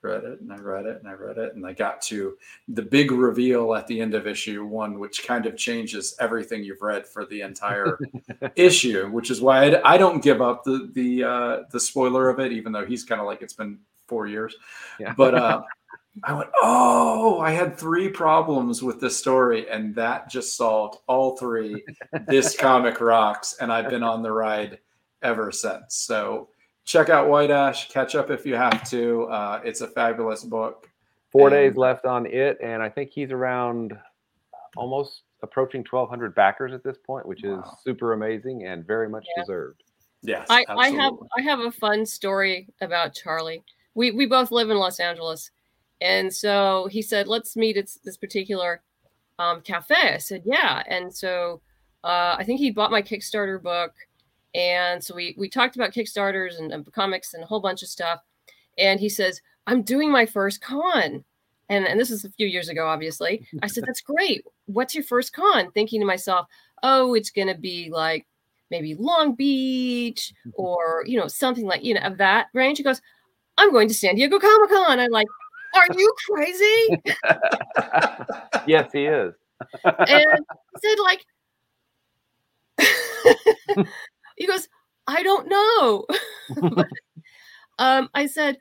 read 0.04 0.24
it 0.24 0.40
and 0.40 0.52
I 0.52 0.56
read 0.56 0.86
it 0.86 0.98
and 1.00 1.08
I 1.08 1.14
read 1.14 1.38
it 1.38 1.54
and 1.54 1.66
I 1.66 1.72
got 1.72 2.00
to 2.02 2.36
the 2.68 2.82
big 2.82 3.10
reveal 3.10 3.74
at 3.74 3.86
the 3.86 4.00
end 4.00 4.14
of 4.14 4.26
issue 4.26 4.64
one, 4.64 4.98
which 4.98 5.26
kind 5.26 5.46
of 5.46 5.56
changes 5.56 6.14
everything 6.20 6.62
you've 6.62 6.82
read 6.82 7.06
for 7.06 7.24
the 7.24 7.40
entire 7.40 7.98
issue, 8.56 9.08
which 9.08 9.30
is 9.30 9.40
why 9.40 9.70
I, 9.70 9.94
I 9.94 9.98
don't 9.98 10.22
give 10.22 10.42
up 10.42 10.64
the 10.64 10.90
the 10.92 11.24
uh, 11.24 11.62
the 11.70 11.80
spoiler 11.80 12.28
of 12.28 12.38
it, 12.38 12.52
even 12.52 12.72
though 12.72 12.86
he's 12.86 13.04
kind 13.04 13.20
of 13.20 13.26
like 13.26 13.42
it's 13.42 13.54
been 13.54 13.78
four 14.06 14.26
years. 14.26 14.54
Yeah. 15.00 15.14
But 15.16 15.34
uh, 15.34 15.62
I 16.22 16.32
went, 16.32 16.50
oh, 16.62 17.40
I 17.40 17.50
had 17.50 17.76
three 17.76 18.08
problems 18.08 18.82
with 18.82 19.00
this 19.00 19.16
story, 19.16 19.68
and 19.68 19.94
that 19.96 20.30
just 20.30 20.56
solved 20.56 20.98
all 21.08 21.36
three. 21.36 21.82
this 22.28 22.56
comic 22.58 23.00
rocks, 23.00 23.56
and 23.60 23.72
I've 23.72 23.90
been 23.90 24.04
on 24.04 24.22
the 24.22 24.30
ride 24.30 24.78
ever 25.22 25.50
since. 25.50 25.96
So 25.96 26.50
check 26.84 27.08
out 27.08 27.28
White 27.28 27.50
Ash, 27.50 27.88
catch 27.88 28.14
up 28.14 28.30
if 28.30 28.44
you 28.46 28.54
have 28.56 28.88
to. 28.90 29.24
Uh, 29.24 29.60
it's 29.64 29.80
a 29.80 29.88
fabulous 29.88 30.44
book. 30.44 30.88
Four 31.32 31.48
And- 31.48 31.54
days 31.56 31.76
left 31.76 32.04
on 32.04 32.26
it, 32.26 32.58
and 32.62 32.82
I 32.82 32.88
think 32.88 33.10
he's 33.10 33.32
around 33.32 33.98
almost 34.76 35.22
approaching 35.42 35.84
1,200 35.88 36.34
backers 36.34 36.72
at 36.72 36.82
this 36.84 36.96
point, 37.06 37.26
which 37.26 37.44
is 37.44 37.58
super 37.82 38.12
amazing 38.12 38.66
and 38.66 38.86
very 38.86 39.08
much 39.08 39.26
Yeah. 39.36 39.42
deserved. 39.42 39.82
Yes, 40.22 40.46
I, 40.48 40.64
I 40.68 40.88
have. 40.90 41.12
I 41.36 41.42
have 41.42 41.60
a 41.60 41.70
fun 41.70 42.06
story 42.06 42.68
about 42.80 43.12
Charlie. 43.14 43.62
We 43.94 44.10
we 44.10 44.24
both 44.24 44.50
live 44.50 44.70
in 44.70 44.78
Los 44.78 44.98
Angeles, 44.98 45.50
and 46.00 46.32
so 46.32 46.88
he 46.90 47.02
said, 47.02 47.28
"Let's 47.28 47.56
meet 47.56 47.76
at 47.76 47.90
this 48.04 48.16
particular 48.16 48.82
um, 49.38 49.60
cafe." 49.60 50.14
I 50.14 50.16
said, 50.18 50.40
"Yeah," 50.46 50.82
and 50.86 51.14
so 51.14 51.60
uh, 52.04 52.36
I 52.38 52.44
think 52.44 52.58
he 52.58 52.70
bought 52.70 52.90
my 52.90 53.02
Kickstarter 53.02 53.62
book, 53.62 53.92
and 54.54 55.02
so 55.02 55.14
we 55.14 55.34
we 55.38 55.48
talked 55.48 55.76
about 55.76 55.92
Kickstarters 55.92 56.58
and, 56.58 56.72
and 56.72 56.92
comics 56.92 57.34
and 57.34 57.42
a 57.42 57.46
whole 57.46 57.60
bunch 57.60 57.82
of 57.82 57.88
stuff. 57.88 58.20
And 58.78 59.00
he 59.00 59.08
says, 59.08 59.40
"I'm 59.66 59.82
doing 59.82 60.10
my 60.10 60.26
first 60.26 60.60
con." 60.60 61.24
And, 61.70 61.86
and 61.86 61.98
this 61.98 62.10
is 62.10 62.26
a 62.26 62.30
few 62.30 62.46
years 62.46 62.68
ago, 62.68 62.86
obviously. 62.86 63.46
I 63.62 63.68
said, 63.68 63.84
That's 63.86 64.02
great. 64.02 64.44
What's 64.66 64.94
your 64.94 65.02
first 65.02 65.32
con? 65.32 65.70
Thinking 65.72 65.98
to 66.00 66.06
myself, 66.06 66.46
Oh, 66.82 67.14
it's 67.14 67.30
going 67.30 67.48
to 67.48 67.54
be 67.54 67.88
like 67.90 68.26
maybe 68.70 68.94
Long 68.94 69.34
Beach 69.34 70.32
mm-hmm. 70.46 70.50
or 70.54 71.04
you 71.06 71.18
know 71.18 71.28
something 71.28 71.66
like 71.66 71.82
you 71.84 71.94
know 71.94 72.00
of 72.00 72.18
that 72.18 72.48
range. 72.52 72.78
He 72.78 72.84
goes, 72.84 73.00
"I'm 73.56 73.72
going 73.72 73.88
to 73.88 73.94
San 73.94 74.16
Diego 74.16 74.38
Comic 74.38 74.70
Con." 74.70 75.00
I'm 75.00 75.10
like, 75.10 75.28
"Are 75.74 75.86
you 75.96 76.12
crazy?" 76.28 77.02
yes, 78.66 78.90
he 78.92 79.06
is. 79.06 79.34
and 79.84 80.26
he 80.74 80.88
said 80.88 80.98
like, 81.02 81.24
he 84.36 84.46
goes, 84.46 84.68
"I 85.06 85.22
don't 85.22 85.48
know." 85.48 86.06
um, 87.78 88.08
I 88.14 88.26
said, 88.26 88.58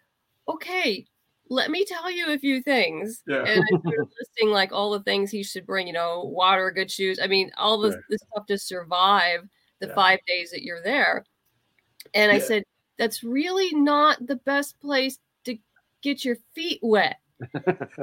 "Okay." 0.47 1.05
Let 1.49 1.69
me 1.69 1.83
tell 1.85 2.09
you 2.09 2.31
a 2.31 2.39
few 2.39 2.63
things. 2.63 3.21
Yeah. 3.27 3.43
And 3.43 3.61
I 3.61 3.67
started 3.79 4.07
listing 4.19 4.49
like 4.49 4.71
all 4.71 4.91
the 4.91 5.03
things 5.03 5.29
he 5.29 5.43
should 5.43 5.67
bring, 5.67 5.85
you 5.85 5.93
know, 5.93 6.23
water, 6.23 6.71
good 6.71 6.89
shoes. 6.89 7.19
I 7.21 7.27
mean, 7.27 7.51
all 7.57 7.77
the, 7.77 7.89
Right. 7.89 8.19
stuff 8.31 8.45
to 8.47 8.57
survive 8.57 9.41
the 9.79 9.87
Yeah. 9.87 9.93
five 9.93 10.19
days 10.25 10.51
that 10.51 10.63
you're 10.63 10.81
there. 10.81 11.25
And 12.13 12.31
I 12.31 12.39
said, 12.39 12.63
that's 12.97 13.23
really 13.23 13.75
not 13.75 14.25
the 14.25 14.37
best 14.37 14.79
place 14.79 15.19
to 15.43 15.57
get 16.01 16.23
your 16.23 16.37
feet 16.55 16.79
wet. 16.81 17.17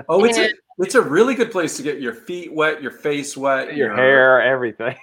Oh, 0.09 0.23
it's 0.25 0.39
a 0.39 0.51
it's 0.79 0.95
a 0.95 1.03
really 1.03 1.35
good 1.35 1.51
place 1.51 1.77
to 1.79 1.83
get 1.83 2.01
your 2.01 2.15
feet 2.15 2.53
wet, 2.53 2.83
your 2.83 2.93
face 2.93 3.37
wet, 3.37 3.75
Your 3.75 3.95
hair, 3.95 4.41
everything. 4.43 4.97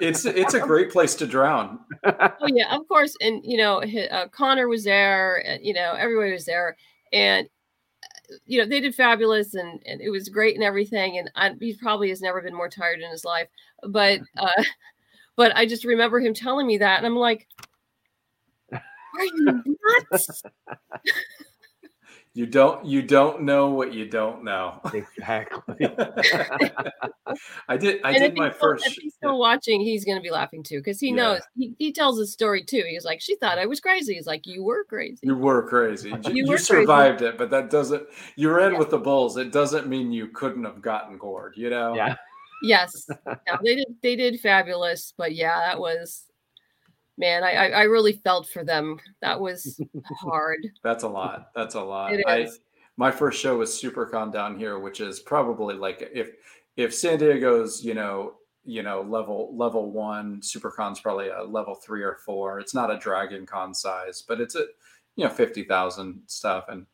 It's 0.00 0.24
it's 0.24 0.54
a 0.54 0.60
great 0.60 0.90
place 0.90 1.14
to 1.16 1.26
drown. 1.26 1.80
Oh 2.04 2.46
yeah, 2.46 2.74
of 2.74 2.86
course. 2.88 3.16
And 3.20 3.42
you 3.44 3.56
know, 3.58 3.82
uh, 3.82 4.28
Connor 4.28 4.68
was 4.68 4.84
there. 4.84 5.44
And, 5.46 5.64
you 5.64 5.74
know, 5.74 5.94
everybody 5.98 6.32
was 6.32 6.44
there, 6.44 6.76
and 7.12 7.48
you 8.46 8.58
know 8.58 8.66
they 8.66 8.80
did 8.80 8.94
fabulous, 8.94 9.54
and, 9.54 9.80
and 9.86 10.00
it 10.00 10.10
was 10.10 10.28
great 10.28 10.54
and 10.54 10.64
everything. 10.64 11.18
And 11.18 11.30
I, 11.34 11.54
he 11.60 11.76
probably 11.76 12.08
has 12.10 12.20
never 12.20 12.40
been 12.40 12.54
more 12.54 12.68
tired 12.68 13.00
in 13.00 13.10
his 13.10 13.24
life. 13.24 13.48
But 13.88 14.20
uh, 14.36 14.62
but 15.36 15.56
I 15.56 15.66
just 15.66 15.84
remember 15.84 16.20
him 16.20 16.34
telling 16.34 16.66
me 16.66 16.78
that, 16.78 16.98
and 16.98 17.06
I'm 17.06 17.16
like, 17.16 17.48
"Are 18.72 19.24
you 19.24 19.62
nuts?" 20.10 20.42
You 22.32 22.46
don't 22.46 22.84
you 22.86 23.02
don't 23.02 23.42
know 23.42 23.70
what 23.70 23.92
you 23.92 24.06
don't 24.08 24.44
know. 24.44 24.80
Exactly. 24.94 25.74
I 27.68 27.76
did 27.76 28.00
I 28.04 28.10
and 28.12 28.18
did 28.18 28.36
my 28.36 28.50
first 28.50 28.86
if 28.86 28.92
he's 28.94 29.14
still 29.14 29.38
watching, 29.38 29.80
he's 29.80 30.04
going 30.04 30.16
to 30.16 30.22
be 30.22 30.30
laughing 30.30 30.62
too 30.62 30.78
because 30.78 31.00
he 31.00 31.08
Yeah. 31.08 31.14
knows 31.16 31.40
he, 31.56 31.74
he 31.78 31.92
tells 31.92 32.18
his 32.18 32.32
story 32.32 32.62
too. 32.64 32.84
He's 32.88 33.04
like, 33.04 33.20
she 33.20 33.36
thought 33.36 33.58
I 33.58 33.66
was 33.66 33.80
crazy. 33.80 34.14
He's 34.14 34.26
like, 34.26 34.46
you 34.46 34.62
were 34.62 34.84
crazy. 34.84 35.18
You 35.22 35.36
were 35.36 35.68
crazy. 35.68 36.10
You, 36.10 36.18
You 36.26 36.32
you 36.34 36.42
were 36.46 36.54
crazy. 36.54 36.64
survived 36.64 37.22
it, 37.22 37.36
but 37.36 37.50
that 37.50 37.68
doesn't. 37.70 38.04
You 38.36 38.50
ran 38.52 38.72
Yeah. 38.72 38.78
with 38.78 38.90
the 38.90 38.98
bulls. 38.98 39.36
It 39.36 39.50
doesn't 39.52 39.88
mean 39.88 40.12
you 40.12 40.28
couldn't 40.28 40.64
have 40.64 40.80
gotten 40.82 41.18
gored. 41.18 41.54
You 41.56 41.70
know. 41.70 41.94
yeah. 41.94 42.14
Yes, 42.62 43.08
yeah, 43.26 43.56
they 43.64 43.74
did. 43.76 43.86
They 44.02 44.16
did 44.16 44.38
fabulous. 44.38 45.14
But 45.16 45.34
yeah, 45.34 45.58
that 45.60 45.80
was 45.80 46.26
man. 47.20 47.44
I 47.44 47.70
I, 47.70 47.82
really 47.82 48.14
felt 48.14 48.48
for 48.48 48.64
them. 48.64 48.98
That 49.20 49.38
was 49.38 49.80
hard. 50.18 50.66
That's 50.82 51.04
a 51.04 51.08
lot. 51.08 51.50
That's 51.54 51.76
a 51.76 51.80
lot. 51.80 52.14
It 52.14 52.24
I 52.26 52.48
my 52.96 53.10
first 53.12 53.40
show 53.40 53.58
was 53.58 53.70
SuperCon 53.70 54.32
down 54.32 54.58
here, 54.58 54.78
which 54.78 55.00
is 55.00 55.20
probably 55.20 55.76
like 55.76 56.10
if 56.12 56.32
if 56.76 56.92
San 56.92 57.18
Diego's 57.18 57.84
you 57.84 57.94
know 57.94 58.34
you 58.64 58.82
know 58.82 59.02
level 59.02 59.54
level 59.56 59.92
one, 59.92 60.40
SuperCon's 60.40 61.00
probably 61.00 61.28
a 61.28 61.44
level 61.44 61.74
three 61.76 62.02
or 62.02 62.16
four. 62.24 62.58
It's 62.58 62.74
not 62.74 62.90
a 62.90 62.98
Dragon 62.98 63.46
Con 63.46 63.72
size, 63.74 64.24
but 64.26 64.40
it's 64.40 64.56
a 64.56 64.64
you 65.14 65.24
know 65.24 65.30
fifty 65.30 65.62
thousand 65.62 66.22
stuff, 66.26 66.64
and 66.68 66.86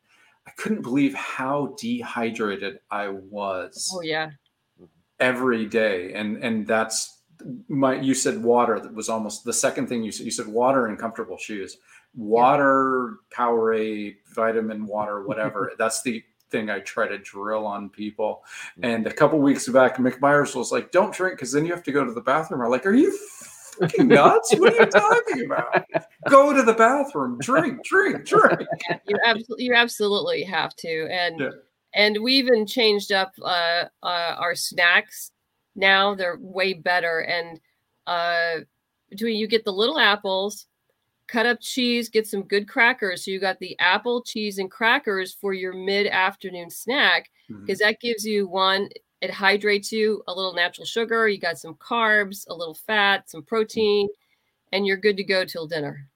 I 0.45 0.51
couldn't 0.51 0.83
believe 0.83 1.15
how 1.15 1.75
dehydrated 1.79 2.79
I 2.91 3.09
was. 3.09 3.89
Oh 3.93 4.01
yeah. 4.01 4.31
every 5.19 5.65
day 5.65 6.13
and 6.13 6.37
and 6.43 6.67
that's 6.67 7.16
my 7.67 7.99
you 7.99 8.13
said 8.13 8.41
water 8.41 8.79
that 8.79 8.93
was 8.93 9.09
almost 9.09 9.43
the 9.43 9.53
second 9.53 9.87
thing 9.87 10.03
you 10.03 10.11
said 10.11 10.25
you 10.25 10.31
said 10.31 10.47
water 10.47 10.87
and 10.87 10.97
comfortable 10.97 11.37
shoes. 11.37 11.77
Water 12.15 13.17
powerade 13.31 14.17
vitamin 14.33 14.85
water 14.85 15.23
whatever 15.27 15.71
that's 15.77 16.01
the 16.01 16.23
thing 16.49 16.69
i 16.69 16.79
try 16.79 17.07
to 17.07 17.17
drill 17.17 17.65
on 17.65 17.89
people. 17.89 18.43
And 18.81 19.05
a 19.05 19.13
couple 19.13 19.39
weeks 19.39 19.67
back 19.67 19.97
mick 19.97 20.21
myers 20.21 20.55
was 20.55 20.71
like 20.71 20.91
don't 20.91 21.13
drink 21.13 21.35
because 21.37 21.51
then 21.51 21.65
you 21.65 21.73
have 21.73 21.83
to 21.83 21.91
go 21.91 22.05
to 22.05 22.13
the 22.13 22.21
bathroom. 22.21 22.61
I'm 22.61 22.71
like 22.71 22.85
are 22.85 22.93
you 22.93 23.15
fucking 23.79 24.07
nuts? 24.07 24.53
What 24.57 24.73
are 24.73 24.83
you 24.83 24.85
talking 24.89 25.45
about? 25.45 25.85
Go 26.29 26.53
to 26.53 26.63
the 26.63 26.73
bathroom 26.73 27.37
drink 27.39 27.83
drink 27.83 28.25
drink. 28.25 28.61
Yeah, 28.89 28.99
you 29.07 29.17
absolutely 29.25 29.65
you 29.65 29.73
absolutely 29.73 30.43
have 30.43 30.75
to. 30.77 31.07
And 31.11 31.39
Yeah. 31.39 31.49
and 31.93 32.17
we 32.21 32.33
even 32.33 32.65
changed 32.65 33.11
up 33.11 33.33
uh, 33.41 33.85
uh 34.03 34.35
our 34.37 34.55
snacks 34.55 35.31
now 35.77 36.13
they're 36.15 36.37
way 36.41 36.73
better 36.73 37.19
and 37.21 37.59
uh 38.07 38.55
between 39.09 39.37
you 39.37 39.47
get 39.47 39.63
the 39.63 39.71
little 39.71 39.97
apples 39.99 40.65
cut 41.27 41.45
up 41.45 41.59
cheese 41.61 42.09
get 42.09 42.27
some 42.27 42.41
good 42.43 42.67
crackers 42.67 43.23
so 43.23 43.31
you 43.31 43.39
got 43.39 43.57
the 43.59 43.77
apple 43.79 44.21
cheese 44.21 44.57
and 44.59 44.69
crackers 44.71 45.33
for 45.33 45.53
your 45.53 45.73
mid-afternoon 45.73 46.69
snack 46.69 47.29
because 47.61 47.79
that 47.79 47.99
gives 48.01 48.25
you 48.25 48.47
one 48.47 48.89
it 49.21 49.31
hydrates 49.31 49.91
you 49.91 50.21
a 50.27 50.33
little 50.33 50.53
natural 50.53 50.85
sugar 50.85 51.27
you 51.27 51.37
got 51.39 51.57
some 51.57 51.75
carbs 51.75 52.45
a 52.49 52.53
little 52.53 52.73
fat 52.75 53.29
some 53.29 53.43
protein 53.43 54.07
and 54.73 54.85
you're 54.85 54.97
good 54.97 55.15
to 55.17 55.23
go 55.23 55.45
till 55.45 55.67
dinner 55.67 56.07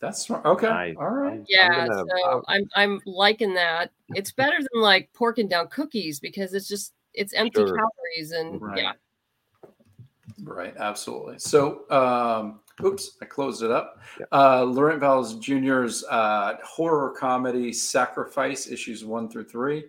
that's 0.00 0.22
smart 0.22 0.44
okay 0.46 0.68
Nice. 0.68 0.96
all 0.98 1.08
right 1.10 1.32
I'm 1.32 1.44
yeah, 1.48 1.86
gonna- 1.88 2.04
so 2.08 2.42
I'm 2.46 2.62
I'm 2.76 3.00
liking 3.04 3.52
that. 3.54 3.90
It's 4.14 4.30
better 4.32 4.56
than 4.58 4.80
like 4.80 5.10
porking 5.12 5.48
down 5.48 5.66
cookies 5.68 6.20
because 6.20 6.54
it's 6.54 6.68
just 6.68 6.92
it's 7.14 7.32
empty 7.34 7.60
Sure. 7.60 7.74
calories 7.76 8.30
and 8.30 8.62
Right. 8.62 8.78
yeah. 8.82 8.92
Right, 10.42 10.74
absolutely. 10.78 11.38
So, 11.38 11.88
um, 11.90 12.60
oops, 12.84 13.16
I 13.20 13.24
closed 13.24 13.62
it 13.62 13.70
up. 13.70 14.00
Yep. 14.18 14.28
Uh, 14.32 14.64
Laurent 14.64 15.00
Valls 15.00 15.38
Jr.'s 15.38 16.04
uh, 16.08 16.56
horror 16.64 17.14
comedy 17.18 17.72
Sacrifice, 17.72 18.68
issues 18.68 19.04
one 19.04 19.28
through 19.28 19.44
three. 19.44 19.84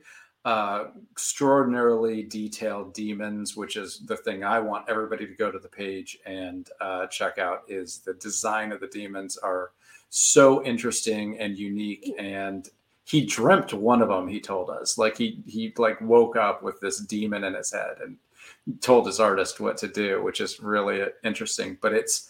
Uh, 0.45 0.85
extraordinarily 1.11 2.23
detailed 2.23 2.93
demons, 2.93 3.57
which 3.57 3.75
is 3.75 3.99
the 4.05 4.15
thing 4.15 4.43
I 4.43 4.59
want 4.59 4.89
everybody 4.89 5.27
to 5.27 5.33
go 5.33 5.51
to 5.51 5.59
the 5.59 5.67
page 5.67 6.17
and 6.25 6.69
uh, 6.79 7.07
check 7.07 7.37
out. 7.37 7.63
Is 7.67 7.99
the 7.99 8.13
design 8.15 8.71
of 8.71 8.79
the 8.79 8.87
demons 8.87 9.37
are 9.37 9.71
so 10.09 10.63
interesting 10.63 11.37
and 11.39 11.57
unique, 11.57 12.13
and 12.17 12.67
he 13.03 13.25
dreamt 13.25 13.73
one 13.73 14.01
of 14.01 14.07
them. 14.07 14.27
He 14.27 14.39
told 14.39 14.69
us, 14.69 14.97
like 14.97 15.17
he 15.17 15.43
he 15.45 15.73
like 15.77 15.99
woke 15.99 16.37
up 16.37 16.63
with 16.63 16.79
this 16.79 16.99
demon 16.99 17.43
in 17.43 17.53
his 17.53 17.73
head 17.73 17.97
and 18.01 18.15
told 18.81 19.05
his 19.05 19.19
artist 19.19 19.59
what 19.59 19.77
to 19.77 19.87
do, 19.87 20.23
which 20.23 20.41
is 20.41 20.59
really 20.59 21.05
interesting. 21.23 21.77
But 21.81 21.93
it's 21.93 22.29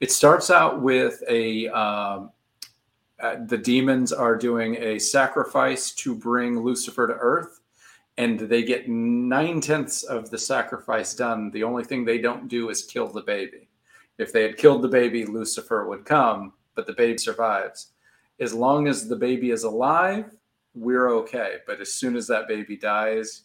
it 0.00 0.12
starts 0.12 0.50
out 0.50 0.82
with 0.82 1.22
a 1.28 1.68
um, 1.68 2.30
uh, 3.20 3.36
the 3.46 3.56
demons 3.56 4.12
are 4.12 4.36
doing 4.36 4.76
a 4.76 4.98
sacrifice 4.98 5.92
to 5.92 6.14
bring 6.14 6.60
Lucifer 6.60 7.06
to 7.06 7.14
Earth, 7.14 7.60
and 8.18 8.38
they 8.38 8.62
get 8.62 8.88
nine 8.88 9.60
tenths 9.60 10.02
of 10.02 10.30
the 10.30 10.38
sacrifice 10.38 11.14
done. 11.14 11.50
The 11.50 11.64
only 11.64 11.84
thing 11.84 12.04
they 12.04 12.18
don't 12.18 12.48
do 12.48 12.68
is 12.68 12.84
kill 12.84 13.08
the 13.08 13.22
baby. 13.22 13.68
If 14.18 14.32
they 14.32 14.42
had 14.42 14.58
killed 14.58 14.82
the 14.82 14.88
baby, 14.88 15.24
Lucifer 15.24 15.86
would 15.86 16.04
come, 16.04 16.52
but 16.74 16.86
the 16.86 16.92
baby 16.92 17.18
survives. 17.18 17.92
As 18.38 18.52
long 18.52 18.86
as 18.86 19.08
the 19.08 19.16
baby 19.16 19.50
is 19.50 19.64
alive, 19.64 20.30
we're 20.74 21.10
okay. 21.10 21.56
But 21.66 21.80
as 21.80 21.94
soon 21.94 22.16
as 22.16 22.26
that 22.26 22.48
baby 22.48 22.76
dies, 22.76 23.42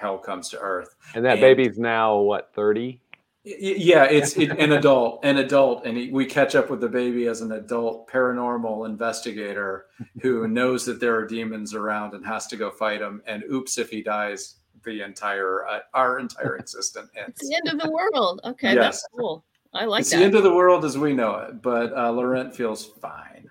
hell 0.00 0.18
comes 0.18 0.48
to 0.50 0.58
Earth. 0.58 0.96
And 1.14 1.24
that 1.24 1.32
And- 1.32 1.40
baby's 1.40 1.78
now 1.78 2.16
what, 2.16 2.52
30? 2.54 3.00
Y- 3.44 3.52
y- 3.60 3.74
Yeah, 3.78 4.04
it's 4.04 4.36
it, 4.36 4.50
an 4.58 4.72
adult, 4.72 5.20
an 5.24 5.38
adult, 5.38 5.86
and 5.86 5.96
he, 5.96 6.10
we 6.10 6.26
catch 6.26 6.54
up 6.54 6.68
with 6.70 6.80
the 6.80 6.88
baby 6.88 7.26
as 7.26 7.40
an 7.40 7.52
adult 7.52 8.08
paranormal 8.10 8.86
investigator 8.86 9.86
who 10.20 10.46
knows 10.48 10.84
that 10.86 11.00
there 11.00 11.14
are 11.16 11.26
demons 11.26 11.74
around 11.74 12.14
and 12.14 12.24
has 12.26 12.46
to 12.48 12.56
go 12.56 12.70
fight 12.70 13.00
them. 13.00 13.22
And 13.26 13.42
oops, 13.50 13.78
if 13.78 13.88
he 13.90 14.02
dies, 14.02 14.56
the 14.84 15.02
entire 15.02 15.66
uh, 15.66 15.80
our 15.94 16.18
entire 16.18 16.56
existence 16.62 17.10
It's 17.14 17.46
the 17.48 17.54
end 17.54 17.68
of 17.68 17.80
the 17.86 17.90
world. 17.90 18.40
Okay, 18.44 18.74
Yes. 18.74 19.02
that's 19.02 19.06
cool. 19.16 19.44
I 19.72 19.84
like 19.84 20.00
it's 20.02 20.10
that. 20.10 20.18
the 20.18 20.24
end 20.24 20.34
of 20.34 20.42
the 20.42 20.54
world 20.54 20.84
as 20.84 20.96
we 20.98 21.12
know 21.14 21.36
it, 21.36 21.62
but 21.62 21.96
uh, 21.96 22.10
Laurent 22.10 22.54
feels 22.54 22.84
fine. 22.84 23.48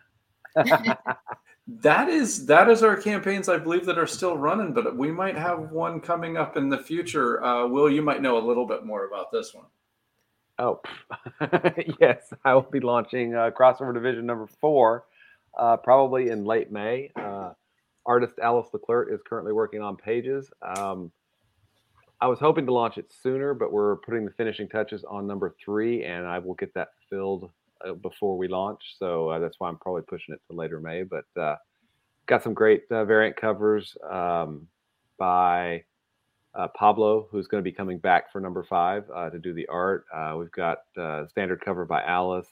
that 1.78 2.10
is 2.10 2.48
that 2.48 2.70
is 2.70 2.82
our 2.82 2.98
campaigns, 2.98 3.48
I 3.48 3.58
believe, 3.58 3.86
that 3.86 3.98
are 3.98 4.08
still 4.08 4.36
running, 4.36 4.74
but 4.74 4.98
we 4.98 5.12
might 5.12 5.38
have 5.38 5.72
one 5.72 6.00
coming 6.02 6.36
up 6.36 6.58
in 6.58 6.70
the 6.70 6.78
future. 6.78 7.44
Uh, 7.44 7.68
Will, 7.68 7.90
you 7.90 8.02
might 8.02 8.22
know 8.22 8.38
a 8.38 8.46
little 8.46 8.66
bit 8.66 8.86
more 8.86 9.06
about 9.06 9.32
this 9.32 9.54
one. 9.54 9.66
Oh, 10.58 10.82
yes. 12.02 12.34
I 12.44 12.54
will 12.54 12.64
be 12.64 12.80
launching 12.80 13.34
uh, 13.34 13.52
Crossover 13.52 13.94
Division 13.94 14.26
number 14.26 14.48
four, 14.48 15.06
uh, 15.58 15.78
probably 15.78 16.30
in 16.30 16.44
late 16.44 16.72
May. 16.72 17.12
Uh, 17.16 17.52
artist 18.06 18.34
Alice 18.42 18.68
Leclerc 18.74 19.14
is 19.14 19.22
currently 19.26 19.54
working 19.54 19.82
on 19.82 19.96
pages. 19.96 20.52
Um, 20.62 21.12
I 22.20 22.28
was 22.28 22.40
hoping 22.40 22.66
to 22.66 22.74
launch 22.74 22.98
it 22.98 23.14
sooner, 23.22 23.54
but 23.54 23.72
we're 23.72 23.98
putting 23.98 24.26
the 24.26 24.32
finishing 24.32 24.68
touches 24.68 25.06
on 25.06 25.26
number 25.26 25.56
three, 25.64 26.04
and 26.04 26.26
I 26.26 26.40
will 26.40 26.56
get 26.56 26.74
that 26.74 26.90
filled 27.10 27.50
before 28.02 28.38
we 28.38 28.48
launch. 28.48 28.82
So 28.98 29.30
uh, 29.30 29.40
that's 29.40 29.56
why 29.60 29.70
I'm 29.70 29.78
probably 29.78 30.04
pushing 30.04 30.34
it 30.34 30.42
to 30.50 30.56
later 30.56 30.80
May. 30.80 31.04
But 31.04 31.26
uh, 31.40 31.56
got 32.26 32.44
some 32.44 32.54
great 32.54 32.84
uh, 32.92 33.06
variant 33.06 33.36
covers 33.36 33.98
um, 34.10 34.68
by 35.18 35.84
uh, 36.56 36.68
Pablo, 36.70 37.28
who's 37.32 37.48
going 37.48 37.64
to 37.64 37.70
be 37.70 37.76
coming 37.76 38.00
back 38.00 38.32
for 38.32 38.40
number 38.40 38.64
five 38.64 39.04
uh, 39.14 39.30
to 39.30 39.40
do 39.40 39.54
the 39.54 39.68
art. 39.68 40.06
Uh, 40.14 40.36
we've 40.38 40.52
got 40.52 40.80
uh, 40.98 41.28
standard 41.28 41.62
cover 41.62 41.86
by 41.86 42.04
Alice. 42.04 42.48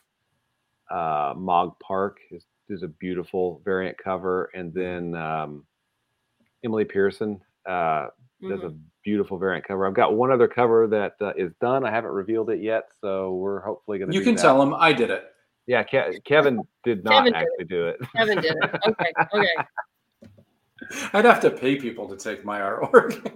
Uh, 0.89 1.33
Mog 1.35 1.77
Park 1.79 2.19
is, 2.31 2.45
is 2.69 2.83
a 2.83 2.87
beautiful 2.87 3.61
variant 3.65 3.97
cover, 3.97 4.49
and 4.53 4.73
then 4.73 5.15
um, 5.15 5.65
Emily 6.63 6.85
Pearson 6.85 7.41
uh, 8.43 8.49
does 8.49 8.63
a 8.63 8.73
beautiful 9.03 9.37
variant 9.37 9.65
cover. 9.67 9.85
I've 9.87 9.93
got 9.93 10.15
one 10.15 10.31
other 10.31 10.47
cover 10.47 10.87
that 10.87 11.15
uh, 11.21 11.33
is 11.37 11.51
done. 11.61 11.85
I 11.85 11.91
haven't 11.91 12.11
revealed 12.11 12.49
it 12.49 12.61
yet, 12.61 12.89
so 13.01 13.33
we're 13.35 13.61
hopefully 13.61 13.99
going 13.99 14.11
to. 14.11 14.17
You 14.17 14.23
can 14.23 14.35
tell 14.35 14.59
them 14.59 14.73
I 14.73 14.93
did 14.93 15.09
it. 15.09 15.25
Yeah, 15.65 15.83
Ke- 15.83 16.23
Kevin 16.23 16.61
did 16.83 17.03
not 17.03 17.11
Kevin 17.25 17.33
did 17.33 17.41
actually 17.41 17.65
do 17.65 17.87
it. 17.87 17.97
Kevin 18.15 18.41
did 18.41 18.55
it. 18.61 18.79
Okay, 18.87 19.11
okay. 19.33 19.49
I'd 21.13 21.25
have 21.25 21.41
to 21.41 21.49
pay 21.51 21.75
people 21.75 22.07
to 22.07 22.15
take 22.15 22.45
my 22.45 22.59
artwork. 22.59 23.33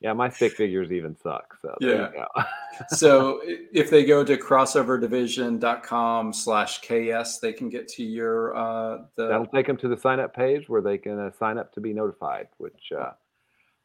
Yeah, 0.00 0.14
my 0.14 0.30
stick 0.30 0.52
figures 0.54 0.90
even 0.92 1.14
suck. 1.14 1.56
So 1.60 1.76
there 1.78 1.90
Yeah. 1.90 2.08
you 2.08 2.12
go. 2.14 2.86
so 2.88 3.40
if 3.44 3.90
they 3.90 4.02
go 4.04 4.24
to 4.24 4.36
crossoverdivision.com 4.38 6.32
slash 6.32 6.80
ks 6.80 7.38
they 7.38 7.52
can 7.52 7.68
get 7.68 7.86
to 7.88 8.02
your 8.02 8.56
uh 8.56 9.02
That'll 9.16 9.44
take 9.46 9.66
them 9.66 9.76
to 9.76 9.88
the 9.88 9.98
sign 9.98 10.18
up 10.18 10.34
page 10.34 10.70
where 10.70 10.80
they 10.80 10.96
can 10.96 11.18
uh, 11.18 11.30
sign 11.38 11.58
up 11.58 11.72
to 11.74 11.80
be 11.80 11.92
notified. 11.92 12.48
Which 12.56 12.92
uh, 12.98 13.10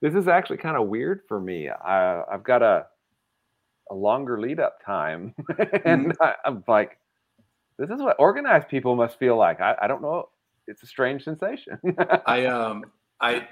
this 0.05 0.13
is 0.15 0.27
actually 0.27 0.57
kind 0.57 0.77
of 0.77 0.87
weird 0.87 1.21
for 1.27 1.39
me. 1.41 1.69
I, 1.69 2.21
I've 2.31 2.43
got 2.43 2.61
a 2.61 2.85
a 3.91 3.95
longer 3.95 4.39
lead 4.39 4.59
up 4.59 4.83
time, 4.85 5.33
and 5.85 6.13
I, 6.21 6.33
I'm 6.45 6.63
like, 6.67 6.97
this 7.77 7.89
is 7.89 8.01
what 8.01 8.15
organized 8.19 8.67
people 8.67 8.95
must 8.95 9.17
feel 9.19 9.35
like. 9.37 9.61
I, 9.61 9.75
I 9.81 9.87
don't 9.87 10.01
know. 10.01 10.29
It's 10.67 10.83
a 10.83 10.87
strange 10.87 11.23
sensation. 11.23 11.79
i 12.25 12.45
um 12.45 12.85
i 13.21 13.47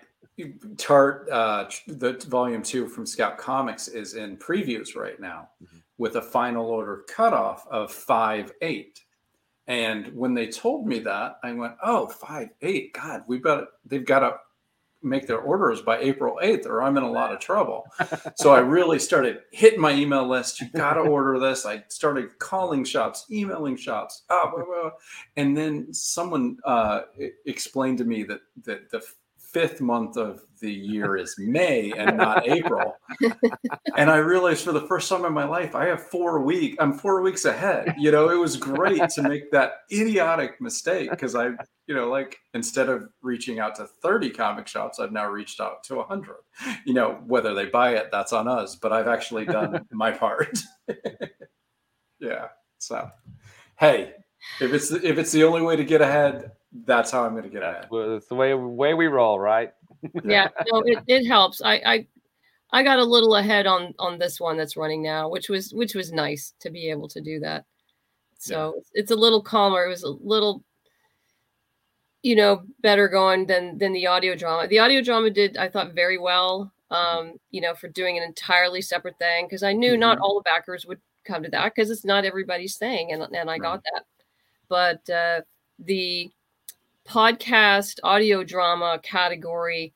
tart 0.78 1.28
uh 1.32 1.66
the 1.88 2.14
volume 2.28 2.64
two 2.64 2.88
from 2.88 3.06
scout 3.06 3.38
comics 3.38 3.88
is 3.88 4.16
in 4.16 4.38
previews 4.38 4.96
right 4.96 5.20
now 5.20 5.50
Mhm. 5.64 5.82
with 5.98 6.16
a 6.16 6.22
final 6.22 6.66
order 6.68 7.04
cutoff 7.08 7.68
of 7.70 7.92
five 7.92 8.52
eight 8.62 9.00
And 9.68 10.08
when 10.16 10.34
they 10.34 10.48
told 10.48 10.88
me 10.88 11.00
that, 11.00 11.38
I 11.44 11.54
went, 11.54 11.76
"Oh, 11.84 12.08
five, 12.08 12.50
eight. 12.62 12.94
God, 12.94 13.24
we've 13.28 13.44
got 13.44 13.66
they've 13.86 14.06
got 14.06 14.20
to 14.20 14.38
make 15.04 15.28
their 15.28 15.40
orders 15.40 15.82
by 15.82 16.00
April 16.00 16.40
8th 16.42 16.66
or 16.66 16.82
I'm 16.82 16.98
in 16.98 17.04
a 17.04 17.12
lot 17.12 17.34
of 17.34 17.40
trouble. 17.40 17.86
so 18.36 18.54
I 18.54 18.60
really 18.60 19.00
started 19.00 19.42
hitting 19.52 19.80
my 19.82 19.92
email 19.92 20.28
list. 20.28 20.62
You 20.62 20.70
got 20.70 20.94
to 20.94 21.00
order 21.02 21.40
this. 21.40 21.66
I 21.66 21.84
started 21.90 22.40
calling 22.40 22.86
shops, 22.86 23.26
emailing 23.32 23.76
shops. 23.76 24.24
Oh, 24.30 24.52
blah, 24.56 24.66
blah. 24.66 24.92
And 25.36 25.56
then 25.56 25.94
someone 25.94 26.58
uh, 26.66 27.02
explained 27.46 27.98
to 28.00 28.06
me 28.06 28.24
that, 28.24 28.42
that 28.64 28.90
the 28.90 29.04
fifth 29.54 29.82
month 29.82 30.18
of 30.18 30.42
the 30.60 30.72
year 30.72 31.16
is 31.16 31.36
May 31.38 31.92
and 31.92 32.18
not 32.18 32.48
April. 32.48 32.96
and 33.96 34.10
I 34.10 34.18
realized 34.18 34.64
for 34.64 34.72
the 34.72 34.88
first 34.88 35.08
time 35.08 35.26
in 35.26 35.34
my 35.34 35.44
life, 35.44 35.76
I 35.76 35.86
have 35.86 36.02
four 36.02 36.42
weeks. 36.42 36.76
I'm 36.80 36.94
four 36.94 37.22
weeks 37.22 37.46
ahead. 37.46 37.94
You 37.98 38.12
know, 38.12 38.30
it 38.30 38.38
was 38.38 38.58
great 38.58 39.10
to 39.10 39.22
make 39.22 39.52
that 39.52 39.82
idiotic 39.92 40.60
mistake 40.60 41.12
because 41.12 41.36
I, 41.36 41.52
you 41.86 41.94
know, 41.94 42.10
like 42.10 42.38
instead 42.54 42.90
of 42.90 43.10
reaching 43.22 43.60
out 43.60 43.76
to 43.76 43.86
30 43.86 44.32
comic 44.32 44.68
shops, 44.68 45.00
I've 45.00 45.12
now 45.12 45.30
reached 45.30 45.62
out 45.62 45.84
to 45.86 45.96
100. 45.96 46.36
You 46.86 46.94
know, 46.94 47.22
whether 47.28 47.54
they 47.54 47.66
buy 47.66 47.96
it, 47.96 48.10
that's 48.12 48.34
on 48.34 48.48
us. 48.48 48.76
But 48.76 48.92
I've 48.92 49.08
actually 49.08 49.46
done 49.46 49.86
my 49.92 50.12
part. 50.12 50.58
yeah. 52.20 52.48
So, 52.80 53.10
hey, 53.78 54.14
if 54.60 54.74
it's 54.74 54.92
if 54.92 55.18
it's 55.18 55.32
the 55.32 55.44
only 55.44 55.62
way 55.62 55.76
to 55.76 55.84
get 55.86 56.02
ahead, 56.02 56.52
that's 56.86 57.12
how 57.12 57.24
I'm 57.24 57.32
going 57.32 57.44
to 57.44 57.50
get 57.50 57.64
ahead. 57.64 57.88
Well, 57.90 58.18
it's 58.18 58.28
the 58.28 58.36
way 58.36 58.54
way 58.54 58.94
we 58.94 59.08
roll, 59.08 59.40
right? 59.40 59.72
yeah, 60.24 60.50
no, 60.72 60.80
it, 60.86 61.00
it 61.08 61.26
helps. 61.26 61.62
I, 61.62 61.74
I 61.86 62.08
I 62.72 62.84
got 62.84 63.00
a 63.00 63.04
little 63.04 63.36
ahead 63.36 63.68
on 63.68 63.94
on 64.00 64.18
this 64.18 64.40
one 64.40 64.58
that's 64.58 64.76
running 64.76 65.04
now, 65.04 65.30
which 65.30 65.50
was 65.50 65.72
which 65.74 65.94
was 65.94 66.12
nice 66.12 66.54
to 66.60 66.72
be 66.72 66.90
able 66.90 67.08
to 67.10 67.22
do 67.22 67.40
that. 67.42 67.66
So 68.40 68.74
yeah. 68.76 68.82
it's 69.02 69.12
a 69.12 69.16
little 69.16 69.42
calmer. 69.42 69.86
It 69.86 69.90
was 69.90 70.04
a 70.04 70.10
little, 70.10 70.64
you 72.24 72.36
know, 72.36 72.64
better 72.82 73.08
going 73.08 73.46
than 73.46 73.78
than 73.78 73.94
the 73.94 74.08
audio 74.08 74.36
drama. 74.36 74.68
The 74.68 74.80
audio 74.80 75.02
drama 75.02 75.30
did 75.30 75.56
I 75.58 75.70
thought 75.70 75.94
very 75.94 76.18
well. 76.18 76.74
Um, 76.90 77.34
you 77.50 77.62
know, 77.62 77.74
for 77.74 77.88
doing 77.88 78.18
an 78.18 78.24
entirely 78.24 78.82
separate 78.82 79.18
thing 79.18 79.46
because 79.46 79.64
I 79.64 79.74
knew 79.74 79.92
mm-hmm. 79.92 80.02
not 80.02 80.20
all 80.20 80.36
the 80.36 80.50
backers 80.50 80.86
would 80.86 81.00
come 81.26 81.42
to 81.44 81.50
that 81.50 81.74
because 81.74 81.90
it's 81.90 82.06
not 82.06 82.26
everybody's 82.26 82.78
thing, 82.78 83.12
and 83.12 83.22
and 83.22 83.50
I 83.50 83.54
right. 83.54 83.62
got 83.62 83.84
that. 83.84 84.04
But 84.68 85.10
uh, 85.14 85.42
the 85.80 86.32
podcast 87.08 88.00
audio 88.04 88.44
drama 88.44 89.00
category 89.04 89.94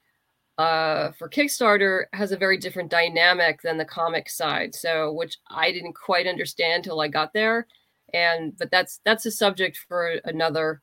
uh, 0.57 1.11
for 1.11 1.29
Kickstarter 1.29 2.05
has 2.13 2.31
a 2.31 2.37
very 2.37 2.57
different 2.57 2.89
dynamic 2.89 3.61
than 3.61 3.77
the 3.77 3.85
comic 3.85 4.29
side. 4.29 4.73
So, 4.73 5.13
which 5.13 5.37
I 5.49 5.71
didn't 5.71 5.93
quite 5.93 6.25
understand 6.27 6.83
till 6.83 6.99
I 6.99 7.07
got 7.07 7.33
there, 7.33 7.67
and 8.13 8.57
but 8.57 8.71
that's 8.71 8.99
that's 9.05 9.25
a 9.25 9.31
subject 9.31 9.77
for 9.87 10.19
another 10.25 10.81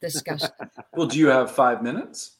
discussion. 0.00 0.50
well, 0.94 1.06
do 1.06 1.18
you 1.18 1.28
have 1.28 1.50
five 1.50 1.82
minutes? 1.82 2.36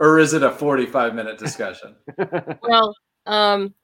or 0.00 0.18
is 0.18 0.34
it 0.34 0.42
a 0.42 0.50
45 0.50 1.14
minute 1.14 1.38
discussion? 1.38 1.94
Well, 2.62 2.94
um, 3.26 3.74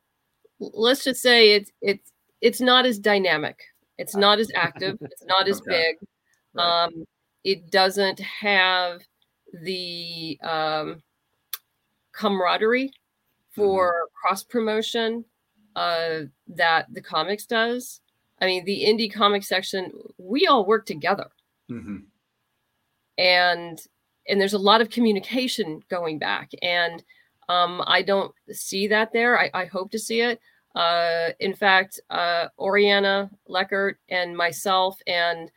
let's 0.58 1.04
just 1.04 1.22
say 1.22 1.52
it's 1.52 1.70
it's 1.80 2.10
it's 2.40 2.60
not 2.60 2.84
as 2.84 2.98
dynamic 2.98 3.60
it's 3.98 4.16
not 4.16 4.38
as 4.38 4.50
active. 4.56 4.98
It's 5.00 5.24
not 5.24 5.48
as 5.48 5.60
okay. 5.60 5.70
big. 5.70 6.08
Right. 6.54 6.84
Um, 6.84 7.04
it 7.44 7.70
doesn't 7.70 8.20
have 8.20 9.02
the 9.62 10.38
um, 10.42 11.02
camaraderie 12.12 12.92
for 13.54 13.88
mm-hmm. 13.88 14.14
cross 14.20 14.42
promotion 14.42 15.24
uh, 15.76 16.20
that 16.48 16.86
the 16.92 17.02
comics 17.02 17.46
does. 17.46 18.00
I 18.40 18.46
mean, 18.46 18.64
the 18.64 18.84
indie 18.84 19.12
comic 19.12 19.44
section, 19.44 19.92
we 20.18 20.46
all 20.46 20.66
work 20.66 20.86
together, 20.86 21.28
mm-hmm. 21.70 21.98
and 23.16 23.80
and 24.26 24.40
there's 24.40 24.54
a 24.54 24.58
lot 24.58 24.80
of 24.80 24.90
communication 24.90 25.80
going 25.88 26.18
back, 26.18 26.50
and 26.62 27.02
um, 27.48 27.82
I 27.86 28.02
don't 28.02 28.34
see 28.50 28.88
that 28.88 29.12
there. 29.12 29.38
I, 29.38 29.50
I 29.54 29.64
hope 29.66 29.90
to 29.92 29.98
see 29.98 30.20
it. 30.20 30.40
Uh, 30.74 31.30
in 31.40 31.54
fact, 31.54 32.00
uh, 32.10 32.48
Oriana 32.58 33.30
Leckert 33.48 33.94
and 34.08 34.36
myself 34.36 34.98
and 35.06 35.50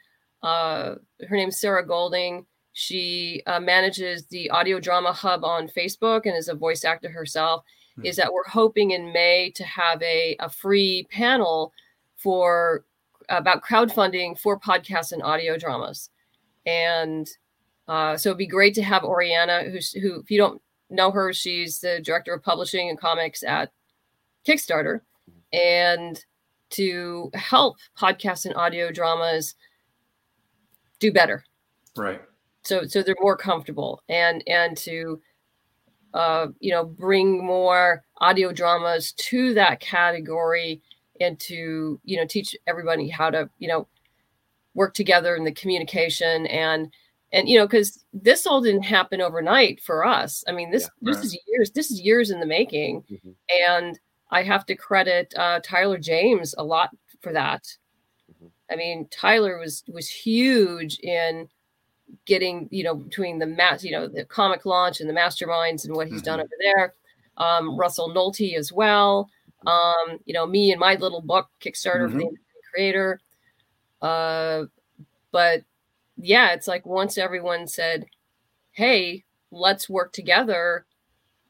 uh, 0.44 0.96
her 1.28 1.36
name's 1.36 1.60
Sarah 1.60 1.86
Golding. 1.86 2.46
She 2.74 3.42
uh, 3.48 3.60
manages 3.60 4.26
the 4.28 4.50
audio 4.52 4.80
drama 4.80 5.12
hub 5.12 5.44
on 5.44 5.68
Facebook 5.68 6.26
and 6.26 6.36
is 6.36 6.50
a 6.50 6.54
voice 6.54 6.86
actor 6.86 7.10
herself. 7.10 7.64
Mm-hmm. 7.98 8.06
Is 8.06 8.16
that 8.18 8.32
we're 8.32 8.48
hoping 8.48 8.92
in 8.92 9.12
May 9.12 9.52
to 9.56 9.64
have 9.64 10.02
a, 10.04 10.36
a 10.40 10.50
free 10.50 11.08
panel 11.10 11.74
for 12.16 12.86
about 13.30 13.64
crowdfunding 13.64 14.40
for 14.40 14.60
podcasts 14.60 15.12
and 15.12 15.24
audio 15.24 15.58
dramas, 15.58 16.12
and 16.68 17.28
uh, 17.88 18.16
so 18.16 18.30
it'd 18.30 18.38
be 18.38 18.46
great 18.46 18.76
to 18.76 18.84
have 18.84 19.04
Oriana, 19.04 19.64
who's 19.64 19.92
who 19.94 20.20
if 20.20 20.30
you 20.30 20.38
don't 20.38 20.62
know 20.92 21.10
her, 21.10 21.34
she's 21.34 21.80
the 21.80 22.00
director 22.04 22.34
of 22.34 22.44
publishing 22.44 22.90
and 22.90 23.00
comics 23.00 23.42
at 23.44 23.72
Kickstarter 24.48 25.02
and 25.52 26.24
to 26.72 27.30
help 27.34 27.78
podcasts 27.98 28.46
and 28.46 28.56
audio 28.56 28.92
dramas 28.92 29.56
do 31.00 31.12
better. 31.12 31.44
Right. 31.96 32.22
So 32.64 32.86
so 32.86 33.02
they're 33.02 33.16
more 33.20 33.38
comfortable 33.38 34.02
and 34.10 34.44
and 34.48 34.76
to 34.78 35.22
uh, 36.14 36.48
you 36.60 36.72
know 36.72 36.86
bring 36.86 37.46
more 37.46 38.04
audio 38.18 38.52
dramas 38.52 39.14
to 39.14 39.54
that 39.54 39.80
category 39.80 40.82
and 41.20 41.40
to 41.42 42.00
you 42.04 42.18
know 42.18 42.26
teach 42.26 42.56
everybody 42.68 43.08
how 43.08 43.30
to 43.30 43.50
you 43.60 43.68
know 43.68 43.88
work 44.74 44.94
together 44.94 45.36
in 45.36 45.44
the 45.44 45.52
communication 45.52 46.46
and 46.48 46.94
and 47.32 47.50
you 47.50 47.58
know 47.58 47.66
because 47.66 48.04
this 48.14 48.46
all 48.46 48.62
didn't 48.62 48.84
happen 48.84 49.22
overnight 49.22 49.82
for 49.82 50.06
us 50.06 50.44
i 50.48 50.52
mean 50.52 50.70
this 50.70 50.84
yeah, 50.84 50.90
this 51.12 51.18
right. 51.18 51.26
is 51.26 51.40
years 51.48 51.72
this 51.72 51.92
is 51.92 52.00
years 52.00 52.30
in 52.30 52.40
the 52.40 52.46
making 52.46 53.04
mm-hmm. 53.12 53.32
and 53.68 54.00
I 54.30 54.44
have 54.44 54.66
to 54.68 54.76
credit 54.76 55.34
uh, 55.38 55.60
Tyler 55.64 55.98
James 55.98 56.54
a 56.58 56.64
lot 56.64 56.90
for 57.22 57.34
that. 57.34 57.64
Mm-hmm. 58.32 58.48
I 58.72 58.76
mean, 58.76 59.08
Tyler 59.10 59.58
was 59.58 59.84
was 59.88 60.10
huge 60.10 61.00
in 61.00 61.48
getting 62.26 62.70
you 62.72 62.84
know 62.84 62.96
between 62.96 63.38
the 63.38 63.46
mat 63.46 63.84
you 63.84 63.92
know 63.92 64.08
the 64.08 64.24
ComixLaunch 64.26 65.02
and 65.02 65.10
the 65.10 65.14
masterminds 65.14 65.86
and 65.86 65.96
what 65.96 66.08
he's 66.08 66.22
mm-hmm. 66.22 66.26
done 66.26 66.40
over 66.40 66.50
there. 66.62 66.94
Um, 67.38 67.78
Russell 67.78 68.10
Nohelty 68.14 68.56
as 68.56 68.74
well. 68.74 69.30
Mm-hmm. 69.66 70.12
Um, 70.14 70.20
you 70.26 70.34
know, 70.34 70.46
me 70.46 70.72
and 70.72 70.80
my 70.80 70.96
little 70.96 71.22
book 71.22 71.50
Kickstarter 71.62 72.12
for 72.12 72.18
the 72.18 72.26
mm-hmm. 72.26 72.36
creator. 72.74 73.20
Uh, 74.02 74.64
but 75.32 75.64
yeah, 76.18 76.52
it's 76.52 76.68
like 76.68 76.86
once 76.86 77.18
everyone 77.18 77.68
said, 77.68 78.06
"Hey, 78.72 79.24
let's 79.52 79.90
work 79.90 80.14
together," 80.14 80.86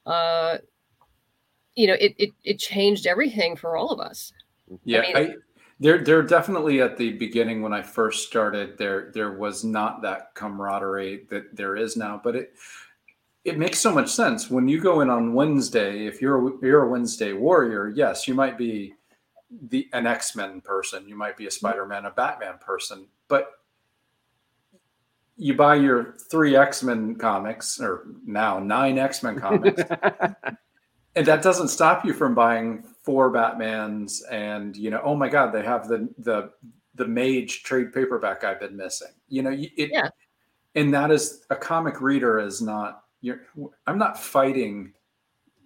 uh, 0.05 0.57
you 1.77 1.85
know, 1.87 1.95
it, 1.99 2.15
it, 2.17 2.31
it 2.43 2.59
changed 2.59 3.05
everything 3.05 3.55
for 3.55 3.77
all 3.77 3.91
of 3.91 3.99
us. 3.99 4.33
Yeah. 4.83 4.99
I 4.99 5.01
mean, 5.01 5.15
I, 5.15 5.35
there, 5.79 6.03
there 6.03 6.23
definitely 6.23 6.81
at 6.81 6.97
the 6.97 7.13
beginning 7.13 7.61
when 7.61 7.71
I 7.71 7.83
first 7.83 8.27
started, 8.27 8.77
there, 8.79 9.11
there 9.13 9.33
was 9.33 9.63
not 9.63 10.01
that 10.01 10.33
camaraderie 10.33 11.27
that 11.29 11.55
there 11.55 11.75
is 11.75 11.95
now, 11.95 12.19
but 12.21 12.35
it, 12.35 12.55
it 13.45 13.59
makes 13.59 13.79
so 13.79 13.93
much 13.93 14.09
sense 14.09 14.49
when 14.49 14.67
you 14.67 14.81
go 14.81 15.01
in 15.01 15.09
on 15.11 15.35
Wednesday. 15.35 16.07
If 16.07 16.19
you're 16.19 16.47
a, 16.47 16.51
you're 16.63 16.83
a 16.83 16.89
Wednesday 16.89 17.33
warrior, 17.33 17.89
yes, 17.89 18.27
you 18.27 18.33
might 18.33 18.57
be 18.57 18.95
the 19.69 19.87
an 19.93 20.07
X 20.07 20.35
Men 20.35 20.59
person, 20.59 21.07
you 21.07 21.15
might 21.15 21.37
be 21.37 21.45
a 21.45 21.47
mm-hmm. 21.47 21.53
Spider 21.53 21.85
Man, 21.85 22.05
a 22.05 22.11
Batman 22.11 22.57
person, 22.59 23.07
but 23.29 23.51
you 25.37 25.53
buy 25.53 25.75
your 25.75 26.15
three 26.29 26.57
X 26.57 26.83
Men 26.83 27.15
comics, 27.15 27.79
or 27.79 28.07
now 28.25 28.59
nine 28.59 28.97
X 28.97 29.23
Men 29.23 29.39
comics, 29.39 29.81
and 31.17 31.25
that 31.25 31.41
doesn't 31.41 31.69
stop 31.69 32.05
you 32.05 32.13
from 32.13 32.35
buying 32.35 32.83
four 33.01 33.33
Batmans 33.33 34.21
and 34.31 34.77
you 34.77 34.91
know, 34.91 35.01
oh 35.03 35.15
my 35.15 35.27
God, 35.27 35.51
they 35.51 35.63
have 35.63 35.87
the 35.87 36.07
the 36.19 36.51
the 36.93 37.07
Mage 37.07 37.63
trade 37.63 37.91
paperback 37.91 38.43
I've 38.43 38.59
been 38.59 38.77
missing. 38.77 39.11
You 39.27 39.41
know, 39.41 39.49
it, 39.51 39.89
yeah. 39.91 40.09
and 40.75 40.93
that 40.93 41.09
is 41.09 41.43
a 41.49 41.55
comic 41.55 42.01
reader 42.01 42.39
is 42.39 42.61
not. 42.61 43.03
You're, 43.21 43.41
I'm 43.87 43.97
not 43.97 44.19
fighting 44.19 44.93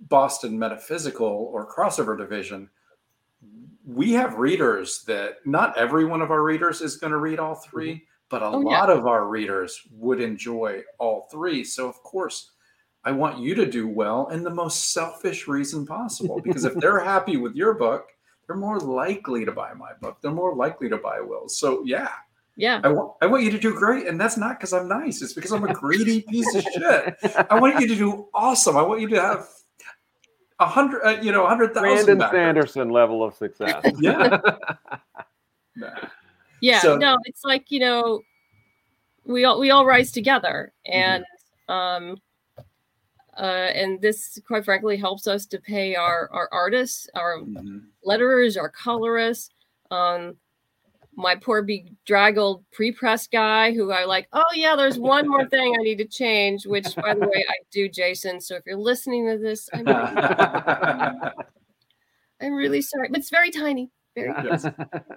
Boston 0.07 0.57
Metaphysical 0.57 1.28
or 1.28 1.69
Crossover 1.69 2.18
Division. 2.18 2.69
We 3.86 4.14
have 4.14 4.36
readers 4.36 5.03
that 5.03 5.45
not 5.45 5.78
every 5.78 6.06
one 6.06 6.22
of 6.22 6.32
our 6.32 6.44
readers 6.44 6.80
is 6.80 6.95
going 6.95 7.11
to 7.11 7.18
read 7.18 7.40
all 7.40 7.56
3 7.56 7.90
mm-hmm. 7.90 8.03
but 8.30 8.41
a 8.41 8.45
oh, 8.45 8.60
lot 8.60 8.88
yeah. 8.88 8.95
of 8.95 9.06
our 9.06 9.28
readers 9.28 9.82
would 9.91 10.22
enjoy 10.22 10.82
all 10.98 11.28
three. 11.30 11.65
So 11.65 11.90
of 11.90 12.02
course 12.03 12.52
I 13.03 13.11
want 13.11 13.40
you 13.40 13.56
to 13.56 13.65
do 13.65 13.88
well 13.88 14.28
in 14.30 14.44
the 14.44 14.49
most 14.49 14.94
selfish 14.94 15.48
reason 15.48 15.86
possible. 15.86 16.40
Because 16.41 16.65
if 16.65 16.73
they're 16.82 16.99
happy 16.99 17.38
with 17.38 17.56
your 17.56 17.73
book, 17.73 18.10
they're 18.48 18.56
more 18.56 18.80
likely 18.80 19.45
to 19.45 19.52
buy 19.52 19.73
my 19.73 19.91
book. 20.02 20.18
They're 20.22 20.32
more 20.32 20.56
likely 20.56 20.90
to 20.90 20.98
buy 20.98 21.19
Will's. 21.22 21.57
So 21.57 21.84
yeah. 21.86 22.10
Yeah. 22.57 22.82
I 22.84 22.90
want 22.90 23.14
I 23.22 23.28
want 23.28 23.44
you 23.44 23.52
to 23.52 23.57
do 23.60 23.73
great. 23.73 24.07
And 24.07 24.19
that's 24.19 24.38
not 24.38 24.60
because 24.60 24.73
I'm 24.73 24.88
nice. 24.88 25.22
It's 25.22 25.34
because 25.34 25.52
I'm 25.52 25.64
a 25.64 25.73
greedy 25.73 26.22
piece 26.30 26.53
of 26.56 26.64
shit. 26.64 27.15
I 27.49 27.60
want 27.60 27.80
you 27.80 27.88
to 27.88 27.95
do 27.95 28.28
awesome. 28.34 28.78
I 28.78 28.82
want 28.82 29.02
you 29.02 29.07
to 29.10 29.22
have 29.22 29.48
a 30.60 30.68
hundred, 30.68 31.02
uh, 31.03 31.19
you 31.22 31.32
know, 31.32 31.45
a 31.45 31.49
hundred 31.49 31.73
thousand. 31.73 32.18
Brandon 32.19 32.30
Sanderson 32.32 32.90
level 32.90 33.23
of 33.23 33.34
success. 33.36 33.84
yeah. 33.99 34.40
Yeah, 36.61 36.80
So- 36.80 36.98
no, 36.98 37.18
it's 37.26 37.44
like 37.44 37.72
you 37.72 37.80
know, 37.80 38.22
we 39.26 39.45
all 39.45 39.60
we 39.60 39.72
all 39.72 39.86
rise 39.86 40.11
together, 40.11 40.72
and 40.86 41.23
um, 41.68 42.18
uh, 43.41 43.72
and 43.73 43.99
this, 44.01 44.39
quite 44.45 44.63
frankly, 44.63 44.95
helps 44.97 45.26
us 45.27 45.45
to 45.47 45.59
pay 45.59 45.95
our 45.95 46.30
our 46.31 46.47
artists, 46.51 47.09
our 47.15 47.39
Mhm. 47.39 47.81
letterers, 48.05 48.57
our 48.57 48.69
colorists. 48.69 49.49
Um, 49.89 50.38
my 51.15 51.35
poor 51.35 51.61
bedraggled 51.61 52.63
pre-press 52.72 53.27
guy, 53.27 53.73
who 53.73 53.91
I 53.91 54.05
like. 54.05 54.27
Oh 54.31 54.43
yeah, 54.53 54.76
there's 54.76 54.97
one 54.99 55.27
more 55.27 55.45
thing 55.49 55.76
I 55.77 55.84
need 55.84 55.97
to 55.97 56.07
change. 56.07 56.65
Which, 56.65 56.95
by 56.95 57.13
the 57.13 57.22
way, 57.22 57.45
I 57.49 57.55
do, 57.72 57.89
Jason. 57.89 58.39
So 58.39 58.55
if 58.55 58.63
you're 58.65 58.77
listening 58.77 59.27
to 59.27 59.38
this, 59.38 59.68
I'm, 59.73 59.88
I'm 62.41 62.53
really 62.53 62.81
sorry, 62.81 63.09
but 63.09 63.19
it's 63.19 63.30
very 63.30 63.51
tiny. 63.51 63.89
Very, 64.15 64.34
Yes. 64.43 64.63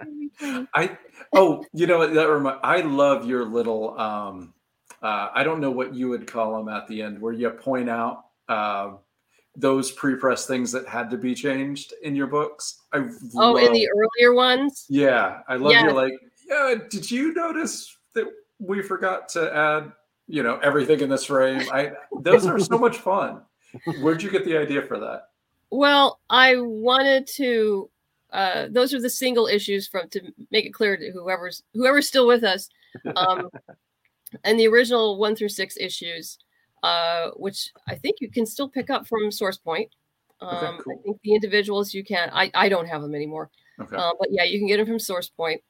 very 0.03 0.31
tiny. 0.39 0.67
I 0.73 0.97
oh, 1.33 1.63
you 1.73 1.87
know 1.87 2.05
that 2.07 2.29
remind 2.29 2.59
I 2.63 2.81
love 2.81 3.25
your 3.25 3.45
little 3.45 3.97
um 3.99 4.53
uh 5.01 5.29
I 5.33 5.43
don't 5.43 5.59
know 5.59 5.71
what 5.71 5.93
you 5.93 6.09
would 6.09 6.27
call 6.27 6.57
them 6.57 6.73
at 6.73 6.87
the 6.87 7.01
end 7.01 7.19
where 7.19 7.33
you 7.33 7.49
point 7.49 7.89
out 7.89 8.25
uh, 8.47 8.91
those 9.55 9.91
pre-press 9.91 10.45
things 10.45 10.71
that 10.71 10.87
had 10.87 11.09
to 11.09 11.17
be 11.17 11.33
changed 11.33 11.93
in 12.03 12.15
your 12.15 12.27
books. 12.27 12.83
I 12.93 13.07
Oh, 13.35 13.55
in 13.55 13.71
the 13.73 13.89
earlier 13.89 14.33
ones. 14.33 14.85
Yeah, 14.89 15.41
I 15.47 15.55
love 15.55 15.71
Yes. 15.71 15.83
you're 15.83 15.93
like, 15.93 16.13
yeah, 16.47 16.75
did 16.89 17.09
you 17.09 17.33
notice 17.33 17.97
that 18.13 18.25
we 18.59 18.81
forgot 18.81 19.29
to 19.29 19.55
add, 19.55 19.91
you 20.27 20.43
know, 20.43 20.57
everything 20.57 20.99
in 20.99 21.09
this 21.09 21.25
frame? 21.25 21.61
I 21.71 21.93
those 22.21 22.45
are 22.45 22.59
so 22.59 22.77
much 22.77 22.97
fun. 22.97 23.41
Where'd 23.99 24.21
you 24.21 24.29
get 24.29 24.45
the 24.45 24.57
idea 24.57 24.81
for 24.81 24.99
that? 24.99 25.29
Well, 25.71 26.19
I 26.29 26.57
wanted 26.57 27.27
to. 27.35 27.89
Uh, 28.31 28.67
those 28.69 28.93
are 28.93 29.01
the 29.01 29.09
single 29.09 29.47
issues 29.47 29.87
from 29.87 30.09
to 30.09 30.21
make 30.51 30.65
it 30.65 30.73
clear 30.73 30.97
to 30.97 31.11
whoever's 31.11 31.63
whoever's 31.73 32.07
still 32.07 32.27
with 32.27 32.43
us. 32.43 32.69
Um, 33.15 33.49
and 34.43 34.59
the 34.59 34.67
original 34.67 35.17
one 35.17 35.35
through 35.35 35.49
six 35.49 35.77
issues, 35.77 36.37
uh, 36.83 37.31
which 37.35 37.71
I 37.87 37.95
think 37.95 38.17
you 38.21 38.29
can 38.29 38.45
still 38.45 38.69
pick 38.69 38.89
up 38.89 39.07
from 39.07 39.31
Source 39.31 39.57
Point. 39.57 39.91
Um, 40.41 40.77
cool. 40.83 40.99
I 40.99 41.03
think 41.03 41.19
the 41.23 41.33
individuals 41.33 41.93
you 41.93 42.03
can. 42.03 42.29
I 42.33 42.51
I 42.53 42.69
don't 42.69 42.87
have 42.87 43.01
them 43.01 43.15
anymore. 43.15 43.49
Okay. 43.79 43.95
Uh, 43.95 44.11
but 44.19 44.29
yeah, 44.31 44.43
you 44.43 44.59
can 44.59 44.67
get 44.67 44.77
them 44.77 44.85
from 44.85 44.99
Source 44.99 45.29
Point. 45.29 45.61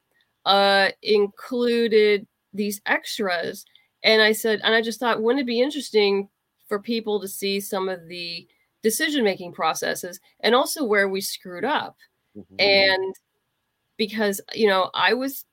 Uh, 0.46 0.90
included 1.02 2.28
these 2.54 2.82
extras, 2.86 3.66
and 4.04 4.22
I 4.22 4.32
said, 4.32 4.62
and 4.64 4.76
I 4.76 4.82
just 4.82 5.00
thought, 5.00 5.22
wouldn't 5.22 5.42
it 5.42 5.48
be 5.48 5.62
interesting 5.62 6.30
for 6.68 6.80
people 6.80 7.20
to 7.22 7.28
see 7.28 7.60
some 7.60 7.90
of 7.90 8.08
the 8.08 8.48
decision 8.84 9.24
making 9.24 9.54
processes 9.54 10.20
and 10.42 10.54
also 10.54 10.84
where 10.84 11.10
we 11.10 11.22
screwed 11.22 11.66
up? 11.66 11.98
Mhm. 12.38 12.62
And 12.62 13.16
because 13.98 14.42
you 14.54 14.68
know, 14.68 14.90
I 14.94 15.14
was 15.14 15.46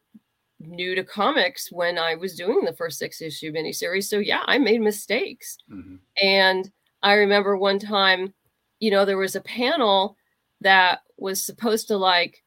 new 0.62 0.94
to 0.94 1.04
comics 1.04 1.70
when 1.72 1.98
I 1.98 2.14
was 2.14 2.34
doing 2.36 2.64
the 2.64 2.72
first 2.72 2.98
six 2.98 3.20
issue 3.20 3.52
miniseries, 3.52 4.04
so 4.04 4.18
yeah, 4.18 4.42
I 4.46 4.58
made 4.58 4.80
mistakes. 4.80 5.58
Mhm. 5.70 5.98
And 6.22 6.70
I 7.02 7.14
remember 7.14 7.56
one 7.56 7.78
time, 7.78 8.34
you 8.80 8.90
know, 8.90 9.04
there 9.04 9.18
was 9.18 9.36
a 9.36 9.40
panel 9.40 10.16
that 10.60 11.00
was 11.16 11.44
supposed 11.44 11.88
to 11.88 11.96
like 11.96 12.42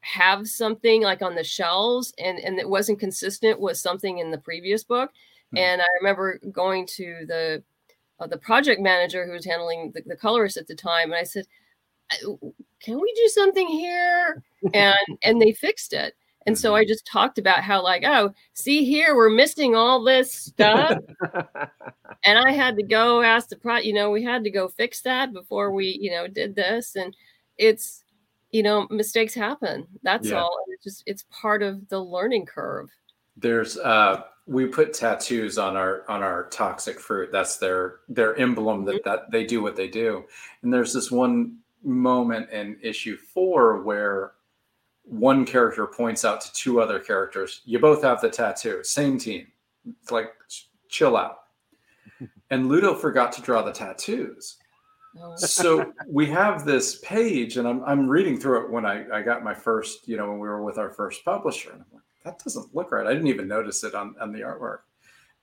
have 0.00 0.48
something 0.48 1.02
like 1.02 1.22
on 1.22 1.34
the 1.34 1.44
shelves 1.44 2.14
and 2.18 2.38
and 2.38 2.58
it 2.58 2.68
wasn't 2.68 3.00
consistent 3.00 3.60
with 3.60 3.76
something 3.76 4.18
in 4.18 4.30
the 4.30 4.38
previous 4.38 4.84
book. 4.84 5.10
Hmm. 5.52 5.58
And 5.58 5.82
I 5.82 5.86
remember 6.00 6.38
going 6.52 6.86
to 6.96 7.24
the 7.26 7.62
uh, 8.20 8.26
the 8.26 8.38
project 8.38 8.80
manager 8.80 9.26
who 9.26 9.32
was 9.32 9.44
handling 9.44 9.92
the, 9.94 10.02
the 10.06 10.16
colorist 10.16 10.56
at 10.56 10.66
the 10.66 10.74
time, 10.74 11.12
and 11.12 11.20
I 11.20 11.22
said, 11.24 11.46
"Can 12.82 13.00
we 13.00 13.12
do 13.14 13.28
something 13.28 13.68
here?" 13.68 14.42
And 14.74 14.98
and 15.22 15.40
they 15.40 15.52
fixed 15.52 15.92
it. 15.92 16.14
And 16.46 16.58
so 16.58 16.74
I 16.74 16.84
just 16.84 17.06
talked 17.06 17.38
about 17.38 17.62
how 17.62 17.82
like, 17.82 18.04
oh, 18.04 18.32
see 18.54 18.84
here, 18.84 19.14
we're 19.14 19.28
missing 19.28 19.74
all 19.74 20.02
this 20.02 20.32
stuff 20.32 20.96
and 22.24 22.38
I 22.38 22.52
had 22.52 22.76
to 22.76 22.82
go 22.82 23.22
ask 23.22 23.48
the 23.48 23.56
pro, 23.56 23.76
you 23.76 23.92
know, 23.92 24.10
we 24.10 24.22
had 24.22 24.44
to 24.44 24.50
go 24.50 24.68
fix 24.68 25.00
that 25.02 25.32
before 25.32 25.72
we, 25.72 25.98
you 26.00 26.10
know, 26.10 26.26
did 26.26 26.54
this. 26.54 26.96
And 26.96 27.14
it's, 27.58 28.04
you 28.50 28.62
know, 28.62 28.86
mistakes 28.90 29.34
happen. 29.34 29.86
That's 30.02 30.28
Yeah. 30.28 30.40
all. 30.40 30.64
It's 30.68 30.84
just, 30.84 31.02
it's 31.06 31.24
part 31.30 31.62
of 31.62 31.86
the 31.88 32.00
learning 32.02 32.46
curve. 32.46 32.90
There's 33.36 33.76
uh 33.78 34.22
we 34.46 34.64
put 34.66 34.94
tattoos 34.94 35.58
on 35.58 35.76
our 35.76 36.04
on 36.08 36.22
our 36.22 36.48
toxic 36.48 36.98
fruit. 36.98 37.30
That's 37.30 37.58
their 37.58 38.00
their 38.08 38.34
emblem 38.36 38.84
that 38.86 39.04
that 39.04 39.30
they 39.30 39.44
do 39.44 39.62
what 39.62 39.76
they 39.76 39.88
do. 39.88 40.24
And 40.62 40.72
there's 40.72 40.92
this 40.92 41.10
one 41.10 41.58
moment 41.84 42.50
in 42.50 42.78
issue 42.82 43.16
4 43.16 43.82
where 43.82 44.32
one 45.08 45.44
character 45.44 45.86
points 45.86 46.24
out 46.24 46.40
to 46.42 46.52
two 46.52 46.80
other 46.80 46.98
characters, 46.98 47.62
you 47.64 47.78
both 47.78 48.02
have 48.02 48.20
the 48.20 48.28
tattoo, 48.28 48.82
same 48.84 49.18
team. 49.18 49.46
It's 50.02 50.10
like 50.10 50.32
chill 50.88 51.16
out. 51.16 51.40
And 52.50 52.66
Ludo 52.66 52.94
forgot 52.94 53.32
to 53.32 53.42
draw 53.42 53.60
the 53.60 53.72
tattoos. 53.72 54.56
Oh, 55.20 55.36
so 55.36 55.92
we 56.08 56.26
have 56.26 56.64
this 56.64 56.98
page 57.00 57.56
and 57.56 57.66
I'm, 57.66 57.82
I'm 57.84 58.08
reading 58.08 58.38
through 58.38 58.64
it 58.64 58.70
when 58.70 58.86
I, 58.86 59.04
I 59.10 59.22
got 59.22 59.42
my 59.42 59.54
first 59.54 60.06
you 60.06 60.16
know 60.16 60.28
when 60.28 60.38
we 60.38 60.48
were 60.48 60.62
with 60.62 60.78
our 60.78 60.90
first 60.90 61.24
publisher 61.24 61.72
and 61.72 61.80
i'm 61.80 61.86
like 61.94 62.02
that 62.24 62.44
doesn't 62.44 62.74
look 62.74 62.92
right 62.92 63.06
i 63.06 63.12
didn't 63.12 63.28
even 63.28 63.48
notice 63.48 63.84
it 63.84 63.94
on, 63.94 64.14
on 64.20 64.32
the 64.32 64.40
artwork 64.40 64.80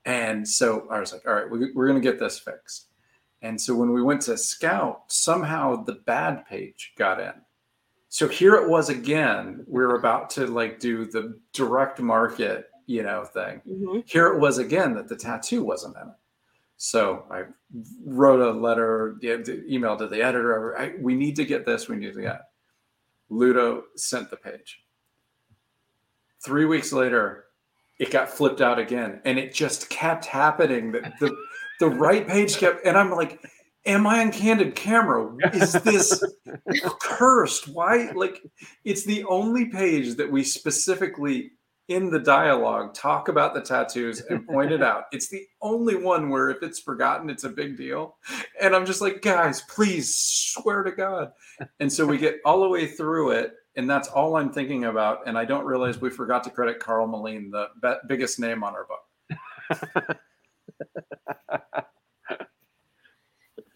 and 0.05 0.47
so 0.47 0.87
i 0.91 0.99
was 0.99 1.13
like 1.13 1.27
all 1.27 1.33
right 1.33 1.49
we, 1.49 1.71
we're 1.73 1.87
going 1.87 2.01
to 2.01 2.11
get 2.11 2.19
this 2.19 2.39
fixed 2.39 2.87
and 3.41 3.59
so 3.59 3.75
when 3.75 3.91
we 3.91 4.01
went 4.01 4.21
to 4.21 4.37
scout 4.37 5.03
somehow 5.07 5.83
the 5.83 5.99
bad 6.05 6.45
page 6.45 6.93
got 6.97 7.19
in 7.19 7.33
so 8.15 8.29
here 8.29 8.55
it 8.55 8.69
was 8.69 8.87
again 8.87 9.65
we 9.67 9.81
were 9.81 9.95
about 9.95 10.29
to 10.29 10.47
like 10.47 10.79
do 10.79 11.05
the 11.05 11.37
direct 11.51 11.99
market 11.99 12.69
you 12.85 13.03
know 13.03 13.25
thing 13.25 13.61
mhm. 13.67 14.01
here 14.05 14.27
it 14.27 14.39
was 14.39 14.57
again 14.57 14.93
that 14.93 15.09
the 15.09 15.15
tattoo 15.17 15.63
wasn't 15.63 15.95
in 16.01 16.07
it. 16.07 16.15
So 16.77 17.25
I 17.31 17.43
wrote 18.05 18.41
a 18.41 18.51
letter, 18.51 19.17
email 19.23 19.95
to 19.97 20.07
the 20.07 20.21
editor. 20.21 20.77
I, 20.77 20.93
we 20.99 21.15
need 21.15 21.35
to 21.37 21.45
get 21.45 21.65
this. 21.65 21.87
We 21.87 21.95
need 21.95 22.13
to 22.13 22.21
get. 22.21 22.41
Ludo 23.29 23.83
sent 23.95 24.29
the 24.29 24.37
page. 24.37 24.81
Three 26.43 26.65
weeks 26.65 26.91
later, 26.91 27.45
it 27.97 28.11
got 28.11 28.29
flipped 28.29 28.61
out 28.61 28.77
again, 28.77 29.21
and 29.25 29.39
it 29.39 29.53
just 29.53 29.89
kept 29.89 30.25
happening. 30.25 30.91
That 30.91 31.13
the 31.19 31.35
the 31.79 31.87
right 31.87 32.27
page 32.27 32.57
kept, 32.57 32.85
and 32.85 32.97
I'm 32.97 33.11
like, 33.11 33.39
"Am 33.85 34.07
I 34.07 34.21
on 34.21 34.31
candid 34.31 34.75
camera? 34.75 35.35
Is 35.53 35.73
this 35.73 36.23
cursed? 37.01 37.67
Why? 37.67 38.11
Like, 38.11 38.41
it's 38.83 39.05
the 39.05 39.23
only 39.25 39.65
page 39.65 40.15
that 40.15 40.31
we 40.31 40.43
specifically 40.43 41.51
in 41.87 42.09
the 42.09 42.19
dialogue 42.19 42.93
talk 42.95 43.27
about 43.27 43.53
the 43.53 43.61
tattoos 43.61 44.21
and 44.21 44.47
point 44.47 44.71
it 44.71 44.81
out. 44.81 45.03
It's 45.11 45.29
the 45.29 45.45
only 45.61 45.95
one 45.95 46.29
where 46.29 46.49
if 46.49 46.63
it's 46.63 46.79
forgotten, 46.79 47.29
it's 47.29 47.43
a 47.43 47.49
big 47.49 47.77
deal. 47.77 48.17
And 48.59 48.75
I'm 48.75 48.85
just 48.85 49.01
like, 49.01 49.21
guys, 49.21 49.61
please 49.61 50.15
swear 50.15 50.83
to 50.83 50.91
God. 50.91 51.31
And 51.79 51.91
so 51.91 52.05
we 52.05 52.17
get 52.17 52.39
all 52.43 52.61
the 52.61 52.69
way 52.69 52.87
through 52.87 53.31
it, 53.31 53.53
and 53.75 53.89
that's 53.89 54.07
all 54.07 54.35
I'm 54.35 54.51
thinking 54.51 54.85
about. 54.85 55.27
And 55.27 55.37
I 55.37 55.45
don't 55.45 55.65
realize 55.65 56.01
we 56.01 56.09
forgot 56.09 56.43
to 56.45 56.49
credit 56.49 56.79
Karl 56.79 57.07
Moline, 57.07 57.51
the 57.51 57.67
be- 57.81 58.07
biggest 58.07 58.39
name 58.39 58.63
on 58.63 58.73
our 58.73 58.87
book. 58.87 60.17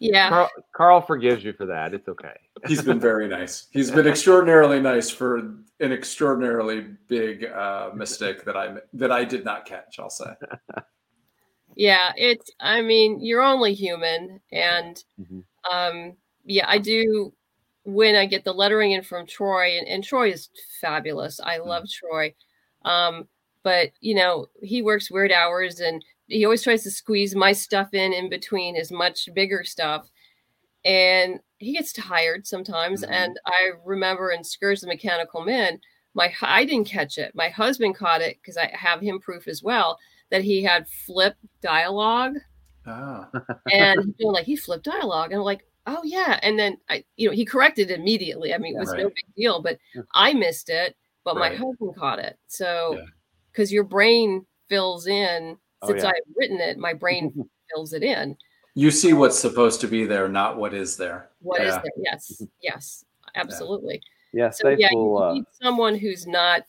Yeah. 0.00 0.28
Karl, 0.30 0.50
Karl 0.74 1.00
forgives 1.02 1.44
you 1.44 1.52
for 1.52 1.66
that. 1.66 1.94
It's 1.94 2.08
okay. 2.08 2.32
He's 2.66 2.82
been 2.82 2.98
very 2.98 3.28
nice. 3.28 3.66
He's 3.70 3.90
been 3.96 4.06
extraordinarily 4.06 4.80
nice 4.80 5.10
for 5.10 5.36
an 5.36 5.92
extraordinarily 5.92 6.86
big 7.06 7.44
uh, 7.44 7.90
mistake 7.94 8.44
that 8.44 8.56
I 8.56 8.76
that 8.94 9.12
I 9.12 9.24
did 9.24 9.44
not 9.44 9.66
catch. 9.66 9.98
I'll 10.00 10.10
say. 10.10 10.32
Yeah. 11.76 12.12
It's, 12.16 12.50
I 12.60 12.82
mean, 12.82 13.20
you're 13.20 13.42
only 13.42 13.74
human. 13.74 14.40
And, 14.52 15.02
Mhm. 15.20 15.44
um, 15.70 16.16
yeah, 16.44 16.66
I 16.68 16.78
do 16.78 17.32
when 17.84 18.16
I 18.16 18.26
get 18.26 18.44
the 18.44 18.52
lettering 18.52 18.92
in 18.92 19.02
from 19.02 19.26
Troy, 19.26 19.78
and, 19.78 19.86
and 19.88 20.04
Troy 20.04 20.30
is 20.32 20.50
fabulous. 20.80 21.40
I 21.40 21.58
love 21.58 21.84
Troy. 21.88 22.34
Um, 22.84 23.28
but 23.62 23.90
you 24.00 24.14
know, 24.14 24.48
he 24.62 24.82
works 24.82 25.10
weird 25.10 25.32
hours 25.32 25.80
and 25.80 26.04
he 26.30 26.44
always 26.44 26.62
tries 26.62 26.82
to 26.84 26.90
squeeze 26.90 27.34
my 27.34 27.52
stuff 27.52 27.92
in 27.94 28.12
in 28.12 28.28
between 28.30 28.74
his 28.74 28.90
much 28.92 29.28
bigger 29.34 29.64
stuff. 29.64 30.08
And 30.84 31.40
he 31.58 31.72
gets 31.74 31.92
tired 31.92 32.46
sometimes. 32.46 33.02
Mhm. 33.04 33.10
And 33.10 33.40
I 33.46 33.72
remember 33.84 34.30
in 34.30 34.42
Scourge 34.44 34.80
the 34.80 34.86
Mechanical 34.86 35.42
Men, 35.44 35.80
my 36.14 36.32
I 36.42 36.64
didn't 36.64 36.88
catch 36.88 37.18
it. 37.18 37.34
My 37.34 37.48
husband 37.50 37.96
caught 37.96 38.22
it 38.22 38.38
because 38.40 38.56
I 38.56 38.66
have 38.74 39.00
him 39.00 39.20
proof 39.20 39.46
as 39.46 39.62
well 39.62 39.98
that 40.30 40.42
he 40.42 40.62
had 40.62 40.88
flip 40.88 41.36
dialogue 41.60 42.36
Ah, 42.86 43.28
and 43.72 44.00
he's 44.02 44.14
doing 44.14 44.32
like 44.32 44.46
he 44.46 44.56
flipped 44.56 44.84
dialogue 44.84 45.32
and 45.32 45.38
I'm 45.40 45.44
like 45.44 45.66
oh 45.86 46.00
yeah 46.04 46.38
and 46.42 46.58
then 46.58 46.76
i 46.88 47.02
you 47.16 47.28
know 47.28 47.34
he 47.34 47.44
corrected 47.44 47.90
it 47.90 47.98
immediately 47.98 48.52
i 48.54 48.58
mean 48.58 48.76
it 48.76 48.80
was 48.80 48.92
no 48.92 49.08
big 49.08 49.24
deal 49.36 49.60
but 49.62 49.78
i 50.14 50.32
missed 50.32 50.68
it 50.68 50.94
but 51.24 51.36
my 51.36 51.48
husband 51.54 51.96
caught 51.96 52.18
it 52.18 52.38
so 52.46 52.94
Yeah. 52.96 53.04
because 53.50 53.72
your 53.72 53.84
brain 53.84 54.44
fills 54.68 55.06
in 55.06 55.56
Oh, 55.82 55.88
since 55.88 56.02
yeah. 56.02 56.08
i've 56.10 56.34
written 56.36 56.60
it 56.60 56.78
my 56.78 56.92
brain 56.94 57.48
fills 57.74 57.92
it 57.92 58.02
in 58.02 58.36
you 58.74 58.90
see 58.92 59.12
what's 59.12 59.38
supposed 59.38 59.80
to 59.80 59.88
be 59.88 60.06
there, 60.06 60.28
not 60.28 60.56
what 60.56 60.72
is 60.72 60.96
there. 60.96 61.28
What 61.42 61.60
is 61.60 61.74
Yeah. 61.74 61.82
there 61.82 61.92
yes 62.04 62.42
yes 62.62 63.04
absolutely 63.34 64.00
Yeah, 64.32 64.50
so 64.50 64.68
yeah 64.68 64.88
you. 64.92 65.16
Uh, 65.16 65.34
need 65.34 65.44
someone 65.60 65.96
who's 65.96 66.26
not 66.26 66.62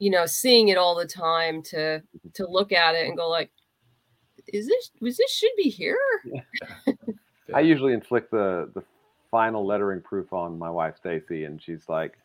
you 0.00 0.10
know, 0.10 0.26
seeing 0.26 0.68
it 0.68 0.76
all 0.76 0.94
the 0.94 1.06
time 1.06 1.62
to 1.62 2.02
to 2.34 2.46
look 2.46 2.72
at 2.72 2.94
it 2.94 3.06
and 3.06 3.16
go 3.16 3.28
like, 3.28 3.50
is 4.52 4.66
this 4.66 4.90
was 5.00 5.16
this 5.16 5.30
should 5.32 5.52
be 5.56 5.70
here? 5.70 5.98
I 7.54 7.60
usually 7.60 7.92
inflict 7.94 8.30
the 8.30 8.70
the 8.74 8.82
final 9.30 9.64
lettering 9.64 10.02
proof 10.02 10.32
on 10.32 10.58
my 10.58 10.68
wife 10.68 10.96
Stacy, 10.96 11.44
and 11.44 11.62
she's 11.62 11.88
like, 11.88 12.18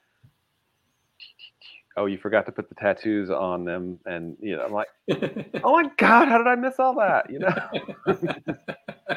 "Oh, 1.98 2.06
you 2.06 2.18
forgot 2.18 2.45
to 2.45 2.52
put 2.52 2.70
the 2.70 2.76
tattoos 2.76 3.30
on 3.30 3.66
them," 3.66 3.99
and 4.06 4.38
you 4.40 4.56
know, 4.56 4.66
I'm 4.66 4.74
like, 4.74 4.88
"Oh 5.64 5.82
my 5.82 5.90
god, 5.98 6.28
how 6.28 6.38
did 6.38 6.48
I 6.48 6.56
miss 6.56 6.80
all 6.80 6.95
that?" 6.95 7.30
You 7.30 7.40
know. 7.40 7.70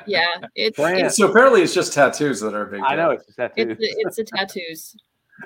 Yeah, 0.07 0.27
it's 0.55 0.78
it's, 0.78 1.16
so 1.19 1.28
apparently 1.31 1.61
it's 1.62 1.74
just 1.74 1.93
tattoos 1.93 2.40
that 2.40 2.55
are 2.55 2.65
big. 2.65 2.81
I 2.82 2.97
know 2.97 3.11
it's 3.11 3.27
just 3.27 3.36
tattoos. 3.36 3.66
it's, 3.73 3.78
the, 3.78 3.86
it's 3.99 4.16
the 4.16 4.24
tattoos. 4.24 4.97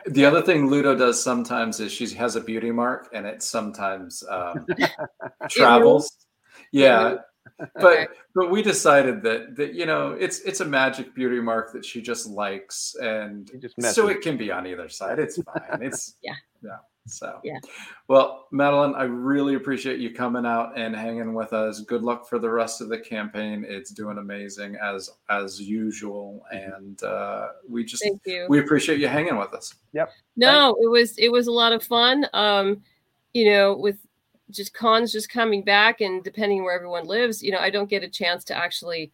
The 0.06 0.24
other 0.24 0.40
thing 0.40 0.68
Ludo 0.68 0.94
does 0.94 1.22
sometimes 1.22 1.80
is 1.80 1.90
she 1.90 2.08
has 2.14 2.36
a 2.36 2.40
beauty 2.40 2.70
mark, 2.70 3.08
and 3.12 3.26
it 3.26 3.42
sometimes 3.42 4.22
um, 4.30 4.64
travels. 5.50 6.26
Yeah, 6.70 7.16
but 7.74 7.82
Okay. 7.82 8.06
but 8.34 8.50
we 8.50 8.62
decided 8.62 9.22
that 9.22 9.56
that 9.56 9.74
you 9.74 9.86
know 9.86 10.12
it's 10.12 10.40
it's 10.40 10.60
a 10.60 10.64
magic 10.64 11.14
beauty 11.14 11.40
mark 11.40 11.72
that 11.72 11.84
she 11.84 12.02
just 12.02 12.26
likes, 12.26 12.94
and 13.00 13.50
just 13.60 13.94
so 13.94 14.08
it 14.08 14.20
can 14.20 14.36
be 14.36 14.50
on 14.50 14.66
either 14.66 14.88
side. 14.88 15.18
It's 15.18 15.40
fine. 15.42 15.82
It's 15.82 16.16
Yeah. 16.22 16.34
yeah. 16.62 16.78
So 17.06 17.40
Yeah. 17.44 17.58
Well, 18.08 18.46
Madeleine, 18.50 18.94
I 18.94 19.04
really 19.04 19.54
appreciate 19.54 20.00
you 20.00 20.12
coming 20.12 20.44
out 20.44 20.76
and 20.76 20.94
hanging 20.94 21.34
with 21.34 21.52
us. 21.52 21.80
Good 21.80 22.02
luck 22.02 22.28
for 22.28 22.38
the 22.38 22.50
rest 22.50 22.80
of 22.80 22.88
the 22.88 22.98
campaign. 22.98 23.64
It's 23.68 23.90
doing 23.90 24.18
amazing 24.18 24.76
as 24.76 25.10
as 25.28 25.60
usual, 25.60 26.44
and 26.50 27.02
uh, 27.02 27.48
we 27.68 27.84
just 27.84 28.02
Thank 28.02 28.22
you. 28.26 28.46
we 28.48 28.58
appreciate 28.60 28.98
you 29.00 29.08
hanging 29.08 29.36
with 29.38 29.54
us. 29.54 29.74
Yep. 29.92 30.10
No, 30.36 30.76
it 30.80 30.88
was 30.90 31.16
it 31.18 31.30
was 31.30 31.46
a 31.46 31.52
lot 31.52 31.72
of 31.72 31.82
fun. 31.82 32.26
Um, 32.34 32.82
you 33.34 33.50
know, 33.50 33.76
with 33.76 33.96
just 34.50 34.72
cons 34.74 35.12
just 35.12 35.28
coming 35.28 35.62
back 35.62 36.00
and 36.00 36.22
depending 36.22 36.62
where 36.62 36.74
everyone 36.74 37.04
lives, 37.04 37.42
you 37.42 37.50
know, 37.50 37.58
I 37.58 37.68
don't 37.70 37.90
get 37.90 38.04
a 38.04 38.08
chance 38.08 38.44
to 38.44 38.54
actually 38.56 39.10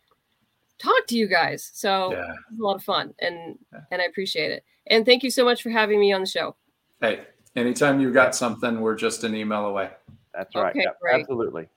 talk 0.79 1.07
to 1.07 1.17
you 1.17 1.27
guys. 1.27 1.71
So 1.73 2.13
Yeah. 2.13 2.19
it 2.33 2.37
was 2.51 2.59
a 2.61 2.63
lot 2.63 2.77
of 2.77 2.85
fun 2.85 3.15
and 3.19 3.59
Yeah. 3.73 3.81
and 3.91 4.03
I 4.03 4.05
appreciate 4.05 4.51
it. 4.51 4.65
And 4.89 5.07
thank 5.07 5.23
you 5.23 5.31
so 5.31 5.45
much 5.45 5.63
for 5.63 5.71
having 5.71 5.99
me 6.01 6.13
on 6.13 6.21
the 6.21 6.27
show. 6.27 6.55
Hey, 7.01 7.21
anytime 7.57 8.01
you 8.01 8.13
got 8.13 8.35
something, 8.35 8.81
we're 8.81 8.97
just 8.97 9.25
an 9.25 9.35
email 9.35 9.67
away. 9.67 9.91
That's 10.35 10.55
right. 10.55 10.71
Okay, 10.71 10.81
Yep, 10.85 11.01
great. 11.01 11.21
absolutely. 11.21 11.69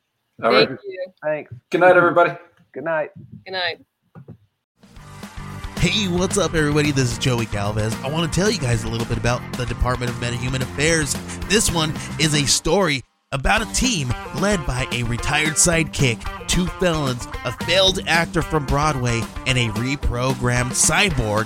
All 0.44 0.52
right. 0.52 0.68
thank 0.68 0.80
you. 0.86 1.06
Thanks. 1.24 1.54
Good 1.70 1.82
night, 1.82 1.98
everybody. 1.98 2.32
Good 2.74 2.84
night. 2.84 3.12
Good 3.46 3.52
night. 3.54 3.86
Hey, 5.78 6.08
what's 6.08 6.38
up, 6.38 6.56
everybody? 6.56 6.92
This 6.92 7.12
is 7.12 7.18
Joey 7.20 7.46
Galvez. 7.48 7.94
I 8.04 8.10
want 8.10 8.32
to 8.32 8.40
tell 8.40 8.50
you 8.50 8.60
guys 8.60 8.84
a 8.84 8.88
little 8.90 9.06
bit 9.08 9.18
about 9.18 9.42
the 9.56 9.66
Department 9.66 10.10
of 10.10 10.18
Metahuman 10.18 10.62
Affairs. 10.62 11.14
This 11.48 11.72
one 11.72 11.94
is 12.20 12.34
a 12.34 12.46
story 12.48 13.04
about 13.32 13.62
a 13.62 13.72
team 13.74 14.12
led 14.40 14.66
by 14.66 14.88
a 14.92 15.04
retired 15.04 15.54
sidekick, 15.54 16.48
two 16.48 16.66
felons, 16.80 17.28
a 17.44 17.52
failed 17.66 18.00
actor 18.08 18.42
from 18.42 18.66
Broadway, 18.66 19.22
and 19.46 19.58
a 19.58 19.68
reprogrammed 19.74 20.72
cyborg. 20.72 21.46